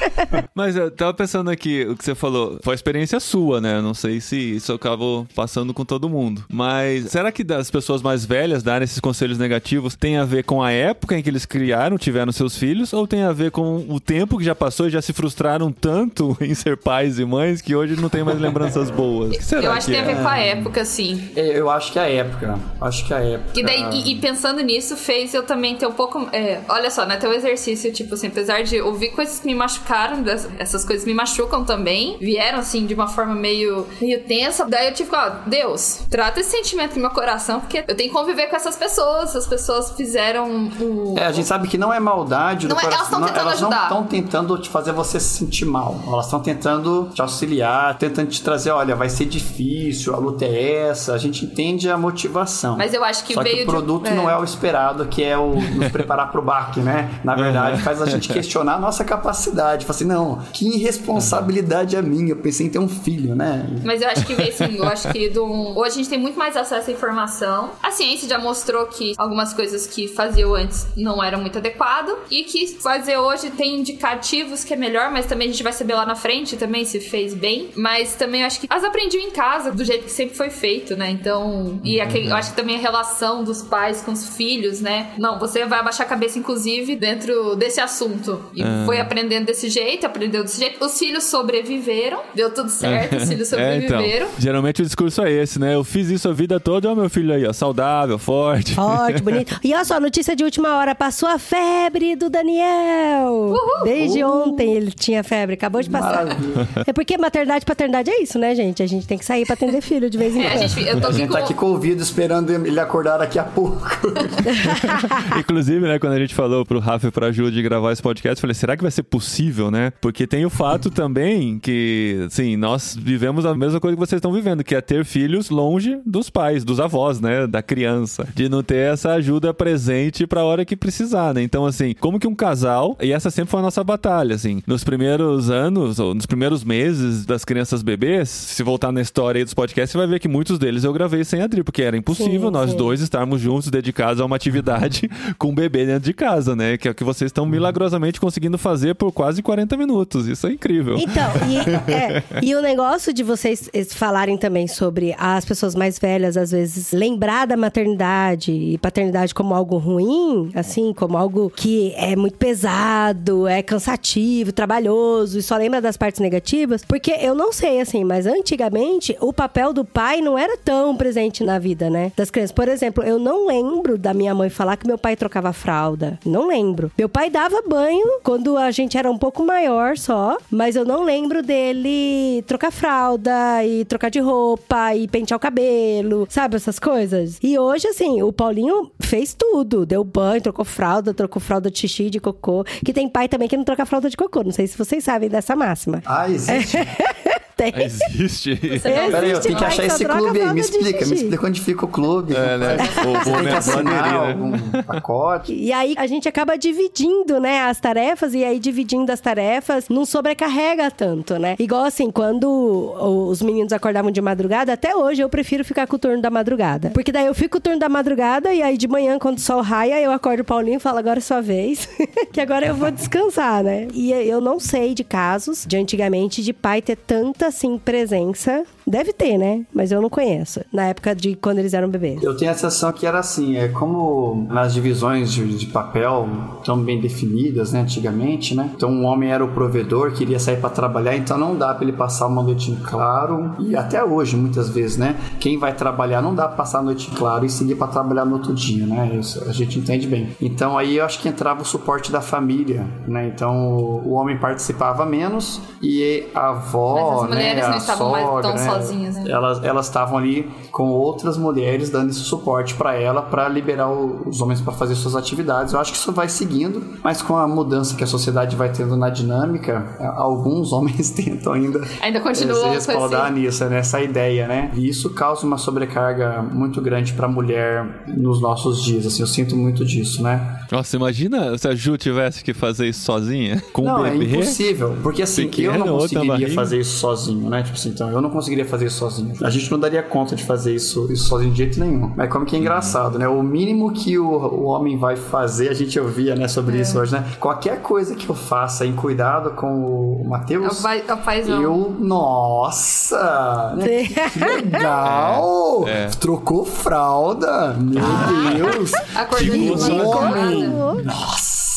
Mas 0.54 0.76
eu 0.76 0.90
tava 0.90 1.14
pensando 1.14 1.50
aqui, 1.50 1.84
o 1.84 1.96
que 1.96 2.04
você 2.04 2.14
falou, 2.14 2.58
foi 2.62 2.74
experiência 2.74 3.20
sua, 3.20 3.60
né? 3.60 3.80
Não 3.80 3.94
sei 3.94 4.20
se 4.20 4.36
isso 4.36 4.72
acabou 4.72 5.26
passando 5.34 5.72
com 5.72 5.84
todo 5.84 6.08
mundo. 6.08 6.44
Mas 6.48 7.10
será 7.10 7.30
que 7.32 7.44
das 7.44 7.70
pessoas 7.70 8.02
mais 8.02 8.24
velhas 8.24 8.62
darem 8.62 8.84
esses 8.84 9.00
conselhos 9.00 9.38
negativos 9.38 9.94
tem 9.94 10.16
a 10.16 10.24
ver 10.24 10.44
com 10.44 10.62
a 10.62 10.70
época 10.72 11.16
em 11.16 11.22
que 11.22 11.30
eles 11.30 11.46
criaram, 11.46 11.96
tiveram 11.96 12.32
seus 12.32 12.56
filhos, 12.56 12.92
ou 12.92 13.06
tem 13.06 13.22
a 13.22 13.32
ver 13.32 13.50
com 13.50 13.86
o 13.88 14.00
tempo 14.00 14.38
que 14.38 14.44
já 14.44 14.54
passou 14.54 14.88
e 14.88 14.90
já 14.90 15.00
se 15.00 15.12
frustraram 15.12 15.72
tanto 15.72 16.36
em 16.40 16.54
ser 16.54 16.76
pais 16.76 17.18
e 17.18 17.24
mães 17.24 17.60
que 17.60 17.74
hoje 17.74 17.96
não 17.96 18.08
tem 18.08 18.22
mais 18.22 18.38
lembranças 18.40 18.90
boas? 18.90 19.30
O 19.34 19.38
que 19.38 19.44
será 19.44 19.62
eu 19.62 19.72
acho 19.72 19.86
que, 19.86 19.92
que 19.92 19.98
tem 19.98 20.06
a 20.06 20.10
é? 20.10 20.14
ver 20.14 20.22
com 20.22 20.28
a 20.28 20.38
época, 20.38 20.84
sim. 20.84 21.30
É, 21.36 21.58
Eu 21.58 21.70
acho 21.70 21.92
que 21.92 21.98
é 21.98 22.02
a 22.02 22.08
época. 22.08 22.58
Acho 22.80 23.06
que 23.06 23.12
é 23.12 23.16
a 23.16 23.20
época. 23.20 23.60
E, 23.60 23.62
daí, 23.62 23.84
e, 23.92 24.12
e 24.12 24.16
pensando 24.16 24.60
nisso, 24.62 24.96
fez 24.98 25.32
eu 25.34 25.42
também 25.44 25.76
ter 25.76 25.86
um 25.86 25.92
pouco. 25.92 26.28
é, 26.32 26.60
olha 26.68 26.90
só, 26.90 27.06
né? 27.06 27.16
Ter 27.16 27.28
um 27.28 27.32
exercício, 27.32 27.92
tipo 27.92 28.14
assim, 28.14 28.26
apesar 28.28 28.62
de 28.62 28.80
ouvir 28.80 29.10
coisas 29.12 29.38
que 29.38 29.46
me 29.46 29.54
machucaram, 29.54 30.22
essas 30.58 30.84
coisas 30.84 31.06
me 31.06 31.14
machucam 31.14 31.64
também. 31.64 32.16
Vieram, 32.20 32.58
assim, 32.58 32.84
de 32.86 32.94
uma 32.94 33.06
forma 33.08 33.34
meio, 33.34 33.86
meio 34.00 34.22
tensa. 34.24 34.66
Daí 34.66 34.88
eu 34.88 34.94
tive 34.94 35.08
que 35.10 35.16
falar, 35.16 35.44
Deus, 35.46 36.00
trata 36.10 36.40
esse 36.40 36.50
sentimento 36.50 36.94
no 36.96 37.00
meu 37.02 37.10
coração, 37.10 37.60
porque 37.60 37.78
eu 37.86 37.96
tenho 37.96 38.10
que 38.10 38.14
conviver 38.14 38.48
com 38.48 38.56
essas 38.56 38.76
pessoas. 38.76 39.34
As 39.34 39.46
pessoas 39.46 39.92
fizeram 39.92 40.68
o. 40.80 41.14
É, 41.18 41.24
a 41.26 41.32
gente 41.32 41.46
sabe 41.46 41.68
que 41.68 41.78
não 41.78 41.92
é 41.92 42.00
maldade 42.00 42.66
do 42.66 42.74
Não 42.74 42.80
é- 42.80 42.84
elas 42.84 42.96
coração. 43.08 43.20
tão 43.20 43.28
elas 43.28 43.60
não 43.60 43.68
ajudar. 43.68 43.82
estão 43.84 44.04
tentando 44.06 44.58
te 44.58 44.68
fazer 44.68 44.92
você 44.92 45.20
se 45.20 45.38
sentir 45.38 45.64
mal. 45.64 45.96
Elas 46.06 46.24
estão 46.26 46.40
tentando 46.40 47.10
te 47.14 47.20
auxiliar, 47.22 47.96
tentando 47.98 48.28
te 48.28 48.42
trazer, 48.42 48.70
olha, 48.70 48.96
vai 48.96 49.08
ser 49.08 49.26
difícil, 49.26 50.14
a 50.14 50.18
luta 50.18 50.44
é 50.44 50.88
essa. 50.88 51.12
A 51.14 51.18
gente 51.18 51.44
entende 51.44 51.88
a 51.90 51.96
motivação. 51.96 52.76
Mas 52.76 52.92
eu 52.94 53.04
acho 53.04 53.24
que 53.24 53.34
Só 53.34 53.42
veio 53.42 53.56
que 53.56 53.62
de- 53.62 53.68
o 53.68 53.70
produto 53.72 54.06
é. 54.08 54.14
não 54.14 54.28
é 54.28 54.36
o 54.36 54.42
esperado, 54.44 54.87
que 55.06 55.22
é 55.22 55.36
o 55.36 55.54
nos 55.54 55.88
preparar 55.92 56.30
pro 56.30 56.42
baque, 56.42 56.80
né? 56.80 57.20
Na 57.24 57.34
verdade, 57.34 57.82
faz 57.82 58.00
a 58.00 58.06
gente 58.06 58.28
questionar 58.28 58.74
a 58.74 58.78
nossa 58.78 59.04
capacidade. 59.04 59.84
Fala 59.84 59.96
assim, 59.96 60.04
não, 60.04 60.40
que 60.52 60.66
irresponsabilidade 60.76 61.96
é 61.96 62.02
minha. 62.02 62.30
Eu 62.30 62.36
pensei 62.36 62.66
em 62.66 62.70
ter 62.70 62.78
um 62.78 62.88
filho, 62.88 63.34
né? 63.34 63.66
Mas 63.84 64.02
eu 64.02 64.08
acho 64.08 64.26
que 64.26 64.34
veio 64.34 64.50
assim, 64.50 64.76
eu 64.76 64.84
acho 64.84 65.08
que 65.12 65.28
do... 65.28 65.44
hoje 65.44 65.90
a 65.90 65.96
gente 65.96 66.08
tem 66.08 66.18
muito 66.18 66.38
mais 66.38 66.56
acesso 66.56 66.90
à 66.90 66.92
informação. 66.92 67.70
A 67.82 67.90
ciência 67.90 68.28
já 68.28 68.38
mostrou 68.38 68.86
que 68.86 69.14
algumas 69.16 69.52
coisas 69.52 69.86
que 69.86 70.08
faziam 70.08 70.54
antes 70.54 70.86
não 70.96 71.22
eram 71.22 71.40
muito 71.40 71.58
adequado 71.58 72.16
e 72.30 72.44
que 72.44 72.66
fazer 72.78 73.16
hoje 73.16 73.50
tem 73.50 73.80
indicativos 73.80 74.64
que 74.64 74.74
é 74.74 74.76
melhor, 74.76 75.10
mas 75.10 75.26
também 75.26 75.48
a 75.48 75.50
gente 75.50 75.62
vai 75.62 75.72
saber 75.72 75.94
lá 75.94 76.06
na 76.06 76.14
frente 76.14 76.56
também 76.56 76.84
se 76.84 77.00
fez 77.00 77.34
bem. 77.34 77.70
Mas 77.76 78.14
também 78.14 78.42
eu 78.42 78.46
acho 78.46 78.60
que 78.60 78.66
as 78.68 78.84
aprendiam 78.84 79.22
em 79.22 79.30
casa, 79.30 79.70
do 79.70 79.84
jeito 79.84 80.04
que 80.04 80.10
sempre 80.10 80.36
foi 80.36 80.50
feito, 80.50 80.96
né? 80.96 81.10
Então, 81.10 81.80
e 81.82 82.00
aquele, 82.00 82.30
eu 82.30 82.36
acho 82.36 82.50
que 82.50 82.56
também 82.56 82.76
a 82.76 82.80
relação 82.80 83.44
dos 83.44 83.62
pais 83.62 84.02
com 84.02 84.12
os 84.12 84.36
filhos, 84.36 84.77
né? 84.80 85.10
Não, 85.18 85.38
você 85.38 85.64
vai 85.66 85.80
abaixar 85.80 86.06
a 86.06 86.08
cabeça, 86.08 86.38
inclusive, 86.38 86.96
dentro 86.96 87.54
desse 87.56 87.80
assunto. 87.80 88.40
E 88.54 88.62
foi 88.86 89.00
aprendendo 89.00 89.46
desse 89.46 89.68
jeito, 89.68 90.06
aprendeu 90.06 90.42
desse 90.42 90.58
jeito. 90.60 90.84
Os 90.84 90.98
filhos 90.98 91.24
sobreviveram, 91.24 92.20
deu 92.34 92.52
tudo 92.52 92.70
certo, 92.70 93.16
os 93.16 93.28
filhos 93.28 93.48
É, 93.58 93.76
então, 93.78 93.88
sobreviveram. 93.98 94.28
geralmente 94.38 94.82
o 94.82 94.84
discurso 94.84 95.22
é 95.22 95.32
esse, 95.32 95.58
né? 95.58 95.74
Eu 95.74 95.82
fiz 95.84 96.08
isso 96.10 96.28
a 96.28 96.32
vida 96.32 96.60
toda, 96.60 96.90
ó, 96.90 96.94
meu 96.94 97.08
filho 97.10 97.32
aí, 97.34 97.46
ó, 97.46 97.52
saudável, 97.52 98.18
forte. 98.18 98.74
Forte, 98.74 99.22
bonito. 99.24 99.58
E 99.64 99.74
olha 99.74 99.84
só, 99.84 99.98
notícia 99.98 100.36
de 100.36 100.44
última 100.44 100.76
hora. 100.76 100.94
Passou 100.94 101.28
a 101.28 101.38
febre 101.38 102.14
do 102.16 102.28
Daniel. 102.30 103.54
Desde 103.84 104.22
ontem 104.24 104.74
ele 104.74 104.90
tinha 104.92 105.22
febre. 105.24 105.54
Acabou 105.54 105.80
de 105.82 105.90
passar. 105.90 106.24
Maravilha. 106.26 106.68
É 106.86 106.92
porque 106.92 107.16
maternidade 107.18 107.62
e 107.62 107.66
paternidade 107.66 108.10
é 108.10 108.22
isso, 108.22 108.38
né, 108.38 108.54
gente? 108.54 108.82
A 108.82 108.86
gente 108.86 109.06
tem 109.06 109.18
que 109.18 109.24
sair 109.24 109.44
pra 109.44 109.54
atender 109.54 109.80
filho 109.80 110.08
de 110.10 110.18
vez 110.18 110.34
em 110.36 110.42
É, 110.42 110.46
a 110.46 110.50
quando. 110.50 110.68
gente, 110.68 110.86
eu 110.88 111.00
tô 111.00 111.06
A 111.08 111.12
gente 111.12 111.26
com... 111.28 111.32
tá 111.34 111.38
aqui 111.40 111.54
com 111.54 111.66
o 111.66 111.70
ouvido 111.70 112.02
esperando 112.02 112.50
ele 112.52 112.78
acordar 112.80 113.18
daqui 113.18 113.38
a 113.38 113.44
pouco. 113.44 113.78
Inclusive, 115.38 115.80
né, 115.80 115.98
quando 115.98 116.12
a 116.14 116.18
gente 116.18 116.34
falou 116.34 116.64
pro 116.64 116.78
Rafa 116.78 117.08
e 117.08 117.10
pra 117.10 117.32
Ju 117.32 117.50
de 117.50 117.62
gravar 117.62 117.92
esse 117.92 118.02
podcast, 118.02 118.38
eu 118.38 118.40
falei, 118.40 118.54
será 118.54 118.76
que 118.76 118.82
vai 118.82 118.90
ser 118.90 119.02
possível, 119.02 119.70
né? 119.70 119.92
Porque 120.00 120.26
tem 120.26 120.44
o 120.44 120.50
fato 120.50 120.90
também 120.90 121.58
que, 121.58 122.24
assim, 122.26 122.56
nós 122.56 122.96
vivemos 122.98 123.44
a 123.46 123.54
mesma 123.54 123.80
coisa 123.80 123.96
que 123.96 124.00
vocês 124.00 124.18
estão 124.18 124.32
vivendo, 124.32 124.64
que 124.64 124.74
é 124.74 124.80
ter 124.80 125.04
filhos 125.04 125.50
longe 125.50 125.98
dos 126.04 126.30
pais, 126.30 126.64
dos 126.64 126.80
avós, 126.80 127.20
né, 127.20 127.46
da 127.46 127.62
criança. 127.62 128.26
De 128.34 128.48
não 128.48 128.62
ter 128.62 128.92
essa 128.92 129.12
ajuda 129.12 129.52
presente 129.54 130.26
pra 130.26 130.44
hora 130.44 130.64
que 130.64 130.76
precisar, 130.76 131.34
né? 131.34 131.42
Então, 131.42 131.66
assim, 131.66 131.94
como 131.98 132.18
que 132.18 132.26
um 132.26 132.34
casal, 132.34 132.96
e 133.00 133.12
essa 133.12 133.30
sempre 133.30 133.50
foi 133.50 133.60
a 133.60 133.62
nossa 133.62 133.82
batalha, 133.82 134.34
assim, 134.34 134.62
nos 134.66 134.84
primeiros 134.84 135.50
anos, 135.50 135.98
ou 135.98 136.14
nos 136.14 136.26
primeiros 136.26 136.64
meses 136.64 137.24
das 137.24 137.44
crianças 137.44 137.82
bebês, 137.82 138.28
se 138.28 138.62
voltar 138.62 138.92
na 138.92 139.00
história 139.00 139.38
aí 139.38 139.44
dos 139.44 139.54
podcasts, 139.54 139.92
você 139.92 139.98
vai 139.98 140.06
ver 140.06 140.18
que 140.18 140.28
muitos 140.28 140.58
deles 140.58 140.84
eu 140.84 140.92
gravei 140.92 141.24
sem 141.24 141.42
a 141.42 141.46
Dri, 141.46 141.62
porque 141.62 141.82
era 141.82 141.96
impossível 141.96 142.48
Sim, 142.48 142.52
nós 142.52 142.70
sim. 142.70 142.76
dois 142.76 143.00
estarmos 143.00 143.40
juntos, 143.40 143.70
dedicados 143.70 144.20
a 144.20 144.24
uma 144.24 144.36
atividade 144.36 144.57
com 145.38 145.48
o 145.48 145.52
bebê 145.52 145.86
dentro 145.86 146.04
de 146.04 146.12
casa, 146.12 146.54
né? 146.54 146.76
Que 146.76 146.88
é 146.88 146.90
o 146.90 146.94
que 146.94 147.04
vocês 147.04 147.28
estão 147.28 147.46
milagrosamente 147.46 148.20
conseguindo 148.20 148.58
fazer 148.58 148.94
por 148.94 149.12
quase 149.12 149.42
40 149.42 149.76
minutos. 149.76 150.26
Isso 150.26 150.46
é 150.46 150.52
incrível. 150.52 150.96
Então, 150.98 151.30
e, 151.48 151.90
é, 151.90 152.22
e 152.42 152.54
o 152.54 152.62
negócio 152.62 153.12
de 153.12 153.22
vocês 153.22 153.70
falarem 153.92 154.36
também 154.36 154.66
sobre 154.66 155.14
as 155.18 155.44
pessoas 155.44 155.74
mais 155.74 155.98
velhas, 155.98 156.36
às 156.36 156.50
vezes, 156.50 156.92
lembrar 156.92 157.46
da 157.46 157.56
maternidade 157.56 158.52
e 158.52 158.78
paternidade 158.78 159.34
como 159.34 159.54
algo 159.54 159.78
ruim, 159.78 160.50
assim, 160.54 160.92
como 160.92 161.16
algo 161.16 161.50
que 161.50 161.92
é 161.96 162.16
muito 162.16 162.36
pesado, 162.36 163.46
é 163.46 163.62
cansativo, 163.62 164.52
trabalhoso, 164.52 165.38
e 165.38 165.42
só 165.42 165.56
lembra 165.56 165.80
das 165.80 165.96
partes 165.96 166.20
negativas, 166.20 166.84
porque 166.84 167.12
eu 167.20 167.34
não 167.34 167.52
sei, 167.52 167.80
assim, 167.80 168.04
mas 168.04 168.26
antigamente 168.26 169.16
o 169.20 169.32
papel 169.32 169.72
do 169.72 169.84
pai 169.84 170.20
não 170.20 170.38
era 170.38 170.56
tão 170.56 170.96
presente 170.96 171.44
na 171.44 171.58
vida, 171.58 171.88
né? 171.90 172.12
Das 172.16 172.30
crianças. 172.30 172.52
Por 172.52 172.68
exemplo, 172.68 173.02
eu 173.04 173.18
não 173.18 173.46
lembro 173.46 173.98
da 173.98 174.12
minha 174.12 174.34
mãe 174.34 174.47
falar 174.50 174.76
que 174.76 174.86
meu 174.86 174.98
pai 174.98 175.16
trocava 175.16 175.52
fralda. 175.52 176.18
Não 176.24 176.48
lembro. 176.48 176.90
Meu 176.96 177.08
pai 177.08 177.30
dava 177.30 177.62
banho 177.66 178.20
quando 178.22 178.56
a 178.56 178.70
gente 178.70 178.96
era 178.96 179.10
um 179.10 179.18
pouco 179.18 179.44
maior 179.44 179.96
só, 179.96 180.36
mas 180.50 180.76
eu 180.76 180.84
não 180.84 181.02
lembro 181.04 181.42
dele 181.42 182.42
trocar 182.46 182.70
fralda 182.70 183.64
e 183.64 183.84
trocar 183.84 184.10
de 184.10 184.20
roupa 184.20 184.94
e 184.94 185.08
pentear 185.08 185.36
o 185.36 185.40
cabelo, 185.40 186.26
sabe 186.28 186.56
essas 186.56 186.78
coisas? 186.78 187.38
E 187.42 187.58
hoje, 187.58 187.88
assim, 187.88 188.22
o 188.22 188.32
Paulinho 188.32 188.90
fez 189.00 189.34
tudo. 189.34 189.86
Deu 189.86 190.04
banho, 190.04 190.42
trocou 190.42 190.64
fralda, 190.64 191.14
trocou 191.14 191.40
fralda 191.40 191.70
de 191.70 191.78
xixi, 191.78 192.10
de 192.10 192.20
cocô. 192.20 192.64
Que 192.84 192.92
tem 192.92 193.08
pai 193.08 193.28
também 193.28 193.48
que 193.48 193.56
não 193.56 193.64
troca 193.64 193.86
fralda 193.86 194.10
de 194.10 194.16
cocô. 194.16 194.42
Não 194.42 194.52
sei 194.52 194.66
se 194.66 194.76
vocês 194.76 195.02
sabem 195.04 195.28
dessa 195.28 195.56
máxima. 195.56 196.02
Ah, 196.06 196.28
existe. 196.30 196.78
Tem. 197.58 197.74
Existe. 197.76 198.54
Peraí, 198.54 199.30
eu 199.32 199.38
Existe 199.38 199.42
tenho 199.42 199.58
que 199.58 199.64
achar 199.64 199.84
esse 199.84 200.04
clube 200.04 200.40
aí. 200.40 200.54
Me 200.54 200.60
explica, 200.60 201.04
me 201.04 201.14
explica 201.14 201.46
onde 201.48 201.60
fica 201.60 201.84
o 201.84 201.88
clube. 201.88 202.32
É, 202.36 202.56
né? 202.56 202.76
Você 202.76 203.32
tem 203.32 203.42
que 203.42 203.48
assinar 203.48 203.84
bandeirinha, 203.84 204.12
né? 204.12 204.30
algum 204.30 204.82
pacote. 204.84 205.52
E 205.52 205.72
aí 205.72 205.94
a 205.98 206.06
gente 206.06 206.28
acaba 206.28 206.56
dividindo, 206.56 207.40
né, 207.40 207.62
as 207.62 207.80
tarefas, 207.80 208.32
e 208.32 208.44
aí 208.44 208.60
dividindo 208.60 209.10
as 209.10 209.20
tarefas 209.20 209.88
não 209.88 210.04
sobrecarrega 210.04 210.88
tanto, 210.88 211.36
né? 211.36 211.56
Igual 211.58 211.82
assim, 211.82 212.12
quando 212.12 212.48
os 212.48 213.42
meninos 213.42 213.72
acordavam 213.72 214.12
de 214.12 214.20
madrugada, 214.20 214.72
até 214.72 214.94
hoje 214.94 215.20
eu 215.20 215.28
prefiro 215.28 215.64
ficar 215.64 215.88
com 215.88 215.96
o 215.96 215.98
turno 215.98 216.22
da 216.22 216.30
madrugada. 216.30 216.90
Porque 216.90 217.10
daí 217.10 217.26
eu 217.26 217.34
fico 217.34 217.48
com 217.48 217.58
o 217.58 217.60
turno 217.60 217.80
da 217.80 217.88
madrugada, 217.88 218.54
e 218.54 218.62
aí 218.62 218.76
de 218.76 218.86
manhã, 218.86 219.18
quando 219.18 219.38
o 219.38 219.40
sol 219.40 219.62
raia, 219.62 220.00
eu 220.00 220.12
acordo 220.12 220.40
o 220.40 220.44
Paulinho 220.44 220.76
e 220.76 220.80
falo, 220.80 220.98
agora 220.98 221.18
é 221.18 221.22
sua 221.22 221.40
vez. 221.40 221.88
que 222.32 222.40
agora 222.40 222.66
eu 222.66 222.76
vou 222.76 222.90
descansar, 222.90 223.64
né? 223.64 223.88
E 223.92 224.12
eu 224.12 224.40
não 224.40 224.60
sei 224.60 224.94
de 224.94 225.02
casos 225.02 225.64
de 225.66 225.76
antigamente 225.76 226.40
de 226.40 226.52
pai 226.52 226.80
ter 226.80 226.96
tanta 226.96 227.47
assim 227.48 227.78
presença. 227.78 228.64
Deve 228.88 229.12
ter, 229.12 229.36
né? 229.36 229.64
Mas 229.72 229.92
eu 229.92 230.00
não 230.00 230.08
conheço. 230.08 230.60
Na 230.72 230.86
época 230.86 231.14
de 231.14 231.36
quando 231.36 231.58
eles 231.58 231.74
eram 231.74 231.88
bebês. 231.88 232.22
Eu 232.22 232.36
tenho 232.36 232.50
a 232.50 232.54
sensação 232.54 232.90
que 232.90 233.06
era 233.06 233.18
assim, 233.18 233.56
é 233.56 233.68
como 233.68 234.46
nas 234.50 234.72
divisões 234.72 235.30
de, 235.30 235.46
de 235.58 235.66
papel 235.66 236.28
tão 236.64 236.78
bem 236.78 237.00
definidas, 237.00 237.72
né, 237.72 237.80
antigamente, 237.80 238.54
né? 238.54 238.70
Então 238.74 238.90
um 238.90 239.04
homem 239.04 239.30
era 239.30 239.44
o 239.44 239.48
provedor, 239.48 240.12
queria 240.12 240.38
sair 240.38 240.56
para 240.56 240.70
trabalhar, 240.70 241.16
então 241.16 241.36
não 241.36 241.56
dá 241.56 241.74
para 241.74 241.84
ele 241.84 241.92
passar 241.92 242.26
uma 242.26 242.42
noite 242.42 242.70
em 242.70 242.76
claro 242.76 243.54
e 243.58 243.76
até 243.76 244.02
hoje 244.02 244.36
muitas 244.36 244.68
vezes, 244.70 244.96
né? 244.96 245.16
Quem 245.38 245.58
vai 245.58 245.74
trabalhar 245.74 246.22
não 246.22 246.34
dá 246.34 246.46
para 246.46 246.56
passar 246.56 246.78
a 246.78 246.82
noite 246.82 247.10
em 247.10 247.14
claro 247.14 247.44
e 247.44 247.50
seguir 247.50 247.74
para 247.74 247.88
trabalhar 247.88 248.24
no 248.24 248.34
outro 248.34 248.54
dia, 248.54 248.86
né? 248.86 249.16
Isso 249.20 249.44
a 249.48 249.52
gente 249.52 249.78
entende 249.78 250.06
bem. 250.06 250.30
Então 250.40 250.78
aí 250.78 250.96
eu 250.96 251.04
acho 251.04 251.20
que 251.20 251.28
entrava 251.28 251.62
o 251.62 251.64
suporte 251.64 252.10
da 252.10 252.20
família, 252.20 252.86
né? 253.06 253.26
Então 253.26 253.68
o, 253.68 254.08
o 254.08 254.12
homem 254.12 254.38
participava 254.38 255.04
menos 255.04 255.60
e 255.82 256.26
a 256.34 256.50
avó, 256.50 256.94
Mas 256.94 257.22
as 257.22 257.28
mulheres 257.28 257.62
né, 257.62 257.68
não 257.68 257.78
estavam 257.78 258.10
mais 258.10 258.26
sogra, 258.26 258.42
tão 258.42 258.52
né, 258.54 258.77
sozinhas, 258.82 259.14
né? 259.16 259.24
Elas 259.30 259.62
elas 259.64 259.86
estavam 259.86 260.18
ali 260.18 260.48
com 260.72 260.88
outras 260.90 261.36
mulheres 261.36 261.90
dando 261.90 262.10
esse 262.10 262.20
suporte 262.20 262.74
pra 262.74 262.94
ela 262.94 263.22
pra 263.22 263.48
liberar 263.48 263.88
o- 263.90 264.22
os 264.28 264.40
homens 264.40 264.60
pra 264.60 264.72
fazer 264.72 264.94
suas 264.94 265.14
atividades. 265.16 265.72
Eu 265.74 265.80
acho 265.80 265.92
que 265.92 265.98
isso 265.98 266.12
vai 266.12 266.28
seguindo, 266.28 266.82
mas 267.02 267.20
com 267.22 267.36
a 267.36 267.46
mudança 267.46 267.96
que 267.96 268.04
a 268.04 268.06
sociedade 268.06 268.56
vai 268.56 268.70
tendo 268.70 268.96
na 268.96 269.08
dinâmica, 269.10 269.96
alguns 270.16 270.72
homens 270.72 271.10
tentam 271.10 271.52
ainda 271.52 271.80
Ainda 272.00 272.18
eh, 272.18 272.20
continuam 272.20 272.56
se 272.56 272.62
com 272.62 272.70
respaldar 272.74 273.30
esse- 273.32 273.40
nisso, 273.40 273.64
nessa 273.66 274.00
ideia, 274.00 274.46
né? 274.48 274.70
E 274.74 274.88
isso 274.88 275.10
causa 275.10 275.46
uma 275.46 275.58
sobrecarga 275.58 276.42
muito 276.42 276.80
grande 276.80 277.12
pra 277.12 277.28
mulher 277.28 278.04
nos 278.06 278.40
nossos 278.40 278.82
dias. 278.82 279.06
Assim, 279.06 279.22
eu 279.22 279.26
sinto 279.26 279.56
muito 279.56 279.84
disso, 279.84 280.22
né? 280.22 280.58
Nossa, 280.70 280.96
imagina 280.96 281.56
se 281.56 281.66
a 281.68 281.74
Ju 281.74 281.96
tivesse 281.96 282.42
que 282.44 282.52
fazer 282.52 282.88
isso 282.88 283.00
sozinha 283.04 283.62
com 283.72 283.82
não, 283.82 284.00
um 284.02 284.06
é 284.06 284.10
bebê. 284.10 284.26
impossível. 284.36 284.96
Porque 285.02 285.22
assim, 285.22 285.42
eu 285.44 285.48
pequeno, 285.48 285.72
não 285.84 285.94
outra 285.94 286.20
conseguiria 286.20 286.54
fazer 286.54 286.78
isso 286.80 286.98
sozinho, 286.98 287.48
né? 287.48 287.62
Tipo 287.62 287.76
assim, 287.76 287.88
então 287.90 288.10
eu 288.10 288.20
não 288.20 288.30
conseguiria 288.30 288.64
fazer 288.68 288.86
isso 288.86 288.98
sozinho. 288.98 289.34
A 289.42 289.50
gente 289.50 289.70
não 289.70 289.78
daria 289.78 290.02
conta 290.02 290.36
de 290.36 290.44
fazer 290.44 290.74
isso, 290.74 291.10
isso 291.12 291.24
sozinho 291.24 291.50
de 291.50 291.58
jeito 291.58 291.80
nenhum. 291.80 292.12
Mas 292.16 292.30
como 292.30 292.44
que 292.46 292.54
é 292.56 292.58
engraçado, 292.58 293.18
né? 293.18 293.26
O 293.28 293.42
mínimo 293.42 293.92
que 293.92 294.18
o, 294.18 294.28
o 294.28 294.64
homem 294.64 294.98
vai 294.98 295.16
fazer, 295.16 295.68
a 295.68 295.74
gente 295.74 295.98
ouvia, 295.98 296.34
né, 296.34 296.46
sobre 296.48 296.78
É. 296.78 296.82
isso 296.82 296.98
hoje, 296.98 297.12
né? 297.12 297.24
Qualquer 297.40 297.80
coisa 297.82 298.14
que 298.14 298.28
eu 298.28 298.34
faça 298.34 298.84
em 298.86 298.92
cuidado 298.94 299.50
com 299.52 300.20
o 300.22 300.28
Matheus. 300.28 300.84
é 300.84 301.12
o 301.14 301.16
paizão. 301.18 301.62
Eu, 301.62 301.96
nossa! 301.98 303.74
né? 303.76 303.86
Que 304.32 304.38
legal! 304.38 305.84
É, 305.86 306.04
é. 306.04 306.06
Trocou 306.08 306.64
fralda! 306.64 307.74
Meu 307.74 308.02
Deus! 308.72 308.92
Acordou 309.14 309.38
que 309.38 309.74
de 309.74 309.92
homem! 309.92 310.68
madrugada. 310.68 311.12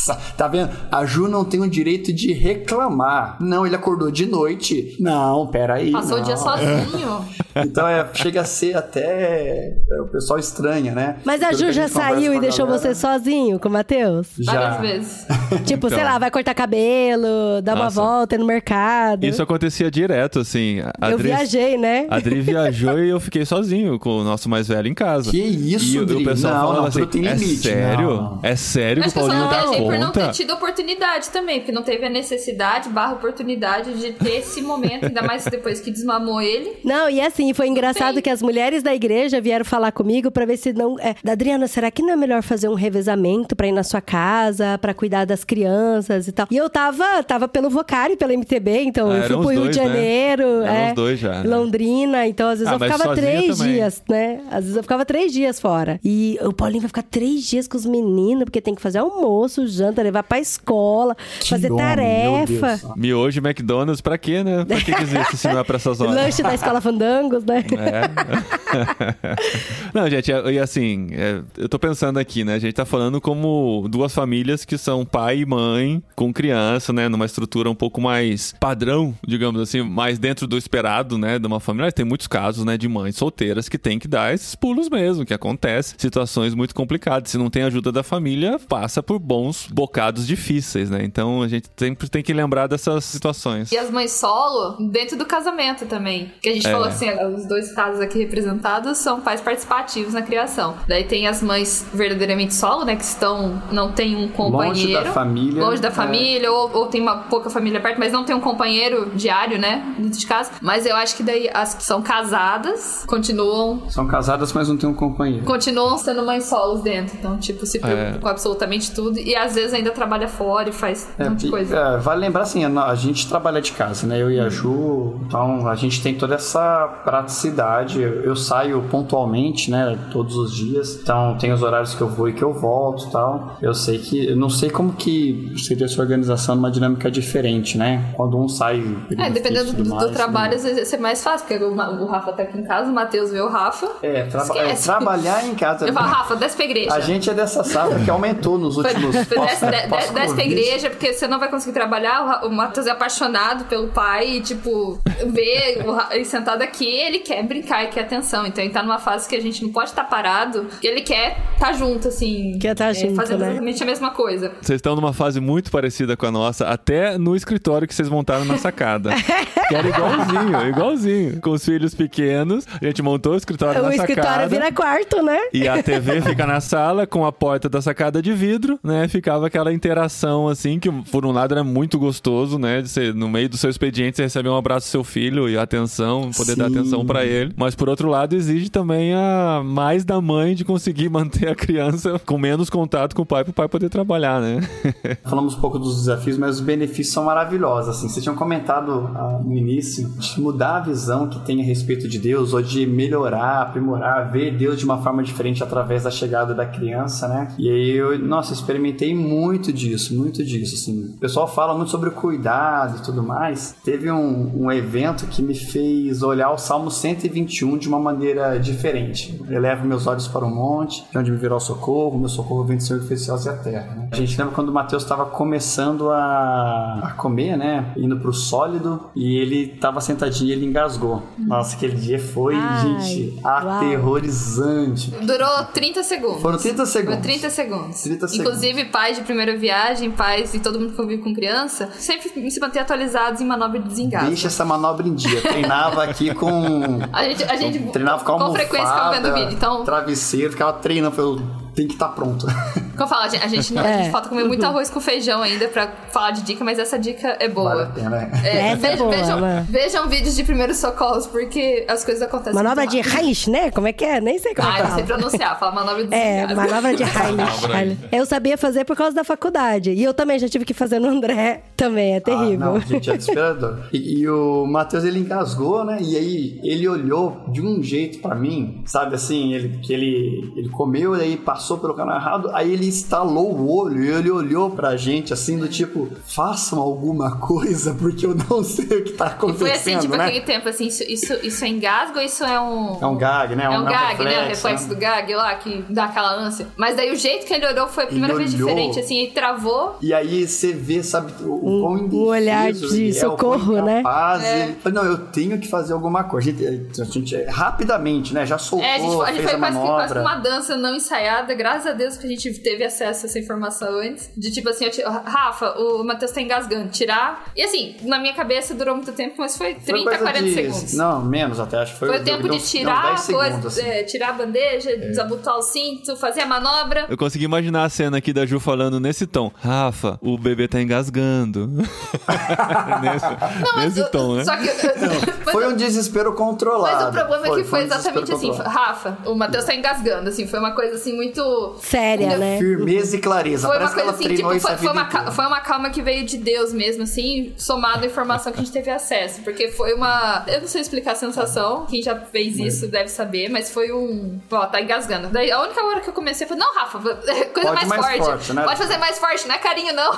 Nossa! 0.08 0.20
Tá 0.36 0.47
vendo? 0.47 0.70
A 0.91 1.06
Ju 1.06 1.28
não 1.28 1.45
tem 1.45 1.62
o 1.62 1.70
direito 1.70 2.12
de 2.12 2.34
reclamar. 2.34 3.38
Não, 3.39 3.66
ele 3.66 3.76
acordou 3.76 4.10
de 4.10 4.26
noite. 4.26 4.95
Não, 4.99 5.47
peraí. 5.47 5.91
Passou 5.91 6.16
o 6.16 6.18
não. 6.20 6.26
dia 6.26 6.38
sozinho. 6.38 7.26
Então 7.54 7.86
é, 7.86 8.08
chega 8.14 8.39
a 8.39 8.45
ser 8.45 8.78
até. 8.78 9.76
é, 9.91 10.02
O 10.02 10.06
pessoal 10.08 10.39
estranha, 10.39 10.95
né? 10.95 11.18
Mas 11.26 11.43
a 11.43 11.52
Ju 11.52 11.66
que 11.66 11.72
já 11.74 11.86
saiu 11.89 12.34
e 12.34 12.38
a 12.38 12.39
deixou 12.39 12.66
galera, 12.66 12.82
você 12.82 12.95
sozinho 12.95 13.60
com 13.60 13.68
o 13.68 13.72
Matheus? 13.74 14.28
Já. 14.39 14.54
Várias 14.54 14.80
vezes. 14.80 15.28
Tipo, 15.66 15.89
sei 15.89 15.97
Então. 15.97 16.10
lá, 16.14 16.18
vai 16.18 16.32
cortar 16.32 16.54
cabelo, 16.54 17.62
dar 17.62 17.76
uma 17.76 17.89
volta 17.89 18.38
no 18.38 18.45
mercado. 18.45 19.26
Isso 19.26 19.43
acontecia 19.43 19.91
direto, 19.91 20.39
assim. 20.39 20.80
A 21.02 21.10
Eu 21.10 21.16
Adri- 21.16 21.28
viajei, 21.28 21.78
né? 21.78 22.08
A 22.10 22.16
Adri 22.16 22.39
viajou 22.39 22.97
e 23.04 23.10
eu 23.10 23.20
fiquei 23.20 23.43
sozinho 23.45 23.99
com 23.99 24.20
o 24.20 24.24
nosso 24.24 24.47
mais 24.47 24.70
velho 24.70 24.88
em 24.88 24.93
casa. 24.93 25.30
Que 25.30 25.41
isso, 25.41 25.97
e 25.97 25.99
o- 25.99 26.06
Dri? 26.06 26.22
o 26.22 26.24
pessoal 26.24 26.54
Não, 26.54 26.62
falava 26.62 26.80
não, 26.84 26.88
assim, 26.88 27.02
é 27.28 27.34
limite. 27.34 27.58
sério? 27.68 28.08
Não. 28.16 28.39
É 28.43 28.56
sério 28.56 29.04
que 29.04 29.10
o 29.10 29.12
Paulinho 29.14 29.49
dá 29.49 29.62
viajei 29.66 29.91
por 29.92 30.00
não 30.00 30.12
ter 30.12 30.32
tido 30.32 30.54
oportunidade 30.54 31.30
também, 31.30 31.60
porque 31.60 31.72
não 31.72 31.84
teve 31.84 32.06
a 32.06 32.10
necessidade 32.10 32.89
barra 32.89 33.14
oportunidade 33.14 33.94
de 33.94 34.14
ter 34.14 34.38
esse 34.39 34.62
momento, 34.62 35.06
ainda 35.06 35.22
mais 35.22 35.44
depois 35.46 35.80
que 35.80 35.92
desmamou 35.92 36.42
ele. 36.42 36.74
Não, 36.84 37.10
e 37.10 37.20
assim, 37.22 37.54
foi 37.54 37.68
engraçado 37.68 38.16
Sim. 38.16 38.22
que 38.22 38.30
as 38.30 38.42
mulheres 38.42 38.82
da 38.84 38.94
igreja 38.94 39.39
vieram 39.42 39.66
falar 39.66 39.92
comigo 39.92 40.32
pra 40.32 40.46
ver 40.46 40.58
se 40.58 40.74
não. 40.74 41.00
É, 41.00 41.16
Adriana, 41.30 41.68
será 41.68 41.89
que 41.92 42.02
não 42.02 42.12
é 42.14 42.16
melhor 42.16 42.42
fazer 42.44 42.68
um 42.70 42.74
revezamento 42.74 43.56
pra 43.56 43.68
ir 43.68 43.72
na 43.72 43.84
sua 43.84 44.02
casa, 44.02 44.78
pra 44.78 44.94
cuidar 44.94 45.26
das 45.26 45.44
crianças 45.44 46.28
e 46.28 46.32
tal? 46.32 46.48
E 46.52 46.58
eu 46.58 46.70
tava, 46.70 47.24
tava 47.24 47.48
pelo 47.48 47.70
Vocari, 47.70 48.16
pela 48.16 48.34
MTB, 48.34 48.84
então 48.84 49.10
Ah, 49.12 49.18
eu 49.18 49.24
fui 49.24 49.38
pro 49.38 49.48
Rio 49.50 49.62
dois, 49.64 49.76
de 49.76 49.82
né? 49.82 49.88
Janeiro, 49.88 50.44
Eram 50.62 50.68
é, 50.68 50.94
dois 50.94 51.20
já, 51.20 51.44
né? 51.44 51.56
Londrina, 51.56 52.28
então 52.28 52.50
às 52.50 52.60
vezes 52.60 52.72
Ah, 52.72 52.76
eu 52.76 52.80
ficava 52.92 53.16
três 53.16 53.58
também. 53.58 53.74
dias, 53.74 54.04
né? 54.10 54.42
Às 54.52 54.62
vezes 54.64 54.76
eu 54.78 54.84
ficava 54.84 55.06
três 55.06 55.32
dias 55.34 55.60
fora. 55.60 56.00
E 56.04 56.38
o 56.42 56.54
Paulinho 56.54 56.82
vai 56.82 56.88
ficar 56.88 57.04
três 57.04 57.44
dias 57.44 57.68
com 57.68 57.78
os 57.78 57.86
meninos, 57.86 58.44
porque 58.46 58.62
tem 58.62 58.76
que 58.76 58.82
fazer 58.82 59.00
almoço, 59.00 59.68
janta, 59.82 60.01
levar 60.01 60.23
pra 60.23 60.39
escola, 60.39 61.15
fazer 61.43 61.71
homem, 61.71 61.86
meu 61.86 62.47
tarefa. 62.47 62.93
Miojo 62.95 63.39
e 63.39 63.45
McDonald's, 63.45 64.01
pra 64.01 64.17
quê, 64.17 64.43
né? 64.43 64.65
Pra 64.65 64.77
que 64.77 64.93
que 64.93 65.03
existe 65.03 65.38
se 65.38 65.47
não 65.47 65.59
é 65.59 65.63
pra 65.63 65.75
essas 65.75 65.99
horas? 65.99 66.15
Lanche 66.15 66.43
da 66.43 66.53
escola 66.53 66.82
Fandangos, 66.82 67.43
né? 67.43 67.63
É. 67.77 68.61
Não, 69.93 70.09
gente, 70.09 70.32
e 70.32 70.59
assim, 70.59 71.09
é, 71.11 71.41
eu 71.57 71.67
tô 71.67 71.77
pensando 71.77 72.17
aqui, 72.17 72.43
né? 72.43 72.55
A 72.55 72.59
gente 72.59 72.73
tá 72.73 72.86
falando 72.86 73.19
como 73.19 73.88
duas 73.89 74.13
famílias 74.13 74.63
que 74.63 74.77
são 74.77 75.05
pai 75.05 75.39
e 75.39 75.45
mãe 75.45 76.01
com 76.15 76.32
criança, 76.32 76.93
né? 76.93 77.09
Numa 77.09 77.25
estrutura 77.25 77.69
um 77.69 77.75
pouco 77.75 77.99
mais 77.99 78.53
padrão, 78.59 79.13
digamos 79.25 79.61
assim, 79.61 79.82
mais 79.82 80.17
dentro 80.19 80.47
do 80.47 80.57
esperado, 80.57 81.17
né? 81.17 81.38
De 81.38 81.47
uma 81.47 81.59
família. 81.59 81.88
Mas 81.88 81.93
Tem 81.93 82.05
muitos 82.05 82.27
casos, 82.27 82.63
né? 82.63 82.77
De 82.77 82.88
mães 82.88 83.15
solteiras 83.15 83.67
que 83.67 83.77
tem 83.77 83.99
que 83.99 84.07
dar 84.07 84.34
esses 84.34 84.55
pulos 84.55 84.89
mesmo, 84.89 85.25
que 85.25 85.34
acontece. 85.34 85.95
Situações 85.97 86.53
muito 86.53 86.73
complicadas. 86.73 87.32
Se 87.32 87.38
não 87.38 87.49
tem 87.49 87.63
ajuda 87.63 87.91
da 87.91 88.03
família, 88.03 88.59
passa 88.59 89.03
por 89.03 89.19
bons 89.19 89.67
bocados 89.74 90.26
difíceis, 90.28 90.89
né? 90.89 91.03
Então 91.03 91.41
a 91.41 91.47
gente 91.47 91.67
sempre 91.78 92.09
tem 92.09 92.22
que 92.24 92.34
lembrar 92.34 92.67
dessas 92.67 93.05
situações. 93.05 93.72
E 93.72 93.78
as 93.78 93.89
mães 93.89 94.11
solo 94.11 94.78
dentro 94.89 95.17
do 95.17 95.26
casamento 95.26 95.86
também. 95.86 96.32
Que 96.41 96.49
a 96.49 96.53
gente 96.53 96.67
É. 96.67 96.72
falou 96.72 96.88
assim, 96.88 97.09
os 97.36 97.45
dois 97.47 97.72
casos 97.74 97.99
aqui 98.01 98.19
representados 98.19 98.97
são 98.97 99.22
pais 99.22 99.41
participativos 99.41 100.13
na 100.13 100.22
criação. 100.22 100.76
Daí 100.88 101.03
tem 101.05 101.28
as 101.28 101.41
mães 101.41 101.86
verdadeiramente 101.93 102.53
solo, 102.53 102.84
né? 102.86 102.95
Que 102.95 103.03
estão, 103.03 103.61
não 103.72 103.91
tem 103.91 104.15
um 104.15 104.28
companheiro. 104.28 104.91
Longe 104.91 104.93
da 104.93 105.05
família. 105.11 105.63
Longe 105.63 105.82
da 105.82 105.88
É. 105.88 105.91
família, 105.91 106.51
ou, 106.51 106.72
ou 106.74 106.88
tem 106.88 107.01
uma 107.01 107.17
pouca 107.24 107.49
família 107.49 107.80
perto, 107.80 107.99
mas 107.99 108.11
não 108.11 108.24
tem 108.24 108.36
um 108.36 108.39
companheiro 108.41 109.11
diário, 109.15 109.57
né? 109.59 109.95
Dentro 109.97 110.19
de 110.19 110.26
casa. 110.26 110.51
Mas 110.61 110.86
eu 110.86 110.95
acho 110.95 111.15
que 111.15 111.24
daí 111.24 111.49
as 111.53 111.74
que 111.74 111.84
são 111.84 112.01
casadas 112.01 113.03
continuam 113.07 113.89
São 113.89 114.07
casadas, 114.07 114.51
mas 114.53 114.67
não 114.67 114.78
tem 114.78 114.89
um 114.89 114.93
companheiro. 114.93 115.45
continuam 115.45 115.97
sendo 115.97 116.24
mães 116.26 116.45
solos 116.45 116.82
dentro. 116.82 117.15
Então, 117.17 117.38
tipo, 117.38 117.65
se 117.65 117.80
preocupam 117.80 118.17
É. 118.17 118.19
com 118.19 118.28
absolutamente 118.28 118.91
tudo. 118.91 119.19
E 119.19 119.36
às 119.36 119.53
vezes 119.55 119.61
ainda 119.74 119.91
trabalha 119.91 120.28
fora 120.28 120.70
e 120.70 120.72
faz 120.72 121.07
um 121.20 121.30
monte 121.30 121.45
de 121.45 121.49
coisa. 121.51 121.76
é, 121.76 121.97
vale 121.97 122.22
lembrar 122.22 122.43
assim, 122.43 122.64
a, 122.66 122.95
gente 122.95 123.28
trabalha 123.28 123.62
de 123.62 123.72
casa, 123.72 124.05
né? 124.07 124.22
Eu 124.22 124.30
e 124.32 124.39
a 124.39 124.49
Ju, 124.49 125.20
então 125.28 125.68
a 125.68 125.76
gente 125.76 126.01
tem 126.01 126.16
toda 126.16 126.36
essa 126.36 126.88
praticidade. 127.03 128.01
Eu, 128.01 128.24
eu 128.24 128.36
saio 128.36 128.82
pontualmente, 128.89 129.70
né? 129.70 129.97
Todos 130.12 130.36
os 130.36 130.53
dias. 130.55 130.99
Então 131.01 131.38
tem 131.38 131.51
os 131.51 131.62
horários 131.62 131.93
que 131.93 132.01
eu 132.01 132.07
vou 132.09 132.28
e 132.30 132.34
que 132.34 132.43
eu 132.43 132.53
volto 132.53 133.09
tal. 133.12 133.57
Eu 133.62 133.74
sei 133.74 133.97
que. 133.99 134.28
Eu 134.30 134.36
não 134.36 134.49
sei 134.49 134.70
como 134.70 134.93
que 134.93 135.53
seria 135.57 135.86
essa 135.86 136.01
organização 136.01 136.55
numa 136.55 136.72
dinâmica 136.72 137.09
diferente, 137.12 137.78
né? 137.78 138.14
Quando 138.16 138.38
um 138.38 138.47
sai. 138.47 138.84
É, 139.18 139.30
dependendo 139.30 139.66
do, 139.72 139.78
tudo 139.78 139.89
do 139.89 139.95
mais, 139.95 140.12
trabalho, 140.12 140.51
né? 140.51 140.55
às 140.55 140.64
vezes 140.64 140.91
é 140.93 140.97
mais 140.97 141.24
fácil, 141.24 141.47
porque 141.47 141.64
o, 141.64 141.72
o 141.74 142.05
Rafa 142.05 142.32
tá 142.34 142.43
aqui 142.43 142.57
em 142.57 142.64
casa, 142.64 142.89
o 142.89 142.93
Matheus 142.93 143.32
vê 143.32 143.39
o 143.41 143.49
Rafa. 143.49 143.88
É, 144.01 144.24
traba- 144.24 144.57
é, 144.57 144.74
trabalhar 144.74 145.45
em 145.45 145.55
casa. 145.55 145.88
Eu 145.88 145.93
falo, 145.93 146.07
Rafa, 146.07 146.36
desce 146.36 146.55
pra 146.55 146.66
igreja. 146.66 146.93
A 146.93 146.99
gente 146.99 147.30
é 147.30 147.34
dessa 147.34 147.64
safra 147.64 147.99
que 147.99 148.09
aumentou 148.09 148.57
nos 148.57 148.76
Foi- 148.76 148.86
últimos 148.86 149.16
foi 149.28 149.38
pós- 149.38 149.51
desce, 149.60 149.66
de- 149.66 149.72
de- 150.08 150.14
desce 150.14 150.34
pra 150.36 150.43
igreja, 150.43 150.89
porque 150.89 151.14
você 151.14 151.28
não 151.28 151.39
vai 151.39 151.49
conseguir 151.49 151.74
trabalhar. 151.74 152.41
O 152.45 152.52
O 152.52 152.54
Matheus 152.54 152.86
é 152.86 152.91
apaixonado 152.91 153.64
pelo 153.66 153.88
pai 153.88 154.28
e, 154.38 154.41
tipo, 154.41 154.99
vê 155.28 155.82
o 155.86 156.14
ele 156.14 156.26
sentado 156.26 156.62
aqui, 156.62 156.86
ele 156.86 157.20
quer 157.20 157.41
brincar 157.43 157.84
e 157.86 157.88
quer 157.88 158.02
atenção. 158.02 158.45
Então 158.45 158.62
ele 158.64 158.74
tá 158.74 158.84
numa 158.84 158.99
fase 158.99 159.28
que 159.28 159.36
a 159.36 159.41
gente 159.41 159.64
não 159.64 159.72
pode 159.72 159.89
estar 159.89 160.04
parado, 160.04 160.68
e 160.84 160.88
ele 160.88 161.02
quer 161.02 161.38
tá 161.58 161.72
junto, 161.72 162.10
assim. 162.10 162.58
Quer 162.60 162.76
tá 162.76 162.89
é, 162.89 162.93
junto, 162.93 163.16
Fazendo 163.16 163.39
né? 163.39 163.47
exatamente 163.52 163.82
a 163.84 163.86
mesma 163.86 164.12
coisa. 164.12 164.52
Vocês 164.62 164.78
estão 164.78 164.95
numa 164.95 165.14
fase 165.14 165.39
muito 165.39 165.72
parecida 165.72 166.18
com 166.18 166.26
a 166.26 166.32
nossa, 166.32 166.68
até 166.68 167.18
no 167.18 167.36
escritório 167.36 167.88
que 167.88 167.95
vocês 167.95 168.10
montaram 168.10 168.43
na 168.45 168.58
sacada. 168.58 169.12
que 169.70 169.76
era 169.76 169.88
igualzinho, 169.88 170.68
igualzinho. 170.68 171.41
Com 171.41 171.52
os 171.52 171.64
filhos 171.64 171.95
pequenos, 171.95 172.68
a 172.82 172.86
gente 172.86 173.02
montou 173.02 173.34
o 173.34 173.38
escritório 173.38 173.80
o 173.82 173.86
na 173.86 173.95
escritório 173.95 174.28
sacada. 174.30 174.47
vira 174.47 174.72
quarto, 174.72 175.22
né? 175.24 175.39
E 175.54 175.68
a 175.68 175.82
TV 175.82 176.22
fica 176.22 176.45
na 176.45 176.60
sala 176.60 177.08
com 177.08 177.26
a 177.26 177.32
porta 177.32 177.70
da 177.70 177.82
sacada 177.82 178.22
de 178.22 178.34
vidro, 178.34 178.78
né? 178.84 179.08
Ficava 179.08 179.41
aquela 179.46 179.74
interação 179.74 180.48
assim, 180.48 180.80
que 180.80 180.92
por 181.12 181.26
um 181.26 181.32
lado 181.32 181.54
era 181.54 181.64
muito 181.64 181.98
gostoso, 182.00 182.58
né? 182.58 182.82
De 182.82 182.89
ser 182.89 183.14
no 183.14 183.30
meio 183.30 183.50
do 183.50 183.58
seu 183.58 183.70
expediente 183.70 184.18
você 184.18 184.24
receber 184.24 184.50
um 184.50 184.58
abraço 184.58 184.88
do 184.88 184.92
seu 184.92 185.04
filho 185.04 185.50
e 185.50 185.58
atenção, 185.58 186.32
poder 186.36 186.56
dar 186.56 186.70
Sim. 186.70 186.80
atenção 186.80 187.06
pra 187.06 187.26
ele. 187.26 187.54
Mas 187.56 187.76
por 187.76 187.89
outro 187.89 188.10
lado 188.10 188.36
exige 188.36 188.70
também 188.70 189.14
a 189.14 189.62
mais 189.64 190.04
da 190.04 190.20
mãe 190.22 190.56
de 190.56 190.64
conseguir 190.64 191.08
manter 191.12 191.50
a 191.50 191.56
criança 191.56 192.20
com 192.26 192.38
menos 192.38 192.70
contato 192.70 193.16
com 193.16 193.22
o 193.22 193.26
pai 193.26 193.44
pro 193.44 193.54
pai 193.54 193.68
poder 193.68 193.89
trabalhar, 193.89 194.42
né? 194.42 194.62
Falamos 195.24 195.56
um 195.56 195.62
pouco 195.62 195.80
dos 195.80 195.98
desafios, 195.98 196.38
mas 196.38 196.56
os 196.56 196.62
benefícios 196.62 197.14
são 197.14 197.26
maravilhosos. 197.26 197.98
Assim, 197.98 198.08
vocês 198.08 198.24
tinham 198.24 198.36
comentado 198.36 199.10
ah, 199.16 199.42
no 199.44 199.56
início 199.56 200.10
de 200.10 200.39
mudar 200.39 200.78
a 200.78 200.80
visão 200.80 201.28
que 201.28 201.39
tem 201.46 201.62
a 201.62 201.64
respeito 201.64 202.08
de 202.08 202.20
Deus, 202.20 202.54
ou 202.54 202.62
de 202.62 202.86
melhorar, 202.86 203.62
aprimorar, 203.62 204.32
ver 204.32 204.56
Deus 204.56 204.78
de 204.78 204.86
uma 204.86 205.02
forma 205.02 205.24
diferente 205.24 205.64
através 205.64 206.04
da 206.04 206.12
chegada 206.12 206.54
da 206.54 206.66
criança, 206.66 207.28
né? 207.28 207.48
E 207.58 207.70
aí 207.70 207.92
eu, 207.92 208.18
nossa, 208.20 208.54
experimentei 208.54 209.14
muito 209.16 209.30
disso, 209.73 210.15
muito 210.15 210.43
disso. 210.43 210.75
Assim. 210.75 211.13
O 211.15 211.19
pessoal 211.19 211.47
fala 211.47 211.73
muito 211.75 211.89
sobre 211.91 212.09
o 212.09 212.11
cuidado 212.11 212.97
e 212.97 213.01
tudo 213.01 213.21
mais. 213.23 213.75
Teve 213.84 214.11
um, 214.11 214.63
um 214.65 214.71
evento 214.71 215.25
que 215.27 215.41
me 215.41 215.55
fez 215.55 216.21
olhar 216.23 216.51
o 216.51 216.57
Salmo 216.57 216.89
121 216.91 217.77
de 217.77 217.88
uma 217.88 217.99
maneira 217.99 218.57
diferente. 218.59 219.39
Elevo 219.49 219.86
meus 219.86 220.07
olhos 220.07 220.27
para 220.27 220.45
o 220.45 220.49
monte, 220.49 221.03
de 221.11 221.17
onde 221.17 221.32
me 221.32 221.38
virá 221.38 221.55
o 221.55 221.59
socorro, 221.59 222.17
meu 222.19 222.29
socorro 222.29 222.63
vem 222.63 222.77
do 222.77 222.84
Senhor 222.84 223.01
que 223.01 223.07
fez 223.07 223.21
céus 223.23 223.45
e 223.45 223.49
a 223.49 223.53
terra. 223.53 223.95
né? 223.95 224.09
A 224.11 224.15
gente 224.15 224.38
lembra 224.38 224.53
quando 224.53 224.69
o 224.69 224.73
Mateus 224.73 225.03
estava 225.03 225.25
começando 225.25 226.09
a, 226.09 226.99
a 227.03 227.11
comer, 227.11 227.57
né? 227.57 227.93
Indo 227.97 228.17
pro 228.19 228.34
sólido, 228.34 229.09
e 229.15 229.38
ele 229.38 229.73
estava 229.73 230.01
sentadinho 230.01 230.49
e 230.49 230.53
ele 230.53 230.65
engasgou. 230.65 231.21
Nossa, 231.38 231.75
aquele 231.75 231.95
dia 231.95 232.19
foi, 232.19 232.55
Ai, 232.55 232.99
gente, 233.01 233.39
uau. 233.43 233.53
aterrorizante. 233.69 235.11
Durou 235.21 235.65
30 235.73 236.03
segundos. 236.03 236.41
Foram 236.41 236.57
30 236.57 236.86
segundos. 236.86 237.13
Foi 237.15 237.23
30 237.23 237.49
segundos. 237.49 238.01
30 238.01 238.27
segundos. 238.27 238.36
Inclusive, 238.36 238.86
pais 238.86 239.17
de 239.22 239.26
primeira 239.26 239.55
viagem, 239.57 240.11
pais 240.11 240.53
e 240.53 240.59
todo 240.59 240.80
mundo 240.80 240.91
que 240.91 240.97
convive 240.97 241.22
com 241.22 241.34
criança, 241.34 241.89
sempre 241.93 242.30
se 242.30 242.59
manter 242.59 242.80
atualizados 242.80 243.41
em 243.41 243.45
manobra 243.45 243.80
de 243.80 243.88
desengasgo. 243.88 244.28
Deixa 244.28 244.47
essa 244.47 244.65
manobra 244.65 245.07
em 245.07 245.15
dia. 245.15 245.41
Treinava 245.41 246.03
aqui 246.03 246.34
com 246.34 246.99
A 247.13 247.24
gente, 247.24 247.43
a 247.43 247.55
gente 247.55 247.80
treinava 247.91 248.24
com, 248.24 248.38
com 248.38 248.53
frequência 248.53 248.88
ficava 248.88 249.11
vendo 249.11 249.34
vídeo. 249.34 249.53
Então, 249.53 249.84
travesseiro, 249.84 250.51
ficava 250.51 250.74
treinando, 250.74 251.15
falei, 251.15 251.45
tem 251.76 251.88
que 251.88 251.93
estar 251.93 252.09
pronto. 252.09 252.45
como 253.02 253.04
eu 253.04 253.08
falo, 253.08 253.24
a 253.24 253.28
gente, 253.30 253.43
a 253.43 253.47
gente, 253.47 253.74
não- 253.74 253.84
a 253.84 253.88
É. 253.89 253.97
gente 254.04 254.12
falta 254.12 254.30
comer 254.30 254.43
muito 254.43 254.66
arroz 254.66 254.89
com 254.89 254.99
feijão 254.99 255.41
ainda 255.41 255.68
pra 255.68 255.88
falar 256.12 256.32
de 256.32 256.41
dica, 256.43 256.64
mas 256.64 256.78
essa 256.80 256.97
dica 256.99 257.36
é 257.39 257.47
boa. 257.47 257.70
Vale 257.76 257.82
a 257.84 257.86
pena, 257.88 258.10
né? 258.12 258.32
É, 258.43 258.58
Essa 258.72 258.88
é 258.88 258.91
vejam, 258.91 259.06
boa, 259.08 259.18
vejam, 259.18 259.39
né? 259.41 259.66
vejam 259.70 260.08
vídeos 260.10 260.36
de 260.36 260.43
primeiros 260.43 260.78
socorros, 260.78 261.26
porque 261.28 261.86
as 261.88 262.04
coisas 262.06 262.22
acontecem. 262.22 262.54
Manobra 262.54 262.86
de. 262.88 263.02
Reich, 263.02 263.49
né? 263.49 263.72
Como 263.72 263.88
é 263.88 263.93
que 263.93 264.06
é? 264.06 264.22
Nem 264.22 264.38
sei 264.39 264.54
como 264.54 264.68
Ah, 264.68 264.78
é 264.78 264.82
eu 264.82 264.84
que 264.84 264.89
não 264.89 264.95
sei 264.97 265.06
fala. 265.06 265.20
pronunciar, 265.20 265.60
fala 265.60 265.72
manobra 265.74 266.06
de 266.08 266.14
É, 266.14 266.54
manobra 266.54 266.93
de. 266.95 267.04
Reich. 267.04 267.97
Eu 268.12 268.26
sabia 268.26 268.58
fazer 268.58 268.86
por 268.86 268.95
causa 268.95 269.16
da 269.16 269.24
faculdade. 269.24 269.91
E 269.91 270.04
eu 270.04 270.14
também 270.14 270.38
já 270.39 270.47
tive 270.47 270.66
que 270.66 270.74
fazer 270.74 270.99
no 270.99 271.08
André. 271.08 271.64
Também, 271.76 272.14
é 272.14 272.18
Ah, 272.18 272.22
terrível. 272.22 272.60
não, 272.60 272.80
gente, 272.80 273.10
é 273.10 273.18
desesperador. 273.18 273.80
E, 273.91 274.20
e 274.22 274.30
o 274.30 274.66
Matheus, 274.68 275.04
ele 275.04 275.20
engasgou, 275.20 275.84
né? 275.84 275.97
E 276.02 276.16
aí, 276.16 276.60
ele 276.64 276.88
olhou 276.88 277.43
de 277.47 277.62
um 277.62 277.82
jeito 277.82 278.20
pra 278.20 278.36
mim, 278.36 278.84
sabe 278.86 279.16
assim, 279.16 279.54
ele, 279.54 279.80
que 279.80 279.91
ele, 279.91 280.54
ele 280.56 280.70
comeu 280.70 281.16
e 281.16 281.22
aí 281.22 281.38
passou 281.38 281.80
pelo 281.80 281.93
canal 281.95 282.18
errado, 282.18 282.52
aí 282.54 282.72
ele 282.72 282.91
estalou 282.92 283.52
o 283.54 283.72
olho 283.76 284.04
e 284.04 284.10
ele 284.10 284.30
olhou 284.30 284.70
pra 284.72 284.96
gente, 284.96 285.34
assim, 285.34 285.58
do 285.58 285.68
tipo, 285.68 286.10
façam 286.26 286.80
alguma 286.80 287.38
coisa, 287.38 287.94
porque 287.94 288.26
eu 288.26 288.36
não 288.50 288.64
sei 288.64 288.86
o 288.86 289.04
que 289.04 289.14
tá 289.14 289.26
E 289.26 289.28
acontecendo, 289.30 289.60
foi 289.60 289.72
assim, 289.72 289.98
tipo, 290.00 290.16
né? 290.18 290.26
aquele 290.26 290.42
tempo, 290.46 290.70
assim, 290.70 290.88
isso, 290.88 291.04
isso, 291.04 291.34
isso 291.44 291.64
é 291.66 291.68
engasgo 291.68 292.18
ou 292.20 292.24
isso 292.24 292.44
é 292.44 292.60
um... 292.60 292.98
É 293.02 293.06
um 293.06 293.18
gag, 293.18 293.56
né? 293.56 293.64
É 293.66 293.70
um 293.70 293.84
gag, 293.86 293.94
né? 293.94 294.06
O 294.06 294.24
reflexo, 294.24 294.48
reflexo 294.68 294.88
do 294.89 294.96
gag 294.96 295.34
lá, 295.36 295.56
que 295.56 295.84
dá 295.89 296.06
aquela 296.06 296.34
ânsia. 296.36 296.68
Mas 296.78 296.96
daí 296.96 297.12
o 297.12 297.16
jeito 297.16 297.46
que 297.46 297.54
ele 297.54 297.66
olhou 297.66 297.88
foi 297.88 298.04
a 298.04 298.08
primeira 298.08 298.34
Ele 298.34 298.39
vez 298.44 298.54
olhou. 298.54 298.68
diferente, 298.70 299.00
assim, 299.00 299.18
ele 299.20 299.32
travou. 299.32 299.98
E 300.02 300.14
aí 300.14 300.48
você 300.48 300.72
vê, 300.74 301.02
sabe, 301.04 301.32
o, 301.44 301.48
o 301.50 301.54
Um- 301.78 301.82
quão 301.82 301.94
um 301.94 301.98
indefeso 302.00 302.26
olhar 302.28 302.72
de 302.74 303.08
é, 303.08 303.10
o 303.10 303.14
socorro, 303.14 303.82
né? 303.82 304.00
incapaz, 304.02 304.44
É. 304.44 304.64
Ele 304.66 304.76
falou, 304.82 305.04
não, 305.04 305.12
eu 305.12 305.18
tenho 305.28 305.60
que 305.60 305.68
fazer 305.68 305.94
alguma 305.94 306.24
coisa. 306.24 306.50
A 306.50 306.52
gente, 306.52 307.02
a 307.02 307.04
gente 307.06 307.36
é, 307.36 307.50
rapidamente, 307.50 308.34
né? 308.34 308.46
Já 308.46 308.58
soltou, 308.58 308.86
É, 308.88 308.96
a 308.96 309.00
gente, 309.00 309.22
a 309.22 309.26
gente 309.28 309.36
fez 309.38 309.50
foi 309.50 309.56
a 309.56 309.60
quase 309.60 309.80
que, 309.80 309.86
quase 309.86 310.14
manobra. 310.14 310.22
uma 310.22 310.36
dança 310.42 310.76
não 310.78 310.96
ensaiada, 310.96 311.54
graças 311.54 311.88
a 311.88 311.94
Deus 311.94 312.18
que 312.18 312.26
a 312.26 312.30
gente 312.30 312.54
teve 312.60 312.80
acesso 312.86 313.25
a 313.25 313.29
essa 313.29 313.39
informação 313.39 313.89
antes. 313.99 314.29
De 314.36 314.51
tipo 314.51 314.69
assim, 314.69 314.89
te- 314.89 315.03
Rafa, 315.03 315.71
o 315.79 316.03
Matheus 316.03 316.32
tá 316.32 316.41
engasgando, 316.41 316.89
tirar. 316.89 317.45
E 317.55 317.63
assim, 317.63 317.95
na 318.03 318.19
minha 318.19 318.34
cabeça 318.34 318.73
durou 318.73 318.95
muito 318.95 319.11
tempo, 319.11 319.36
mas 319.38 319.57
foi 319.57 319.73
30, 319.75 319.91
Foi 319.91 320.03
coisa 320.03 320.19
40 320.19 320.43
de- 320.45 320.53
segundos. 320.53 320.93
Não, 320.93 321.23
menos 321.23 321.59
até, 321.59 321.77
acho 321.77 321.93
que 321.93 321.99
foi... 321.99 322.07
Foi 322.09 322.19
o 322.19 322.23
tempo 322.23 322.49
de 322.49 322.55
uns- 322.57 322.69
tirar, 322.71 323.13
uns 323.13 323.25
10 323.27 323.38
coisa, 323.38 323.49
segundos, 323.55 323.77
assim. 323.77 323.88
é, 323.89 324.03
tirar 324.03 324.29
a 324.29 324.34
bandeja, 324.34 324.95
desabotar 324.97 325.55
o 325.57 325.61
cinto, 325.61 326.15
fazer 326.15 326.41
a 326.41 326.45
manobra. 326.45 327.05
Eu 327.09 327.17
consegui 327.17 327.45
imaginar 327.45 327.84
a 327.84 327.89
cena 327.89 328.17
aqui 328.17 328.32
da 328.34 328.45
Ju 328.45 328.59
falando 328.59 328.99
nesse 328.99 329.25
tom. 329.27 329.51
Rafa, 329.55 330.17
o 330.21 330.38
bebê 330.38 330.67
tá 330.67 330.82
engasgando. 330.82 331.67
nesse 333.01 333.77
nesse 333.77 333.99
eu- 333.99 334.09
tom, 334.11 334.36
né? 334.36 334.43
Só 334.45 334.55
que. 334.57 334.65
mas 335.45 335.51
Foi 335.51 335.67
um 335.67 335.75
desespero 335.75 336.34
controlado. 336.34 336.95
Mas 336.95 337.07
o 337.07 337.11
problema 337.11 337.47
é 337.47 337.61
que 337.61 337.67
foi 337.67 337.84
um 337.84 337.88
desespero 337.88 338.23
exatamente 338.23 338.32
assim, 338.34 338.47
controlado. 338.47 338.75
Rafa, 338.77 339.17
o 339.25 339.36
Matheus 339.36 339.65
tá 339.65 339.75
engasgando, 339.75 340.29
assim, 340.29 340.47
foi 340.47 340.59
uma 340.59 340.71
coisa 340.71 340.95
assim 340.95 341.15
muito. 341.15 341.75
Séria, 341.82 342.38
né? 342.38 342.57
Firmeza 342.78 343.15
e 343.15 343.19
clareza. 343.19 343.67
Foi 343.67 343.78
uma 343.78 343.88
Parece 343.89 343.95
que 343.95 344.01
coisa 344.01 344.24
ela 344.24 344.32
assim, 344.32 344.36
tipo, 344.36 344.59
foi, 344.59 344.78
foi 344.78 344.88
uma, 344.91 345.05
ca- 345.05 345.17
inteira. 345.19 345.32
foi 345.32 345.45
uma 345.45 345.59
calma 345.61 345.89
que 345.89 346.01
veio 346.01 346.26
de 346.26 346.38
Deus 346.38 346.74
mesmo, 346.74 347.03
assim, 347.03 347.53
somado 347.57 348.03
à 348.03 348.07
informação 348.07 348.51
que 348.51 348.59
a 348.59 348.63
gente 348.63 348.72
teve 348.74 348.89
acesso. 348.89 349.41
Porque 349.41 349.69
foi 349.69 349.93
uma. 349.93 350.43
Eu 350.47 350.61
não 350.61 350.67
sei 350.67 350.82
explicar 350.82 351.11
a 351.13 351.15
sensação, 351.15 351.86
quem 351.86 352.01
já 352.01 352.15
fez 352.19 352.57
isso 352.57 352.88
deve 352.88 353.09
saber, 353.09 353.49
mas 353.49 353.72
foi 353.72 353.91
um. 353.91 354.39
Ó, 354.51 354.65
tá 354.65 354.82
engasgando. 354.82 355.28
Daí 355.30 355.51
a 355.51 355.61
única 355.61 355.84
hora 355.84 356.01
que 356.01 356.09
eu 356.09 356.13
comecei 356.13 356.47
foi, 356.47 356.57
não, 356.57 356.74
Rafa, 356.74 356.99
coisa 357.53 357.69
Pode 357.69 357.74
mais, 357.74 357.88
mais 357.88 358.01
forte. 358.17 358.24
forte, 358.26 358.53
né? 358.53 358.63
Pode 358.63 358.78
fazer 358.80 358.97
mais 358.97 359.17
forte, 359.19 359.47
não 359.47 359.55
é 359.55 359.57
carinho, 359.57 359.93
não. 359.93 360.11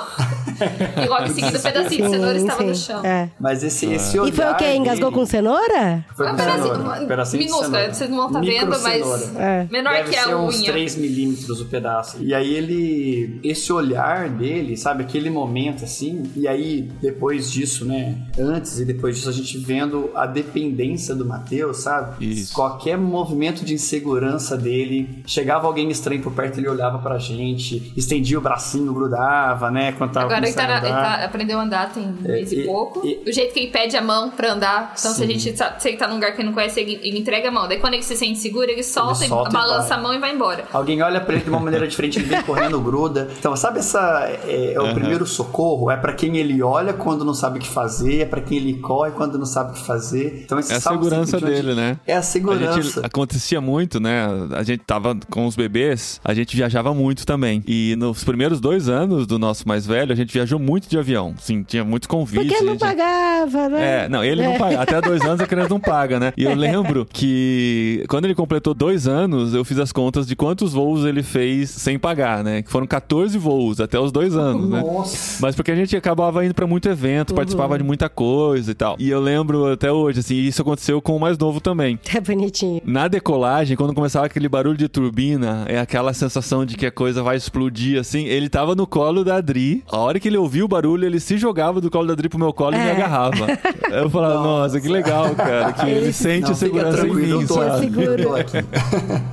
e 1.04 1.08
logo 1.08 1.24
em 1.24 1.34
seguida, 1.34 1.58
o 1.58 1.62
pedacinho 1.62 2.04
de 2.04 2.10
cenoura 2.10 2.36
estava 2.36 2.62
no 2.62 2.74
chão. 2.74 3.04
É. 3.04 3.28
Mas 3.40 3.62
esse, 3.64 3.86
esse 3.92 4.16
E 4.16 4.32
foi 4.32 4.44
o 4.44 4.48
olhar 4.48 4.56
quê? 4.56 4.66
Engasgou 4.74 5.10
dele- 5.10 5.20
com 5.20 5.26
cenoura? 5.26 6.04
Foi 6.16 6.26
Um 6.26 6.30
com 6.30 6.36
pedacinho, 6.36 6.62
cenoura, 6.62 6.78
uma- 6.82 6.94
um 6.94 7.24
cenoura. 7.24 7.94
vocês 7.94 8.10
não 8.10 8.16
vão 8.18 8.32
tá 8.32 8.40
Micro 8.40 8.70
vendo, 8.70 8.82
mas. 8.82 9.36
É. 9.36 9.66
menor 9.70 9.92
Deve 9.94 10.10
que 10.10 10.16
a 10.16 10.24
ser 10.24 10.34
uns 10.36 10.56
unha. 10.60 10.72
3 10.72 10.96
milímetros 10.96 11.60
o 11.60 11.64
pedaço. 11.66 12.16
E 12.20 12.33
aí 12.34 12.54
ele. 12.54 13.40
Esse 13.42 13.72
olhar 13.72 14.28
dele, 14.28 14.76
sabe? 14.76 15.02
Aquele 15.02 15.30
momento 15.30 15.84
assim. 15.84 16.24
E 16.36 16.46
aí, 16.48 16.82
depois 17.00 17.50
disso, 17.50 17.84
né? 17.84 18.16
Antes 18.38 18.78
e 18.78 18.84
depois 18.84 19.16
disso, 19.16 19.28
a 19.28 19.32
gente 19.32 19.56
vendo 19.58 20.10
a 20.14 20.26
dependência 20.26 21.14
do 21.14 21.24
Matheus, 21.24 21.78
sabe? 21.78 22.24
Isso. 22.32 22.54
Qualquer 22.54 22.96
movimento 22.98 23.64
de 23.64 23.74
insegurança 23.74 24.56
dele. 24.56 25.22
Chegava 25.26 25.66
alguém 25.66 25.90
estranho 25.90 26.22
por 26.22 26.32
perto, 26.32 26.58
ele 26.58 26.68
olhava 26.68 26.98
pra 26.98 27.18
gente, 27.18 27.92
estendia 27.96 28.38
o 28.38 28.40
bracinho, 28.40 28.92
grudava, 28.92 29.70
né? 29.70 29.92
Quando 29.92 30.12
tava 30.12 30.26
Agora 30.26 30.46
ele, 30.46 30.54
tá, 30.54 30.62
a 30.62 30.78
ele 30.78 30.86
andar. 30.86 31.18
tá- 31.18 31.24
aprendeu 31.24 31.58
a 31.58 31.62
andar 31.62 31.92
tem 31.92 32.02
um 32.02 32.12
mês 32.22 32.52
e, 32.52 32.60
e- 32.60 32.64
pouco. 32.66 33.06
e- 33.06 33.22
o 33.28 33.32
jeito 33.32 33.52
que 33.52 33.60
ele 33.60 33.70
pede 33.70 33.96
a 33.96 34.02
mão 34.02 34.30
pra 34.30 34.52
andar. 34.52 34.94
Então, 34.98 35.12
se 35.12 35.22
a 35.22 35.26
Sim. 35.26 35.38
gente 35.38 35.56
sabe, 35.56 35.82
se 35.82 35.88
ele 35.88 35.96
tá 35.96 36.06
num 36.08 36.14
lugar 36.14 36.32
que 36.32 36.40
ele 36.40 36.46
não 36.48 36.54
conhece, 36.54 36.80
ele, 36.80 36.98
ele 37.02 37.18
entrega 37.18 37.48
a 37.48 37.50
mão. 37.52 37.68
Daí, 37.68 37.78
quando 37.78 37.94
ele 37.94 38.02
se 38.02 38.16
sente 38.16 38.38
seguro, 38.38 38.70
ele 38.70 38.82
solta, 38.82 39.26
solta 39.26 39.48
e 39.48 39.50
e 39.50 39.52
balança 39.52 39.88
vai. 39.90 39.98
a 39.98 40.02
mão 40.02 40.14
e 40.14 40.18
vai 40.18 40.34
embora. 40.34 40.64
Alguém 40.72 41.02
olha 41.02 41.20
pra 41.20 41.34
ele 41.34 41.44
de 41.44 41.50
uma 41.50 41.60
maneira 41.60 41.86
diferente, 41.86 42.18
ele 42.18 42.23
vem 42.24 42.42
correndo, 42.42 42.80
gruda. 42.80 43.28
Então, 43.38 43.54
sabe 43.56 43.78
essa. 43.78 44.28
É, 44.46 44.74
é 44.74 44.80
o 44.80 44.92
primeiro 44.94 45.26
socorro? 45.26 45.90
É 45.90 45.96
pra 45.96 46.12
quem 46.12 46.36
ele 46.36 46.62
olha 46.62 46.92
quando 46.92 47.24
não 47.24 47.34
sabe 47.34 47.58
o 47.58 47.62
que 47.62 47.68
fazer, 47.68 48.20
é 48.22 48.24
pra 48.26 48.40
quem 48.40 48.58
ele 48.58 48.74
corre 48.74 49.10
quando 49.12 49.38
não 49.38 49.46
sabe 49.46 49.70
o 49.70 49.74
que 49.74 49.86
fazer. 49.86 50.42
Então, 50.44 50.58
esse 50.58 50.72
É 50.72 50.76
a 50.76 50.80
salve 50.80 51.04
segurança 51.04 51.40
dele, 51.40 51.74
né? 51.74 51.98
É 52.06 52.14
a 52.14 52.18
A 52.18 52.22
segurança. 52.22 52.82
gente 52.82 53.06
acontecia 53.06 53.60
muito, 53.60 54.00
né? 54.00 54.26
A 54.52 54.62
gente 54.62 54.82
tava 54.84 55.16
com 55.30 55.46
os 55.46 55.54
bebês, 55.56 56.20
a 56.24 56.32
gente 56.34 56.56
viajava 56.56 56.92
muito 56.94 57.26
também. 57.26 57.62
E 57.66 57.94
nos 57.98 58.24
primeiros 58.24 58.60
dois 58.60 58.88
anos 58.88 59.26
do 59.26 59.38
nosso 59.38 59.66
mais 59.68 59.86
velho, 59.86 60.12
a 60.12 60.16
gente 60.16 60.32
viajou 60.32 60.58
muito 60.58 60.88
de 60.88 60.98
avião. 60.98 61.34
Sim, 61.38 61.62
tinha 61.62 61.84
muitos 61.84 62.06
convites. 62.06 62.46
Porque 62.48 62.62
a 62.62 62.66
não 62.66 62.72
gente- 62.72 62.80
pagava, 62.80 63.68
né? 63.68 64.04
É, 64.04 64.08
não, 64.08 64.24
ele 64.24 64.42
não 64.42 64.56
paga. 64.56 64.80
Até 64.82 65.00
dois 65.00 65.22
anos 65.22 65.40
a 65.40 65.46
criança 65.46 65.68
não 65.68 65.80
paga, 65.80 66.18
né? 66.18 66.32
E 66.36 66.44
eu 66.44 66.54
lembro 66.54 67.06
que 67.12 68.04
quando 68.08 68.24
ele 68.24 68.34
completou 68.34 68.74
dois 68.74 69.06
anos, 69.06 69.54
eu 69.54 69.64
fiz 69.64 69.78
as 69.78 69.92
contas 69.92 70.26
de 70.26 70.34
quantos 70.36 70.72
voos 70.72 71.04
ele 71.04 71.22
fez 71.22 71.70
sem 71.70 71.98
pagar, 71.98 72.13
né? 72.14 72.62
Que 72.62 72.70
foram 72.70 72.86
14 72.86 73.36
voos 73.38 73.80
até 73.80 73.98
os 73.98 74.12
dois 74.12 74.36
anos, 74.36 74.68
né? 74.68 74.80
Nossa. 74.80 75.38
Mas 75.40 75.54
porque 75.54 75.70
a 75.70 75.74
gente 75.76 75.96
acabava 75.96 76.44
indo 76.44 76.54
pra 76.54 76.66
muito 76.66 76.88
evento, 76.88 77.34
participava 77.34 77.76
de 77.78 77.84
muita 77.84 78.08
coisa 78.08 78.70
e 78.70 78.74
tal. 78.74 78.96
E 78.98 79.10
eu 79.10 79.20
lembro 79.20 79.72
até 79.72 79.90
hoje, 79.90 80.20
assim, 80.20 80.34
isso 80.36 80.62
aconteceu 80.62 81.00
com 81.02 81.16
o 81.16 81.20
mais 81.20 81.36
novo 81.38 81.60
também. 81.60 81.98
É 82.14 82.20
bonitinho. 82.20 82.80
Na 82.84 83.08
decolagem, 83.08 83.76
quando 83.76 83.92
começava 83.92 84.26
aquele 84.26 84.48
barulho 84.48 84.76
de 84.76 84.88
turbina, 84.88 85.64
é 85.66 85.80
aquela 85.80 86.12
sensação 86.14 86.64
de 86.64 86.76
que 86.76 86.86
a 86.86 86.92
coisa 86.92 87.22
vai 87.24 87.36
explodir, 87.36 87.98
assim. 87.98 88.24
Ele 88.26 88.48
tava 88.48 88.74
no 88.76 88.86
colo 88.86 89.24
da 89.24 89.36
Adri. 89.36 89.82
A 89.90 89.98
hora 89.98 90.20
que 90.20 90.28
ele 90.28 90.36
ouviu 90.36 90.66
o 90.66 90.68
barulho, 90.68 91.04
ele 91.04 91.18
se 91.18 91.36
jogava 91.36 91.80
do 91.80 91.90
colo 91.90 92.06
da 92.06 92.12
Adri 92.12 92.28
pro 92.28 92.38
meu 92.38 92.52
colo 92.52 92.76
e 92.76 92.78
me 92.78 92.84
É. 92.86 92.92
agarrava. 92.92 93.46
Eu 93.90 94.08
falava, 94.10 94.34
nossa, 94.42 94.80
que 94.80 94.88
legal, 94.88 95.34
cara. 95.34 95.72
Que 95.72 95.90
ele 95.90 96.12
sente 96.12 96.48
Não, 96.48 96.54
segurança 96.54 97.06
em 97.06 97.12
mim, 97.14 97.28
eu 97.30 97.46
tô 97.46 97.54
sabe? 97.54 97.80
Seguro. 97.80 98.22
eu 98.22 98.36
aqui. 98.36 98.58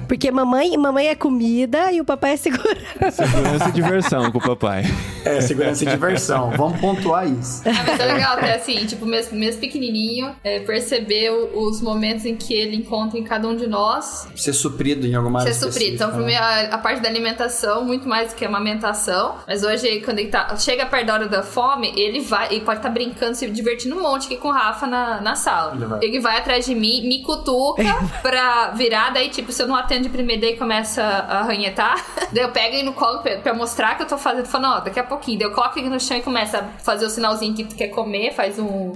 Porque 0.07 0.31
mamãe, 0.31 0.75
mamãe 0.77 1.07
é 1.07 1.15
comida 1.15 1.91
e 1.91 1.99
o 2.01 2.05
papai 2.05 2.33
é 2.33 2.37
segurança. 2.37 2.70
Segurança 3.11 3.69
e 3.69 3.71
diversão 3.71 4.31
com 4.31 4.37
o 4.37 4.41
papai. 4.41 4.83
É, 5.25 5.41
segurança 5.41 5.83
e 5.83 5.87
diversão. 5.87 6.51
Vamos 6.51 6.79
pontuar 6.79 7.27
isso. 7.27 7.61
Ah, 7.65 7.83
mas 7.87 7.99
é 7.99 8.05
legal 8.05 8.37
até 8.37 8.55
assim, 8.55 8.85
tipo, 8.85 9.05
mesmo, 9.05 9.37
mesmo 9.37 9.61
pequenininho, 9.61 10.35
é, 10.43 10.59
perceber 10.59 11.31
os 11.31 11.81
momentos 11.81 12.25
em 12.25 12.35
que 12.35 12.53
ele 12.53 12.75
encontra 12.75 13.19
em 13.19 13.23
cada 13.23 13.47
um 13.47 13.55
de 13.55 13.67
nós 13.67 14.27
Ser 14.35 14.53
suprido 14.53 15.05
em 15.05 15.15
alguma 15.15 15.41
área 15.41 15.53
ser 15.53 15.71
suprido. 15.71 15.95
Então, 15.95 16.11
né? 16.21 16.35
a, 16.35 16.75
a 16.75 16.77
parte 16.77 17.01
da 17.01 17.09
alimentação, 17.09 17.83
muito 17.83 18.07
mais 18.07 18.31
do 18.31 18.35
que 18.35 18.45
a 18.45 18.47
amamentação. 18.47 19.35
Mas 19.47 19.63
hoje, 19.63 20.01
quando 20.01 20.19
ele 20.19 20.29
tá, 20.29 20.55
chega 20.57 20.85
perto 20.85 21.05
da 21.05 21.13
hora 21.13 21.27
da 21.27 21.43
fome, 21.43 21.91
ele 21.95 22.21
vai, 22.21 22.47
ele 22.53 22.61
pode 22.61 22.79
estar 22.79 22.89
brincando, 22.89 23.35
se 23.35 23.49
divertindo 23.49 23.95
um 23.95 24.01
monte 24.01 24.25
aqui 24.25 24.37
com 24.37 24.49
o 24.49 24.51
Rafa 24.51 24.87
na, 24.87 25.21
na 25.21 25.35
sala. 25.35 25.75
Ele 25.75 25.85
vai. 25.85 25.99
Ele 26.01 26.19
vai 26.19 26.37
atrás 26.37 26.65
de 26.65 26.75
mim, 26.75 27.07
me 27.07 27.21
cutuca 27.23 27.83
pra 28.21 28.71
virar, 28.71 29.11
daí, 29.11 29.29
tipo, 29.29 29.51
se 29.51 29.61
eu 29.61 29.67
não 29.67 29.75
atendo 29.75 30.03
de 30.03 30.09
primeira, 30.09 30.41
daí 30.41 30.57
começa 30.57 31.03
a 31.03 31.39
arranhetar. 31.39 32.03
daí 32.31 32.43
eu 32.43 32.49
pego 32.49 32.60
ele 32.67 32.83
no 32.83 32.93
colo 32.93 33.19
pra, 33.19 33.37
pra 33.37 33.53
mostrar 33.53 33.95
que 33.95 34.03
eu 34.03 34.07
tô 34.07 34.17
fazendo. 34.17 34.45
Falo, 34.45 34.63
não, 34.63 34.83
daqui 34.83 34.99
a 34.99 35.03
pouquinho. 35.03 35.39
Daí 35.39 35.47
eu 35.47 35.53
coloco 35.53 35.77
ele 35.79 35.89
no 35.89 35.99
chão 35.99 36.17
e 36.17 36.21
começa 36.21 36.59
a 36.59 36.63
fazer 36.83 37.05
o 37.05 37.09
sinalzinho 37.09 37.53
que 37.53 37.63
tu 37.63 37.75
quer 37.75 37.87
comer, 37.89 38.33
faz 38.33 38.57
um. 38.59 38.93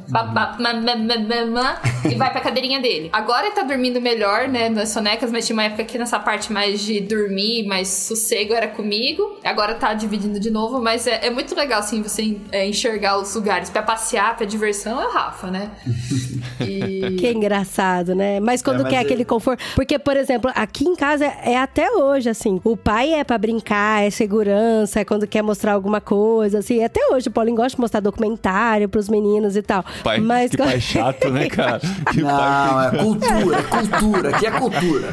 e 2.10 2.16
vai 2.16 2.32
pra 2.32 2.42
cadeirinha 2.42 2.80
dele. 2.82 3.10
Agora 3.12 3.46
ele 3.48 3.56
tá 3.56 3.64
dormindo 3.64 4.00
melhor, 4.02 4.48
né, 4.48 4.70
nas 4.70 4.90
sonecas, 4.90 5.32
mas 5.32 5.46
tinha 5.46 5.56
uma 5.56 5.64
época 5.64 5.84
que 5.84 5.98
nessa 5.98 6.20
parte 6.20 6.52
mais 6.52 6.82
de 6.82 7.00
dormir, 7.00 7.66
mais 7.68 7.88
sossego 7.88 8.54
era 8.54 8.68
comigo. 8.68 9.38
Agora 9.44 9.76
tá 9.76 9.94
dividindo 9.94 10.40
de 10.40 10.50
novo, 10.52 10.82
mas 10.82 11.08
é, 11.08 11.28
é 11.28 11.30
muito 11.30 11.56
legal, 11.56 11.80
assim, 11.80 12.02
você 12.02 12.38
é, 12.52 12.68
enxergar 12.68 13.18
os 13.18 13.34
lugares. 13.36 13.70
Pra 13.70 13.82
passear, 13.82 14.36
pra 14.38 14.46
diversão, 14.46 15.02
é 15.02 15.08
o 15.08 15.12
Rafa, 15.12 15.48
né? 15.48 15.70
E. 16.60 17.16
Que 17.20 17.32
engraçado, 17.32 18.16
né? 18.16 18.40
Mas 18.40 18.62
quando 18.62 18.80
É, 18.80 18.84
mas 18.84 18.92
quer 18.92 18.98
é- 18.98 19.02
aquele 19.02 19.26
conforto. 19.26 19.64
Porque, 19.76 20.00
por 20.00 20.16
exemplo, 20.16 20.52
aqui 20.56 20.86
em 20.86 20.96
casa 20.96 21.26
é 21.26 21.58
até 21.58 21.92
hoje, 21.92 22.30
assim. 22.30 22.62
O 22.64 22.78
pai 22.78 23.14
é 23.14 23.24
pra 23.24 23.38
brincar, 23.38 23.55
é 24.04 24.10
segurança, 24.10 25.02
é 25.02 25.06
quando 25.06 25.28
quer 25.28 25.42
mostrar 25.42 25.74
alguma 25.74 26.02
coisa, 26.02 26.60
assim. 26.60 26.84
Até 26.84 27.00
hoje 27.12 27.28
o 27.28 27.32
Paulinho 27.32 27.58
gosta 27.58 27.76
de 27.76 27.82
mostrar 27.82 28.00
documentário 28.00 28.90
pros 28.90 29.08
meninos 29.08 29.56
e 29.56 29.62
tal. 29.62 29.86
Pai, 30.04 30.20
Mas 30.20 30.52
que 30.52 30.58
pai 30.58 30.80
chato, 30.80 31.30
né, 31.30 31.48
cara? 31.48 31.82
Que 32.12 32.22
Não, 32.22 32.30
pai 32.30 32.88
é 32.88 33.04
cultura, 33.04 33.58
é 33.58 33.64
cultura. 33.64 34.30
Aqui 34.30 34.48
é 34.48 34.52
cultura. 34.52 35.08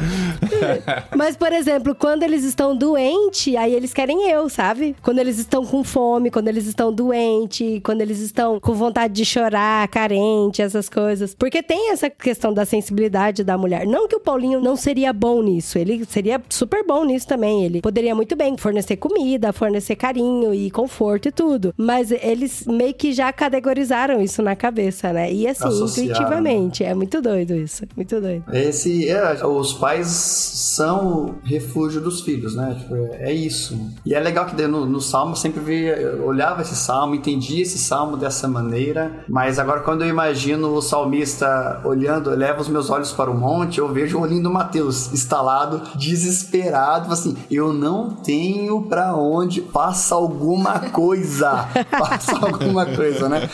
Mas, 1.15 1.35
por 1.35 1.51
exemplo, 1.51 1.95
quando 1.95 2.23
eles 2.23 2.43
estão 2.43 2.75
doentes, 2.75 3.55
aí 3.55 3.73
eles 3.73 3.93
querem 3.93 4.29
eu, 4.29 4.49
sabe? 4.49 4.95
Quando 5.01 5.19
eles 5.19 5.37
estão 5.37 5.65
com 5.65 5.83
fome, 5.83 6.31
quando 6.31 6.47
eles 6.47 6.63
eles 6.63 6.67
estão 6.69 6.93
doentes, 6.93 7.81
quando 7.83 8.01
eles 8.01 8.19
estão 8.19 8.59
com 8.59 8.73
vontade 8.73 9.13
de 9.13 9.25
chorar, 9.25 9.87
carente, 9.89 10.61
essas 10.61 10.89
coisas. 10.89 11.35
Porque 11.35 11.61
tem 11.61 11.91
essa 11.91 12.09
questão 12.09 12.53
da 12.53 12.65
sensibilidade 12.65 13.43
da 13.43 13.57
mulher. 13.57 13.85
Não 13.85 14.07
que 14.07 14.15
o 14.15 14.19
Paulinho 14.19 14.61
não 14.61 14.75
seria 14.75 15.11
bom 15.11 15.41
nisso, 15.41 15.77
ele 15.77 16.05
seria 16.05 16.41
super 16.49 16.85
bom 16.85 17.03
nisso 17.03 17.27
também. 17.27 17.65
Ele 17.65 17.81
poderia 17.81 18.15
muito 18.15 18.32
bem 18.35 18.57
fornecer 18.57 18.97
comida, 18.97 19.53
fornecer 19.53 19.95
carinho 19.95 20.53
e 20.53 20.69
conforto 20.71 21.27
e 21.27 21.31
tudo. 21.31 21.73
Mas 21.77 22.11
eles 22.11 22.65
meio 22.65 22.93
que 22.93 23.13
já 23.13 23.31
categorizaram 23.31 24.21
isso 24.21 24.41
na 24.41 24.55
cabeça, 24.55 25.11
né? 25.13 25.31
E 25.31 25.47
assim, 25.47 25.67
Associaram, 25.67 26.11
intuitivamente. 26.11 26.83
É 26.83 26.93
muito 26.93 27.21
doido 27.21 27.53
isso. 27.53 27.83
Muito 27.95 28.19
doido. 28.19 28.43
Esse, 28.53 29.09
é, 29.09 29.45
os 29.45 29.73
pais 29.73 30.07
são 30.07 31.25
o 31.25 31.35
refúgio 31.43 32.01
dos 32.01 32.21
filhos, 32.21 32.55
né? 32.55 32.75
Tipo, 32.79 32.95
é, 32.95 33.29
é 33.29 33.33
isso. 33.33 33.79
E 34.05 34.13
é 34.13 34.19
legal 34.19 34.45
que 34.45 34.61
no, 34.67 34.85
no 34.85 35.01
Salmo 35.01 35.35
sempre 35.35 35.59
via, 35.59 35.95
eu 35.95 36.25
olhava 36.25 36.61
esse 36.61 36.75
Salmo, 36.75 37.15
entendia 37.15 37.61
esse 37.61 37.77
Salmo 37.77 38.17
dessa 38.17 38.47
maneira, 38.47 39.23
mas 39.27 39.59
agora 39.59 39.81
quando 39.81 40.03
eu 40.03 40.09
imagino 40.09 40.73
o 40.73 40.81
salmista 40.81 41.81
olhando, 41.83 42.29
leva 42.31 42.61
os 42.61 42.67
meus 42.67 42.89
olhos 42.89 43.11
para 43.11 43.29
o 43.29 43.37
monte, 43.37 43.79
eu 43.79 43.91
vejo 43.91 44.17
o 44.17 44.21
olhinho 44.21 44.43
do 44.43 44.49
Mateus 44.49 45.11
instalado, 45.13 45.81
desesperado, 45.95 47.11
assim, 47.11 47.35
eu 47.49 47.73
não 47.73 48.15
tenho 48.23 48.81
para 48.83 49.15
onde, 49.15 49.61
passa 49.61 50.15
alguma 50.15 50.79
coisa, 50.79 51.67
passa 51.91 52.37
alguma 52.37 52.85
coisa, 52.85 53.27
né? 53.29 53.49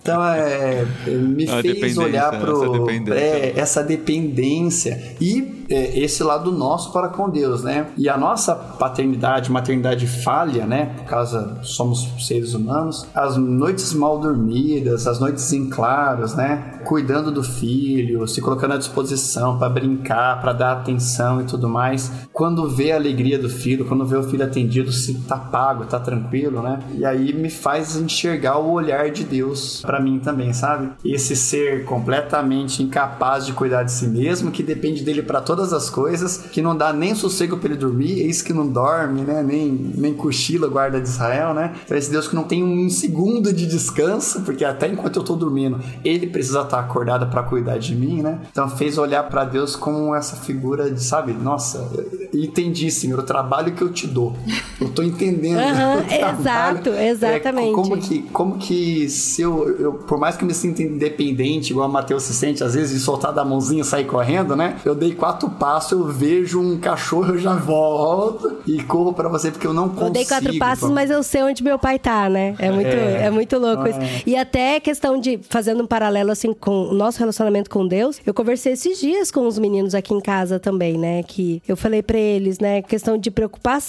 Então, 0.00 0.24
é, 0.24 0.84
me 1.06 1.48
A 1.48 1.62
fez 1.62 1.98
olhar 1.98 2.38
pro... 2.40 2.62
essa 2.62 2.78
dependência. 2.78 3.20
É, 3.20 3.52
essa 3.56 3.82
dependência 3.82 5.16
e 5.20 5.64
é, 5.68 5.98
esse 5.98 6.22
lado 6.22 6.52
nosso 6.52 6.92
para 6.92 7.08
com 7.08 7.28
Deus, 7.28 7.62
né? 7.62 7.88
E 7.96 8.08
a 8.08 8.16
nossa 8.16 8.54
paternidade, 8.54 9.50
maternidade 9.50 10.06
falha, 10.06 10.66
né? 10.66 10.94
Por 10.98 11.04
causa 11.04 11.58
somos 11.62 12.08
seres 12.26 12.54
humanos, 12.54 13.06
as 13.14 13.36
noites 13.36 13.92
mal 13.92 14.18
dormidas, 14.18 15.06
as 15.06 15.18
noites 15.18 15.52
em 15.52 15.68
claros, 15.68 16.34
né? 16.34 16.80
Cuidando 16.84 17.30
do 17.30 17.42
filho, 17.42 18.26
se 18.26 18.40
colocando 18.40 18.74
à 18.74 18.76
disposição 18.76 19.58
para 19.58 19.68
brincar, 19.68 20.40
para 20.40 20.52
dar 20.52 20.72
atenção 20.72 21.40
e 21.40 21.44
tudo 21.44 21.68
mais. 21.68 22.10
Quando 22.32 22.68
vê 22.68 22.92
a 22.92 22.96
alegria 22.96 23.38
do 23.38 23.48
filho, 23.48 23.84
quando 23.84 24.03
vê 24.04 24.16
o 24.16 24.22
filho 24.22 24.44
atendido, 24.44 24.92
se 24.92 25.14
tá 25.20 25.36
pago, 25.36 25.84
tá 25.84 25.98
tranquilo, 25.98 26.62
né? 26.62 26.80
E 26.96 27.04
aí 27.04 27.32
me 27.32 27.50
faz 27.50 27.96
enxergar 27.96 28.58
o 28.58 28.72
olhar 28.72 29.10
de 29.10 29.24
Deus 29.24 29.80
para 29.82 30.00
mim 30.00 30.18
também, 30.18 30.52
sabe? 30.52 30.90
Esse 31.04 31.36
ser 31.36 31.84
completamente 31.84 32.82
incapaz 32.82 33.46
de 33.46 33.52
cuidar 33.52 33.82
de 33.82 33.92
si 33.92 34.06
mesmo, 34.06 34.50
que 34.50 34.62
depende 34.62 35.02
dele 35.02 35.22
para 35.22 35.40
todas 35.40 35.72
as 35.72 35.90
coisas, 35.90 36.38
que 36.38 36.62
não 36.62 36.76
dá 36.76 36.92
nem 36.92 37.14
sossego 37.14 37.56
para 37.56 37.70
ele 37.70 37.78
dormir, 37.78 38.20
eis 38.20 38.42
que 38.42 38.52
não 38.52 38.66
dorme, 38.66 39.22
né? 39.22 39.42
Nem, 39.42 39.70
nem 39.96 40.14
cochila, 40.14 40.68
guarda 40.68 41.00
de 41.00 41.08
Israel, 41.08 41.54
né? 41.54 41.74
Então 41.84 41.96
esse 41.96 42.10
Deus 42.10 42.28
que 42.28 42.34
não 42.34 42.44
tem 42.44 42.62
um 42.62 42.88
segundo 42.90 43.52
de 43.52 43.66
descanso, 43.66 44.42
porque 44.42 44.64
até 44.64 44.88
enquanto 44.88 45.16
eu 45.16 45.24
tô 45.24 45.36
dormindo, 45.36 45.80
ele 46.04 46.26
precisa 46.26 46.62
estar 46.62 46.80
acordado 46.80 47.26
para 47.26 47.42
cuidar 47.42 47.78
de 47.78 47.94
mim, 47.94 48.22
né? 48.22 48.40
Então 48.50 48.68
fez 48.68 48.98
olhar 48.98 49.24
para 49.24 49.44
Deus 49.44 49.76
como 49.76 50.14
essa 50.14 50.36
figura 50.36 50.90
de, 50.90 51.02
sabe? 51.02 51.32
Nossa, 51.32 51.90
entendi, 52.32 52.90
Senhor, 52.90 53.18
o 53.18 53.22
trabalho 53.22 53.72
que 53.72 53.82
eu 53.82 53.92
te 53.94 54.06
dou. 54.06 54.34
Eu 54.80 54.88
tô 54.90 55.02
entendendo. 55.02 55.58
Trabalho. 56.08 56.40
exato, 56.40 56.90
É, 56.90 57.08
exatamente. 57.08 57.72
como 57.72 57.96
que, 57.96 58.22
como 58.24 58.58
que 58.58 59.08
se 59.08 59.42
eu, 59.42 59.68
eu, 59.78 59.92
por 59.94 60.18
mais 60.18 60.36
que 60.36 60.44
eu 60.44 60.48
me 60.48 60.54
sinta 60.54 60.82
independente, 60.82 61.70
igual 61.70 61.88
o 61.88 61.92
Matheus 61.92 62.24
se 62.24 62.34
sente, 62.34 62.62
às 62.62 62.74
vezes, 62.74 62.98
de 62.98 63.00
soltar 63.00 63.32
da 63.32 63.44
mãozinha 63.44 63.82
e 63.82 63.84
sair 63.84 64.04
correndo, 64.04 64.56
né? 64.56 64.76
Eu 64.84 64.94
dei 64.94 65.14
quatro 65.14 65.48
passos, 65.48 65.92
eu 65.92 66.04
vejo 66.06 66.60
um 66.60 66.78
cachorro, 66.78 67.34
eu 67.34 67.38
já 67.38 67.54
volto 67.54 68.58
e 68.66 68.82
corro 68.82 69.12
pra 69.12 69.28
você, 69.28 69.50
porque 69.50 69.66
eu 69.66 69.72
não 69.72 69.88
consigo. 69.88 70.06
Eu 70.06 70.10
dei 70.10 70.24
quatro 70.24 70.58
passos, 70.58 70.90
mas 70.90 71.10
eu 71.10 71.22
sei 71.22 71.42
onde 71.42 71.62
meu 71.62 71.78
pai 71.78 71.98
tá, 71.98 72.28
né? 72.28 72.54
É 72.58 72.70
muito, 72.70 72.88
é. 72.88 73.30
muito 73.30 73.58
louco 73.58 73.86
isso. 73.86 73.98
E 74.26 74.36
até 74.36 74.80
questão 74.80 75.18
de, 75.18 75.38
fazendo 75.48 75.82
um 75.82 75.86
paralelo 75.86 76.30
assim 76.30 76.52
com 76.52 76.88
o 76.88 76.94
nosso 76.94 77.18
relacionamento 77.18 77.70
com 77.70 77.86
Deus, 77.86 78.20
eu 78.26 78.34
conversei 78.34 78.72
esses 78.72 78.98
dias 78.98 79.30
com 79.30 79.46
os 79.46 79.58
meninos 79.58 79.94
aqui 79.94 80.12
em 80.12 80.20
casa 80.20 80.58
também, 80.58 80.98
né? 80.98 81.22
Que 81.22 81.62
eu 81.68 81.76
falei 81.76 82.02
pra 82.02 82.18
eles, 82.18 82.58
né? 82.58 82.82
Questão 82.82 83.16
de 83.16 83.30
preocupação 83.30 83.83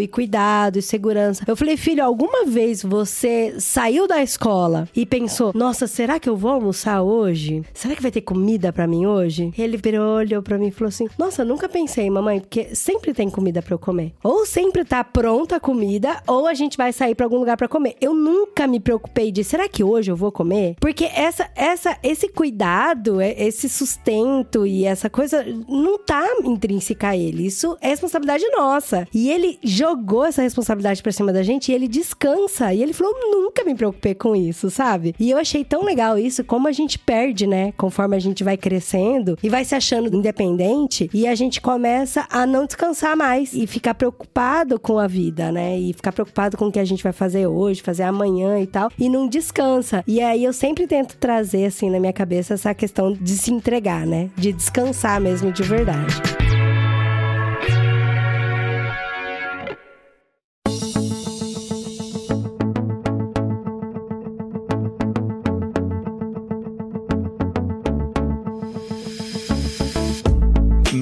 e 0.00 0.06
cuidado 0.06 0.78
e 0.78 0.82
segurança. 0.82 1.44
Eu 1.46 1.56
falei, 1.56 1.76
filho, 1.76 2.04
alguma 2.04 2.44
vez 2.44 2.82
você 2.82 3.54
saiu 3.58 4.06
da 4.06 4.22
escola 4.22 4.88
e 4.94 5.06
pensou, 5.06 5.52
nossa, 5.54 5.86
será 5.86 6.18
que 6.18 6.28
eu 6.28 6.36
vou 6.36 6.50
almoçar 6.52 7.02
hoje? 7.02 7.62
Será 7.72 7.94
que 7.94 8.02
vai 8.02 8.10
ter 8.10 8.20
comida 8.20 8.72
pra 8.72 8.86
mim 8.86 9.06
hoje? 9.06 9.52
Ele 9.56 9.76
virou, 9.76 10.16
olhou 10.16 10.42
pra 10.42 10.58
mim 10.58 10.68
e 10.68 10.70
falou 10.70 10.88
assim, 10.88 11.06
nossa, 11.18 11.44
nunca 11.44 11.68
pensei, 11.68 12.08
mamãe, 12.10 12.40
porque 12.40 12.74
sempre 12.74 13.14
tem 13.14 13.30
comida 13.30 13.62
pra 13.62 13.74
eu 13.74 13.78
comer. 13.78 14.12
Ou 14.22 14.44
sempre 14.44 14.84
tá 14.84 15.02
pronta 15.04 15.56
a 15.56 15.60
comida, 15.60 16.22
ou 16.26 16.46
a 16.46 16.54
gente 16.54 16.76
vai 16.76 16.92
sair 16.92 17.14
pra 17.14 17.26
algum 17.26 17.38
lugar 17.38 17.56
pra 17.56 17.68
comer. 17.68 17.96
Eu 18.00 18.14
nunca 18.14 18.66
me 18.66 18.80
preocupei 18.80 19.30
de, 19.32 19.44
será 19.44 19.68
que 19.68 19.82
hoje 19.84 20.10
eu 20.10 20.16
vou 20.16 20.30
comer? 20.32 20.76
Porque 20.80 21.04
essa, 21.04 21.48
essa, 21.54 21.96
esse 22.02 22.28
cuidado, 22.28 23.20
é- 23.20 23.34
esse 23.42 23.68
sustento 23.68 24.66
e 24.66 24.84
essa 24.84 25.08
coisa 25.08 25.44
não 25.68 25.98
tá 25.98 26.26
intrínseca 26.44 27.08
a 27.08 27.16
ele. 27.16 27.46
Isso 27.46 27.76
é 27.80 27.88
responsabilidade 27.88 28.44
nossa. 28.56 29.06
E 29.14 29.30
ele 29.30 29.37
jogou 29.62 30.24
essa 30.24 30.42
responsabilidade 30.42 31.02
pra 31.02 31.12
cima 31.12 31.32
da 31.32 31.42
gente 31.42 31.70
e 31.70 31.74
ele 31.74 31.88
descansa. 31.88 32.72
E 32.72 32.82
ele 32.82 32.92
falou: 32.92 33.14
"Eu 33.16 33.42
nunca 33.42 33.64
me 33.64 33.74
preocupei 33.74 34.14
com 34.14 34.34
isso, 34.34 34.70
sabe? 34.70 35.14
E 35.18 35.30
eu 35.30 35.38
achei 35.38 35.64
tão 35.64 35.84
legal 35.84 36.18
isso, 36.18 36.44
como 36.44 36.68
a 36.68 36.72
gente 36.72 36.98
perde, 36.98 37.46
né? 37.46 37.72
Conforme 37.76 38.16
a 38.16 38.18
gente 38.18 38.44
vai 38.44 38.56
crescendo 38.56 39.38
e 39.42 39.48
vai 39.48 39.64
se 39.64 39.74
achando 39.74 40.14
independente 40.14 41.08
e 41.12 41.26
a 41.26 41.34
gente 41.34 41.60
começa 41.60 42.26
a 42.30 42.46
não 42.46 42.66
descansar 42.66 43.16
mais 43.16 43.52
e 43.52 43.66
ficar 43.66 43.94
preocupado 43.94 44.78
com 44.78 44.98
a 44.98 45.06
vida, 45.06 45.50
né? 45.52 45.78
E 45.78 45.92
ficar 45.92 46.12
preocupado 46.12 46.56
com 46.56 46.66
o 46.66 46.72
que 46.72 46.78
a 46.78 46.84
gente 46.84 47.02
vai 47.02 47.12
fazer 47.12 47.46
hoje, 47.46 47.82
fazer 47.82 48.04
amanhã 48.04 48.58
e 48.60 48.66
tal, 48.66 48.90
e 48.98 49.08
não 49.08 49.28
descansa. 49.28 50.02
E 50.06 50.20
aí 50.20 50.44
eu 50.44 50.52
sempre 50.52 50.86
tento 50.86 51.16
trazer, 51.16 51.66
assim, 51.66 51.90
na 51.90 52.00
minha 52.00 52.12
cabeça 52.12 52.54
essa 52.54 52.74
questão 52.74 53.12
de 53.12 53.32
se 53.32 53.52
entregar, 53.52 54.06
né? 54.06 54.30
De 54.36 54.52
descansar 54.52 55.20
mesmo 55.20 55.52
de 55.52 55.62
verdade. 55.62 56.57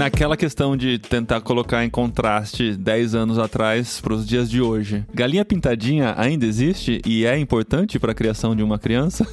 Naquela 0.07 0.37
questão 0.37 0.77
de 0.77 1.01
tentar 1.01 1.41
colocar 1.41 1.85
em 1.85 1.91
contraste 1.91 2.77
10 2.77 3.17
anos 3.17 3.41
atrás 3.41 4.01
para 4.01 4.15
os 4.15 4.25
dias 4.25 4.49
de 4.49 4.63
hoje, 4.63 5.05
galinha 5.13 5.45
pintadinha 5.45 6.15
ainda 6.17 6.47
existe 6.47 7.03
e 7.05 7.27
é 7.27 7.37
importante 7.37 7.99
para 7.99 8.13
a 8.13 8.15
criação 8.15 8.55
de 8.55 8.63
uma 8.63 8.79
criança? 8.79 9.27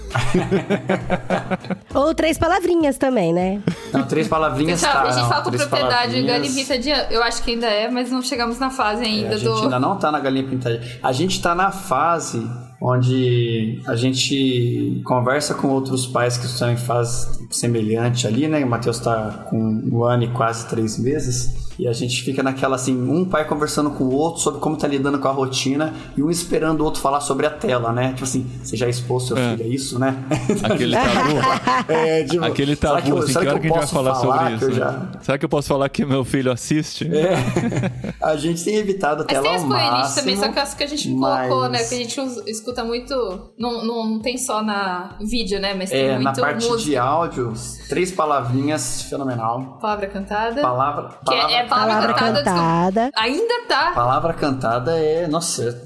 Ou 1.93 2.15
três 2.15 2.39
palavrinhas 2.39 2.97
também, 2.97 3.32
né? 3.32 3.61
Não, 3.93 4.03
três 4.07 4.28
palavrinhas 4.28 4.82
tá, 4.82 5.03
a 5.03 5.11
gente 5.11 5.30
fala 5.30 5.43
com 5.43 5.51
três 5.51 5.63
propriedade, 5.63 5.95
palavrinhas. 5.95 6.26
galinha 6.26 6.55
pintadinha, 6.55 7.07
eu 7.11 7.21
acho 7.21 7.43
que 7.43 7.51
ainda 7.51 7.67
é, 7.67 7.88
mas 7.91 8.09
não 8.09 8.24
chegamos 8.24 8.57
na 8.57 8.71
fase 8.71 9.03
É, 9.03 9.05
ainda 9.05 9.36
a 9.36 9.38
gente 9.38 9.47
do. 9.47 9.61
ainda 9.65 9.80
não 9.80 9.95
tá 9.99 10.11
na 10.11 10.19
galinha 10.19 10.47
pintadinha. 10.47 10.82
A 11.03 11.11
gente 11.11 11.39
tá 11.39 11.53
na 11.53 11.71
fase 11.71 12.49
onde 12.86 13.79
a 13.88 13.95
gente 13.95 15.01
conversa 15.05 15.53
com 15.53 15.69
outros 15.69 16.05
pais 16.05 16.38
que 16.38 16.45
estão 16.45 16.69
em 16.69 16.75
fase 16.75 17.47
semelhante 17.49 18.27
ali, 18.27 18.45
né? 18.45 18.61
O 18.61 18.67
Matheus 18.67 18.99
tá 18.99 19.45
com 19.49 19.57
um 19.57 20.03
ano 20.03 20.23
e 20.23 20.27
quase 20.27 20.67
três 20.67 20.99
meses. 20.99 21.62
E 21.80 21.88
a 21.88 21.93
gente 21.93 22.21
fica 22.24 22.43
naquela 22.43 22.76
assim, 22.76 22.95
um 23.09 23.26
pai 23.26 23.45
conversando 23.47 23.89
com 23.91 24.03
o 24.03 24.13
outro 24.13 24.41
sobre 24.41 24.59
como 24.59 24.78
tá 24.78 24.88
lidando 24.88 25.17
com 25.19 25.28
a 25.28 25.32
rotina 25.32 25.93
e 26.15 26.21
um 26.21 26.30
esperando 26.30 26.82
o 26.82 26.84
outro 26.86 27.01
falar 27.01 27.19
sobre 27.21 27.45
a 27.45 27.49
tela, 27.49 27.91
né? 27.91 28.09
Tipo 28.11 28.24
assim, 28.26 28.45
você 28.63 28.78
já 28.78 28.88
expôs 28.88 29.28
seu 29.28 29.38
É. 29.38 29.51
filho 29.51 29.65
a 29.65 29.67
isso, 29.67 29.97
né? 29.99 30.15
Aquele 30.63 30.95
tabu? 30.95 31.91
É, 31.91 32.24
tipo, 32.24 32.45
Aquele 32.45 32.76
será 32.76 32.93
tabu, 32.95 33.03
que 33.05 33.11
eu- 33.11 33.17
assim, 33.17 33.34
será 33.34 33.45
que 33.45 33.51
hora 33.51 33.59
que 33.59 33.67
a 33.67 33.69
gente 33.69 33.74
vai 33.74 33.82
posso 33.82 33.93
falar 33.93 34.15
sobre 34.15 34.39
que 34.47 34.53
isso? 34.55 34.63
eu 34.65 34.69
né? 34.69 34.76
já- 34.76 35.19
Será 35.21 35.38
que 35.38 35.45
eu 35.45 35.49
posso 35.49 35.67
falar 35.67 35.89
que 35.89 36.05
meu 36.05 36.24
filho 36.24 36.51
assiste? 36.51 37.09
É. 37.13 38.13
A 38.21 38.36
gente 38.38 38.63
tem 38.63 38.76
evitado 38.76 39.24
a 39.24 39.26
Mas 39.26 39.34
tela 39.34 39.43
tem 39.43 39.55
ao 39.57 39.67
máximo. 39.67 40.15
também, 40.21 40.38
só 40.38 40.47
que 40.51 40.59
as 40.59 40.74
que 40.74 40.84
a 40.84 40.88
gente 40.88 41.09
mas- 41.11 41.47
colocou, 41.49 41.69
né? 41.69 41.80
Que 41.84 41.95
a 41.95 41.97
gente 41.97 42.19
escuta 42.47 42.84
muito. 42.84 43.13
Não, 43.57 43.86
não, 43.86 44.05
não 44.07 44.19
tem 44.19 44.38
só 44.38 44.61
na 44.63 45.17
vídeo, 45.21 45.59
né? 45.59 45.74
Mas 45.74 45.89
tem 45.89 46.05
É, 46.07 46.13
muito 46.15 46.24
na 46.26 46.34
parte 46.34 46.65
música. 46.67 46.89
de 46.89 46.97
áudio, 46.97 47.53
três 47.89 48.11
palavrinhas, 48.11 49.03
fenomenal. 49.03 49.78
Palavra 49.82 50.07
cantada. 50.07 50.61
Palavra, 50.61 51.09
Que 51.26 51.34
é- 51.34 51.38
palavra, 51.41 51.62
é 51.64 51.68
palavra 51.68 52.14
Palavra 52.14 52.14
cantada, 52.14 52.43
cantada. 52.43 53.11
Ainda 53.16 53.61
tá. 53.68 53.91
palavra 53.93 54.34
cantada 54.34 54.97
é, 54.97 55.28
nossa, 55.28 55.84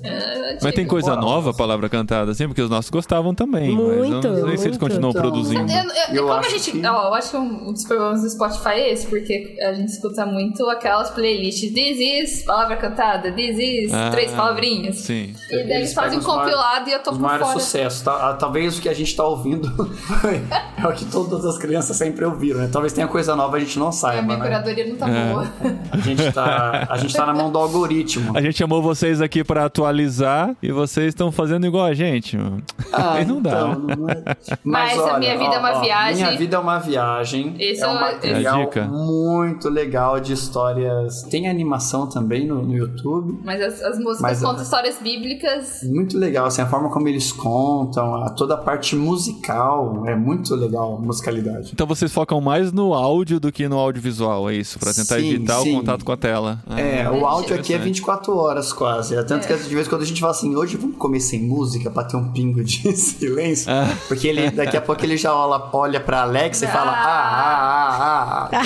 Mas 0.62 0.74
tem 0.74 0.86
coisa 0.88 1.10
Moral. 1.16 1.24
nova, 1.26 1.54
palavra 1.54 1.90
cantada, 1.90 2.32
assim, 2.32 2.48
porque 2.48 2.62
os 2.62 2.70
nossos 2.70 2.90
gostavam 2.90 3.34
também. 3.34 3.72
mas 3.76 3.80
eu 3.88 3.98
Muito, 4.06 4.28
não 4.28 4.48
sei 4.48 4.58
se 4.58 4.68
eles 4.68 4.78
muito. 4.78 4.80
continuam 4.80 5.10
Então, 5.12 5.22
produzindo. 5.22 5.72
Eu, 5.72 5.78
eu- 5.84 6.16
Eu 6.16 6.24
como 6.24 6.34
a 6.36 6.40
acho 6.40 6.50
gente. 6.52 6.72
que- 6.72 6.86
Ó, 6.88 7.08
eu 7.08 7.14
acho 7.14 7.30
que 7.32 7.38
um 7.38 7.72
dos 7.74 7.84
problemas 7.86 8.22
do 8.22 8.30
Spotify 8.30 8.70
é 8.70 8.94
esse, 8.94 9.08
porque 9.08 9.58
a 9.62 9.74
gente 9.74 9.90
escuta 9.90 10.26
muito 10.26 10.68
aquelas 10.70 11.10
playlists. 11.12 11.74
This 11.74 11.98
is, 12.00 12.44
palavra 12.44 12.78
cantada, 12.78 13.32
this 13.32 13.58
is, 13.58 13.94
Ah, 13.94 14.10
três 14.12 14.32
palavrinhas. 14.32 14.98
Sim. 14.98 15.34
E 15.50 15.64
daí 15.64 15.72
eles 15.78 15.94
fazem 15.94 16.20
um 16.20 16.22
compilado 16.24 16.58
maiores- 16.58 16.88
e 16.88 16.92
eu 16.92 17.00
tô 17.04 17.12
por 17.12 17.20
fora. 17.30 17.46
sucessos. 17.60 18.02
Tá? 18.02 18.30
Ah, 18.30 18.34
Talvez 18.34 18.78
o 18.78 18.82
que 18.82 18.90
a 18.90 18.94
gente 18.94 19.16
tá 19.16 19.24
ouvindo 19.26 19.68
é 20.82 20.88
o 20.88 20.94
que 20.94 21.06
todas 21.06 21.46
as 21.46 21.58
crianças 21.58 21.96
sempre 21.98 22.24
ouviram, 22.26 22.60
né? 22.60 22.70
Talvez 22.72 22.94
tenha 22.94 23.08
coisa 23.08 23.36
nova 23.36 23.58
a 23.58 23.60
gente 23.60 23.78
não 23.78 23.88
a 23.88 23.92
saiba, 23.92 24.22
minha 24.24 24.38
né? 24.38 24.44
curadoria 24.46 24.88
não 24.88 24.96
tá 24.96 25.10
É. 25.10 25.32
boa. 25.34 25.48
A 25.92 25.98
gente, 25.98 26.32
tá, 26.32 26.88
a 26.90 26.98
gente 26.98 27.14
tá 27.14 27.26
na 27.26 27.34
mão 27.34 27.52
do 27.52 27.58
algoritmo. 27.58 28.38
A 28.38 28.42
gente 28.42 28.58
chamou 28.58 28.82
vocês 28.82 29.22
aqui 29.22 29.44
pra 29.44 29.66
atualizar 29.66 30.56
e 30.62 30.72
vocês 30.72 31.08
estão 31.10 31.32
fazendo 31.32 31.66
igual 31.66 31.86
a 31.86 31.94
gente. 31.94 32.38
mano. 32.38 32.64
Aí 32.92 33.26
não 33.26 33.42
dá. 33.42 33.50
então, 33.50 33.76
não 33.98 34.10
é- 34.10 34.24
Mas 34.64 35.00
a 35.00 35.18
minha 35.18 35.38
vida 35.38 35.56
é 35.56 35.60
uma 35.60 35.82
viagem. 35.82 36.24
Minha 36.24 36.38
vida 36.38 36.56
é 36.56 36.60
uma 36.60 36.80
viagem. 36.80 37.56
Esse 37.60 37.84
é 37.84 37.86
é 37.86 37.90
um 37.90 38.00
material 38.00 38.70
É 38.76 38.82
muito 38.82 39.70
legal 39.70 40.20
de 40.20 40.34
histórias. 40.34 41.24
Tem 41.24 41.48
animação 41.48 42.08
também 42.08 42.46
no, 42.48 42.62
no 42.64 42.76
YouTube. 42.76 43.40
Mas 43.44 43.62
as, 43.62 43.82
as 43.82 43.98
músicas 43.98 44.22
Mas, 44.22 44.42
contam 44.42 44.60
uh, 44.60 44.64
histórias 44.64 44.98
bíblicas. 45.02 45.84
Muito 45.84 46.18
legal, 46.18 46.46
assim, 46.46 46.62
a 46.62 46.68
forma 46.68 46.90
como 46.90 47.08
eles 47.08 47.32
contam, 47.32 48.16
a, 48.16 48.30
toda 48.32 48.56
a 48.56 48.58
parte 48.58 48.96
musical, 48.96 50.04
é 50.06 50.16
muito 50.16 50.56
legal 50.56 50.98
a 50.98 51.00
musicalidade. 51.00 51.72
Então 51.74 51.88
vocês 51.88 52.12
focam 52.12 52.40
mais 52.42 52.72
no 52.72 52.94
áudio 52.94 53.40
do 53.40 53.52
que 53.52 53.68
no 53.68 53.78
audiovisual, 53.78 54.50
é 54.50 54.56
isso? 54.56 54.80
Pra 54.80 54.94
tentar 54.94 55.20
Sim, 55.20 55.30
evitar 55.30 55.57
sim. 55.64 55.74
o 55.76 55.80
contato 55.80 56.04
com 56.06 56.12
a 56.12 56.18
tela. 56.18 56.60
Ah, 56.70 56.80
É, 56.80 57.10
o 57.10 57.26
áudio 57.26 57.56
aqui 57.56 57.74
é 57.74 57.76
interessante. 57.78 57.84
24 57.86 58.36
horas 58.38 58.72
quase. 58.74 59.16
É 59.16 59.24
tanto 59.24 59.48
que 59.48 59.56
de 59.56 59.74
vez 59.76 59.88
em 59.88 59.90
quando 59.90 60.02
a 60.02 60.06
gente 60.06 60.20
fala 60.22 60.32
assim, 60.32 60.56
hoje 60.56 60.78
vamos 60.78 60.98
comer 60.98 61.20
sem 61.20 61.42
música 61.42 61.90
pra 61.90 62.04
ter 62.04 62.18
um 62.18 62.32
pingo 62.32 62.64
de 62.64 62.92
silêncio. 62.98 63.72
Ah. 63.72 63.88
Porque 64.08 64.28
ele, 64.28 64.50
daqui 64.52 64.76
a 64.78 64.82
pouco 64.82 65.04
ele 65.04 65.18
já 65.18 65.34
olha, 65.36 65.64
olha 65.74 66.00
pra 66.00 66.22
Alexa 66.22 66.66
e 66.66 66.68
fala, 66.68 66.92
ah, 66.92 68.50
ah, 68.50 68.50
ah, 68.50 68.50
ah. 68.52 68.62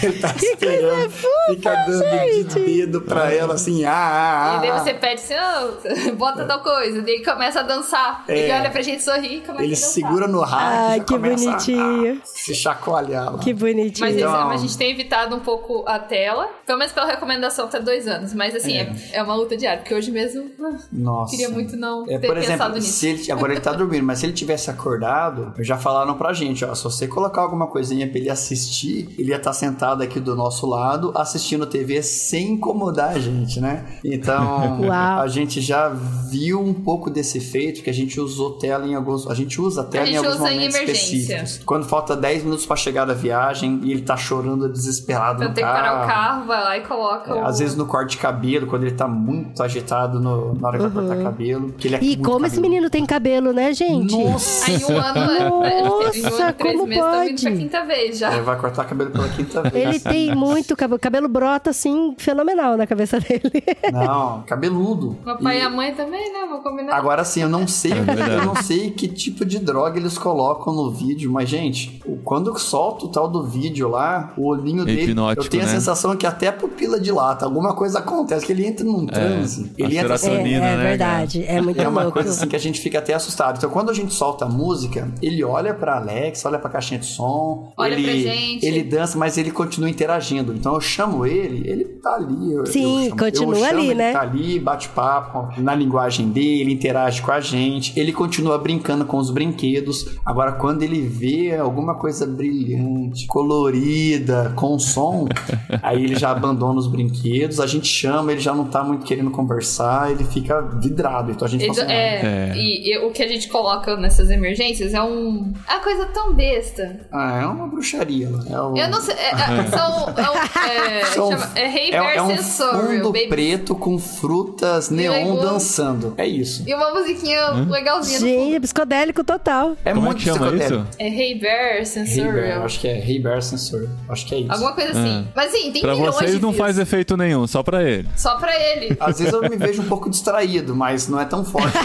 ele 0.02 0.18
tá 0.18 0.34
esperando, 0.36 1.12
fica 1.50 1.74
dando 1.86 2.04
de 2.48 2.60
dedo 2.60 3.00
pra 3.02 3.32
ela 3.32 3.54
assim, 3.54 3.84
ah, 3.84 3.92
ah, 3.92 4.52
ah. 4.52 4.56
E 4.56 4.60
daí 4.68 4.78
você 4.80 4.94
pede 4.94 5.20
assim, 5.22 5.34
"Ô, 5.34 6.12
bota 6.16 6.44
tal 6.44 6.60
coisa. 6.60 7.02
Daí 7.02 7.14
ele 7.16 7.24
começa 7.24 7.60
a 7.60 7.62
dançar. 7.62 8.24
É. 8.28 8.38
Ele 8.38 8.52
olha 8.52 8.70
pra 8.70 8.82
gente 8.82 9.02
sorrir 9.02 9.36
e 9.38 9.40
começa 9.40 9.62
Ele 9.64 9.72
a 9.74 9.76
dançar. 9.76 9.90
segura 9.90 10.26
no 10.28 10.40
rádio 10.40 10.78
Ah, 10.90 10.96
e 10.96 11.00
que 11.00 11.18
bonitinho. 11.18 12.20
a 12.22 12.26
se 12.26 12.54
chacoalhar. 12.54 13.34
Que 13.38 13.52
bonitinho. 13.54 14.06
Mas 14.08 14.16
Então- 14.16 14.32
esse- 14.54 14.64
a 14.64 14.66
gente 14.68 14.78
tem 14.78 14.90
evitado 14.90 15.34
um 15.36 15.40
pouco 15.40 15.84
a 15.86 15.98
tela. 15.98 16.48
Pelo 16.66 16.78
menos 16.78 16.92
pela 16.92 17.06
recomendação 17.06 17.66
até 17.66 17.80
dois 17.80 18.06
anos. 18.06 18.32
Mas 18.34 18.54
assim, 18.54 18.76
é, 18.76 18.92
é 19.12 19.22
uma 19.22 19.34
luta 19.34 19.56
diária. 19.56 19.80
Porque 19.80 19.94
hoje 19.94 20.10
mesmo, 20.10 20.50
ah, 20.62 20.78
Nossa. 20.92 21.30
queria 21.30 21.48
muito 21.48 21.76
não 21.76 22.04
É, 22.08 22.18
ter 22.18 22.26
por 22.26 22.36
pensado 22.36 22.52
exemplo, 22.52 22.74
nisso. 22.76 22.92
se 22.92 23.08
ele, 23.08 23.32
agora 23.32 23.52
ele 23.52 23.60
tá 23.60 23.72
dormindo, 23.72 24.04
mas 24.04 24.18
se 24.18 24.26
ele 24.26 24.32
tivesse 24.32 24.70
acordado, 24.70 25.52
já 25.60 25.76
falaram 25.76 26.14
pra 26.14 26.32
gente, 26.32 26.64
ó, 26.64 26.74
se 26.74 26.84
você 26.84 27.06
colocar 27.06 27.42
alguma 27.42 27.66
coisinha 27.66 28.08
pra 28.08 28.18
ele 28.18 28.30
assistir, 28.30 29.08
ele 29.18 29.30
ia 29.30 29.36
estar 29.36 29.52
sentado 29.52 30.02
aqui 30.02 30.18
do 30.20 30.34
nosso 30.36 30.66
lado, 30.66 31.12
assistindo 31.16 31.66
TV 31.66 32.02
sem 32.02 32.52
incomodar 32.52 33.10
a 33.16 33.18
gente, 33.18 33.60
né? 33.60 33.84
Então, 34.04 34.80
Uau. 34.82 35.20
a 35.20 35.26
gente 35.28 35.60
já 35.60 35.88
viu 36.30 36.60
um 36.60 36.74
pouco 36.74 37.10
desse 37.10 37.38
efeito, 37.38 37.82
que 37.82 37.90
a 37.90 37.94
gente 37.94 38.20
usou 38.20 38.52
tela 38.58 38.86
em 38.86 38.94
alguns, 38.94 39.26
a 39.28 39.34
gente 39.34 39.60
usa 39.60 39.82
a 39.82 39.84
tela 39.84 40.04
em 40.04 40.12
gente 40.12 40.16
alguns 40.18 40.34
usa 40.36 40.50
em 40.50 40.54
momentos 40.56 40.74
emergência. 40.76 41.16
específicos. 41.16 41.64
Quando 41.64 41.86
falta 41.86 42.16
10 42.16 42.44
minutos 42.44 42.66
pra 42.66 42.76
chegar 42.76 43.04
da 43.04 43.14
viagem 43.14 43.80
e 43.84 43.90
ele 43.92 44.02
tá 44.02 44.16
chorando 44.16 44.39
desesperado 44.68 45.36
Então 45.38 45.48
no 45.48 45.54
tem 45.54 45.64
que 45.64 45.70
parar 45.70 45.92
o 45.92 46.06
carro. 46.06 46.08
carro, 46.08 46.46
vai 46.46 46.64
lá 46.64 46.78
e 46.78 46.80
coloca 46.82 47.30
É, 47.30 47.34
o... 47.42 47.46
às 47.46 47.58
vezes 47.58 47.76
no 47.76 47.86
corte 47.86 48.12
de 48.12 48.18
cabelo, 48.18 48.66
quando 48.66 48.82
ele 48.84 48.94
tá 48.94 49.06
muito 49.08 49.62
agitado 49.62 50.20
no- 50.20 50.54
na 50.54 50.68
hora 50.68 50.78
que 50.78 50.86
vai 50.88 51.04
cortar 51.06 51.22
cabelo. 51.22 51.72
Que 51.72 51.88
ele 51.88 51.96
é 51.96 51.98
E 52.02 52.06
muito 52.08 52.22
como 52.22 52.46
esse 52.46 52.56
cabeludo. 52.56 52.60
menino 52.74 52.90
tem 52.90 53.06
cabelo, 53.06 53.52
né, 53.52 53.72
gente? 53.72 54.16
Nossa! 54.16 54.70
Aí 54.70 54.84
um 54.84 54.98
ano, 54.98 55.64
é- 55.64 55.78
em 55.80 56.20
um 56.20 56.24
Nossa, 56.24 56.44
ano, 56.44 56.52
três 56.54 56.76
como 56.76 56.86
meses, 56.88 57.04
indo 57.04 57.10
pode? 57.16 57.42
pra 57.42 57.52
quinta 57.52 57.84
vez 57.86 58.18
já. 58.18 58.32
Ele 58.32 58.42
vai 58.42 58.58
cortar 58.58 58.84
cabelo 58.84 59.10
pela 59.10 59.28
quinta 59.28 59.62
vez. 59.62 59.74
Ele 59.74 60.00
tem 60.00 60.34
muito 60.34 60.76
cabelo. 60.76 60.98
Cabelo 61.00 61.28
brota, 61.28 61.70
assim, 61.70 62.14
fenomenal 62.18 62.76
na 62.76 62.86
cabeça 62.86 63.18
dele. 63.20 63.40
Não, 63.92 64.42
cabeludo. 64.42 65.10
O 65.10 65.14
papai 65.24 65.56
e 65.58 65.60
E- 65.60 65.62
a 65.62 65.70
mãe 65.70 65.94
também, 65.94 66.32
né? 66.32 66.46
Vou 66.48 66.60
combinar. 66.60 66.94
Agora 66.96 67.24
sim, 67.24 67.42
eu 67.42 67.48
não 67.48 67.66
sei, 67.66 67.92
É 67.92 68.36
eu 68.38 68.44
não 68.44 68.54
sei 68.56 68.90
que 68.90 69.06
tipo 69.08 69.44
de 69.44 69.58
droga 69.58 69.98
eles 69.98 70.16
colocam 70.18 70.72
no 70.74 70.90
vídeo, 70.90 71.30
mas 71.30 71.48
gente, 71.48 72.00
quando 72.24 72.56
solta 72.58 73.04
o 73.06 73.08
tal 73.08 73.28
do 73.28 73.44
vídeo 73.44 73.88
lá, 73.88 74.29
o 74.36 74.46
olhinho 74.48 74.84
dele, 74.84 75.02
hipnótico, 75.04 75.44
eu 75.46 75.50
tenho 75.50 75.62
né? 75.64 75.68
a 75.70 75.72
sensação 75.74 76.16
que 76.16 76.26
até 76.26 76.48
a 76.48 76.52
pupila 76.52 76.98
dilata, 77.00 77.44
alguma 77.44 77.74
coisa 77.74 77.98
acontece 77.98 78.44
que 78.46 78.52
ele 78.52 78.66
entra 78.66 78.84
num 78.84 79.06
transe, 79.06 79.72
ele 79.78 79.98
a 79.98 80.02
entra 80.02 80.14
É, 80.20 80.26
é 80.26 80.60
né, 80.60 80.76
verdade. 80.76 81.44
É 81.46 81.60
muito 81.60 81.80
É 81.80 81.88
uma 81.88 82.02
louco. 82.02 82.14
coisa 82.14 82.30
assim 82.30 82.46
que 82.48 82.56
a 82.56 82.58
gente 82.58 82.80
fica 82.80 82.98
até 82.98 83.14
assustado. 83.14 83.56
Então, 83.58 83.70
quando 83.70 83.90
a 83.90 83.94
gente 83.94 84.12
solta 84.14 84.44
a 84.44 84.48
música, 84.48 85.12
ele 85.22 85.42
olha 85.44 85.72
pra 85.74 85.96
Alex, 85.96 86.44
olha 86.44 86.58
pra 86.58 86.70
caixinha 86.70 87.00
de 87.00 87.06
som, 87.06 87.72
Olha 87.76 87.94
ele, 87.94 88.02
pra 88.04 88.12
gente. 88.34 88.66
ele 88.66 88.82
dança, 88.82 89.18
mas 89.18 89.36
ele 89.38 89.50
continua 89.50 89.88
interagindo. 89.88 90.52
Então, 90.54 90.74
eu 90.74 90.80
chamo 90.80 91.26
ele, 91.26 91.68
ele 91.68 91.84
tá 91.84 92.14
ali. 92.14 92.52
eu- 92.52 92.66
Sim, 92.66 93.04
eu 93.04 93.08
chamo- 93.10 93.20
continua 93.20 93.54
eu 93.56 93.64
chamo, 93.64 93.78
ali, 93.78 93.86
ele 93.86 93.94
né? 93.94 94.12
tá 94.12 94.20
ali, 94.20 94.58
bate 94.58 94.88
papo 94.90 95.60
na 95.60 95.74
linguagem 95.74 96.28
dele, 96.30 96.72
interage 96.72 97.22
com 97.22 97.32
a 97.32 97.40
gente. 97.40 97.98
Ele 97.98 98.12
continua 98.12 98.58
brincando 98.58 99.04
com 99.04 99.16
os 99.18 99.30
brinquedos. 99.30 100.06
Agora, 100.24 100.52
quando 100.52 100.82
ele 100.82 101.00
vê 101.02 101.54
alguma 101.56 101.94
coisa 101.94 102.26
brilhante, 102.26 103.26
colorida, 103.26 104.19
com 104.56 104.78
som, 104.78 105.26
aí 105.82 106.04
ele 106.04 106.16
já 106.16 106.30
abandona 106.30 106.78
os 106.78 106.86
brinquedos. 106.86 107.60
A 107.60 107.66
gente 107.66 107.86
chama, 107.86 108.32
ele 108.32 108.40
já 108.40 108.54
não 108.54 108.64
tá 108.66 108.82
muito 108.82 109.04
querendo 109.04 109.30
conversar, 109.30 110.10
ele 110.10 110.24
fica 110.24 110.60
vidrado. 110.60 111.30
Então, 111.30 111.46
a 111.46 111.50
gente 111.50 111.64
Ele- 111.64 111.74
fala 111.74 111.86
assim, 111.86 111.94
é, 111.94 112.20
É. 112.50 112.52
E, 112.56 112.92
e 112.92 112.98
o 112.98 113.10
que 113.10 113.22
a 113.22 113.28
gente 113.28 113.48
coloca 113.48 113.96
nessas 113.96 114.30
emergências 114.30 114.94
é 114.94 115.02
um. 115.02 115.52
É 115.68 115.72
uma 115.74 115.82
coisa 115.82 116.06
tão 116.06 116.34
besta. 116.34 117.00
Ah, 117.12 117.40
é 117.42 117.46
uma 117.46 117.66
bruxaria. 117.66 118.28
né? 118.28 118.44
É 118.50 118.60
o- 118.60 118.76
Eu 118.76 118.88
não 118.90 119.00
sei. 119.00 119.14
É, 119.14 119.30
é, 119.30 119.66
são, 119.70 120.08
é, 120.16 120.30
um- 120.30 120.70
é, 120.70 121.04
São- 121.14 121.30
chama, 121.30 121.50
é 121.54 121.66
Hey 121.70 121.90
é, 121.92 122.16
é 122.16 122.22
um 122.22 122.28
Sensorial, 122.36 122.82
fundo 122.86 123.12
Baby. 123.12 123.28
preto 123.28 123.74
com 123.74 123.98
frutas 123.98 124.90
neon 124.90 125.12
legumes. 125.12 125.42
dançando. 125.42 126.14
É 126.16 126.26
isso. 126.26 126.64
E 126.66 126.74
uma 126.74 126.92
musiquinha 126.92 127.50
legalzinha 127.68 128.20
no 128.20 128.26
Gente, 128.26 128.44
fundo. 128.44 128.56
é 128.56 128.60
psicodélico 128.60 129.24
total. 129.24 129.76
É 129.84 129.92
Como 129.92 130.04
é 130.06 130.08
muito 130.08 130.18
que 130.18 130.24
chama 130.24 130.38
psicodélico. 130.50 130.86
isso? 130.90 130.98
É 130.98 131.06
Hey 131.08 131.38
Bear 131.38 131.50
Hey 131.50 131.74
Bear, 131.80 131.86
Sensorial. 131.86 132.62
acho 132.64 132.80
que 132.80 132.88
é 132.88 132.98
Hey 132.98 133.18
Bear 133.20 133.42
Sensor. 133.42 133.88
Acho 134.10 134.26
que 134.26 134.34
é 134.34 134.38
isso. 134.40 134.52
Alguma 134.52 134.72
coisa 134.72 134.90
assim. 134.90 135.28
Mas 135.34 135.54
assim, 135.54 135.72
tem 135.72 135.82
Pra 135.82 135.94
milhões 135.94 136.14
vocês 136.14 136.32
de 136.32 136.40
não 136.42 136.52
faz 136.52 136.78
efeito 136.78 137.16
nenhum, 137.16 137.46
só 137.46 137.62
pra 137.62 137.82
ele. 137.82 138.08
Só 138.16 138.36
pra 138.38 138.52
ele. 138.54 138.96
Às 139.00 139.18
vezes 139.18 139.32
eu 139.32 139.40
me 139.42 139.56
vejo 139.56 139.82
um 139.82 139.86
pouco 139.88 140.08
distraído, 140.10 140.74
mas 140.74 141.08
não 141.08 141.20
é 141.20 141.24
tão 141.24 141.44
forte. 141.44 141.76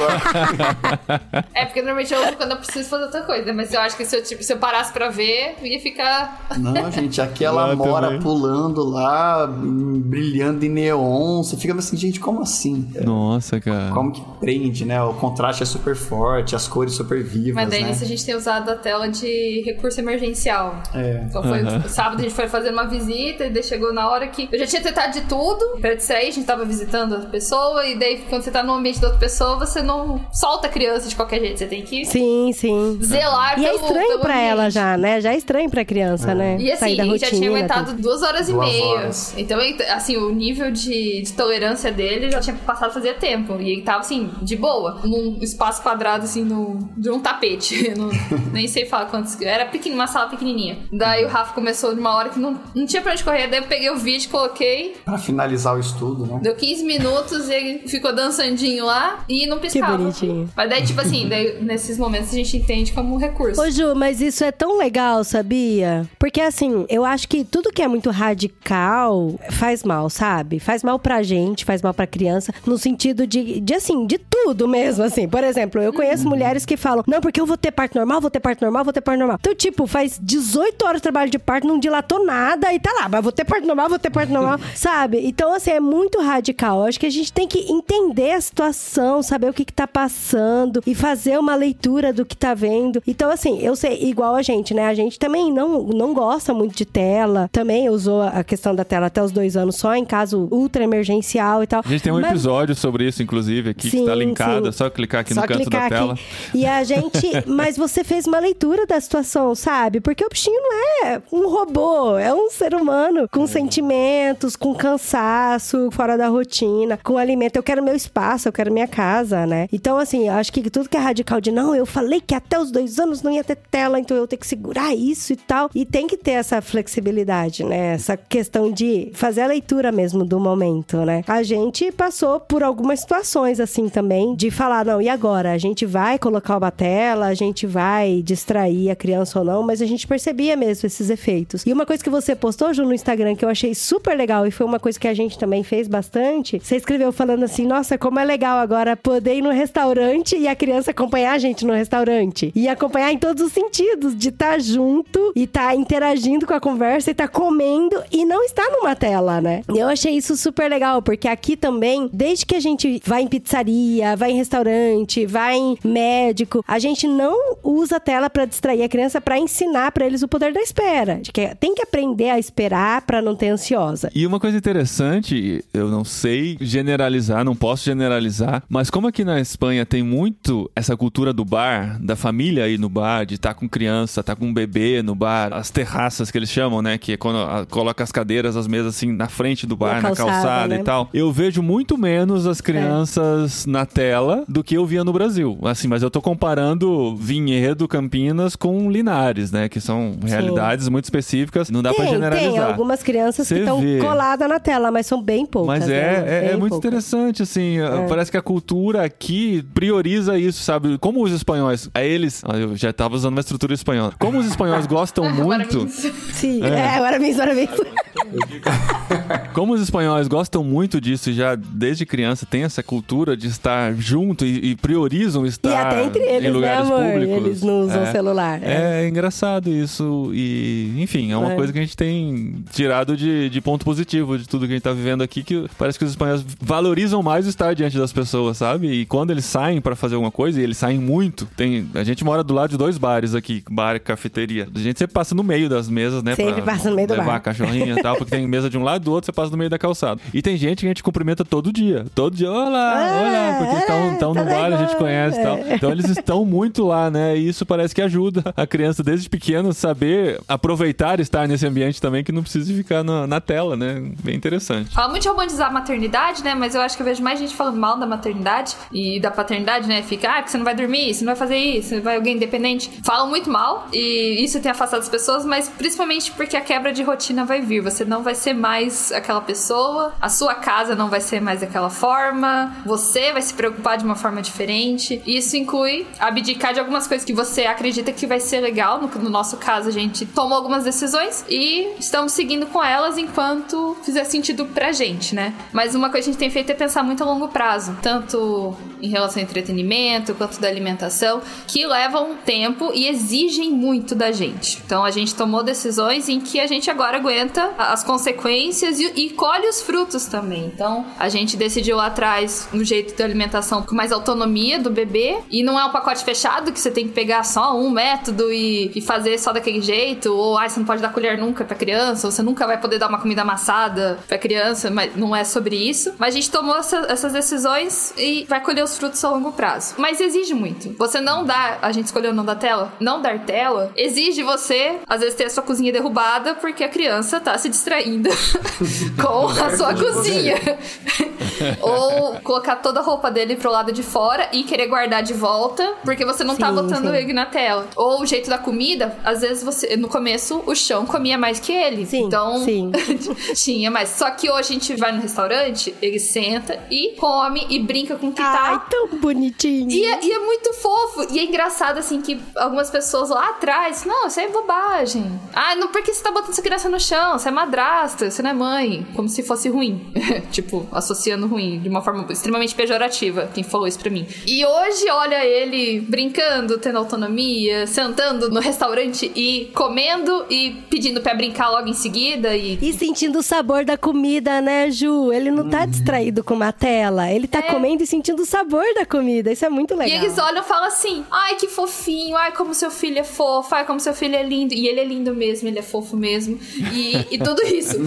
É 1.54 1.66
porque 1.66 1.82
normalmente 1.82 2.14
eu 2.14 2.22
uso 2.22 2.34
quando 2.38 2.52
eu 2.52 2.58
preciso 2.58 2.90
fazer 2.90 3.04
outra 3.06 3.22
coisa. 3.22 3.54
Mas 3.54 3.74
eu 3.74 3.80
acho 3.82 3.96
que 3.96 4.06
se 4.06 4.16
eu, 4.16 4.24
tipo, 4.24 4.44
se 4.44 4.54
eu 4.54 4.58
parasse 4.58 4.92
pra 4.92 5.10
ver, 5.10 5.56
ia 5.64 5.80
ficar. 5.80 6.48
não, 6.58 6.92
gente, 6.92 7.22
aquela 7.22 7.68
Lá 7.68 7.76
mora 7.76 8.08
também. 8.08 8.22
pulando 8.22 8.84
lá, 8.84 9.48
brilhando 9.48 10.66
em 10.66 10.70
neon. 10.70 11.44
Você 11.44 11.58
fica 11.58 11.74
assim, 11.76 11.98
gente, 11.98 12.20
como 12.20 12.42
assim? 12.42 12.90
Nossa, 13.04 13.60
cara. 13.60 13.92
Como 13.94 14.12
que 14.12 14.22
prende, 14.40 14.86
né? 14.86 15.02
O 15.02 15.14
contraste 15.14 15.64
é 15.64 15.66
super 15.66 15.96
forte, 15.96 16.56
as 16.56 16.68
cores 16.68 16.94
super 16.94 17.24
vivas, 17.24 17.56
Mas 17.56 17.70
daí 17.70 17.84
né? 17.84 17.90
nisso 17.90 18.04
a 18.04 18.08
gente 18.08 18.26
tem 18.26 18.36
usado 18.36 18.70
a 18.70 18.76
tela 18.76 19.08
de 19.08 19.62
recurso 19.66 20.00
emergencial. 20.00 20.82
É. 20.94 21.24
Então 21.28 21.44
foi 21.44 21.64
sábado 21.90 22.15
a 22.20 22.24
gente 22.24 22.34
foi 22.34 22.48
fazer 22.48 22.72
uma 22.72 22.86
visita 22.86 23.46
e 23.46 23.50
daí 23.50 23.64
chegou 23.64 23.94
na 23.94 24.10
hora 24.10 24.28
que 24.28 24.48
eu 24.52 24.60
já 24.60 24.66
tinha 24.66 24.82
tentado 24.82 25.14
de 25.14 25.22
tudo 25.22 25.78
pra 25.80 25.94
distrair, 25.94 26.28
a 26.28 26.32
gente 26.32 26.46
tava 26.46 26.66
visitando 26.66 27.16
a 27.16 27.20
pessoa 27.22 27.86
e 27.86 27.96
daí 27.96 28.24
quando 28.30 28.42
você 28.44 28.52
tá 28.52 28.64
no 28.64 28.74
ambiente 28.74 29.00
da 29.00 29.08
outra 29.08 29.20
pessoa, 29.20 29.58
você 29.58 29.82
não 29.82 30.20
solta 30.32 30.68
a 30.68 30.70
criança 30.70 31.08
de 31.10 31.16
qualquer 31.16 31.40
jeito, 31.40 31.60
você 31.60 31.66
tem 31.68 31.82
que 31.82 32.06
Sim, 32.06 32.52
sim. 32.54 33.00
zelar 33.02 33.60
E 33.60 33.66
é 33.66 33.70
pelo, 33.74 33.82
estranho 33.86 34.08
pelo 34.08 34.20
pra 34.22 34.34
ambiente. 34.34 34.50
ela 34.52 34.70
já, 34.70 34.98
né? 34.98 35.22
Já 35.22 35.34
é 35.34 35.38
estranho 35.38 35.70
pra 35.70 35.86
criança, 35.86 36.34
né? 36.36 36.58
E 36.60 36.72
assim, 36.72 36.80
Sair 36.80 36.98
da 36.98 37.04
a 37.04 37.06
gente 37.06 37.20
já 37.22 37.28
tinha 37.30 37.50
rotina, 37.52 37.58
aguentado 37.76 38.02
duas 38.02 38.22
horas 38.24 38.50
e 38.50 38.54
Duas 38.54 38.70
meia. 38.70 38.86
horas. 38.86 39.34
Então, 39.38 39.60
assim, 39.94 40.18
o 40.18 40.30
nível 40.32 40.72
de, 40.72 41.22
de 41.22 41.34
tolerância 41.34 41.92
dele 41.92 42.30
já 42.32 42.40
tinha 42.40 42.56
passado 42.56 42.94
fazia 42.94 43.14
tempo. 43.14 43.56
E 43.60 43.72
ele 43.72 43.82
tava, 43.82 44.00
assim, 44.00 44.30
de 44.42 44.56
boa. 44.56 45.00
Num 45.04 45.38
espaço 45.42 45.82
quadrado, 45.82 46.24
assim, 46.26 46.44
no, 46.44 46.78
de 46.98 47.10
um 47.10 47.20
tapete. 47.20 47.88
Eu 47.90 47.98
não- 47.98 48.10
nem 48.52 48.68
sei 48.68 48.86
falar 48.86 49.06
quantos. 49.06 49.40
Era 49.42 49.66
pequeno, 49.66 49.96
uma 49.96 50.08
sala 50.08 50.30
pequenininha. 50.30 50.78
Daí 50.92 51.26
o 51.26 51.28
Rafa 51.28 51.54
começou 51.54 51.94
de 51.94 52.00
uma 52.06 52.16
hora 52.16 52.30
que 52.30 52.40
não, 52.40 52.60
não 52.74 52.86
tinha 52.86 53.02
pra 53.02 53.12
onde 53.14 53.24
correr. 53.24 53.48
Daí 53.48 53.60
eu 53.60 53.66
peguei 53.68 53.90
o 53.90 53.98
vídeo, 53.98 54.30
coloquei. 54.30 54.96
Pra 55.04 55.18
finalizar 55.18 55.76
o 55.76 55.80
estudo, 55.80 56.26
né? 56.26 56.40
Deu 56.42 56.56
15 56.56 56.84
minutos 56.84 57.50
e 57.50 57.54
ele 57.54 57.88
ficou 57.88 58.14
dançandinho 58.14 58.86
lá 58.86 59.24
e 59.28 59.48
não 59.48 59.60
piscava. 59.60 59.98
bonitinho. 59.98 60.50
Mas 60.56 60.70
daí, 60.70 60.84
tipo 60.86 61.02
assim, 61.02 61.28
daí, 61.28 61.62
nesses 61.64 61.98
momentos 61.98 62.30
a 62.30 62.36
gente 62.36 62.58
entende 62.58 62.92
como 62.94 63.16
um 63.16 63.18
recurso. 63.18 63.60
Ô 63.60 63.70
Ju, 63.70 63.96
mas 63.96 64.22
isso 64.22 64.44
é 64.44 64.52
tão 64.52 64.78
legal, 64.78 65.24
sabia? 65.24 66.08
Porque 66.20 66.40
assim, 66.42 66.86
eu 66.90 67.04
acho 67.04 67.28
que 67.28 67.44
tudo 67.44 67.72
que 67.72 67.82
é 67.82 67.88
muito 67.88 68.10
radical 68.12 69.40
faz 69.52 69.84
mal, 69.84 70.10
sabe? 70.10 70.60
Faz 70.60 70.84
mal 70.84 71.00
pra 71.00 71.24
gente, 71.24 71.66
faz 71.66 71.82
mal 71.82 71.94
pra 71.94 72.06
criança, 72.06 72.54
no 72.66 72.78
sentido 72.78 73.26
de, 73.26 73.60
de 73.60 73.74
assim, 73.74 74.06
de 74.06 74.18
tudo 74.18 74.68
mesmo, 74.68 75.04
assim. 75.04 75.28
Por 75.28 75.44
exemplo, 75.44 75.82
eu 75.82 75.92
conheço 75.94 76.28
mulheres 76.28 76.66
que 76.66 76.78
falam, 76.78 77.04
não, 77.08 77.20
porque 77.22 77.42
eu 77.42 77.46
vou 77.46 77.58
ter 77.58 77.72
parto 77.72 77.96
normal, 77.98 78.22
vou 78.22 78.30
ter 78.30 78.40
parto 78.40 78.62
normal, 78.62 78.84
vou 78.84 78.94
ter 78.94 79.02
parto 79.02 79.20
normal. 79.20 79.38
Então, 79.40 79.56
tipo, 79.56 79.88
faz 79.88 80.20
18 80.22 80.86
horas 80.86 80.98
de 80.98 81.04
trabalho 81.04 81.32
de 81.32 81.40
parto, 81.40 81.68
não 81.68 81.80
dilatou 81.86 82.26
nada 82.26 82.74
e 82.74 82.80
tá 82.80 82.92
lá, 83.00 83.08
mas 83.08 83.22
vou 83.22 83.32
ter 83.32 83.46
parto 83.46 83.68
normal, 83.68 83.90
vou 83.90 84.00
ter 84.00 84.10
parto 84.10 84.32
normal, 84.34 84.60
sabe? 84.76 85.20
Então, 85.26 85.54
assim, 85.54 85.72
é 85.72 85.80
muito 85.80 86.20
radical. 86.20 86.80
Eu 86.80 86.86
acho 86.86 87.00
que 87.00 87.06
a 87.06 87.10
gente 87.12 87.32
tem 87.32 87.48
que 87.48 87.72
entender 87.72 88.32
a 88.32 88.42
situação, 88.42 89.22
saber 89.22 89.50
o 89.50 89.54
que 89.54 89.64
que 89.64 89.74
tá 89.74 89.88
passando 89.88 90.82
e 90.86 90.96
fazer 90.96 91.38
uma 91.40 91.54
leitura 91.56 92.12
do 92.12 92.26
que 92.26 92.36
tá 92.36 92.54
vendo. 92.54 93.02
Então, 93.08 93.30
assim, 93.30 93.60
eu 93.60 93.76
sei, 93.76 94.04
igual 94.04 94.36
a 94.36 94.42
gente, 94.42 94.74
né? 94.74 94.86
A 94.88 94.94
gente 94.94 95.20
também 95.20 95.52
não, 95.54 95.84
não 95.84 96.14
gosta 96.14 96.54
muito 96.54 96.76
de 96.76 96.86
tela, 96.86 97.50
também 97.52 97.90
usou 97.90 98.22
a 98.24 98.44
questão 98.44 98.74
da 98.74 98.84
tela 98.84 99.08
até 99.08 99.22
os 99.24 99.32
dois 99.32 99.56
anos 99.56 99.76
só 99.76 99.96
em 99.96 100.06
caso 100.06 100.48
ultra 100.52 100.84
emergencial 100.84 101.62
e 101.64 101.68
tal. 101.68 101.82
A 101.86 101.90
gente 101.90 102.02
tem 102.04 102.12
um 102.14 102.20
Mas- 102.20 102.32
episódio 102.32 102.76
sobre 102.76 103.08
isso, 103.08 103.22
inclusive, 103.22 103.70
aqui, 103.72 103.90
que 103.90 103.98
Sim, 103.98 104.06
tá 104.06 104.16
linkado. 104.16 104.68
É 104.68 104.72
só 104.72 104.90
clicar 104.90 105.22
aqui 105.22 105.34
Só 105.34 105.42
no 105.42 105.48
canto 105.48 105.70
da 105.70 105.90
tela. 105.90 106.14
aqui. 106.14 106.24
E 106.56 106.66
a 106.66 106.84
gente. 106.84 107.06
Mas 107.46 107.78
você 107.78 108.04
fez 108.04 108.26
uma 108.26 108.40
leitura 108.40 108.86
da 108.88 109.00
situação, 109.00 109.54
sabe? 109.54 110.00
Porque 110.00 110.26
o 110.26 110.30
bichinho 110.30 110.60
não 110.62 111.06
é 111.08 111.22
um 111.32 111.48
robô, 111.50 111.75
é 112.18 112.34
um 112.34 112.50
ser 112.50 112.74
humano 112.74 113.28
com 113.30 113.46
sentimentos, 113.46 114.56
com 114.56 114.74
cansaço, 114.74 115.90
fora 115.92 116.18
da 116.18 116.28
rotina, 116.28 116.98
com 117.04 117.18
alimento. 117.18 117.58
Eu 117.58 117.64
quero 117.64 117.84
meu 117.84 117.96
espaço, 117.96 118.48
eu 118.48 118.54
quero 118.54 118.72
minha 118.72 118.88
casa, 118.88 119.46
né? 119.46 119.68
Então, 119.72 119.98
assim, 119.98 120.28
eu 120.28 120.34
acho 120.34 120.54
que 120.54 120.70
tudo 120.70 120.88
que 120.88 120.96
é 120.96 121.00
radical 121.00 121.42
de 121.42 121.52
não, 121.52 121.76
eu 121.76 121.86
falei 121.86 122.22
que 122.22 122.34
até 122.34 122.58
os 122.60 122.72
dois 122.72 123.00
anos 123.00 123.22
não 123.22 123.32
ia 123.32 123.44
ter 123.44 123.58
tela, 123.70 124.00
então 124.00 124.16
eu 124.16 124.28
tenho 124.28 124.40
que 124.40 124.48
segurar 124.48 124.96
isso 124.96 125.34
e 125.34 125.36
tal. 125.36 125.70
E 125.76 125.86
tem 125.86 126.08
que 126.08 126.18
ter 126.18 126.32
essa 126.32 126.62
flexibilidade, 126.62 127.64
né? 127.64 127.94
Essa 127.94 128.16
questão 128.16 128.72
de 128.72 129.12
fazer 129.14 129.42
a 129.42 129.48
leitura 129.48 129.92
mesmo 129.92 130.24
do 130.24 130.40
momento, 130.40 130.98
né? 131.06 131.24
A 131.28 131.44
gente 131.44 131.92
passou 131.92 132.40
por 132.40 132.64
algumas 132.64 133.02
situações 133.02 133.60
assim 133.60 133.90
também, 133.90 134.36
de 134.36 134.50
falar, 134.50 134.86
não, 134.86 135.02
e 135.02 135.10
agora? 135.10 135.52
A 135.52 135.58
gente 135.58 135.86
vai 135.86 136.18
colocar 136.18 136.58
uma 136.58 136.72
tela, 136.72 137.28
a 137.28 137.34
gente 137.34 137.68
vai 137.68 138.22
distrair 138.24 138.90
a 138.90 138.96
criança 138.96 139.40
ou 139.40 139.46
não, 139.46 139.62
mas 139.62 139.82
a 139.82 139.86
gente 139.86 140.08
percebia 140.08 140.56
mesmo 140.56 140.88
esses 140.88 141.10
efeitos. 141.10 141.65
E 141.66 141.74
uma 141.74 141.86
coisa 141.86 142.04
que 142.04 142.10
você 142.12 142.36
postou, 142.36 142.72
Ju, 142.74 142.84
no 142.84 142.94
Instagram, 142.94 143.36
que 143.36 143.44
eu 143.44 143.50
achei 143.50 143.74
super 143.74 144.16
legal 144.16 144.46
e 144.46 144.52
foi 144.52 144.68
uma 144.68 144.80
coisa 144.80 145.00
que 145.00 145.08
a 145.08 145.14
gente 145.16 145.40
também 145.40 145.64
fez 145.64 145.88
bastante, 145.88 146.60
você 146.60 146.76
escreveu 146.76 147.12
falando 147.12 147.44
assim, 147.44 147.66
nossa, 147.66 147.98
como 147.98 148.20
é 148.20 148.24
legal 148.24 148.60
agora 148.60 148.96
poder 148.96 149.38
ir 149.38 149.42
no 149.42 149.50
restaurante 149.50 150.38
e 150.38 150.48
a 150.48 150.56
criança 150.56 150.92
acompanhar 150.92 151.34
a 151.34 151.40
gente 151.40 151.66
no 151.66 151.74
restaurante. 151.74 152.52
E 152.54 152.68
acompanhar 152.68 153.12
em 153.12 153.18
todos 153.18 153.44
os 153.44 153.52
sentidos, 153.52 154.16
de 154.16 154.30
estar 154.30 154.52
tá 154.52 154.60
junto 154.60 155.34
e 155.36 155.46
estar 155.46 155.70
tá 155.70 155.76
interagindo 155.76 156.46
com 156.46 156.54
a 156.54 156.60
conversa 156.60 157.10
e 157.10 157.14
estar 157.14 157.28
tá 157.28 157.34
comendo 157.34 158.00
e 158.12 158.26
não 158.26 158.44
estar 158.44 158.70
numa 158.70 158.96
tela, 158.96 159.42
né? 159.42 159.64
Eu 159.68 159.88
achei 159.88 160.16
isso 160.16 160.38
super 160.38 160.70
legal, 160.70 161.02
porque 161.02 161.28
aqui 161.28 161.58
também, 161.58 162.08
desde 162.14 162.46
que 162.46 162.56
a 162.56 162.60
gente 162.60 163.02
vai 163.04 163.24
em 163.24 163.28
pizzaria, 163.28 164.16
vai 164.16 164.30
em 164.30 164.38
restaurante, 164.38 165.26
vai 165.26 165.56
em 165.56 165.78
médico, 165.84 166.64
a 166.68 166.78
gente 166.78 167.08
não 167.08 167.58
usa 167.64 167.98
a 167.98 168.00
tela 168.00 168.30
para 168.30 168.46
distrair 168.46 168.84
a 168.84 168.90
criança, 168.90 169.20
para 169.20 169.40
ensinar 169.40 169.92
para 169.92 170.06
eles 170.06 170.22
o 170.22 170.28
poder 170.28 170.54
da 170.54 170.62
espera. 170.62 171.16
De 171.16 171.32
que 171.32 171.55
tem 171.60 171.74
que 171.76 171.82
aprender 171.82 172.30
a 172.30 172.40
esperar 172.40 173.02
para 173.04 173.22
não 173.22 173.36
ter 173.36 173.50
ansiosa. 173.50 174.10
E 174.14 174.26
uma 174.26 174.40
coisa 174.40 174.58
interessante, 174.58 175.64
eu 175.74 175.90
não 175.90 176.04
sei 176.04 176.58
generalizar, 176.60 177.44
não 177.44 177.56
posso 177.56 177.86
generalizar, 177.86 178.64
mas 178.70 178.90
como 178.90 179.08
aqui 179.08 179.24
na 179.24 179.40
Espanha 179.40 179.86
tem 179.86 180.04
muito 180.04 180.70
essa 180.76 180.96
cultura 180.96 181.34
do 181.34 181.46
bar, 181.46 182.00
da 182.02 182.16
família 182.16 182.66
aí 182.66 182.78
no 182.78 182.90
bar, 182.90 183.26
de 183.26 183.36
estar 183.36 183.54
tá 183.54 183.60
com 183.60 183.68
criança, 183.68 184.22
estar 184.22 184.36
tá 184.36 184.40
com 184.40 184.48
um 184.48 184.54
bebê 184.54 185.02
no 185.02 185.16
bar, 185.16 185.54
as 185.54 185.70
terraças 185.70 186.32
que 186.32 186.38
eles 186.38 186.50
chamam, 186.50 186.82
né, 186.82 186.98
que 186.98 187.14
é 187.14 187.18
quando 187.18 187.40
a, 187.40 187.66
coloca 187.66 188.04
as 188.04 188.12
cadeiras, 188.12 188.56
as 188.56 188.68
mesas 188.68 188.96
assim 188.96 189.12
na 189.12 189.28
frente 189.28 189.66
do 189.66 189.76
bar, 189.76 189.96
na 189.96 190.02
calçada, 190.02 190.26
na 190.26 190.34
calçada 190.34 190.68
né? 190.68 190.80
e 190.82 190.84
tal. 190.84 191.10
Eu 191.14 191.32
vejo 191.32 191.62
muito 191.62 191.98
menos 191.98 192.48
as 192.48 192.62
crianças 192.62 193.66
é. 193.66 193.70
na 193.70 193.86
tela 193.86 194.44
do 194.48 194.64
que 194.64 194.76
eu 194.76 194.86
via 194.86 195.04
no 195.04 195.14
Brasil. 195.14 195.58
Assim, 195.64 195.88
mas 195.88 196.04
eu 196.04 196.10
tô 196.10 196.22
comparando 196.22 197.16
Vinhedo, 197.16 197.88
Campinas 197.88 198.56
com 198.56 198.90
Linares, 198.90 199.52
né, 199.52 199.70
que 199.70 199.80
são 199.80 200.18
realidades 200.24 200.86
Sim. 200.86 200.92
muito 200.92 201.06
específicas, 201.46 201.70
não 201.70 201.82
dá 201.82 201.94
para 201.94 202.06
generalizar. 202.06 202.52
Tem 202.52 202.60
algumas 202.60 203.04
crianças 203.04 203.48
Cê 203.48 203.56
que 203.56 203.62
estão 203.62 203.82
coladas 204.02 204.50
na 204.50 204.60
tela, 204.60 204.92
mas 204.92 205.06
são 205.06 205.22
bem 205.22 205.46
poucas. 205.46 205.68
Mas 205.68 205.90
é, 205.90 205.94
né? 205.94 206.26
é, 206.28 206.52
é, 206.52 206.58
muito 206.58 206.72
poucas. 206.72 206.78
interessante, 206.78 207.44
assim, 207.44 207.80
é. 207.80 208.08
parece 208.08 208.32
que 208.32 208.38
a 208.38 208.42
cultura 208.42 209.04
aqui 209.04 209.64
prioriza 209.74 210.38
isso, 210.38 210.64
sabe? 210.64 210.98
Como 210.98 211.24
os 211.24 211.32
espanhóis, 211.32 211.90
a 211.94 212.04
eles, 212.04 212.44
ah, 212.46 212.58
eu 212.58 212.76
já 212.76 212.92
tava 212.92 213.16
usando 213.16 213.34
uma 213.34 213.42
estrutura 213.42 213.74
espanhola. 213.74 214.14
Como 214.20 214.38
os 214.38 214.46
espanhóis 214.46 214.86
gostam 214.86 215.30
muito... 215.32 215.88
Sim, 216.34 216.64
é, 216.64 216.70
é 216.70 216.96
agora 216.96 217.20
mesmo, 217.20 217.42
agora 217.42 217.56
mesmo. 217.56 217.86
Como 219.54 219.74
os 219.74 219.82
espanhóis 219.82 220.28
gostam 220.28 220.64
muito 220.64 221.00
disso, 221.00 221.32
já 221.32 221.56
desde 221.56 222.06
criança 222.06 222.46
tem 222.46 222.64
essa 222.64 222.82
cultura 222.84 223.36
de 223.36 223.48
estar 223.48 223.94
junto 223.96 224.46
e, 224.46 224.72
e 224.72 224.76
priorizam 224.76 225.46
estar 225.46 225.70
e 225.70 225.74
até 225.74 226.04
entre 226.04 226.24
eles, 226.24 226.42
em 226.42 226.48
né, 226.48 226.50
lugares 226.52 226.90
né, 226.90 226.96
amor? 226.96 227.12
públicos. 227.12 227.46
Eles 227.46 227.64
não 227.64 227.82
usam 227.82 228.04
é, 228.04 228.12
celular. 228.12 228.60
É. 228.64 229.04
é. 229.04 229.08
engraçado 229.08 229.70
isso 229.70 230.32
e, 230.34 230.94
enfim, 230.98 231.32
é 231.36 231.46
uma 231.46 231.54
é. 231.54 231.56
coisa 231.56 231.74
que 231.74 231.80
a 231.80 231.82
gente 231.82 231.98
tem 231.98 232.64
tirado 232.72 233.16
de, 233.16 233.50
de 233.50 233.62
ponto 233.62 233.86
positivo 233.86 234.38
de 234.38 234.48
tudo 234.48 234.66
que 234.66 234.74
a 234.74 234.76
gente 234.76 234.84
tá 234.84 234.92
vivendo 234.92 235.22
aqui, 235.22 235.44
que 235.44 235.66
parece 235.78 235.98
que 235.98 236.06
os 236.06 236.12
espanhóis 236.12 236.44
valorizam 236.62 237.22
mais 237.22 237.46
estar 237.46 237.74
diante 237.74 237.98
das 237.98 238.12
pessoas, 238.12 238.58
sabe? 238.58 238.88
E 238.88 239.06
quando 239.06 239.32
eles 239.32 239.46
saem 239.46 239.82
para 239.82 239.96
fazer 239.96 240.16
alguma 240.16 240.32
coisa, 240.32 240.60
e 240.60 240.64
eles 240.64 240.78
saem 240.78 241.00
muito, 241.00 241.46
tem, 241.58 241.90
a 241.94 242.04
gente 242.04 242.24
mora 242.24 242.44
do 242.44 242.54
lado 242.54 242.72
de 242.72 242.78
dois 242.78 242.98
bares 242.98 243.36
aqui, 243.36 243.64
bar 243.70 243.96
e 243.96 244.00
cafeteria. 244.00 244.68
A 244.74 244.80
gente 244.80 245.00
sempre 245.00 245.14
passa 245.14 245.36
no 245.36 245.44
meio 245.44 245.70
das 245.70 245.90
mesas, 245.90 246.24
né? 246.24 246.36
Sempre 246.36 246.62
passa 246.62 246.90
no 246.90 246.96
meio 246.96 247.08
do 247.08 247.16
bar. 247.16 247.26
Levar 247.26 247.40
cachorrinho 247.40 247.98
e 247.98 248.02
tal, 248.02 248.16
porque 248.18 248.36
tem 248.36 248.48
mesa 248.48 248.70
de 248.70 248.78
um 248.78 248.84
lado 248.84 249.04
do 249.04 249.12
outro, 249.12 249.26
você 249.26 249.32
passa 249.32 249.52
no 249.52 249.58
meio 249.58 249.70
da 249.70 249.78
calçada. 249.78 250.22
E 250.34 250.42
tem 250.42 250.58
gente 250.58 250.80
que 250.80 250.86
a 250.86 250.90
gente 250.90 251.04
cumprimenta 251.04 251.44
todo 251.44 251.72
dia. 251.72 252.06
Todo 252.14 252.36
dia, 252.36 252.52
olá, 252.52 253.02
é, 253.02 253.28
olá, 253.28 253.58
porque 253.60 253.82
estão 253.82 254.32
é, 254.32 254.34
no 254.34 254.46
bar, 254.46 254.74
a 254.74 254.86
gente 254.86 254.96
conhece 254.98 255.40
e 255.40 255.44
tal. 255.44 255.60
Então 255.70 255.92
eles 255.92 256.10
estão 256.10 256.46
muito 256.46 256.86
lá, 256.86 257.10
né? 257.10 257.38
E 257.38 257.48
isso 257.48 257.66
parece 257.66 257.94
que 257.94 258.02
ajuda 258.02 258.44
a 258.56 258.66
criança 258.66 259.04
desde 259.04 259.30
pequeno 259.30 259.74
saber 259.74 260.40
aproveitar 260.48 261.20
estar 261.26 261.48
nesse 261.48 261.66
ambiente 261.66 262.02
também, 262.02 262.24
que 262.24 262.32
não 262.32 262.42
precisa 262.42 262.74
ficar 262.74 263.04
na, 263.04 263.28
na 263.28 263.42
tela, 263.42 263.76
né? 263.76 264.02
Bem 264.24 264.36
interessante. 264.36 264.92
Fala 264.92 265.10
muito 265.10 265.24
de 265.24 265.30
romantizar 265.30 265.70
a 265.70 265.72
maternidade, 265.72 266.44
né? 266.44 266.56
Mas 266.56 266.76
eu 266.76 266.82
acho 266.82 266.96
que 266.96 267.02
eu 267.02 267.06
vejo 267.06 267.22
mais 267.22 267.40
gente 267.40 267.54
falando 267.56 267.78
mal 267.78 267.98
da 267.98 268.06
maternidade 268.06 268.76
e 268.92 269.20
da 269.20 269.32
paternidade, 269.32 269.88
né? 269.88 270.02
Fica, 270.04 270.30
ah, 270.30 270.42
que 270.42 270.52
você 270.52 270.58
não 270.58 270.66
vai 270.66 270.76
dormir, 270.76 271.14
você 271.14 271.26
não 271.26 271.34
vai 271.34 271.36
fazer 271.36 271.58
isso, 271.58 271.90
você 271.90 272.00
vai 272.00 272.16
alguém 272.16 272.36
independente. 272.36 272.90
Falam 273.04 273.30
muito 273.30 273.50
mal 273.50 273.88
e 273.92 274.44
isso 274.44 274.60
tem 274.60 274.72
afastado 274.72 275.02
as 275.02 275.10
pessoas, 275.10 275.46
mas 275.46 275.70
principalmente 275.70 276.32
porque 276.32 276.56
a 276.56 276.62
quebra 276.62 276.94
de 276.94 277.04
rotina 277.04 277.44
vai 277.46 277.62
vir. 277.62 277.82
Você 277.82 278.06
não 278.06 278.24
vai 278.24 278.36
ser 278.36 278.54
mais 278.54 279.12
aquela 279.12 279.42
pessoa, 279.42 280.14
a 280.22 280.30
sua 280.30 280.56
casa 280.56 280.96
não 280.96 281.10
vai 281.10 281.22
ser 281.22 281.42
mais 281.42 281.62
daquela 281.62 281.90
forma, 281.90 282.76
você 282.86 283.34
vai 283.34 283.42
se 283.42 283.54
preocupar 283.54 283.98
de 283.98 284.06
uma 284.06 284.16
forma 284.16 284.42
diferente. 284.42 285.22
Isso 285.26 285.58
inclui 285.58 286.08
abdicar 286.20 286.74
de 286.74 286.80
algumas 286.80 287.08
coisas 287.08 287.26
que 287.26 287.34
você 287.34 287.66
acredita 287.66 288.12
que 288.12 288.28
vai 288.28 288.40
ser 288.40 288.62
legal. 288.62 289.02
No, 289.02 289.08
no 289.08 289.30
nosso 289.30 289.58
caso, 289.58 289.90
a 289.90 289.92
gente 289.92 290.26
tomou 290.26 290.58
algumas 290.58 290.84
decisões 290.84 291.15
e 291.50 291.94
estamos 292.00 292.32
seguindo 292.34 292.66
com 292.68 292.84
elas 292.84 293.18
enquanto 293.18 293.96
fizer 294.04 294.24
sentido 294.26 294.66
pra 294.66 294.92
gente, 294.92 295.34
né? 295.34 295.54
Mas 295.72 295.96
uma 295.96 296.10
coisa 296.10 296.26
que 296.26 296.30
a 296.30 296.34
gente 296.34 296.40
tem 296.40 296.50
feito 296.50 296.70
é 296.72 296.74
pensar 296.74 297.04
muito 297.04 297.24
a 297.24 297.26
longo 297.26 297.48
prazo, 297.48 297.98
tanto 298.02 298.76
em 299.02 299.08
relação 299.08 299.42
ao 299.42 299.48
entretenimento 299.48 300.34
quanto 300.36 300.60
da 300.60 300.68
alimentação, 300.68 301.42
que 301.68 301.86
levam 301.86 302.36
tempo 302.46 302.92
e 302.94 303.08
exigem 303.08 303.72
muito 303.72 304.16
da 304.16 304.32
gente. 304.32 304.82
Então 304.86 305.06
a 305.06 305.12
gente 305.12 305.34
tomou 305.36 305.64
decisões 305.64 306.28
em 306.28 306.40
que 306.40 306.60
a 306.60 306.68
gente 306.68 306.90
agora 306.90 307.18
aguenta 307.18 307.74
as 307.78 308.04
consequências 308.04 309.00
e, 309.00 309.06
e 309.16 309.30
colhe 309.32 309.68
os 309.68 309.82
frutos 309.82 310.26
também. 310.26 310.66
Então 310.66 311.06
a 311.18 311.30
gente 311.30 311.56
decidiu 311.56 311.98
lá 311.98 312.08
atrás 312.08 312.68
um 312.74 312.84
jeito 312.84 313.16
de 313.16 313.24
alimentação 313.24 313.84
com 313.84 313.96
mais 313.96 314.12
autonomia 314.12 314.80
do 314.80 314.90
bebê 314.90 315.38
e 315.50 315.64
não 315.64 315.80
é 315.80 315.86
um 315.86 315.92
pacote 315.92 316.24
fechado 316.24 316.72
que 316.72 316.80
você 316.80 316.92
tem 316.92 317.08
que 317.08 317.14
pegar 317.14 317.44
só 317.44 317.78
um 317.78 317.90
método 317.90 318.52
e, 318.52 318.92
e 318.96 319.02
fazer 319.02 319.38
só 319.38 319.54
daquele 319.54 319.82
jeito, 319.82 320.34
ou 320.34 320.58
ah, 320.58 320.68
você 320.68 320.80
não 320.80 320.86
pode 320.86 320.95
dar 321.02 321.12
colher 321.12 321.38
nunca 321.38 321.64
pra 321.64 321.76
criança, 321.76 322.30
você 322.30 322.42
nunca 322.42 322.66
vai 322.66 322.80
poder 322.80 322.98
dar 322.98 323.08
uma 323.08 323.20
comida 323.20 323.42
amassada 323.42 324.20
pra 324.28 324.38
criança, 324.38 324.90
mas 324.90 325.16
não 325.16 325.36
é 325.36 325.44
sobre 325.44 325.76
isso. 325.76 326.14
Mas 326.18 326.34
a 326.34 326.38
gente 326.38 326.52
tomou 326.52 326.78
essa, 326.78 327.06
essas 327.10 327.34
decisões 327.34 328.14
e 328.18 328.46
vai 328.48 328.62
colher 328.62 328.84
os 328.84 328.98
frutos 328.98 329.24
a 329.24 329.30
longo 329.30 329.52
prazo. 329.52 329.96
Mas 329.98 330.20
exige 330.20 330.54
muito. 330.54 330.96
Você 330.98 331.20
não 331.20 331.44
dá, 331.44 331.78
a 331.82 331.92
gente 331.92 332.06
escolheu 332.06 332.34
não 332.34 332.46
dar 332.46 332.56
tela, 332.56 332.94
não 333.00 333.22
dar 333.22 333.40
tela, 333.40 333.92
exige 333.96 334.44
você, 334.44 334.98
às 335.08 335.20
vezes, 335.20 335.36
ter 335.36 335.46
a 335.46 335.50
sua 335.50 335.64
cozinha 335.64 335.92
derrubada 335.92 336.56
porque 336.56 336.84
a 336.84 336.90
criança 336.90 337.40
tá 337.40 337.58
se 337.58 337.70
distraindo 337.70 338.30
com 339.22 339.48
a 339.48 339.76
sua 339.76 339.94
cozinha. 339.94 340.56
ou 341.82 342.40
colocar 342.42 342.78
toda 342.78 343.00
a 343.00 343.04
roupa 343.04 343.32
dele 343.32 343.56
pro 343.56 343.72
lado 343.72 343.92
de 343.92 344.04
fora 344.04 344.50
e 344.52 344.64
querer 344.64 344.88
guardar 344.88 345.24
de 345.24 345.34
volta 345.34 345.96
porque 346.04 346.26
você 346.26 346.44
não 346.44 346.56
tá 346.56 346.70
sim, 346.70 346.76
tá 346.76 346.82
botando 346.82 347.10
sim. 347.10 347.16
ele 347.16 347.34
na 347.34 347.46
tela. 347.46 347.88
Ou 347.96 348.22
o 348.22 348.26
jeito 348.26 348.50
da 348.50 348.58
comida, 348.58 349.18
às 349.24 349.42
vezes 349.42 349.64
você, 349.64 349.96
no 349.96 350.08
começo, 350.08 350.64
o 350.66 350.76
chão 350.86 351.06
comia 351.06 351.38
mais 351.38 351.60
que 351.60 351.72
ele. 351.72 352.06
Sim, 352.06 352.26
então, 352.26 352.64
sim. 352.64 352.92
tinha 353.56 353.90
mais. 353.90 354.10
Só 354.10 354.30
que 354.32 354.50
hoje 354.50 354.70
a 354.70 354.74
gente 354.74 354.96
vai 354.96 355.12
no 355.12 355.22
restaurante, 355.22 355.96
ele 356.02 356.20
senta 356.20 356.86
e 356.90 357.16
come 357.18 357.66
e 357.70 357.80
brinca 357.80 358.16
com 358.16 358.28
o 358.28 358.32
que 358.32 358.42
Ai, 358.42 358.58
tá. 358.58 358.64
Ai, 358.64 358.90
tão 358.90 359.20
bonitinho. 359.20 359.90
E 359.90 360.06
é, 360.06 360.24
e 360.24 360.32
é, 360.32 360.40
muito 360.40 360.74
fofo. 360.74 361.28
E 361.32 361.40
é 361.40 361.44
engraçado, 361.44 361.98
assim, 361.98 362.22
que 362.22 362.40
algumas 362.56 362.90
pessoas 362.90 363.30
lá 363.30 363.50
atrás, 363.50 364.06
não, 364.06 364.28
isso 364.28 364.40
é 364.40 364.48
bobagem. 364.48 365.40
Ah, 365.54 365.76
não, 365.76 365.88
porque 365.90 366.14
você 366.14 366.24
tá 366.24 366.32
botando 366.32 366.54
sua 366.54 366.64
criança 366.64 366.90
no 366.90 367.00
chão? 367.00 367.38
Você 367.38 367.50
é 367.50 367.52
madrasta, 367.52 368.30
você 368.30 368.42
não 368.42 368.50
é 368.50 368.54
mãe. 368.54 369.08
Como 369.16 369.28
se 369.28 369.44
fosse 369.44 369.70
ruim. 369.70 370.12
tipo, 370.52 370.88
associando 370.92 371.48
ruim 371.48 371.80
de 371.80 371.90
uma 371.90 372.02
forma 372.02 372.26
extremamente 372.32 372.76
pejorativa. 372.76 373.50
Quem 373.54 373.64
falou 373.64 373.88
isso 373.88 374.00
pra 374.00 374.10
mim. 374.10 374.28
E 374.46 374.66
hoje, 374.66 375.10
olha 375.10 375.44
ele 375.46 376.02
brincando, 376.02 376.78
tendo 376.78 376.98
autonomia, 376.98 377.88
sentando 377.88 378.50
no 378.50 378.60
restaurante 378.60 379.32
e 379.36 379.72
comendo 379.74 380.46
e 380.50 380.75
pedindo 380.90 381.22
pra 381.22 381.34
brincar 381.34 381.70
logo 381.70 381.88
em 381.88 381.94
seguida. 381.94 382.56
E, 382.56 382.78
e 382.82 382.94
sentindo 382.94 383.40
o 383.40 383.44
sabor 383.44 383.86
da 383.86 383.98
comida, 383.98 384.62
né, 384.62 384.90
Ju? 384.92 385.32
Ele 385.32 385.52
não 385.52 385.70
tá 385.70 385.84
hum. 385.84 385.88
distraído 385.88 386.44
com 386.44 386.54
uma 386.54 386.72
tela. 386.72 387.30
Ele 387.32 387.48
tá 387.48 387.60
é. 387.60 387.62
comendo 387.64 388.04
e 388.04 388.08
sentindo 388.08 388.42
o 388.42 388.46
sabor 388.46 388.86
da 388.96 389.06
comida. 389.06 389.52
Isso 389.52 389.66
é 389.66 389.70
muito 389.70 389.96
legal. 389.96 390.08
E 390.08 390.26
eles 390.26 390.38
olham 390.38 390.62
e 390.62 390.66
falam 390.66 390.88
assim: 390.88 391.26
ai, 391.32 391.56
que 391.56 391.68
fofinho, 391.68 392.36
ai, 392.38 392.52
como 392.52 392.74
seu 392.74 392.92
filho 392.92 393.20
é 393.20 393.24
fofo, 393.24 393.74
ai, 393.76 393.86
como 393.86 394.00
seu 394.00 394.14
filho 394.14 394.36
é 394.36 394.44
lindo. 394.44 394.74
E 394.74 394.88
ele 394.88 395.00
é 395.00 395.06
lindo 395.06 395.34
mesmo, 395.34 395.68
ele 395.68 395.80
é 395.80 395.84
fofo 395.84 396.16
mesmo. 396.16 396.60
E, 396.94 397.26
e 397.32 397.38
tudo 397.38 397.62
isso. 397.66 397.98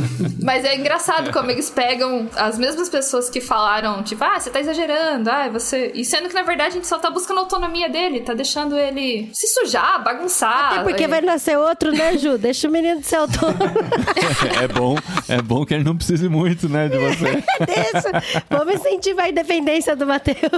Mas 0.42 0.64
é 0.64 0.76
engraçado 0.76 1.32
como 1.32 1.50
eles 1.50 1.70
pegam 1.70 2.28
as 2.36 2.58
mesmas 2.58 2.88
pessoas 2.88 3.28
que 3.28 3.40
falaram, 3.40 4.02
tipo, 4.02 4.22
ah, 4.24 4.38
você 4.38 4.50
tá 4.50 4.60
exagerando, 4.60 5.30
ah, 5.30 5.48
você. 5.48 5.92
E 5.94 6.04
sendo 6.04 6.28
que 6.28 6.34
na 6.34 6.42
verdade 6.42 6.70
a 6.70 6.74
gente 6.74 6.86
só 6.86 6.98
tá 6.98 7.10
buscando 7.10 7.38
a 7.38 7.40
autonomia 7.40 7.88
dele, 7.88 8.20
tá 8.20 8.34
deixando 8.34 8.76
ele 8.76 9.30
se 9.32 9.46
sujar, 9.48 10.02
bagunçar. 10.02 10.72
Até 10.72 10.82
porque 10.82 11.04
É. 11.04 11.08
vai 11.08 11.20
nascer 11.20 11.58
outro, 11.58 11.92
né, 11.92 12.16
Ju? 12.16 12.38
Deixa 12.38 12.57
o 12.66 12.70
menino 12.70 13.02
ser 13.02 13.16
autônomo. 13.16 13.58
é 14.60 14.68
bom, 14.68 14.96
é 15.28 15.42
bom 15.42 15.64
que 15.64 15.74
ele 15.74 15.84
não 15.84 15.96
precise 15.96 16.28
muito, 16.28 16.68
né, 16.68 16.88
de 16.88 16.98
você. 16.98 17.44
Deixa. 17.64 18.42
Vamos 18.50 18.74
incentivar 18.74 19.26
a 19.26 19.30
independência 19.30 19.94
do 19.96 20.06
Matheus. 20.06 20.38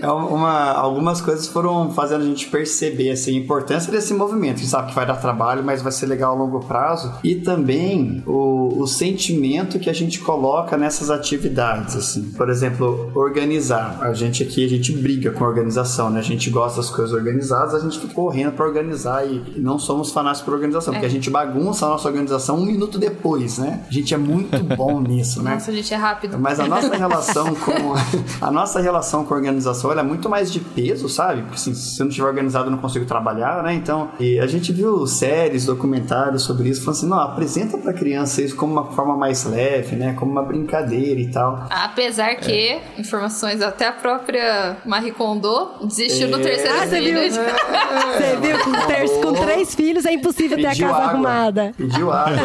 É 0.00 0.06
uma, 0.06 0.72
algumas 0.72 1.20
coisas 1.20 1.48
foram 1.48 1.90
fazendo 1.92 2.22
a 2.22 2.24
gente 2.24 2.48
perceber 2.48 3.10
assim, 3.10 3.36
a 3.36 3.40
importância 3.40 3.90
desse 3.90 4.14
movimento. 4.14 4.56
A 4.56 4.58
gente 4.58 4.68
sabe 4.68 4.88
que 4.90 4.94
vai 4.94 5.04
dar 5.04 5.16
trabalho, 5.16 5.64
mas 5.64 5.82
vai 5.82 5.90
ser 5.90 6.06
legal 6.06 6.34
a 6.34 6.38
longo 6.38 6.60
prazo. 6.60 7.12
E 7.24 7.34
também 7.34 8.22
o, 8.24 8.80
o 8.80 8.86
sentimento 8.86 9.78
que 9.78 9.90
a 9.90 9.92
gente 9.92 10.20
coloca 10.20 10.76
nessas 10.76 11.10
atividades. 11.10 11.96
Assim. 11.96 12.30
Por 12.30 12.48
exemplo, 12.48 13.10
organizar. 13.14 13.98
A 14.00 14.12
gente 14.12 14.42
aqui, 14.42 14.64
a 14.64 14.68
gente 14.68 14.92
briga 14.92 15.32
com 15.32 15.44
a 15.44 15.48
organização, 15.48 16.10
né? 16.10 16.20
A 16.20 16.22
gente 16.22 16.48
gosta 16.48 16.80
das 16.80 16.90
coisas 16.90 17.12
organizadas, 17.12 17.74
a 17.74 17.80
gente 17.80 17.98
fica 17.98 18.14
correndo 18.14 18.52
para 18.52 18.64
organizar 18.66 19.26
e 19.26 19.42
não 19.56 19.78
somos 19.78 20.07
fanáticos 20.12 20.44
por 20.44 20.54
organização, 20.54 20.92
porque 20.94 21.06
a 21.06 21.10
gente 21.10 21.30
bagunça 21.30 21.86
a 21.86 21.88
nossa 21.90 22.08
organização 22.08 22.56
um 22.56 22.64
minuto 22.66 22.98
depois, 22.98 23.58
né? 23.58 23.80
A 23.88 23.92
gente 23.92 24.12
é 24.14 24.16
muito 24.18 24.58
bom 24.76 25.00
nisso, 25.00 25.42
né? 25.42 25.54
Nossa, 25.54 25.70
a 25.70 25.74
gente 25.74 25.92
é 25.92 25.96
rápido. 25.96 26.38
Mas 26.38 26.58
a 26.60 26.66
nossa 26.68 26.94
relação 26.96 27.54
com 27.54 27.94
a 28.40 28.50
nossa 28.50 28.80
relação 28.80 29.24
com 29.24 29.34
a 29.34 29.36
organização 29.36 29.90
ela 29.92 30.00
é 30.00 30.04
muito 30.04 30.28
mais 30.28 30.52
de 30.52 30.60
peso, 30.60 31.08
sabe? 31.08 31.42
Porque 31.42 31.56
assim, 31.56 31.74
se 31.74 32.00
eu 32.00 32.04
não 32.04 32.10
estiver 32.10 32.26
organizado, 32.28 32.66
eu 32.66 32.70
não 32.70 32.78
consigo 32.78 33.04
trabalhar, 33.04 33.62
né? 33.62 33.74
Então, 33.74 34.10
e 34.20 34.38
a 34.38 34.46
gente 34.46 34.72
viu 34.72 35.06
séries, 35.06 35.64
documentários 35.66 36.42
sobre 36.42 36.68
isso, 36.68 36.82
falando 36.82 36.96
assim, 36.98 37.08
não, 37.08 37.20
apresenta 37.20 37.78
pra 37.78 37.92
criança 37.92 38.42
isso 38.42 38.56
como 38.56 38.72
uma 38.72 38.84
forma 38.92 39.16
mais 39.16 39.44
leve, 39.44 39.96
né? 39.96 40.14
Como 40.18 40.30
uma 40.30 40.42
brincadeira 40.42 41.20
e 41.20 41.28
tal. 41.30 41.66
Apesar 41.70 42.36
que, 42.36 42.78
informações 42.98 43.60
até 43.62 43.86
a 43.88 43.92
própria 43.92 44.76
Marie 44.84 45.12
Kondo 45.12 45.70
desistiu 45.84 46.30
do 46.30 46.38
terceiro 46.38 46.76
Ah, 46.80 46.86
você 46.86 47.00
viu? 47.00 47.18
Você 47.18 48.36
viu? 48.40 48.58
Com, 48.64 48.72
ter- 48.86 49.08
com 49.08 49.17
três 49.68 49.74
filhos 49.74 50.04
é 50.06 50.12
impossível 50.12 50.56
ter 50.56 50.66
a 50.66 50.70
Pediu 50.70 50.86
casa 50.88 50.98
água. 50.98 51.10
arrumada. 51.12 51.72
Pediu 51.76 52.10
água. 52.12 52.36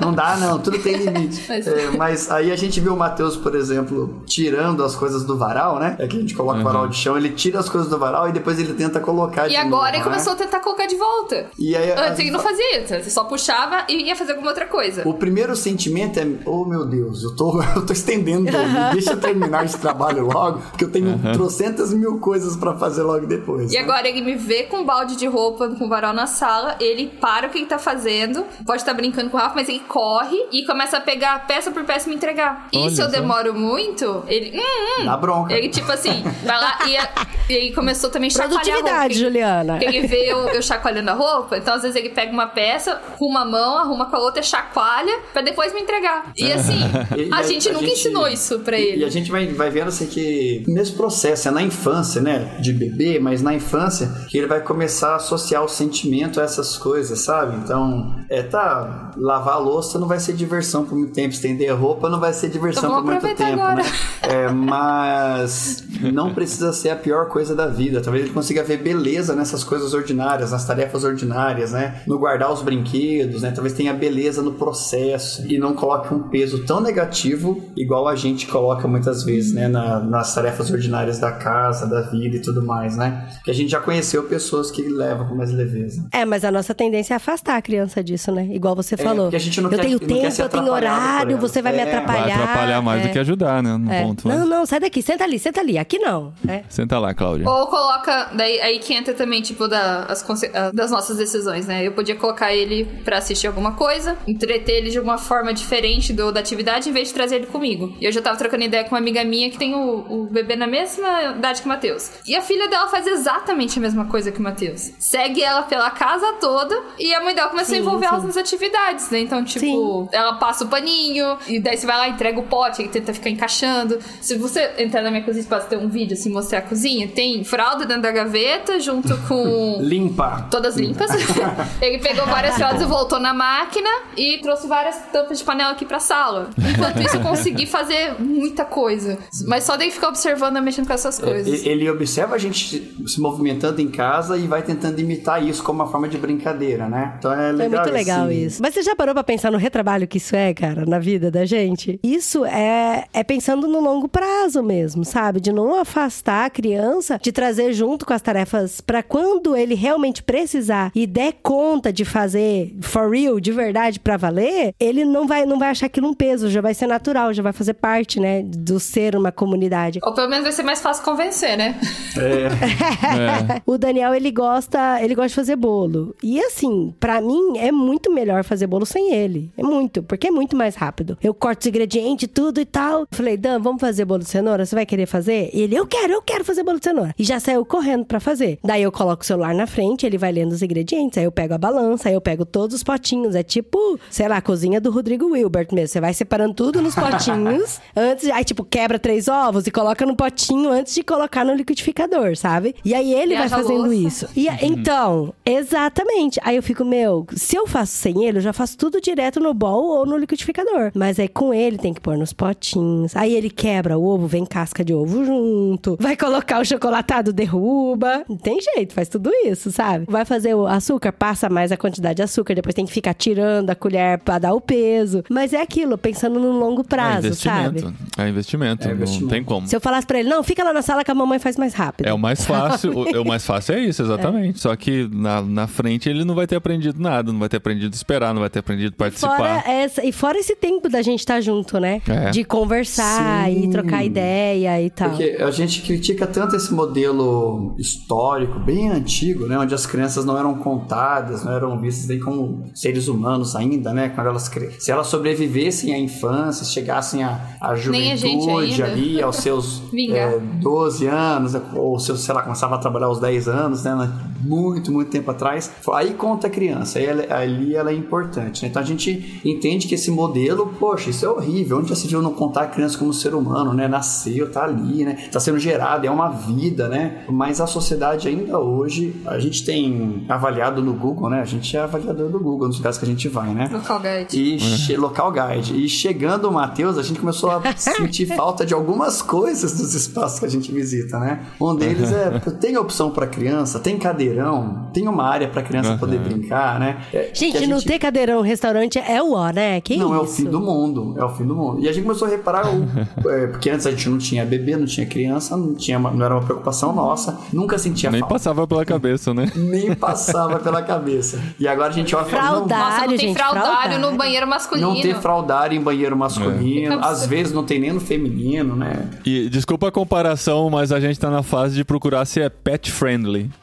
não 0.08 0.14
dá, 0.14 0.36
não. 0.36 0.58
Tudo 0.58 0.78
tem 0.78 0.96
limite. 0.96 1.44
Mas- 1.48 1.66
É, 1.66 1.90
mas 1.96 2.30
aí 2.30 2.50
a 2.50 2.56
gente 2.56 2.80
viu 2.80 2.94
o 2.94 2.96
Matheus, 2.96 3.36
por 3.36 3.54
exemplo, 3.54 4.22
tirando 4.26 4.84
as 4.84 4.94
coisas 4.94 5.24
do 5.24 5.36
varal, 5.36 5.78
né? 5.78 5.96
É 5.98 6.06
que 6.06 6.16
a 6.16 6.20
gente 6.20 6.34
coloca 6.34 6.60
o 6.60 6.62
varal 6.64 6.88
de 6.88 6.96
chão, 6.96 7.16
ele 7.16 7.30
tira 7.30 7.58
as 7.60 7.68
coisas 7.68 7.88
do 7.88 7.98
varal 7.98 8.28
e 8.28 8.32
depois 8.32 8.58
ele 8.58 8.74
tenta 8.74 9.00
colocar 9.00 9.46
de 9.48 9.54
E 9.54 9.56
agora 9.56 9.90
ele 9.90 9.98
né? 9.98 10.04
começou 10.04 10.32
a 10.32 10.36
tentar 10.36 10.60
colocar 10.60 10.86
de 10.86 10.96
volta. 10.96 11.46
E 11.58 11.74
aí, 11.76 11.90
Antes 11.92 12.02
as- 12.12 12.18
ele 12.18 12.30
não 12.30 12.40
fazia 12.40 12.80
isso, 12.80 12.94
você 12.94 13.10
só 13.10 13.24
puxava 13.24 13.84
e 13.88 14.06
ia 14.08 14.16
fazer 14.16 14.32
alguma 14.32 14.50
outra 14.50 14.66
coisa. 14.66 15.06
O 15.08 15.14
primeiro 15.14 15.54
sentimento 15.56 16.18
é, 16.18 16.26
oh 16.46 16.64
meu 16.64 16.84
Deus, 16.84 17.22
eu 17.22 17.34
tô, 17.36 17.60
eu 17.76 17.86
tô 17.86 17.92
estendendo, 17.92 18.42
me 18.42 18.92
deixa 18.92 19.12
eu 19.12 19.20
terminar 19.20 19.64
esse 19.64 19.78
trabalho 19.78 20.26
logo, 20.26 20.58
porque 20.70 20.84
eu 20.84 20.90
tenho 20.90 21.18
trocentas 21.32 21.92
mil 21.92 22.18
coisas 22.18 22.56
pra 22.56 22.74
fazer 22.76 23.02
logo 23.02 23.26
depois. 23.26 23.72
E 23.72 23.76
né? 23.76 23.80
agora 23.82 24.08
ele 24.08 24.20
me 24.22 24.34
vê 24.34 24.64
com 24.64 24.78
um 24.78 24.84
balde 24.84 25.16
de 25.16 25.26
roupa, 25.26 25.68
com 25.68 25.88
varal 25.88 26.01
na 26.10 26.26
sala, 26.26 26.74
ele 26.80 27.06
para 27.20 27.48
o 27.48 27.50
que 27.50 27.58
ele 27.58 27.66
tá 27.66 27.78
fazendo, 27.78 28.46
pode 28.64 28.80
estar 28.80 28.94
brincando 28.94 29.28
com 29.28 29.36
o 29.36 29.40
Rafa, 29.40 29.54
mas 29.54 29.68
ele 29.68 29.80
corre 29.80 30.36
e 30.50 30.64
começa 30.64 30.96
a 30.96 31.00
pegar 31.02 31.46
peça 31.46 31.70
por 31.70 31.84
peça 31.84 32.06
e 32.06 32.10
me 32.10 32.16
entregar. 32.16 32.68
E 32.72 32.78
Olha 32.78 32.90
se 32.90 33.02
eu 33.02 33.04
só. 33.06 33.10
demoro 33.10 33.52
muito, 33.52 34.24
ele. 34.26 34.58
Hum, 34.58 35.00
hum. 35.02 35.04
Dá 35.04 35.16
bronca. 35.18 35.52
Ele, 35.52 35.68
tipo 35.68 35.92
assim, 35.92 36.22
vai 36.44 36.58
lá 36.58 36.78
e, 36.86 37.52
e 37.52 37.56
ele 37.56 37.74
começou 37.74 38.08
também 38.08 38.28
a 38.28 38.30
chacoalhar 38.30 38.52
a 38.54 38.58
roupa. 38.58 38.72
Produtividade, 38.90 39.14
Juliana. 39.18 39.72
Porque 39.74 39.84
Ele 39.96 40.06
vê 40.06 40.32
eu, 40.32 40.48
eu 40.48 40.62
chacoalhando 40.62 41.10
a 41.10 41.14
roupa, 41.14 41.58
então 41.58 41.74
às 41.74 41.82
vezes 41.82 41.96
ele 41.96 42.08
pega 42.08 42.32
uma 42.32 42.46
peça, 42.46 43.00
com 43.18 43.26
uma 43.26 43.44
mão, 43.44 43.76
arruma 43.78 44.06
com 44.06 44.16
a 44.16 44.20
outra, 44.20 44.42
chacoalha, 44.42 45.18
pra 45.32 45.42
depois 45.42 45.74
me 45.74 45.80
entregar. 45.80 46.32
E 46.36 46.50
assim, 46.52 46.78
E- 47.16 47.28
e 47.28 47.32
a, 47.34 47.42
gente 47.42 47.70
nunca 47.70 47.84
ensinou 47.86 48.26
isso 48.28 48.60
pra 48.60 48.78
e- 48.78 48.82
ele. 48.82 49.02
E 49.02 49.04
a 49.04 49.10
gente 49.10 49.30
vai, 49.30 49.46
vai 49.48 49.68
vendo 49.70 49.88
assim 49.88 50.06
que 50.06 50.64
nesse 50.68 50.92
processo, 50.92 51.48
é 51.48 51.50
na 51.50 51.62
infância, 51.62 52.20
né? 52.22 52.56
De 52.60 52.72
bebê, 52.72 53.18
mas 53.18 53.42
na 53.42 53.52
infância, 53.54 54.08
que 54.28 54.38
ele 54.38 54.46
vai 54.46 54.60
começar 54.60 55.12
a 55.12 55.16
associar 55.16 55.62
o 55.64 55.68
sentimento 55.82 56.40
a 56.40 56.44
essas 56.44 56.76
coisas, 56.76 57.20
sabe? 57.20 57.56
Então, 57.56 58.14
é 58.28 58.42
tá, 58.42 59.10
lavar 59.16 59.54
a 59.54 59.58
louça 59.58 59.98
não 59.98 60.06
vai 60.06 60.20
ser 60.20 60.32
diversão 60.34 60.84
por 60.84 60.96
muito 60.96 61.12
tempo, 61.12 61.34
estender 61.34 61.70
a 61.70 61.74
roupa 61.74 62.08
não 62.08 62.20
vai 62.20 62.32
ser 62.32 62.48
diversão 62.48 62.84
Então 62.84 63.02
por 63.02 63.10
muito 63.10 63.22
tempo, 63.36 63.42
agora. 63.60 63.76
né? 63.82 63.82
É, 64.22 64.48
mas 64.50 65.84
não 66.12 66.32
precisa 66.34 66.72
ser 66.72 66.90
a 66.90 66.96
pior 66.96 67.26
coisa 67.28 67.54
da 67.54 67.66
vida. 67.66 68.00
Talvez 68.00 68.24
ele 68.24 68.32
consiga 68.34 68.62
ver 68.62 68.78
beleza 68.78 69.34
nessas 69.34 69.62
coisas 69.64 69.92
ordinárias, 69.94 70.52
nas 70.52 70.64
tarefas 70.66 71.04
ordinárias, 71.04 71.72
né? 71.72 72.02
No 72.06 72.18
guardar 72.18 72.52
os 72.52 72.62
brinquedos, 72.62 73.42
né? 73.42 73.50
Talvez 73.50 73.74
tenha 73.74 73.92
beleza 73.92 74.42
no 74.42 74.52
processo 74.52 75.44
e 75.46 75.58
não 75.58 75.74
coloque 75.74 76.12
um 76.14 76.28
peso 76.28 76.64
tão 76.64 76.80
negativo 76.80 77.62
igual 77.76 78.06
a 78.08 78.14
gente 78.16 78.46
coloca 78.46 78.86
muitas 78.88 79.22
vezes, 79.24 79.52
né? 79.52 79.68
Na- 79.68 80.00
nas 80.00 80.34
tarefas 80.34 80.70
ordinárias 80.70 81.18
da 81.18 81.32
casa, 81.32 81.86
da 81.86 82.02
vida 82.02 82.36
e 82.36 82.40
tudo 82.40 82.64
mais, 82.64 82.96
né? 82.96 83.28
Que 83.44 83.50
a 83.50 83.54
gente 83.54 83.70
já 83.70 83.80
conheceu 83.80 84.22
pessoas 84.24 84.70
que 84.70 84.82
levam 84.82 85.26
com 85.28 85.34
mais 85.34 85.50
leveza. 85.52 85.71
É, 86.12 86.24
mas 86.24 86.44
a 86.44 86.50
nossa 86.50 86.74
tendência 86.74 87.14
é 87.14 87.16
afastar 87.16 87.56
a 87.56 87.62
criança 87.62 88.02
disso, 88.02 88.30
né? 88.32 88.46
Igual 88.52 88.74
você 88.74 88.96
falou. 88.96 89.24
porque 89.24 89.36
a 89.36 89.38
gente 89.38 89.60
não 89.60 89.70
eu 89.70 89.76
quer- 89.76 89.82
tenho 89.84 89.98
não 90.00 90.06
tempo, 90.08 90.42
eu 90.42 90.48
tenho 90.48 90.72
horário, 90.72 91.38
você 91.38 91.62
vai 91.62 91.72
me 91.72 91.78
É. 91.78 91.82
atrapalhar. 91.82 92.22
Vai 92.22 92.32
atrapalhar 92.32 92.82
mais 92.82 93.02
é. 93.04 93.08
do 93.08 93.12
que 93.12 93.18
ajudar, 93.18 93.62
né? 93.62 93.76
No 93.76 93.92
É. 93.92 94.02
ponto. 94.02 94.28
né? 94.28 94.36
Não, 94.36 94.46
não, 94.46 94.66
sai 94.66 94.80
daqui, 94.80 95.02
senta 95.02 95.24
ali, 95.24 95.38
senta 95.38 95.60
ali. 95.60 95.78
Aqui 95.78 95.98
não. 95.98 96.32
É. 96.48 96.62
Senta 96.68 96.98
lá, 96.98 97.14
Cláudia. 97.14 97.48
Ou 97.48 97.66
coloca, 97.66 98.30
daí 98.34 98.60
aí 98.60 98.78
que 98.78 98.94
entra 98.94 99.14
também, 99.14 99.42
tipo, 99.42 99.68
da, 99.68 100.04
as 100.04 100.22
ah, 100.54 100.70
das 100.72 100.90
nossas 100.90 101.16
decisões, 101.16 101.66
né? 101.66 101.86
Eu 101.86 101.92
podia 101.92 102.14
colocar 102.16 102.52
ele 102.52 102.84
pra 103.04 103.18
assistir 103.18 103.46
alguma 103.46 103.72
coisa, 103.72 104.16
entreter 104.26 104.76
ele 104.76 104.90
de 104.90 104.98
alguma 104.98 105.18
forma 105.18 105.52
diferente 105.52 106.12
do, 106.12 106.32
da 106.32 106.40
atividade, 106.40 106.88
em 106.88 106.92
vez 106.92 107.08
de 107.08 107.14
trazer 107.14 107.36
ele 107.36 107.46
comigo. 107.46 107.94
E 108.00 108.04
eu 108.04 108.12
já 108.12 108.20
tava 108.22 108.36
trocando 108.36 108.64
ideia 108.64 108.84
com 108.84 108.90
uma 108.94 108.98
amiga 108.98 109.24
minha 109.24 109.50
que 109.50 109.58
tem 109.58 109.74
o, 109.74 110.04
o 110.08 110.26
bebê 110.30 110.56
na 110.56 110.66
mesma 110.66 111.34
idade 111.36 111.60
que 111.60 111.66
o 111.66 111.68
Matheus. 111.68 112.10
E 112.26 112.34
a 112.36 112.42
filha 112.42 112.68
dela 112.68 112.88
faz 112.88 113.06
exatamente 113.06 113.78
a 113.78 113.82
mesma 113.82 114.04
coisa 114.06 114.30
que 114.32 114.38
o 114.38 114.42
Matheus. 114.42 114.92
Segue 114.98 115.42
ela 115.42 115.61
pela 115.64 115.90
casa 115.90 116.34
toda 116.40 116.78
e 116.98 117.14
a 117.14 117.22
mãe 117.22 117.34
dela 117.34 117.50
começou 117.50 117.74
a 117.74 117.78
envolver 117.78 118.06
sim. 118.06 118.12
elas 118.12 118.24
nas 118.24 118.36
atividades, 118.36 119.10
né? 119.10 119.20
Então, 119.20 119.44
tipo, 119.44 119.60
Sim. 119.60 120.08
ela 120.12 120.34
passa 120.34 120.64
o 120.64 120.68
paninho, 120.68 121.36
e 121.46 121.60
daí 121.60 121.76
você 121.76 121.86
vai 121.86 121.96
lá, 121.96 122.08
entrega 122.08 122.38
o 122.38 122.44
pote, 122.44 122.82
e 122.82 122.88
tenta 122.88 123.12
ficar 123.12 123.30
encaixando. 123.30 123.98
Se 124.20 124.36
você 124.36 124.72
entrar 124.78 125.02
na 125.02 125.10
minha 125.10 125.22
cozinha 125.22 125.44
e 125.44 125.46
pode 125.48 125.66
ter 125.66 125.76
um 125.76 125.88
vídeo 125.88 126.14
assim, 126.14 126.30
mostrar 126.30 126.58
a 126.58 126.62
cozinha, 126.62 127.08
tem 127.08 127.44
fralda 127.44 127.84
dentro 127.84 128.02
da 128.02 128.12
gaveta, 128.12 128.78
junto 128.80 129.16
com. 129.28 129.78
Limpa. 129.82 130.46
Todas 130.50 130.76
limpas. 130.76 131.10
Ele 131.80 131.98
pegou 131.98 132.26
várias 132.26 132.54
fraldas 132.56 132.82
e 132.82 132.84
voltou 132.84 133.18
na 133.20 133.34
máquina 133.34 133.88
e 134.16 134.38
trouxe 134.38 134.66
várias 134.66 134.96
tampas 135.12 135.38
de 135.38 135.44
panela 135.44 135.72
aqui 135.72 135.84
pra 135.84 135.98
sala. 136.00 136.50
Enquanto 136.58 137.00
isso, 137.02 137.16
eu 137.16 137.20
consegui 137.20 137.66
fazer 137.66 138.14
muita 138.20 138.64
coisa. 138.64 139.18
Mas 139.46 139.64
só 139.64 139.76
daí 139.76 139.90
ficar 139.90 140.08
observando 140.08 140.56
e 140.56 140.60
mexendo 140.60 140.86
com 140.86 140.92
essas 140.92 141.18
coisas. 141.18 141.62
E- 141.62 141.68
Ele 141.68 141.88
observa 141.90 142.34
a 142.34 142.38
gente 142.38 142.92
se 143.06 143.20
movimentando 143.20 143.80
em 143.80 143.88
casa 143.90 144.36
e 144.36 144.46
vai 144.46 144.62
tentando 144.62 144.98
imitar 145.00 145.42
isso 145.42 145.51
como 145.60 145.82
uma 145.82 145.90
forma 145.90 146.08
de 146.08 146.16
brincadeira, 146.18 146.88
né? 146.88 147.14
Então 147.18 147.32
é 147.32 147.48
É 147.48 147.52
legal. 147.52 147.82
muito 147.82 147.92
legal 147.94 148.30
esse- 148.30 148.44
isso. 148.46 148.62
Mas 148.62 148.74
você 148.74 148.82
já 148.82 148.94
parou 148.96 149.14
pra 149.14 149.24
pensar 149.24 149.50
no 149.50 149.58
retrabalho 149.58 150.06
que 150.06 150.18
isso 150.18 150.34
é, 150.36 150.52
cara, 150.54 150.84
na 150.86 150.98
vida 150.98 151.30
da 151.30 151.44
gente? 151.44 151.98
Isso 152.02 152.44
é, 152.44 153.04
é 153.12 153.22
pensando 153.24 153.66
no 153.68 153.80
longo 153.80 154.08
prazo 154.08 154.62
mesmo, 154.62 155.04
sabe? 155.04 155.40
De 155.40 155.52
não 155.52 155.80
afastar 155.80 156.46
a 156.46 156.50
criança, 156.50 157.18
de 157.22 157.32
trazer 157.32 157.72
junto 157.72 158.06
com 158.06 158.12
as 158.12 158.22
tarefas 158.22 158.80
pra 158.80 159.02
quando 159.02 159.56
ele 159.56 159.74
realmente 159.74 160.22
precisar 160.22 160.90
e 160.94 161.06
der 161.06 161.34
conta 161.42 161.92
de 161.92 162.04
fazer 162.04 162.74
for 162.80 163.10
real, 163.10 163.40
de 163.40 163.52
verdade, 163.52 163.98
pra 164.00 164.16
valer, 164.16 164.74
ele 164.78 165.04
não 165.04 165.26
vai, 165.26 165.44
não 165.46 165.58
vai 165.58 165.70
achar 165.70 165.86
aquilo 165.86 166.08
um 166.08 166.14
peso, 166.14 166.48
já 166.50 166.60
vai 166.60 166.74
ser 166.74 166.86
natural, 166.86 167.32
já 167.32 167.42
vai 167.42 167.52
fazer 167.52 167.74
parte, 167.74 168.20
né, 168.20 168.42
do 168.44 168.78
ser 168.78 169.16
uma 169.16 169.32
comunidade. 169.32 169.98
Ou 170.02 170.14
pelo 170.14 170.28
menos 170.28 170.44
vai 170.44 170.52
ser 170.52 170.62
mais 170.62 170.80
fácil 170.80 171.04
convencer, 171.04 171.56
né? 171.56 171.78
É. 172.22 173.62
O 173.66 173.76
Daniel, 173.78 174.14
ele 174.14 174.30
gosta, 174.30 175.02
ele 175.02 175.14
gosta 175.14 175.28
de 175.28 175.34
fazer 175.42 175.56
bolo. 175.56 176.14
E 176.22 176.40
assim, 176.40 176.94
pra 177.00 177.20
mim 177.20 177.58
é 177.58 177.70
muito 177.72 178.12
melhor 178.12 178.44
fazer 178.44 178.66
bolo 178.66 178.86
sem 178.86 179.12
ele. 179.12 179.50
É 179.56 179.62
muito, 179.62 180.02
porque 180.02 180.28
é 180.28 180.30
muito 180.30 180.56
mais 180.56 180.74
rápido. 180.76 181.18
Eu 181.22 181.34
corto 181.34 181.60
os 181.62 181.66
ingredientes, 181.66 182.28
tudo 182.32 182.60
e 182.60 182.64
tal. 182.64 183.06
Falei, 183.10 183.36
Dan, 183.36 183.60
vamos 183.60 183.80
fazer 183.80 184.04
bolo 184.04 184.20
de 184.22 184.28
cenoura? 184.28 184.64
Você 184.64 184.74
vai 184.74 184.86
querer 184.86 185.06
fazer? 185.06 185.50
E 185.52 185.62
ele, 185.62 185.74
eu 185.74 185.86
quero, 185.86 186.12
eu 186.12 186.22
quero 186.22 186.44
fazer 186.44 186.62
bolo 186.62 186.78
de 186.78 186.84
cenoura. 186.84 187.14
E 187.18 187.24
já 187.24 187.40
saiu 187.40 187.64
correndo 187.64 188.04
pra 188.04 188.20
fazer. 188.20 188.58
Daí 188.62 188.82
eu 188.82 188.92
coloco 188.92 189.22
o 189.22 189.26
celular 189.26 189.54
na 189.54 189.66
frente, 189.66 190.06
ele 190.06 190.16
vai 190.18 190.30
lendo 190.32 190.52
os 190.52 190.62
ingredientes, 190.62 191.18
aí 191.18 191.24
eu 191.24 191.32
pego 191.32 191.54
a 191.54 191.58
balança, 191.58 192.08
aí 192.08 192.14
eu 192.14 192.20
pego 192.20 192.44
todos 192.46 192.76
os 192.76 192.82
potinhos. 192.82 193.34
É 193.34 193.42
tipo, 193.42 193.98
sei 194.10 194.28
lá, 194.28 194.36
a 194.36 194.42
cozinha 194.42 194.80
do 194.80 194.90
Rodrigo 194.90 195.26
Wilbert 195.26 195.68
mesmo. 195.72 195.88
Você 195.88 196.00
vai 196.00 196.14
separando 196.14 196.54
tudo 196.54 196.80
nos 196.80 196.94
potinhos, 196.94 197.80
antes, 197.96 198.28
aí 198.30 198.44
tipo, 198.44 198.64
quebra 198.64 198.98
três 198.98 199.26
ovos 199.28 199.66
e 199.66 199.70
coloca 199.70 200.06
no 200.06 200.14
potinho 200.16 200.70
antes 200.70 200.94
de 200.94 201.02
colocar 201.02 201.44
no 201.44 201.52
liquidificador, 201.54 202.36
sabe? 202.36 202.74
E 202.84 202.94
aí 202.94 203.12
ele 203.12 203.34
vai 203.34 203.48
Viaja 203.48 203.56
a 203.56 203.58
fazendo 203.58 203.78
louça. 203.82 203.94
isso. 203.94 204.28
E 204.36 204.48
a- 204.48 204.58
então, 204.62 205.31
exatamente. 205.44 206.38
Aí 206.42 206.56
eu 206.56 206.62
fico, 206.62 206.84
meu, 206.84 207.26
se 207.34 207.56
eu 207.56 207.66
faço 207.66 207.92
sem 207.92 208.24
ele, 208.24 208.38
eu 208.38 208.42
já 208.42 208.52
faço 208.52 208.76
tudo 208.76 209.00
direto 209.00 209.40
no 209.40 209.52
bowl 209.54 209.98
ou 209.98 210.06
no 210.06 210.16
liquidificador. 210.16 210.90
Mas 210.94 211.18
aí 211.18 211.28
com 211.28 211.52
ele 211.52 211.78
tem 211.78 211.92
que 211.94 212.00
pôr 212.00 212.16
nos 212.16 212.32
potinhos. 212.32 213.16
Aí 213.16 213.34
ele 213.34 213.50
quebra 213.50 213.98
o 213.98 214.04
ovo, 214.04 214.26
vem 214.26 214.44
casca 214.44 214.84
de 214.84 214.92
ovo 214.94 215.24
junto. 215.24 215.96
Vai 216.00 216.16
colocar 216.16 216.60
o 216.60 216.64
chocolatado, 216.64 217.32
derruba. 217.32 218.24
Não 218.28 218.36
tem 218.36 218.58
jeito, 218.60 218.94
faz 218.94 219.08
tudo 219.08 219.30
isso, 219.44 219.70
sabe? 219.70 220.06
Vai 220.08 220.24
fazer 220.24 220.54
o 220.54 220.66
açúcar, 220.66 221.12
passa 221.12 221.48
mais 221.48 221.72
a 221.72 221.76
quantidade 221.76 222.16
de 222.16 222.22
açúcar, 222.22 222.54
depois 222.54 222.74
tem 222.74 222.86
que 222.86 222.92
ficar 222.92 223.14
tirando 223.14 223.70
a 223.70 223.74
colher 223.74 224.18
pra 224.18 224.38
dar 224.38 224.54
o 224.54 224.60
peso. 224.60 225.22
Mas 225.30 225.52
é 225.52 225.60
aquilo, 225.60 225.96
pensando 225.98 226.38
no 226.38 226.52
longo 226.52 226.82
É 226.82 226.84
prazo, 226.84 227.34
sabe? 227.34 227.78
investimento. 227.80 227.94
É 228.18 228.28
investimento. 228.28 228.84
É 228.84 228.88
Não 228.88 228.94
investimento. 228.96 229.28
tem 229.30 229.44
como. 229.44 229.66
Se 229.66 229.76
eu 229.76 229.80
falasse 229.80 230.06
pra 230.06 230.20
ele, 230.20 230.28
não, 230.28 230.42
fica 230.42 230.62
lá 230.64 230.72
na 230.72 230.82
sala 230.82 231.04
que 231.04 231.10
a 231.10 231.14
mamãe 231.14 231.38
faz 231.38 231.56
mais 231.56 231.74
rápido. 231.74 232.06
É 232.06 232.12
o 232.12 232.18
mais 232.18 232.44
fácil. 232.44 232.96
o, 232.98 233.08
é 233.08 233.18
o 233.20 233.24
mais 233.24 233.44
fácil 233.44 233.74
é 233.74 233.80
isso, 233.80 234.02
exatamente. 234.02 234.60
Só 234.60 234.74
que 234.76 235.08
na, 235.22 235.40
na 235.40 235.66
frente 235.66 236.08
ele 236.08 236.24
não 236.24 236.34
vai 236.34 236.46
ter 236.46 236.56
aprendido 236.56 237.00
nada, 237.00 237.32
não 237.32 237.38
vai 237.38 237.48
ter 237.48 237.56
aprendido 237.56 237.92
a 237.92 237.96
esperar, 237.96 238.34
não 238.34 238.40
vai 238.40 238.50
ter 238.50 238.58
aprendido 238.58 238.92
a 238.94 238.96
participar. 238.96 239.36
Fora 239.36 239.64
essa, 239.66 240.04
e 240.04 240.12
fora 240.12 240.38
esse 240.38 240.56
tempo 240.56 240.88
da 240.88 241.00
gente 241.00 241.20
estar 241.20 241.40
junto, 241.40 241.78
né? 241.78 242.02
É. 242.08 242.30
De 242.30 242.44
conversar 242.44 243.46
Sim. 243.46 243.64
e 243.64 243.70
trocar 243.70 244.04
ideia 244.04 244.82
e 244.82 244.90
tal. 244.90 245.10
Porque 245.10 245.36
a 245.40 245.50
gente 245.50 245.82
critica 245.82 246.26
tanto 246.26 246.56
esse 246.56 246.72
modelo 246.74 247.74
histórico, 247.78 248.58
bem 248.58 248.90
antigo, 248.90 249.46
né? 249.46 249.58
Onde 249.58 249.74
as 249.74 249.86
crianças 249.86 250.24
não 250.24 250.36
eram 250.36 250.54
contadas, 250.56 251.44
não 251.44 251.52
eram 251.52 251.80
vistas 251.80 252.08
nem 252.08 252.18
como 252.18 252.64
seres 252.74 253.08
humanos 253.08 253.54
ainda, 253.54 253.92
né? 253.92 254.08
Quando 254.08 254.26
elas 254.26 254.48
cre... 254.48 254.70
Se 254.78 254.90
elas 254.90 255.06
sobrevivessem 255.06 255.94
à 255.94 255.98
infância, 255.98 256.64
chegassem 256.64 257.22
à, 257.22 257.40
à 257.60 257.74
juventude 257.76 258.82
ali, 258.82 259.22
aos 259.22 259.36
seus 259.36 259.82
é, 260.10 260.38
12 260.38 261.06
anos, 261.06 261.54
ou 261.74 261.98
seus, 261.98 262.20
sei 262.20 262.34
lá, 262.34 262.42
começava 262.42 262.74
a 262.74 262.78
trabalhar 262.78 263.06
aos 263.06 263.20
10 263.20 263.48
anos, 263.48 263.84
né? 263.84 264.10
Muito, 264.40 264.90
muito 264.90 265.10
tempo 265.12 265.30
atrás. 265.30 265.70
Aí 265.92 266.14
conta 266.14 266.46
a 266.46 266.50
criança, 266.50 266.98
aí 266.98 267.06
ela- 267.06 267.26
ali 267.36 267.74
ela 267.76 267.90
é 267.90 267.94
importante. 267.94 268.62
né? 268.62 268.68
Então 268.68 268.82
a 268.82 268.84
gente 268.84 269.40
entende 269.44 269.86
que 269.86 269.94
esse 269.94 270.10
modelo, 270.10 270.74
poxa, 270.78 271.10
isso 271.10 271.24
é 271.24 271.28
horrível. 271.28 271.78
Onde 271.78 271.88
já 271.90 271.94
se 271.96 272.06
viu 272.08 272.20
não 272.22 272.32
contar 272.34 272.62
a 272.62 272.66
criança 272.66 272.98
como 272.98 273.12
ser 273.12 273.34
humano, 273.34 273.72
né? 273.74 273.86
Nasceu, 273.88 274.50
tá 274.50 274.64
ali, 274.64 275.04
né? 275.04 275.28
Tá 275.30 275.38
sendo 275.38 275.58
gerado, 275.58 276.06
é 276.06 276.10
uma 276.10 276.28
vida, 276.28 276.88
né? 276.88 277.24
Mas 277.28 277.60
a 277.60 277.66
sociedade 277.66 278.28
ainda 278.28 278.58
hoje, 278.58 279.14
a 279.26 279.38
gente 279.38 279.64
tem 279.64 280.24
avaliado 280.28 280.82
no 280.82 280.92
Google, 280.94 281.28
né? 281.30 281.40
A 281.40 281.44
gente 281.44 281.76
é 281.76 281.80
avaliador 281.80 282.28
do 282.30 282.38
Google 282.40 282.68
nos 282.68 282.78
lugares 282.78 282.98
que 282.98 283.04
a 283.04 283.08
gente 283.08 283.28
vai, 283.28 283.52
né? 283.54 283.68
Local 283.72 284.00
Guide. 284.00 284.42
E 284.56 284.58
che- 284.60 284.96
local 284.96 285.32
guide. 285.32 285.84
E 285.84 285.88
chegando 285.88 286.48
o 286.48 286.52
Matheus, 286.52 286.96
a 286.98 287.02
gente 287.02 287.20
começou 287.20 287.50
a 287.50 287.60
sentir 287.76 288.26
falta 288.26 288.64
de 288.64 288.74
algumas 288.74 289.20
coisas 289.22 289.76
dos 289.78 289.94
espaços 289.94 290.38
que 290.38 290.46
a 290.46 290.48
gente 290.48 290.72
visita, 290.72 291.18
né? 291.18 291.40
Um 291.60 291.74
deles 291.74 292.10
é 292.12 292.30
tem 292.60 292.76
opção 292.76 293.10
para 293.10 293.26
criança, 293.26 293.78
tem 293.78 293.98
cadeirão, 293.98 294.88
tem 294.92 295.08
uma 295.08 295.24
área 295.24 295.48
para 295.48 295.62
criança 295.62 295.96
poder 295.96 296.18
brincar, 296.20 296.78
né? 296.78 296.98
É, 297.12 297.30
Gente, 297.32 297.64
a 297.64 297.66
não 297.66 297.80
ter 297.80 297.98
cadeirão 297.98 298.40
restaurante 298.42 298.98
é 298.98 299.22
o 299.22 299.32
ó, 299.34 299.50
né? 299.50 299.80
Que 299.80 299.96
não, 299.96 300.06
isso? 300.12 300.14
é 300.14 300.18
o 300.22 300.26
fim 300.26 300.44
do 300.44 300.60
mundo. 300.60 301.14
É 301.18 301.24
o 301.24 301.28
fim 301.30 301.44
do 301.44 301.54
mundo. 301.54 301.80
E 301.80 301.88
a 301.88 301.92
gente 301.92 302.04
começou 302.04 302.28
a 302.28 302.30
reparar, 302.30 302.66
o, 302.68 302.84
é, 303.28 303.46
porque 303.48 303.70
antes 303.70 303.86
a 303.86 303.90
gente 303.90 304.08
não 304.08 304.18
tinha 304.18 304.44
bebê, 304.44 304.76
não 304.76 304.86
tinha 304.86 305.06
criança, 305.06 305.56
não, 305.56 305.74
tinha, 305.74 305.98
uma- 305.98 306.10
não 306.10 306.24
era 306.24 306.34
uma 306.34 306.42
preocupação 306.42 306.92
nossa, 306.92 307.38
nunca 307.52 307.78
sentia 307.78 308.10
Nem 308.10 308.20
falta. 308.20 308.34
passava 308.34 308.66
pela 308.66 308.84
cabeça, 308.84 309.32
né? 309.34 309.50
Nem 309.56 309.94
passava 309.94 310.58
pela 310.58 310.82
cabeça. 310.82 311.40
E 311.58 311.66
agora 311.66 311.88
a 311.88 311.92
gente 311.92 312.14
olha 312.14 312.24
fala, 312.26 312.60
não. 312.60 312.66
Nossa, 312.66 313.00
não 313.00 313.08
tem 313.08 313.18
gente, 313.18 313.36
fraudário, 313.36 313.66
fraudário. 313.70 313.98
no 313.98 314.16
banheiro 314.16 314.46
masculino. 314.46 314.88
Não 314.94 315.00
ter 315.00 315.14
fraldário 315.16 315.76
em 315.76 315.80
banheiro 315.82 316.16
masculino, 316.16 316.94
É. 316.94 317.04
às 317.04 317.26
vezes 317.26 317.52
não 317.52 317.64
tem 317.64 317.78
nem 317.78 317.92
no 317.92 318.00
feminino, 318.00 318.74
né? 318.76 319.08
E 319.24 319.48
desculpa 319.48 319.88
a 319.88 319.92
comparação, 319.92 320.68
mas 320.70 320.92
a 320.92 321.00
gente 321.00 321.18
tá 321.18 321.30
na 321.30 321.42
fase 321.42 321.74
de 321.76 321.84
procurar 321.84 322.24
se 322.24 322.40
é 322.40 322.48
pet 322.48 322.90
friendly. 322.90 323.50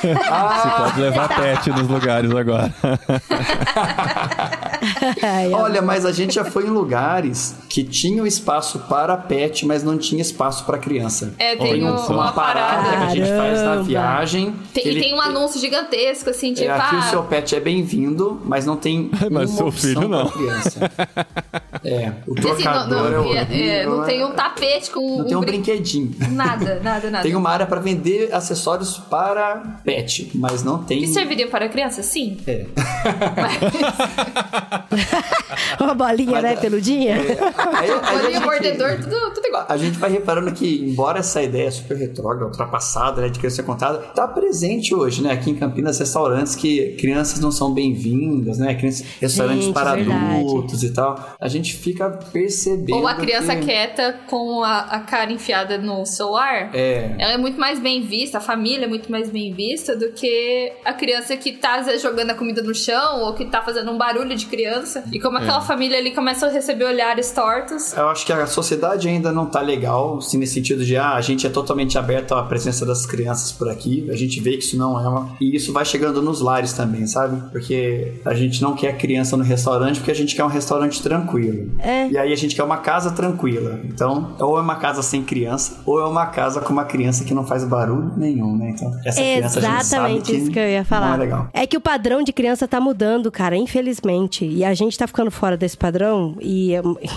Você 0.00 0.70
pode 0.76 1.00
levar 1.00 1.28
pet 1.28 1.70
nos 1.70 1.88
lugares 1.88 2.34
agora. 2.34 2.72
Ai, 5.22 5.52
olha, 5.52 5.82
mas 5.82 6.04
a 6.06 6.12
gente 6.12 6.34
já 6.34 6.44
foi 6.44 6.66
em 6.66 6.70
lugares 6.70 7.54
que 7.68 7.84
tinham 7.84 8.26
espaço 8.26 8.78
para 8.80 9.16
pet, 9.16 9.64
mas 9.66 9.82
não 9.82 9.96
tinha 9.98 10.20
espaço 10.22 10.64
para 10.64 10.78
criança. 10.78 11.34
É, 11.38 11.56
tem 11.56 11.84
Olha 11.84 11.94
um- 11.94 12.06
uma 12.14 12.32
parada. 12.32 12.90
que 12.90 12.96
a 12.96 13.08
gente 13.10 13.28
faz 13.36 13.58
na 13.58 13.64
Caramba. 13.64 13.82
viagem. 13.84 14.54
Tem- 14.72 14.82
que 14.82 14.88
e 14.88 14.92
ele- 14.92 15.00
tem 15.00 15.14
um 15.14 15.20
anúncio 15.20 15.60
gigantesco, 15.60 16.30
assim, 16.30 16.52
é, 16.52 16.54
tipo, 16.54 16.70
aqui 16.70 16.94
o 16.96 16.98
ah, 16.98 17.02
seu 17.02 17.22
pet 17.24 17.54
é 17.54 17.60
bem-vindo, 17.60 18.40
mas 18.44 18.66
não 18.66 18.76
tem 18.76 19.10
Mas 19.30 19.50
uma 19.50 19.56
seu 19.56 19.66
opção 19.68 19.90
filho 19.94 20.08
não. 20.08 20.26
pra 20.26 20.32
criança. 20.38 20.90
É, 21.84 22.12
o 22.26 22.32
assim, 22.32 22.42
não, 22.48 22.56
trocador 22.56 22.88
não- 22.88 23.06
é 23.06 23.12
é- 23.12 23.18
horrível, 23.18 23.56
é, 23.72 23.86
não 23.86 24.04
tem 24.04 24.24
um 24.24 24.28
é- 24.30 24.34
tapete 24.34 24.90
com 24.90 25.18
Não 25.18 25.24
tem 25.26 25.36
um 25.36 25.40
brin- 25.40 25.50
brinquedinho. 25.60 26.14
Nada, 26.30 26.80
nada, 26.82 27.10
nada. 27.10 27.22
Tem 27.22 27.34
uma 27.34 27.50
área 27.50 27.66
para 27.66 27.80
vender 27.80 28.32
acessórios 28.34 28.98
para 28.98 29.78
pet, 29.84 30.30
mas 30.34 30.62
não 30.62 30.82
tem. 30.82 31.00
Que 31.00 31.06
serviria 31.08 31.48
para 31.48 31.68
criança? 31.68 32.02
Sim. 32.02 32.38
É. 32.46 32.66
Uma 35.80 35.94
bolinha, 35.94 36.32
Mas, 36.32 36.42
né, 36.42 36.52
é, 36.52 36.56
peludinha? 36.56 37.14
Aí- 37.16 37.30
aí 37.80 37.90
a 37.90 37.96
Bolinha, 37.98 38.30
gente- 38.32 38.44
mordedor, 38.44 38.96
tudo, 39.02 39.34
tudo 39.34 39.46
igual. 39.46 39.66
A 39.68 39.76
gente 39.76 39.98
vai 39.98 40.10
reparando 40.10 40.52
que, 40.52 40.80
embora 40.84 41.20
essa 41.20 41.42
ideia 41.42 41.70
super 41.70 41.96
retrógrada, 41.96 42.46
ultrapassada, 42.46 43.20
né, 43.22 43.28
de 43.28 43.38
criança 43.38 43.56
ser 43.56 43.62
contada, 43.64 43.98
tá 43.98 44.26
presente 44.28 44.94
hoje, 44.94 45.22
né? 45.22 45.32
Aqui 45.32 45.50
em 45.50 45.54
Campinas, 45.56 45.98
restaurantes 45.98 46.54
que 46.54 46.96
crianças 46.96 47.40
não 47.40 47.50
são 47.50 47.72
bem-vindas, 47.72 48.58
né? 48.58 48.74
Crianças, 48.74 49.04
restaurantes 49.20 49.64
Gente, 49.64 49.74
para 49.74 49.94
verdade. 49.94 50.36
adultos 50.36 50.82
e 50.82 50.92
tal. 50.92 51.36
A 51.40 51.48
gente 51.48 51.74
fica 51.74 52.10
percebendo. 52.10 52.98
Ou 52.98 53.06
a 53.08 53.14
criança 53.14 53.56
que... 53.56 53.64
quieta 53.64 54.20
com 54.28 54.62
a, 54.62 54.78
a 54.80 55.00
cara 55.00 55.32
enfiada 55.32 55.78
no 55.78 56.04
celular. 56.06 56.70
É. 56.74 57.14
Ela 57.18 57.32
é 57.32 57.38
muito 57.38 57.58
mais 57.58 57.78
bem 57.78 58.02
vista, 58.02 58.38
a 58.38 58.40
família 58.40 58.84
é 58.84 58.88
muito 58.88 59.10
mais 59.10 59.28
bem 59.28 59.52
vista 59.52 59.96
do 59.96 60.12
que 60.12 60.72
a 60.84 60.92
criança 60.92 61.36
que 61.36 61.52
tá, 61.52 61.76
às 61.76 61.86
vezes, 61.86 62.02
jogando 62.02 62.30
a 62.30 62.34
comida 62.34 62.62
no 62.62 62.74
chão 62.74 63.22
ou 63.22 63.34
que 63.34 63.44
tá 63.44 63.62
fazendo 63.62 63.90
um 63.90 63.98
barulho 63.98 64.34
de 64.36 64.46
criança. 64.46 64.59
E 65.12 65.18
como 65.20 65.38
aquela 65.38 65.60
família 65.60 65.98
ali 65.98 66.12
começa 66.12 66.46
a 66.46 66.50
receber 66.50 66.84
olhares 66.84 67.30
tortos. 67.30 67.92
Eu 67.96 68.08
acho 68.08 68.24
que 68.26 68.32
a 68.32 68.46
sociedade 68.46 69.08
ainda 69.08 69.32
não 69.32 69.46
tá 69.46 69.60
legal, 69.60 70.18
assim, 70.18 70.38
nesse 70.38 70.54
sentido 70.54 70.84
de, 70.84 70.96
ah, 70.96 71.14
a 71.14 71.20
gente 71.20 71.46
é 71.46 71.50
totalmente 71.50 71.98
aberto 71.98 72.34
à 72.34 72.42
presença 72.42 72.84
das 72.84 73.06
crianças 73.06 73.52
por 73.52 73.68
aqui, 73.68 74.08
a 74.10 74.16
gente 74.16 74.40
vê 74.40 74.52
que 74.52 74.64
isso 74.64 74.76
não 74.76 74.98
é 74.98 75.08
uma... 75.08 75.36
E 75.40 75.56
isso 75.56 75.72
vai 75.72 75.84
chegando 75.84 76.22
nos 76.22 76.40
lares 76.40 76.72
também, 76.72 77.06
sabe? 77.06 77.40
Porque 77.50 78.14
a 78.24 78.34
gente 78.34 78.60
não 78.62 78.74
quer 78.74 78.96
criança 78.96 79.36
no 79.36 79.44
restaurante 79.44 79.98
porque 79.98 80.10
a 80.10 80.14
gente 80.14 80.34
quer 80.34 80.44
um 80.44 80.48
restaurante 80.48 81.02
tranquilo. 81.02 81.70
É. 81.78 82.08
E 82.08 82.18
aí 82.18 82.32
a 82.32 82.36
gente 82.36 82.54
quer 82.54 82.62
uma 82.62 82.78
casa 82.78 83.10
tranquila. 83.10 83.80
Então, 83.84 84.34
ou 84.38 84.58
é 84.58 84.60
uma 84.60 84.76
casa 84.76 85.02
sem 85.02 85.22
criança, 85.22 85.80
ou 85.86 86.00
é 86.00 86.06
uma 86.06 86.26
casa 86.26 86.60
com 86.60 86.72
uma 86.72 86.84
criança 86.84 87.24
que 87.24 87.34
não 87.34 87.46
faz 87.46 87.64
barulho 87.64 88.12
nenhum, 88.16 88.56
né? 88.56 88.70
Então, 88.70 88.92
essa 89.04 89.20
criança 89.20 89.58
a 89.58 89.62
gente 89.62 89.84
sabe 89.84 90.00
Exatamente 90.10 90.36
isso 90.36 90.50
que 90.50 90.58
eu 90.58 90.68
ia 90.68 90.84
falar. 90.84 91.08
Não 91.08 91.14
é 91.14 91.18
legal. 91.18 91.48
É 91.52 91.66
que 91.66 91.76
o 91.76 91.80
padrão 91.80 92.22
de 92.22 92.32
criança 92.32 92.66
tá 92.66 92.80
mudando, 92.80 93.30
cara, 93.30 93.56
infelizmente. 93.56 94.44
E 94.50 94.64
a 94.64 94.74
gente 94.74 94.98
tá 94.98 95.06
ficando 95.06 95.30
fora 95.30 95.56
desse 95.56 95.76
padrão, 95.76 96.36
e 96.40 96.72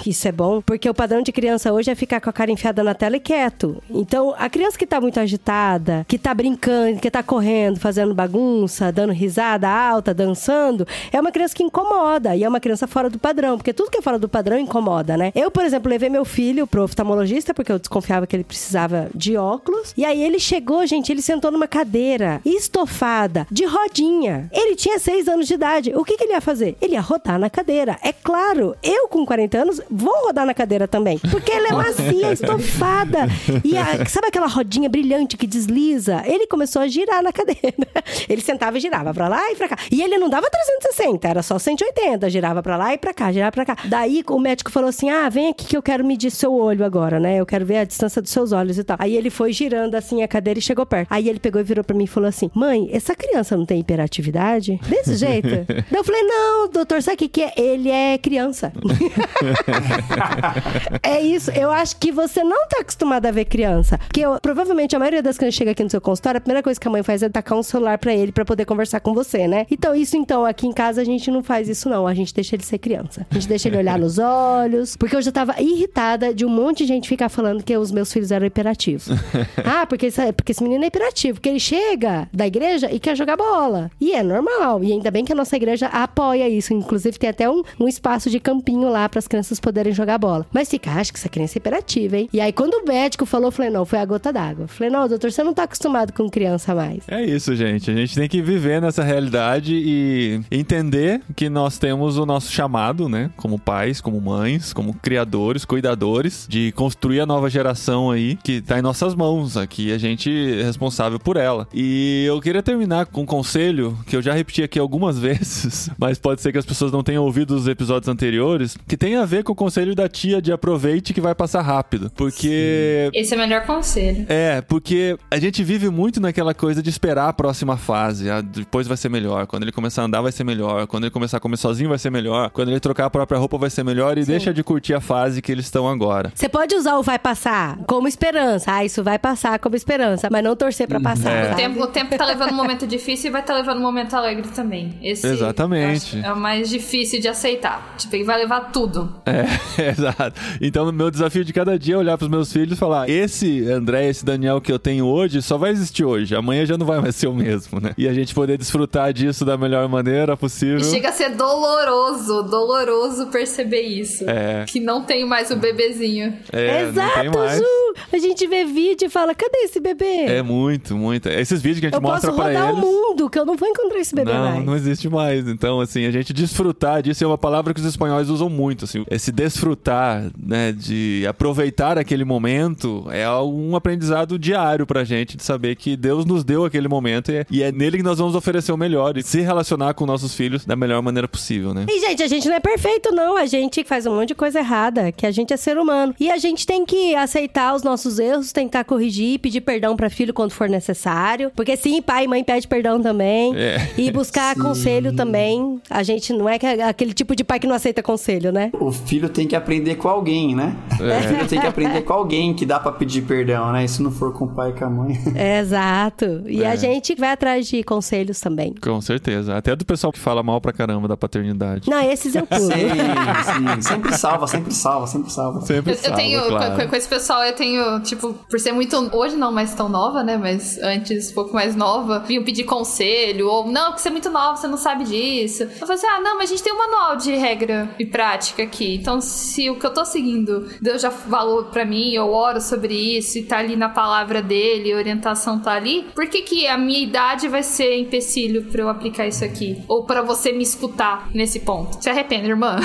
isso 0.05 0.27
é 0.27 0.31
bom, 0.31 0.61
porque 0.61 0.89
o 0.89 0.93
padrão 0.93 1.21
de 1.21 1.31
criança 1.31 1.73
hoje 1.73 1.89
é 1.89 1.95
ficar 1.95 2.21
com 2.21 2.29
a 2.29 2.33
cara 2.33 2.51
enfiada 2.51 2.83
na 2.83 2.93
tela 2.93 3.17
e 3.17 3.19
quieto. 3.19 3.81
Então, 3.89 4.33
a 4.37 4.49
criança 4.49 4.77
que 4.77 4.85
tá 4.85 5.01
muito 5.01 5.19
agitada, 5.19 6.05
que 6.07 6.17
tá 6.17 6.33
brincando, 6.33 6.99
que 6.99 7.09
tá 7.09 7.23
correndo, 7.23 7.79
fazendo 7.79 8.13
bagunça, 8.13 8.91
dando 8.91 9.11
risada 9.11 9.69
alta, 9.69 10.13
dançando, 10.13 10.87
é 11.11 11.19
uma 11.19 11.31
criança 11.31 11.55
que 11.55 11.63
incomoda. 11.63 12.35
E 12.35 12.43
é 12.43 12.49
uma 12.49 12.59
criança 12.59 12.87
fora 12.87 13.09
do 13.09 13.17
padrão, 13.17 13.57
porque 13.57 13.73
tudo 13.73 13.89
que 13.89 13.97
é 13.97 14.01
fora 14.01 14.19
do 14.19 14.29
padrão 14.29 14.57
incomoda, 14.57 15.17
né? 15.17 15.31
Eu, 15.33 15.49
por 15.49 15.63
exemplo, 15.63 15.89
levei 15.89 16.09
meu 16.09 16.25
filho 16.25 16.67
pro 16.67 16.83
oftalmologista, 16.83 17.53
porque 17.53 17.71
eu 17.71 17.79
desconfiava 17.79 18.27
que 18.27 18.35
ele 18.35 18.43
precisava 18.43 19.09
de 19.13 19.35
óculos. 19.35 19.93
E 19.97 20.05
aí 20.05 20.23
ele 20.23 20.39
chegou, 20.39 20.85
gente, 20.85 21.11
ele 21.11 21.21
sentou 21.21 21.51
numa 21.51 21.67
cadeira 21.67 22.41
estofada, 22.45 23.47
de 23.49 23.65
rodinha. 23.65 24.49
Ele 24.51 24.75
tinha 24.75 24.99
seis 24.99 25.27
anos 25.27 25.47
de 25.47 25.53
idade. 25.53 25.93
O 25.95 26.03
que, 26.03 26.17
que 26.17 26.25
ele 26.25 26.33
ia 26.33 26.41
fazer? 26.41 26.77
Ele 26.81 26.93
ia 26.93 27.01
rodar 27.01 27.22
na 27.39 27.49
cadeira. 27.49 27.97
É 28.03 28.11
claro, 28.11 28.75
eu 28.83 29.07
com 29.07 29.25
40 29.25 29.57
anos 29.57 29.81
vou 29.89 30.13
rodar 30.25 30.45
na 30.45 30.53
cadeira 30.53 30.87
também. 30.87 31.17
Porque 31.19 31.51
ela 31.51 31.67
é 31.69 31.71
macia, 31.73 32.31
estofada. 32.33 33.27
E 33.63 33.77
a- 33.77 34.05
sabe 34.05 34.27
aquela 34.27 34.47
rodinha 34.47 34.89
brilhante 34.89 35.37
que 35.37 35.47
desliza? 35.47 36.21
Ele 36.25 36.45
começou 36.47 36.81
a 36.81 36.87
girar 36.87 37.23
na 37.23 37.31
cadeira. 37.31 37.61
Ele 38.29 38.41
sentava 38.41 38.77
e 38.77 38.81
girava 38.81 39.13
pra 39.13 39.27
lá 39.27 39.51
e 39.51 39.55
pra 39.55 39.67
cá. 39.69 39.77
E 39.91 40.01
ele 40.01 40.17
não 40.17 40.29
dava 40.29 40.49
360, 40.49 41.27
era 41.27 41.41
só 41.43 41.57
180. 41.59 42.29
Girava 42.29 42.61
pra 42.63 42.77
lá 42.77 42.93
e 42.93 42.97
pra 42.97 43.13
cá, 43.13 43.31
girava 43.31 43.51
pra 43.51 43.65
cá. 43.65 43.77
Daí 43.85 44.23
o 44.27 44.39
médico 44.39 44.71
falou 44.71 44.89
assim: 44.89 45.09
ah, 45.09 45.29
vem 45.29 45.49
aqui 45.49 45.65
que 45.65 45.77
eu 45.77 45.81
quero 45.81 46.03
medir 46.05 46.31
seu 46.31 46.53
olho 46.53 46.85
agora, 46.85 47.19
né? 47.19 47.37
Eu 47.39 47.45
quero 47.45 47.65
ver 47.65 47.77
a 47.77 47.83
distância 47.83 48.21
dos 48.21 48.31
seus 48.31 48.51
olhos 48.51 48.77
e 48.77 48.83
tal. 48.83 48.97
Aí 48.99 49.15
ele 49.15 49.29
foi 49.29 49.51
girando 49.53 49.95
assim 49.95 50.23
a 50.23 50.27
cadeira 50.27 50.59
e 50.59 50.61
chegou 50.61 50.85
perto. 50.85 51.07
Aí 51.09 51.27
ele 51.29 51.39
pegou 51.39 51.59
e 51.61 51.63
virou 51.63 51.83
pra 51.83 51.95
mim 51.95 52.03
e 52.05 52.07
falou 52.07 52.27
assim: 52.29 52.49
mãe, 52.53 52.89
essa 52.91 53.15
criança 53.15 53.55
não 53.57 53.65
tem 53.65 53.79
hiperatividade? 53.79 54.79
Desse 54.87 55.15
jeito? 55.15 55.47
Daí 55.67 55.85
eu 55.99 56.03
falei: 56.03 56.23
não, 56.23 56.69
doutor, 56.69 57.01
sabe 57.01 57.12
o 57.13 57.17
que, 57.17 57.27
que 57.27 57.41
é? 57.41 57.53
Ele 57.57 57.89
é 57.89 58.17
criança. 58.17 58.71
é 61.03 61.21
isso. 61.21 61.51
Eu 61.51 61.71
acho 61.71 61.95
que 61.97 62.11
você 62.11 62.43
não 62.43 62.67
tá 62.67 62.81
acostumado 62.81 63.25
a 63.25 63.31
ver 63.31 63.45
criança. 63.45 63.97
Porque 63.97 64.21
eu- 64.21 64.39
provavelmente 64.41 64.95
a 64.95 64.99
maioria 64.99 65.21
das 65.21 65.37
crianças 65.37 65.55
chega 65.55 65.71
aqui 65.71 65.83
no 65.83 65.89
seu 65.89 66.01
consultório, 66.01 66.37
a 66.37 66.41
primeira 66.41 66.63
coisa 66.63 66.79
que 66.79 66.87
a 66.87 66.91
mãe 66.91 67.03
faz 67.03 67.23
é 67.23 67.29
tacar 67.29 67.57
um 67.57 67.63
celular 67.63 67.97
pra 67.97 68.13
ele 68.13 68.31
pra 68.31 68.45
poder 68.45 68.65
conversar 68.65 68.99
com 68.99 69.13
você, 69.13 69.47
né? 69.47 69.65
Então, 69.69 69.95
isso 69.95 70.17
então, 70.17 70.45
aqui 70.45 70.67
em 70.67 70.73
casa 70.73 71.01
a 71.01 71.03
gente 71.03 71.29
não 71.29 71.43
faz 71.43 71.69
isso, 71.69 71.89
não. 71.89 72.07
A 72.07 72.13
gente 72.13 72.33
deixa 72.33 72.55
ele 72.55 72.63
ser 72.63 72.77
criança. 72.77 73.25
A 73.29 73.33
gente 73.35 73.47
deixa 73.47 73.67
ele 73.67 73.77
olhar 73.77 73.97
nos 73.97 74.17
olhos. 74.17 74.95
Porque 74.97 75.15
eu 75.15 75.21
já 75.21 75.31
tava 75.31 75.61
irritada 75.61 76.33
de 76.33 76.45
um 76.45 76.49
monte 76.49 76.79
de 76.79 76.85
gente 76.85 77.07
ficar 77.07 77.29
falando 77.29 77.63
que 77.63 77.75
os 77.77 77.91
meus 77.91 78.11
filhos 78.11 78.31
eram 78.31 78.45
hiperativos. 78.45 79.07
ah, 79.63 79.85
porque 79.85 80.09
porque 80.35 80.51
esse 80.51 80.63
menino 80.63 80.83
é 80.83 80.87
hiperativo. 80.87 81.35
Porque 81.35 81.49
ele 81.49 81.59
chega 81.59 82.27
da 82.33 82.47
igreja 82.47 82.91
e 82.91 82.99
quer 82.99 83.15
jogar 83.15 83.37
bola. 83.37 83.91
E 83.99 84.13
é 84.13 84.23
normal. 84.23 84.83
E 84.83 84.91
ainda 84.91 85.11
bem 85.11 85.25
que 85.25 85.31
a 85.31 85.35
nossa 85.35 85.55
igreja 85.55 85.87
apoia 85.87 86.47
isso, 86.49 86.73
inclusive 86.73 87.02
Inclusive, 87.03 87.19
tem 87.19 87.29
até 87.29 87.49
um, 87.49 87.63
um 87.79 87.87
espaço 87.87 88.29
de 88.29 88.39
campinho 88.39 88.89
lá 88.89 89.09
para 89.09 89.19
as 89.19 89.27
crianças 89.27 89.59
poderem 89.59 89.91
jogar 89.93 90.17
bola. 90.17 90.45
Mas 90.53 90.69
fica, 90.69 90.91
acho 90.91 91.11
que 91.11 91.19
essa 91.19 91.27
criança 91.27 91.57
é 91.57 91.59
hiperativa, 91.59 92.17
hein? 92.17 92.29
E 92.31 92.39
aí, 92.39 92.53
quando 92.53 92.75
o 92.75 92.85
médico 92.85 93.25
falou, 93.25 93.47
eu 93.47 93.51
falei, 93.51 93.69
não, 93.69 93.85
foi 93.85 93.99
a 93.99 94.05
gota 94.05 94.31
d'água. 94.31 94.67
Falei, 94.67 94.89
não, 94.89 95.07
doutor, 95.07 95.31
você 95.31 95.43
não 95.43 95.53
tá 95.53 95.63
acostumado 95.63 96.13
com 96.13 96.29
criança 96.29 96.73
mais. 96.73 97.03
É 97.07 97.21
isso, 97.23 97.55
gente. 97.55 97.91
A 97.91 97.95
gente 97.95 98.15
tem 98.15 98.29
que 98.29 98.41
viver 98.41 98.81
nessa 98.81 99.03
realidade 99.03 99.73
e 99.75 100.41
entender 100.49 101.21
que 101.35 101.49
nós 101.49 101.77
temos 101.77 102.17
o 102.17 102.25
nosso 102.25 102.51
chamado, 102.51 103.09
né? 103.09 103.29
Como 103.35 103.59
pais, 103.59 103.99
como 103.99 104.21
mães, 104.21 104.71
como 104.71 104.93
criadores, 104.93 105.65
cuidadores, 105.65 106.45
de 106.49 106.71
construir 106.71 107.19
a 107.19 107.25
nova 107.25 107.49
geração 107.49 108.11
aí 108.11 108.37
que 108.41 108.61
tá 108.61 108.79
em 108.79 108.81
nossas 108.81 109.13
mãos. 109.13 109.57
Aqui 109.57 109.91
a 109.91 109.97
gente 109.97 110.29
é 110.29 110.63
responsável 110.63 111.19
por 111.19 111.35
ela. 111.35 111.67
E 111.73 112.23
eu 112.25 112.39
queria 112.39 112.63
terminar 112.63 113.07
com 113.07 113.21
um 113.21 113.25
conselho 113.25 113.97
que 114.05 114.15
eu 114.15 114.21
já 114.21 114.33
repeti 114.33 114.63
aqui 114.63 114.79
algumas 114.79 115.19
vezes, 115.19 115.89
mas 115.97 116.17
pode 116.17 116.41
ser 116.41 116.51
que 116.51 116.57
as 116.57 116.65
pessoas 116.65 116.92
não 116.93 117.03
tenham 117.03 117.23
ouvido 117.23 117.55
os 117.55 117.67
episódios 117.67 118.07
anteriores, 118.07 118.77
que 118.87 118.95
tem 118.95 119.15
a 119.15 119.25
ver 119.25 119.43
com 119.43 119.51
o 119.51 119.55
conselho 119.55 119.93
da 119.95 120.07
tia 120.07 120.41
de 120.41 120.51
aproveite 120.51 121.13
que 121.13 121.19
vai 121.21 121.35
passar 121.35 121.61
rápido. 121.61 122.11
Porque 122.15 123.09
Esse 123.13 123.33
é 123.33 123.37
o 123.37 123.39
melhor 123.39 123.65
conselho. 123.65 124.25
é, 124.29 124.61
porque 124.61 125.17
a 125.29 125.39
gente 125.39 125.63
vive 125.63 125.89
muito 125.89 126.19
naquela 126.21 126.53
coisa 126.53 126.81
de 126.81 126.89
esperar 126.89 127.29
a 127.29 127.33
próxima 127.33 127.77
fase. 127.77 128.29
Ah, 128.29 128.41
depois 128.41 128.87
vai 128.87 128.97
ser 128.97 129.09
melhor. 129.09 129.47
Quando 129.47 129.63
ele 129.63 129.71
começar 129.71 130.01
a 130.03 130.05
andar, 130.05 130.21
vai 130.21 130.31
ser 130.31 130.43
melhor. 130.43 130.87
Quando 130.87 131.03
ele 131.05 131.11
começar 131.11 131.37
a 131.37 131.39
comer 131.39 131.57
sozinho, 131.57 131.89
vai 131.89 131.97
ser 131.97 132.09
melhor. 132.09 132.49
Quando 132.51 132.69
ele 132.69 132.79
trocar 132.79 133.05
a 133.05 133.09
própria 133.09 133.37
roupa, 133.39 133.57
vai 133.57 133.69
ser 133.69 133.83
melhor. 133.83 134.17
E 134.17 134.23
deixa 134.23 134.53
de 134.53 134.63
curtir 134.63 134.93
a 134.93 135.01
fase 135.01 135.41
que 135.41 135.51
eles 135.51 135.65
estão 135.65 135.87
agora. 135.87 136.31
Você 136.35 136.47
pode 136.47 136.75
usar 136.75 136.97
o 136.97 137.03
vai 137.03 137.17
passar 137.19 137.77
como 137.87 138.07
esperança. 138.07 138.71
Ah, 138.71 138.85
isso 138.85 139.03
vai 139.03 139.17
passar 139.17 139.57
como 139.59 139.75
esperança, 139.75 140.27
mas 140.31 140.43
não 140.43 140.55
torcer 140.55 140.87
pra 140.87 140.99
passar. 140.99 141.31
É. 141.31 141.53
O 141.53 141.55
tempo, 141.55 141.81
o 141.83 141.87
tempo 141.87 142.17
tá 142.17 142.25
levando 142.25 142.51
um 142.51 142.55
momento 142.55 142.85
difícil 142.85 143.29
e 143.29 143.31
vai 143.31 143.41
estar 143.41 143.55
levando 143.55 143.77
um 143.79 143.81
momento 143.81 144.13
alegre 144.15 144.47
também. 144.49 144.97
Esse 145.01 145.25
Exatamente. 145.27 146.15
eu 146.15 146.19
acho, 146.21 146.27
É 146.29 146.33
o 146.33 146.37
mais 146.39 146.69
difícil 146.69 146.82
de 147.19 147.27
aceitar. 147.27 147.95
Tipo, 147.97 148.15
ele 148.15 148.23
vai 148.23 148.37
levar 148.37 148.71
tudo. 148.71 149.13
É, 149.25 149.43
exato. 149.89 150.39
Então, 150.61 150.91
meu 150.91 151.09
desafio 151.09 151.43
de 151.43 151.51
cada 151.53 151.77
dia 151.77 151.95
é 151.95 151.97
olhar 151.97 152.17
pros 152.17 152.29
meus 152.29 152.51
filhos 152.51 152.73
e 152.73 152.79
falar: 152.79 153.09
esse 153.09 153.65
André, 153.69 154.09
esse 154.09 154.23
Daniel 154.25 154.61
que 154.61 154.71
eu 154.71 154.79
tenho 154.79 155.05
hoje 155.05 155.41
só 155.41 155.57
vai 155.57 155.71
existir 155.71 156.05
hoje. 156.05 156.35
Amanhã 156.35 156.65
já 156.65 156.77
não 156.77 156.85
vai 156.85 156.99
mais 156.99 157.15
ser 157.15 157.27
o 157.27 157.33
mesmo, 157.33 157.79
né? 157.79 157.93
E 157.97 158.07
a 158.07 158.13
gente 158.13 158.33
poder 158.33 158.57
desfrutar 158.57 159.11
disso 159.13 159.45
da 159.45 159.57
melhor 159.57 159.87
maneira 159.89 160.35
possível. 160.37 160.77
E 160.77 160.83
chega 160.83 161.09
a 161.09 161.11
ser 161.11 161.29
doloroso, 161.31 162.43
doloroso 162.43 163.27
perceber 163.27 163.81
isso. 163.81 164.29
É. 164.29 164.65
Que 164.67 164.79
não 164.79 165.03
tem 165.03 165.25
mais 165.25 165.49
o 165.51 165.55
bebezinho. 165.55 166.33
É, 166.51 166.83
não 166.83 166.89
Exato, 166.89 167.37
mais. 167.37 167.57
Ju! 167.59 167.65
A 168.11 168.17
gente 168.17 168.47
vê 168.47 168.65
vídeo 168.65 169.05
e 169.05 169.09
fala, 169.09 169.33
cadê 169.35 169.59
esse 169.59 169.79
bebê? 169.79 170.25
É 170.25 170.41
muito, 170.41 170.95
muito. 170.95 171.29
Esses 171.29 171.61
vídeos 171.61 171.79
que 171.79 171.85
a 171.87 171.89
gente 171.89 171.95
eu 171.95 172.01
posso 172.01 172.27
mostra 172.27 172.33
pra 172.33 172.45
rodar 172.45 172.69
eles. 172.69 172.83
o 172.83 172.85
mundo, 172.85 173.29
que 173.29 173.39
eu 173.39 173.45
não 173.45 173.55
vou 173.55 173.67
encontrar 173.67 173.99
esse 173.99 174.15
bebê 174.15 174.33
Não, 174.33 174.51
mais. 174.51 174.65
não 174.65 174.75
existe 174.75 175.09
mais. 175.09 175.47
Então, 175.47 175.79
assim, 175.79 176.05
a 176.05 176.11
gente 176.11 176.33
desfrutar 176.73 177.01
disso 177.01 177.23
é 177.23 177.27
uma 177.27 177.37
palavra 177.37 177.73
que 177.73 177.79
os 177.79 177.85
espanhóis 177.85 178.29
usam 178.29 178.49
muito, 178.49 178.85
assim. 178.85 179.05
Esse 179.09 179.31
desfrutar, 179.31 180.31
né, 180.37 180.71
de 180.71 181.25
aproveitar 181.27 181.97
aquele 181.97 182.25
momento 182.25 183.05
é 183.11 183.29
um 183.29 183.75
aprendizado 183.75 184.37
diário 184.39 184.85
pra 184.85 185.03
gente, 185.03 185.37
de 185.37 185.43
saber 185.43 185.75
que 185.75 185.95
Deus 185.95 186.25
nos 186.25 186.43
deu 186.43 186.65
aquele 186.65 186.87
momento 186.87 187.31
e 187.31 187.37
é, 187.37 187.45
e 187.49 187.63
é 187.63 187.71
nele 187.71 187.97
que 187.97 188.03
nós 188.03 188.17
vamos 188.17 188.35
oferecer 188.35 188.71
o 188.71 188.77
melhor 188.77 189.17
e 189.17 189.23
se 189.23 189.41
relacionar 189.41 189.93
com 189.93 190.05
nossos 190.05 190.33
filhos 190.33 190.65
da 190.65 190.75
melhor 190.75 191.01
maneira 191.01 191.27
possível, 191.27 191.73
né? 191.73 191.85
E, 191.87 191.99
gente, 191.99 192.23
a 192.23 192.27
gente 192.27 192.47
não 192.47 192.55
é 192.55 192.59
perfeito, 192.59 193.11
não. 193.11 193.37
A 193.37 193.45
gente 193.45 193.83
faz 193.83 194.05
um 194.05 194.15
monte 194.15 194.29
de 194.29 194.35
coisa 194.35 194.59
errada, 194.59 195.11
que 195.11 195.25
a 195.25 195.31
gente 195.31 195.53
é 195.53 195.57
ser 195.57 195.77
humano. 195.77 196.13
E 196.19 196.31
a 196.31 196.37
gente 196.37 196.65
tem 196.65 196.85
que 196.85 197.15
aceitar 197.15 197.75
os 197.75 197.83
nossos 197.83 198.19
erros, 198.19 198.51
tentar 198.51 198.83
corrigir, 198.83 199.39
pedir 199.39 199.61
perdão 199.61 199.95
pra 199.95 200.09
filho 200.09 200.33
quando 200.33 200.51
for 200.51 200.67
necessário. 200.69 201.51
Porque 201.55 201.77
sim, 201.77 202.01
pai 202.01 202.25
e 202.25 202.27
mãe 202.27 202.43
pede 202.43 202.67
perdão 202.67 203.01
também. 203.01 203.55
É. 203.55 203.77
E 203.97 204.11
buscar 204.11 204.55
Sim. 204.55 204.61
conselho 204.61 205.15
também. 205.15 205.81
A 205.89 206.03
gente 206.03 206.33
não 206.33 206.47
é 206.49 206.52
que- 206.59 206.65
aquele 206.81 207.13
tipo 207.13 207.35
de 207.35 207.43
pai 207.43 207.59
que 207.59 207.67
não 207.67 207.75
aceita 207.75 208.01
conselho, 208.03 208.51
né? 208.51 208.71
O 208.79 208.91
filho 208.91 209.29
tem 209.29 209.47
que 209.47 209.55
aprender 209.55 209.95
com 209.95 210.07
alguém, 210.07 210.55
né? 210.55 210.75
É. 210.99 211.19
O 211.19 211.23
filho 211.23 211.47
tem 211.47 211.59
que 211.59 211.67
aprender 211.67 212.01
com 212.03 212.13
alguém 212.13 212.53
que 212.53 212.65
dá 212.65 212.79
pra 212.79 212.91
pedir 212.91 213.21
perdão, 213.23 213.71
né? 213.71 213.83
E 213.85 213.87
se 213.87 214.01
não 214.01 214.11
for 214.11 214.33
com 214.33 214.45
o 214.45 214.47
pai 214.49 214.71
e 214.71 214.73
com 214.73 214.85
a 214.85 214.89
mãe. 214.89 215.17
Exato. 215.35 216.43
E 216.47 216.63
É. 216.63 216.67
a 216.71 216.75
gente 216.75 217.15
vai 217.15 217.31
atrás 217.31 217.67
de 217.67 217.83
conselhos 217.83 218.39
também. 218.39 218.73
Com 218.81 218.99
certeza. 219.01 219.55
Até 219.55 219.75
do 219.75 219.85
pessoal 219.85 220.11
que 220.13 220.19
fala 220.19 220.43
mal 220.43 220.59
pra 220.61 220.71
caramba 220.73 221.07
da 221.07 221.17
paternidade. 221.17 221.89
Não, 221.89 221.99
esses 222.01 222.35
eu 222.35 222.45
pulo. 222.45 222.61
Sim, 222.71 223.75
sim. 223.75 223.81
Sempre 223.81 224.17
salva, 224.17 224.47
sempre 224.47 224.73
salva, 224.73 225.07
sempre 225.07 225.31
salva. 225.31 225.61
Sempre 225.61 225.91
Eu, 225.91 225.95
eu 225.95 226.01
salva, 226.01 226.17
tenho, 226.17 226.47
claro. 226.47 226.81
com, 226.81 226.87
com 226.89 226.95
esse 226.95 227.07
pessoal, 227.07 227.43
eu 227.43 227.53
tenho, 227.53 227.99
tipo, 228.01 228.33
por 228.49 228.59
ser 228.59 228.71
muito. 228.71 228.93
Hoje 229.15 229.35
não 229.35 229.51
mais 229.51 229.73
tão 229.73 229.89
nova, 229.89 230.23
né? 230.23 230.37
Mas 230.37 230.77
antes, 230.79 231.31
um 231.31 231.33
pouco 231.33 231.53
mais 231.53 231.75
nova, 231.75 232.19
vinham 232.19 232.43
pedir 232.43 232.63
conselho, 232.63 233.47
ou 233.47 233.67
não, 233.71 233.87
porque 233.87 234.01
você 234.01 234.09
é 234.09 234.11
muito 234.11 234.29
nova, 234.29 234.55
você 234.57 234.67
não 234.67 234.77
sabe 234.77 235.03
disso. 235.05 235.63
Eu 235.63 235.69
falei 235.87 235.95
assim: 235.95 236.07
ah, 236.07 236.19
não, 236.21 236.37
mas 236.37 236.42
a 236.43 236.45
gente 236.45 236.61
tem 236.61 236.73
um 236.73 236.77
manual 236.77 237.15
de 237.15 237.31
regra 237.31 237.89
e 237.97 238.05
prática 238.05 238.63
aqui. 238.63 238.95
Então, 238.95 239.21
se 239.21 239.69
o 239.69 239.79
que 239.79 239.85
eu 239.85 239.93
tô 239.93 240.03
seguindo, 240.03 240.67
Deus 240.81 241.01
já 241.01 241.09
falou 241.09 241.65
pra 241.65 241.85
mim, 241.85 242.11
eu 242.11 242.31
oro 242.31 242.59
sobre 242.59 242.93
isso 242.93 243.37
e 243.37 243.43
tá 243.43 243.57
ali 243.57 243.75
na 243.75 243.89
palavra 243.89 244.41
dele, 244.41 244.91
a 244.91 244.97
orientação 244.97 245.59
tá 245.59 245.73
ali, 245.73 246.05
por 246.13 246.27
que, 246.27 246.41
que 246.41 246.67
a 246.67 246.77
minha 246.77 246.99
idade 246.99 247.47
vai 247.47 247.63
ser 247.63 247.97
empecilho 247.97 248.63
pra 248.65 248.81
eu 248.81 248.89
aplicar 248.89 249.25
isso 249.25 249.43
aqui? 249.43 249.81
Ou 249.87 250.05
pra 250.05 250.21
você 250.21 250.51
me 250.51 250.63
escutar 250.63 251.29
nesse 251.33 251.61
ponto? 251.61 252.03
Se 252.03 252.09
arrepende, 252.09 252.49
irmã. 252.49 252.77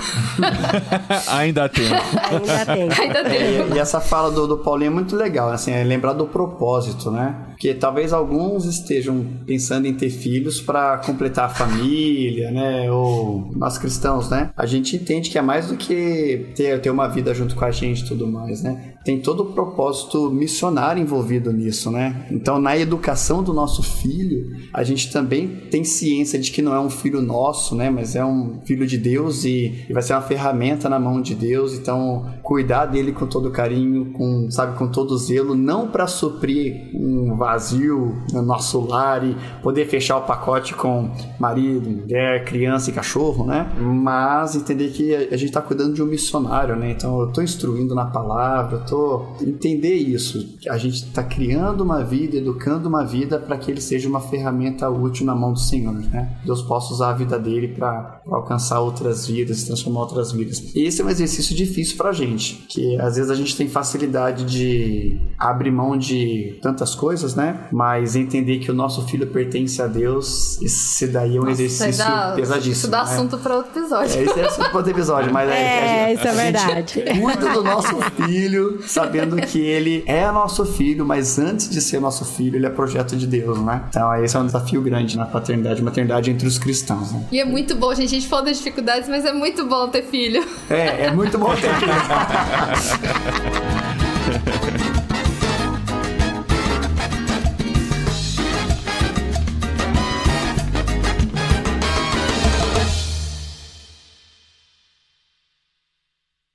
Ainda 1.28 1.68
tempo. 1.68 1.94
Ainda 2.30 2.66
tem. 2.66 2.82
Ainda 2.82 3.24
tem. 3.24 3.38
É, 3.38 3.68
e 3.74 3.78
essa 3.78 4.00
fala 4.00 4.30
do, 4.30 4.46
do 4.46 4.58
Paulinho 4.58 4.90
é 4.90 4.94
muito 4.94 5.16
legal, 5.16 5.50
assim, 5.50 5.72
é 5.72 5.82
lembrar 5.82 6.12
do 6.12 6.26
propósito, 6.26 7.10
né? 7.10 7.34
Porque 7.58 7.74
talvez 7.74 8.12
alguns 8.12 8.66
estejam 8.66 9.26
pensando 9.44 9.88
em 9.88 9.92
ter 9.92 10.10
filhos 10.10 10.60
para 10.60 10.98
completar 10.98 11.46
a 11.46 11.48
família, 11.48 12.52
né? 12.52 12.88
Ou 12.88 13.50
nós 13.56 13.76
cristãos, 13.76 14.30
né? 14.30 14.50
A 14.56 14.64
gente 14.64 14.94
entende 14.94 15.28
que 15.28 15.36
é 15.36 15.42
mais 15.42 15.66
do 15.66 15.76
que 15.76 16.52
ter, 16.54 16.80
ter 16.80 16.88
uma 16.88 17.08
vida 17.08 17.34
junto 17.34 17.56
com 17.56 17.64
a 17.64 17.72
gente 17.72 18.04
e 18.04 18.06
tudo 18.06 18.28
mais, 18.28 18.62
né? 18.62 18.94
Tem 19.04 19.18
todo 19.18 19.42
o 19.42 19.46
propósito 19.46 20.30
missionário 20.30 21.02
envolvido 21.02 21.52
nisso, 21.52 21.90
né? 21.90 22.26
Então, 22.30 22.60
na 22.60 22.78
educação 22.78 23.42
do 23.42 23.52
nosso 23.52 23.82
filho, 23.82 24.56
a 24.72 24.84
gente 24.84 25.10
também 25.10 25.48
tem 25.48 25.82
ciência 25.82 26.38
de 26.38 26.52
que 26.52 26.62
não 26.62 26.72
é 26.72 26.78
um 26.78 26.90
filho 26.90 27.20
nosso, 27.20 27.74
né? 27.74 27.90
Mas 27.90 28.14
é 28.14 28.24
um 28.24 28.60
filho 28.64 28.86
de 28.86 28.98
Deus 28.98 29.44
e, 29.44 29.84
e 29.88 29.92
vai 29.92 30.02
ser 30.02 30.12
uma 30.12 30.22
ferramenta 30.22 30.88
na 30.88 31.00
mão 31.00 31.20
de 31.20 31.34
Deus. 31.34 31.72
Então, 31.72 32.24
cuidar 32.48 32.86
dele 32.86 33.12
com 33.12 33.26
todo 33.26 33.50
carinho, 33.50 34.06
com, 34.12 34.50
sabe, 34.50 34.74
com 34.78 34.88
todo 34.88 35.18
zelo, 35.18 35.54
não 35.54 35.88
para 35.88 36.06
suprir 36.06 36.88
um 36.94 37.36
vazio 37.36 38.16
no 38.32 38.40
nosso 38.40 38.80
lar 38.80 39.22
e 39.22 39.36
poder 39.62 39.86
fechar 39.86 40.16
o 40.16 40.22
pacote 40.22 40.72
com 40.74 41.10
marido, 41.38 41.90
mulher, 41.90 42.46
criança 42.46 42.88
e 42.88 42.94
cachorro, 42.94 43.44
né? 43.44 43.70
Mas 43.78 44.56
entender 44.56 44.88
que 44.92 45.14
a 45.14 45.36
gente 45.36 45.52
tá 45.52 45.60
cuidando 45.60 45.92
de 45.92 46.02
um 46.02 46.06
missionário, 46.06 46.74
né? 46.74 46.90
Então, 46.90 47.20
eu 47.20 47.26
tô 47.26 47.42
instruindo 47.42 47.94
na 47.94 48.06
palavra, 48.06 48.78
eu 48.78 48.86
tô 48.86 49.26
entender 49.42 49.96
isso. 49.96 50.56
A 50.70 50.78
gente 50.78 51.04
tá 51.12 51.22
criando 51.22 51.82
uma 51.82 52.02
vida, 52.02 52.38
educando 52.38 52.88
uma 52.88 53.04
vida 53.04 53.38
para 53.38 53.58
que 53.58 53.70
ele 53.70 53.82
seja 53.82 54.08
uma 54.08 54.22
ferramenta 54.22 54.88
útil 54.88 55.26
na 55.26 55.34
mão 55.34 55.52
do 55.52 55.60
Senhor, 55.60 55.92
né? 55.92 56.38
Deus 56.46 56.62
possa 56.62 56.94
usar 56.94 57.10
a 57.10 57.14
vida 57.14 57.38
dele 57.38 57.68
para 57.68 58.22
alcançar 58.26 58.80
outras 58.80 59.26
vidas, 59.26 59.64
transformar 59.64 60.00
outras 60.00 60.32
vidas. 60.32 60.74
Esse 60.74 61.02
é 61.02 61.04
um 61.04 61.10
exercício 61.10 61.54
difícil 61.54 61.98
pra 61.98 62.10
gente, 62.10 62.37
que 62.68 62.98
às 63.00 63.16
vezes 63.16 63.30
a 63.30 63.34
gente 63.34 63.56
tem 63.56 63.68
facilidade 63.68 64.44
de 64.44 65.18
abrir 65.38 65.70
mão 65.70 65.96
de 65.96 66.58
tantas 66.62 66.94
coisas, 66.94 67.34
né? 67.34 67.66
Mas 67.72 68.16
entender 68.16 68.58
que 68.58 68.70
o 68.70 68.74
nosso 68.74 69.06
filho 69.06 69.26
pertence 69.26 69.80
a 69.82 69.86
Deus, 69.86 70.60
esse 70.62 71.06
daí 71.08 71.36
é 71.36 71.40
um 71.40 71.44
Nossa, 71.44 71.62
exercício 71.62 72.04
dá- 72.04 72.32
pesadíssimo. 72.34 72.72
Isso 72.72 72.88
dá 72.88 73.04
né? 73.04 73.12
assunto 73.12 73.38
pra 73.38 73.56
outro 73.56 73.78
episódio. 73.80 74.18
É, 74.18 74.22
isso 74.24 74.38
é 74.38 74.44
assunto 74.46 74.68
para 74.70 74.76
outro 74.78 74.92
episódio, 74.92 75.32
mas 75.32 75.50
é, 75.50 75.54
que 75.56 75.58
a 75.58 75.66
É, 75.68 76.08
gente- 76.08 76.18
isso 76.18 76.28
é 76.28 76.32
gente 76.32 76.42
verdade. 76.42 77.04
Cuida 77.20 77.52
do 77.52 77.62
nosso 77.64 77.96
filho, 78.26 78.80
sabendo 78.86 79.36
que 79.36 79.60
ele 79.60 80.02
é 80.06 80.30
nosso 80.30 80.64
filho, 80.64 81.04
mas 81.04 81.38
antes 81.38 81.68
de 81.68 81.80
ser 81.80 82.00
nosso 82.00 82.24
filho, 82.24 82.56
ele 82.56 82.66
é 82.66 82.70
projeto 82.70 83.16
de 83.16 83.26
Deus, 83.26 83.58
né? 83.60 83.84
Então, 83.88 84.14
esse 84.22 84.36
é 84.36 84.40
um 84.40 84.46
desafio 84.46 84.80
grande 84.82 85.16
na 85.16 85.26
paternidade 85.26 85.82
maternidade 85.82 86.30
entre 86.30 86.46
os 86.46 86.58
cristãos, 86.58 87.12
né? 87.12 87.24
E 87.32 87.40
é 87.40 87.44
muito 87.44 87.74
bom, 87.74 87.94
gente. 87.94 88.06
A 88.06 88.08
gente 88.20 88.28
falou 88.28 88.44
das 88.44 88.58
dificuldades, 88.58 89.08
mas 89.08 89.24
é 89.24 89.32
muito 89.32 89.64
bom 89.66 89.88
ter 89.88 90.02
filho. 90.04 90.44
É, 90.70 91.06
é 91.06 91.10
muito 91.10 91.38
bom 91.38 91.54
ter 91.54 91.72
filho. 91.74 91.92
Ha 92.28 92.34
ha 92.34 92.66
ha 92.66 92.76
ha 93.16 94.78
ha. 94.92 94.97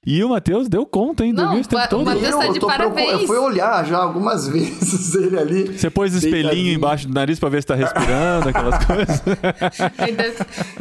E 0.06 0.24
o 0.24 0.30
Matheus 0.30 0.68
deu 0.68 0.86
conta, 0.86 1.24
hein? 1.26 1.32
Não, 1.32 1.44
Dormiu 1.44 1.62
esse 1.62 1.70
tempo 1.70 1.82
o 1.84 1.88
todo. 1.88 2.06
Matheus 2.06 2.36
tá 2.36 2.48
de 2.52 2.60
tô 2.60 2.68
parabéns. 2.68 3.12
Eu 3.12 3.20
fui 3.28 3.38
olhar 3.38 3.86
já 3.86 3.98
algumas 3.98 4.48
vezes 4.50 5.16
ele 5.16 5.40
ali. 5.40 5.78
Você 5.78 5.90
pôs 5.90 6.14
espelhinho 6.14 6.74
embaixo 6.74 7.08
do 7.08 7.14
nariz 7.14 7.40
pra 7.40 7.50
ver 7.50 7.62
se 7.62 7.68
tá 7.68 7.76
respirando, 7.76 8.50
aquelas 8.50 8.84
coisas. 8.86 9.24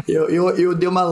Eu, 0.09 0.29
eu, 0.29 0.51
eu 0.51 0.75
dei 0.75 0.89
uma. 0.89 1.05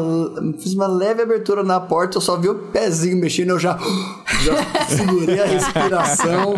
Fiz 0.58 0.74
uma 0.74 0.86
leve 0.86 1.22
abertura 1.22 1.62
na 1.62 1.78
porta, 1.80 2.16
eu 2.16 2.20
só 2.20 2.36
vi 2.36 2.48
o 2.48 2.54
pezinho 2.54 3.16
mexendo, 3.16 3.50
eu 3.50 3.58
já. 3.58 3.78
Já 4.40 4.54
segurei 4.86 5.38
a 5.38 5.44
respiração. 5.44 6.54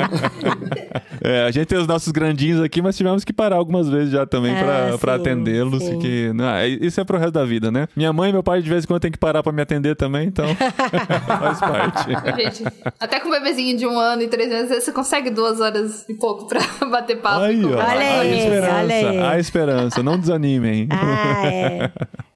É, 1.21 1.43
a 1.45 1.51
gente 1.51 1.67
tem 1.67 1.79
os 1.79 1.87
nossos 1.87 2.13
grandinhos 2.13 2.61
aqui, 2.63 2.81
mas 2.81 2.97
tivemos 2.97 3.25
que 3.25 3.33
parar 3.33 3.57
algumas 3.57 3.89
vezes 3.89 4.13
já 4.13 4.25
também 4.25 4.55
É, 4.55 4.63
pra, 4.63 4.99
pra 4.99 5.15
sim, 5.17 5.21
atendê-los. 5.21 5.83
Que, 6.01 6.33
não, 6.33 6.45
é- 6.49 6.69
isso 6.69 7.01
é 7.01 7.05
pro 7.05 7.19
resto 7.19 7.33
da 7.33 7.45
vida, 7.45 7.73
né? 7.73 7.89
Minha 7.97 8.13
mãe 8.13 8.31
e 8.31 8.33
meu 8.33 8.43
pai 8.43 8.63
de 8.63 8.69
vez 8.69 8.85
em 8.85 8.87
quando 8.87 9.01
tem 9.01 9.11
que 9.11 9.19
parar 9.19 9.43
pra 9.43 9.51
me 9.53 9.61
atender 9.63 9.97
também, 9.97 10.29
então 10.29 10.47
faz 11.43 11.61
parte. 11.61 12.11
Gente, 12.43 12.65
até 12.99 13.21
com 13.21 13.29
um 13.29 13.31
bebezinho 13.33 13.77
de 13.77 13.87
um 13.87 13.99
ano 13.99 14.23
e 14.23 14.29
três 14.29 14.49
meses, 14.49 14.85
você 14.85 14.93
consegue 14.93 15.31
duas 15.31 15.61
horas 15.61 16.09
e 16.09 16.15
pouco 16.15 16.47
pra 16.47 16.61
bater 16.89 17.21
papo. 17.21 17.41
Aí, 17.43 17.65
ó. 17.65 17.69
Olha 17.69 18.21
a 18.21 18.25
esperança, 18.27 18.75
olha 18.75 18.95
aí. 18.95 19.19
a 19.19 19.39
esperança. 19.39 20.03
Não 20.03 20.19
desanimem. 20.19 20.89
Ah, 20.91 21.47
é. 21.47 21.91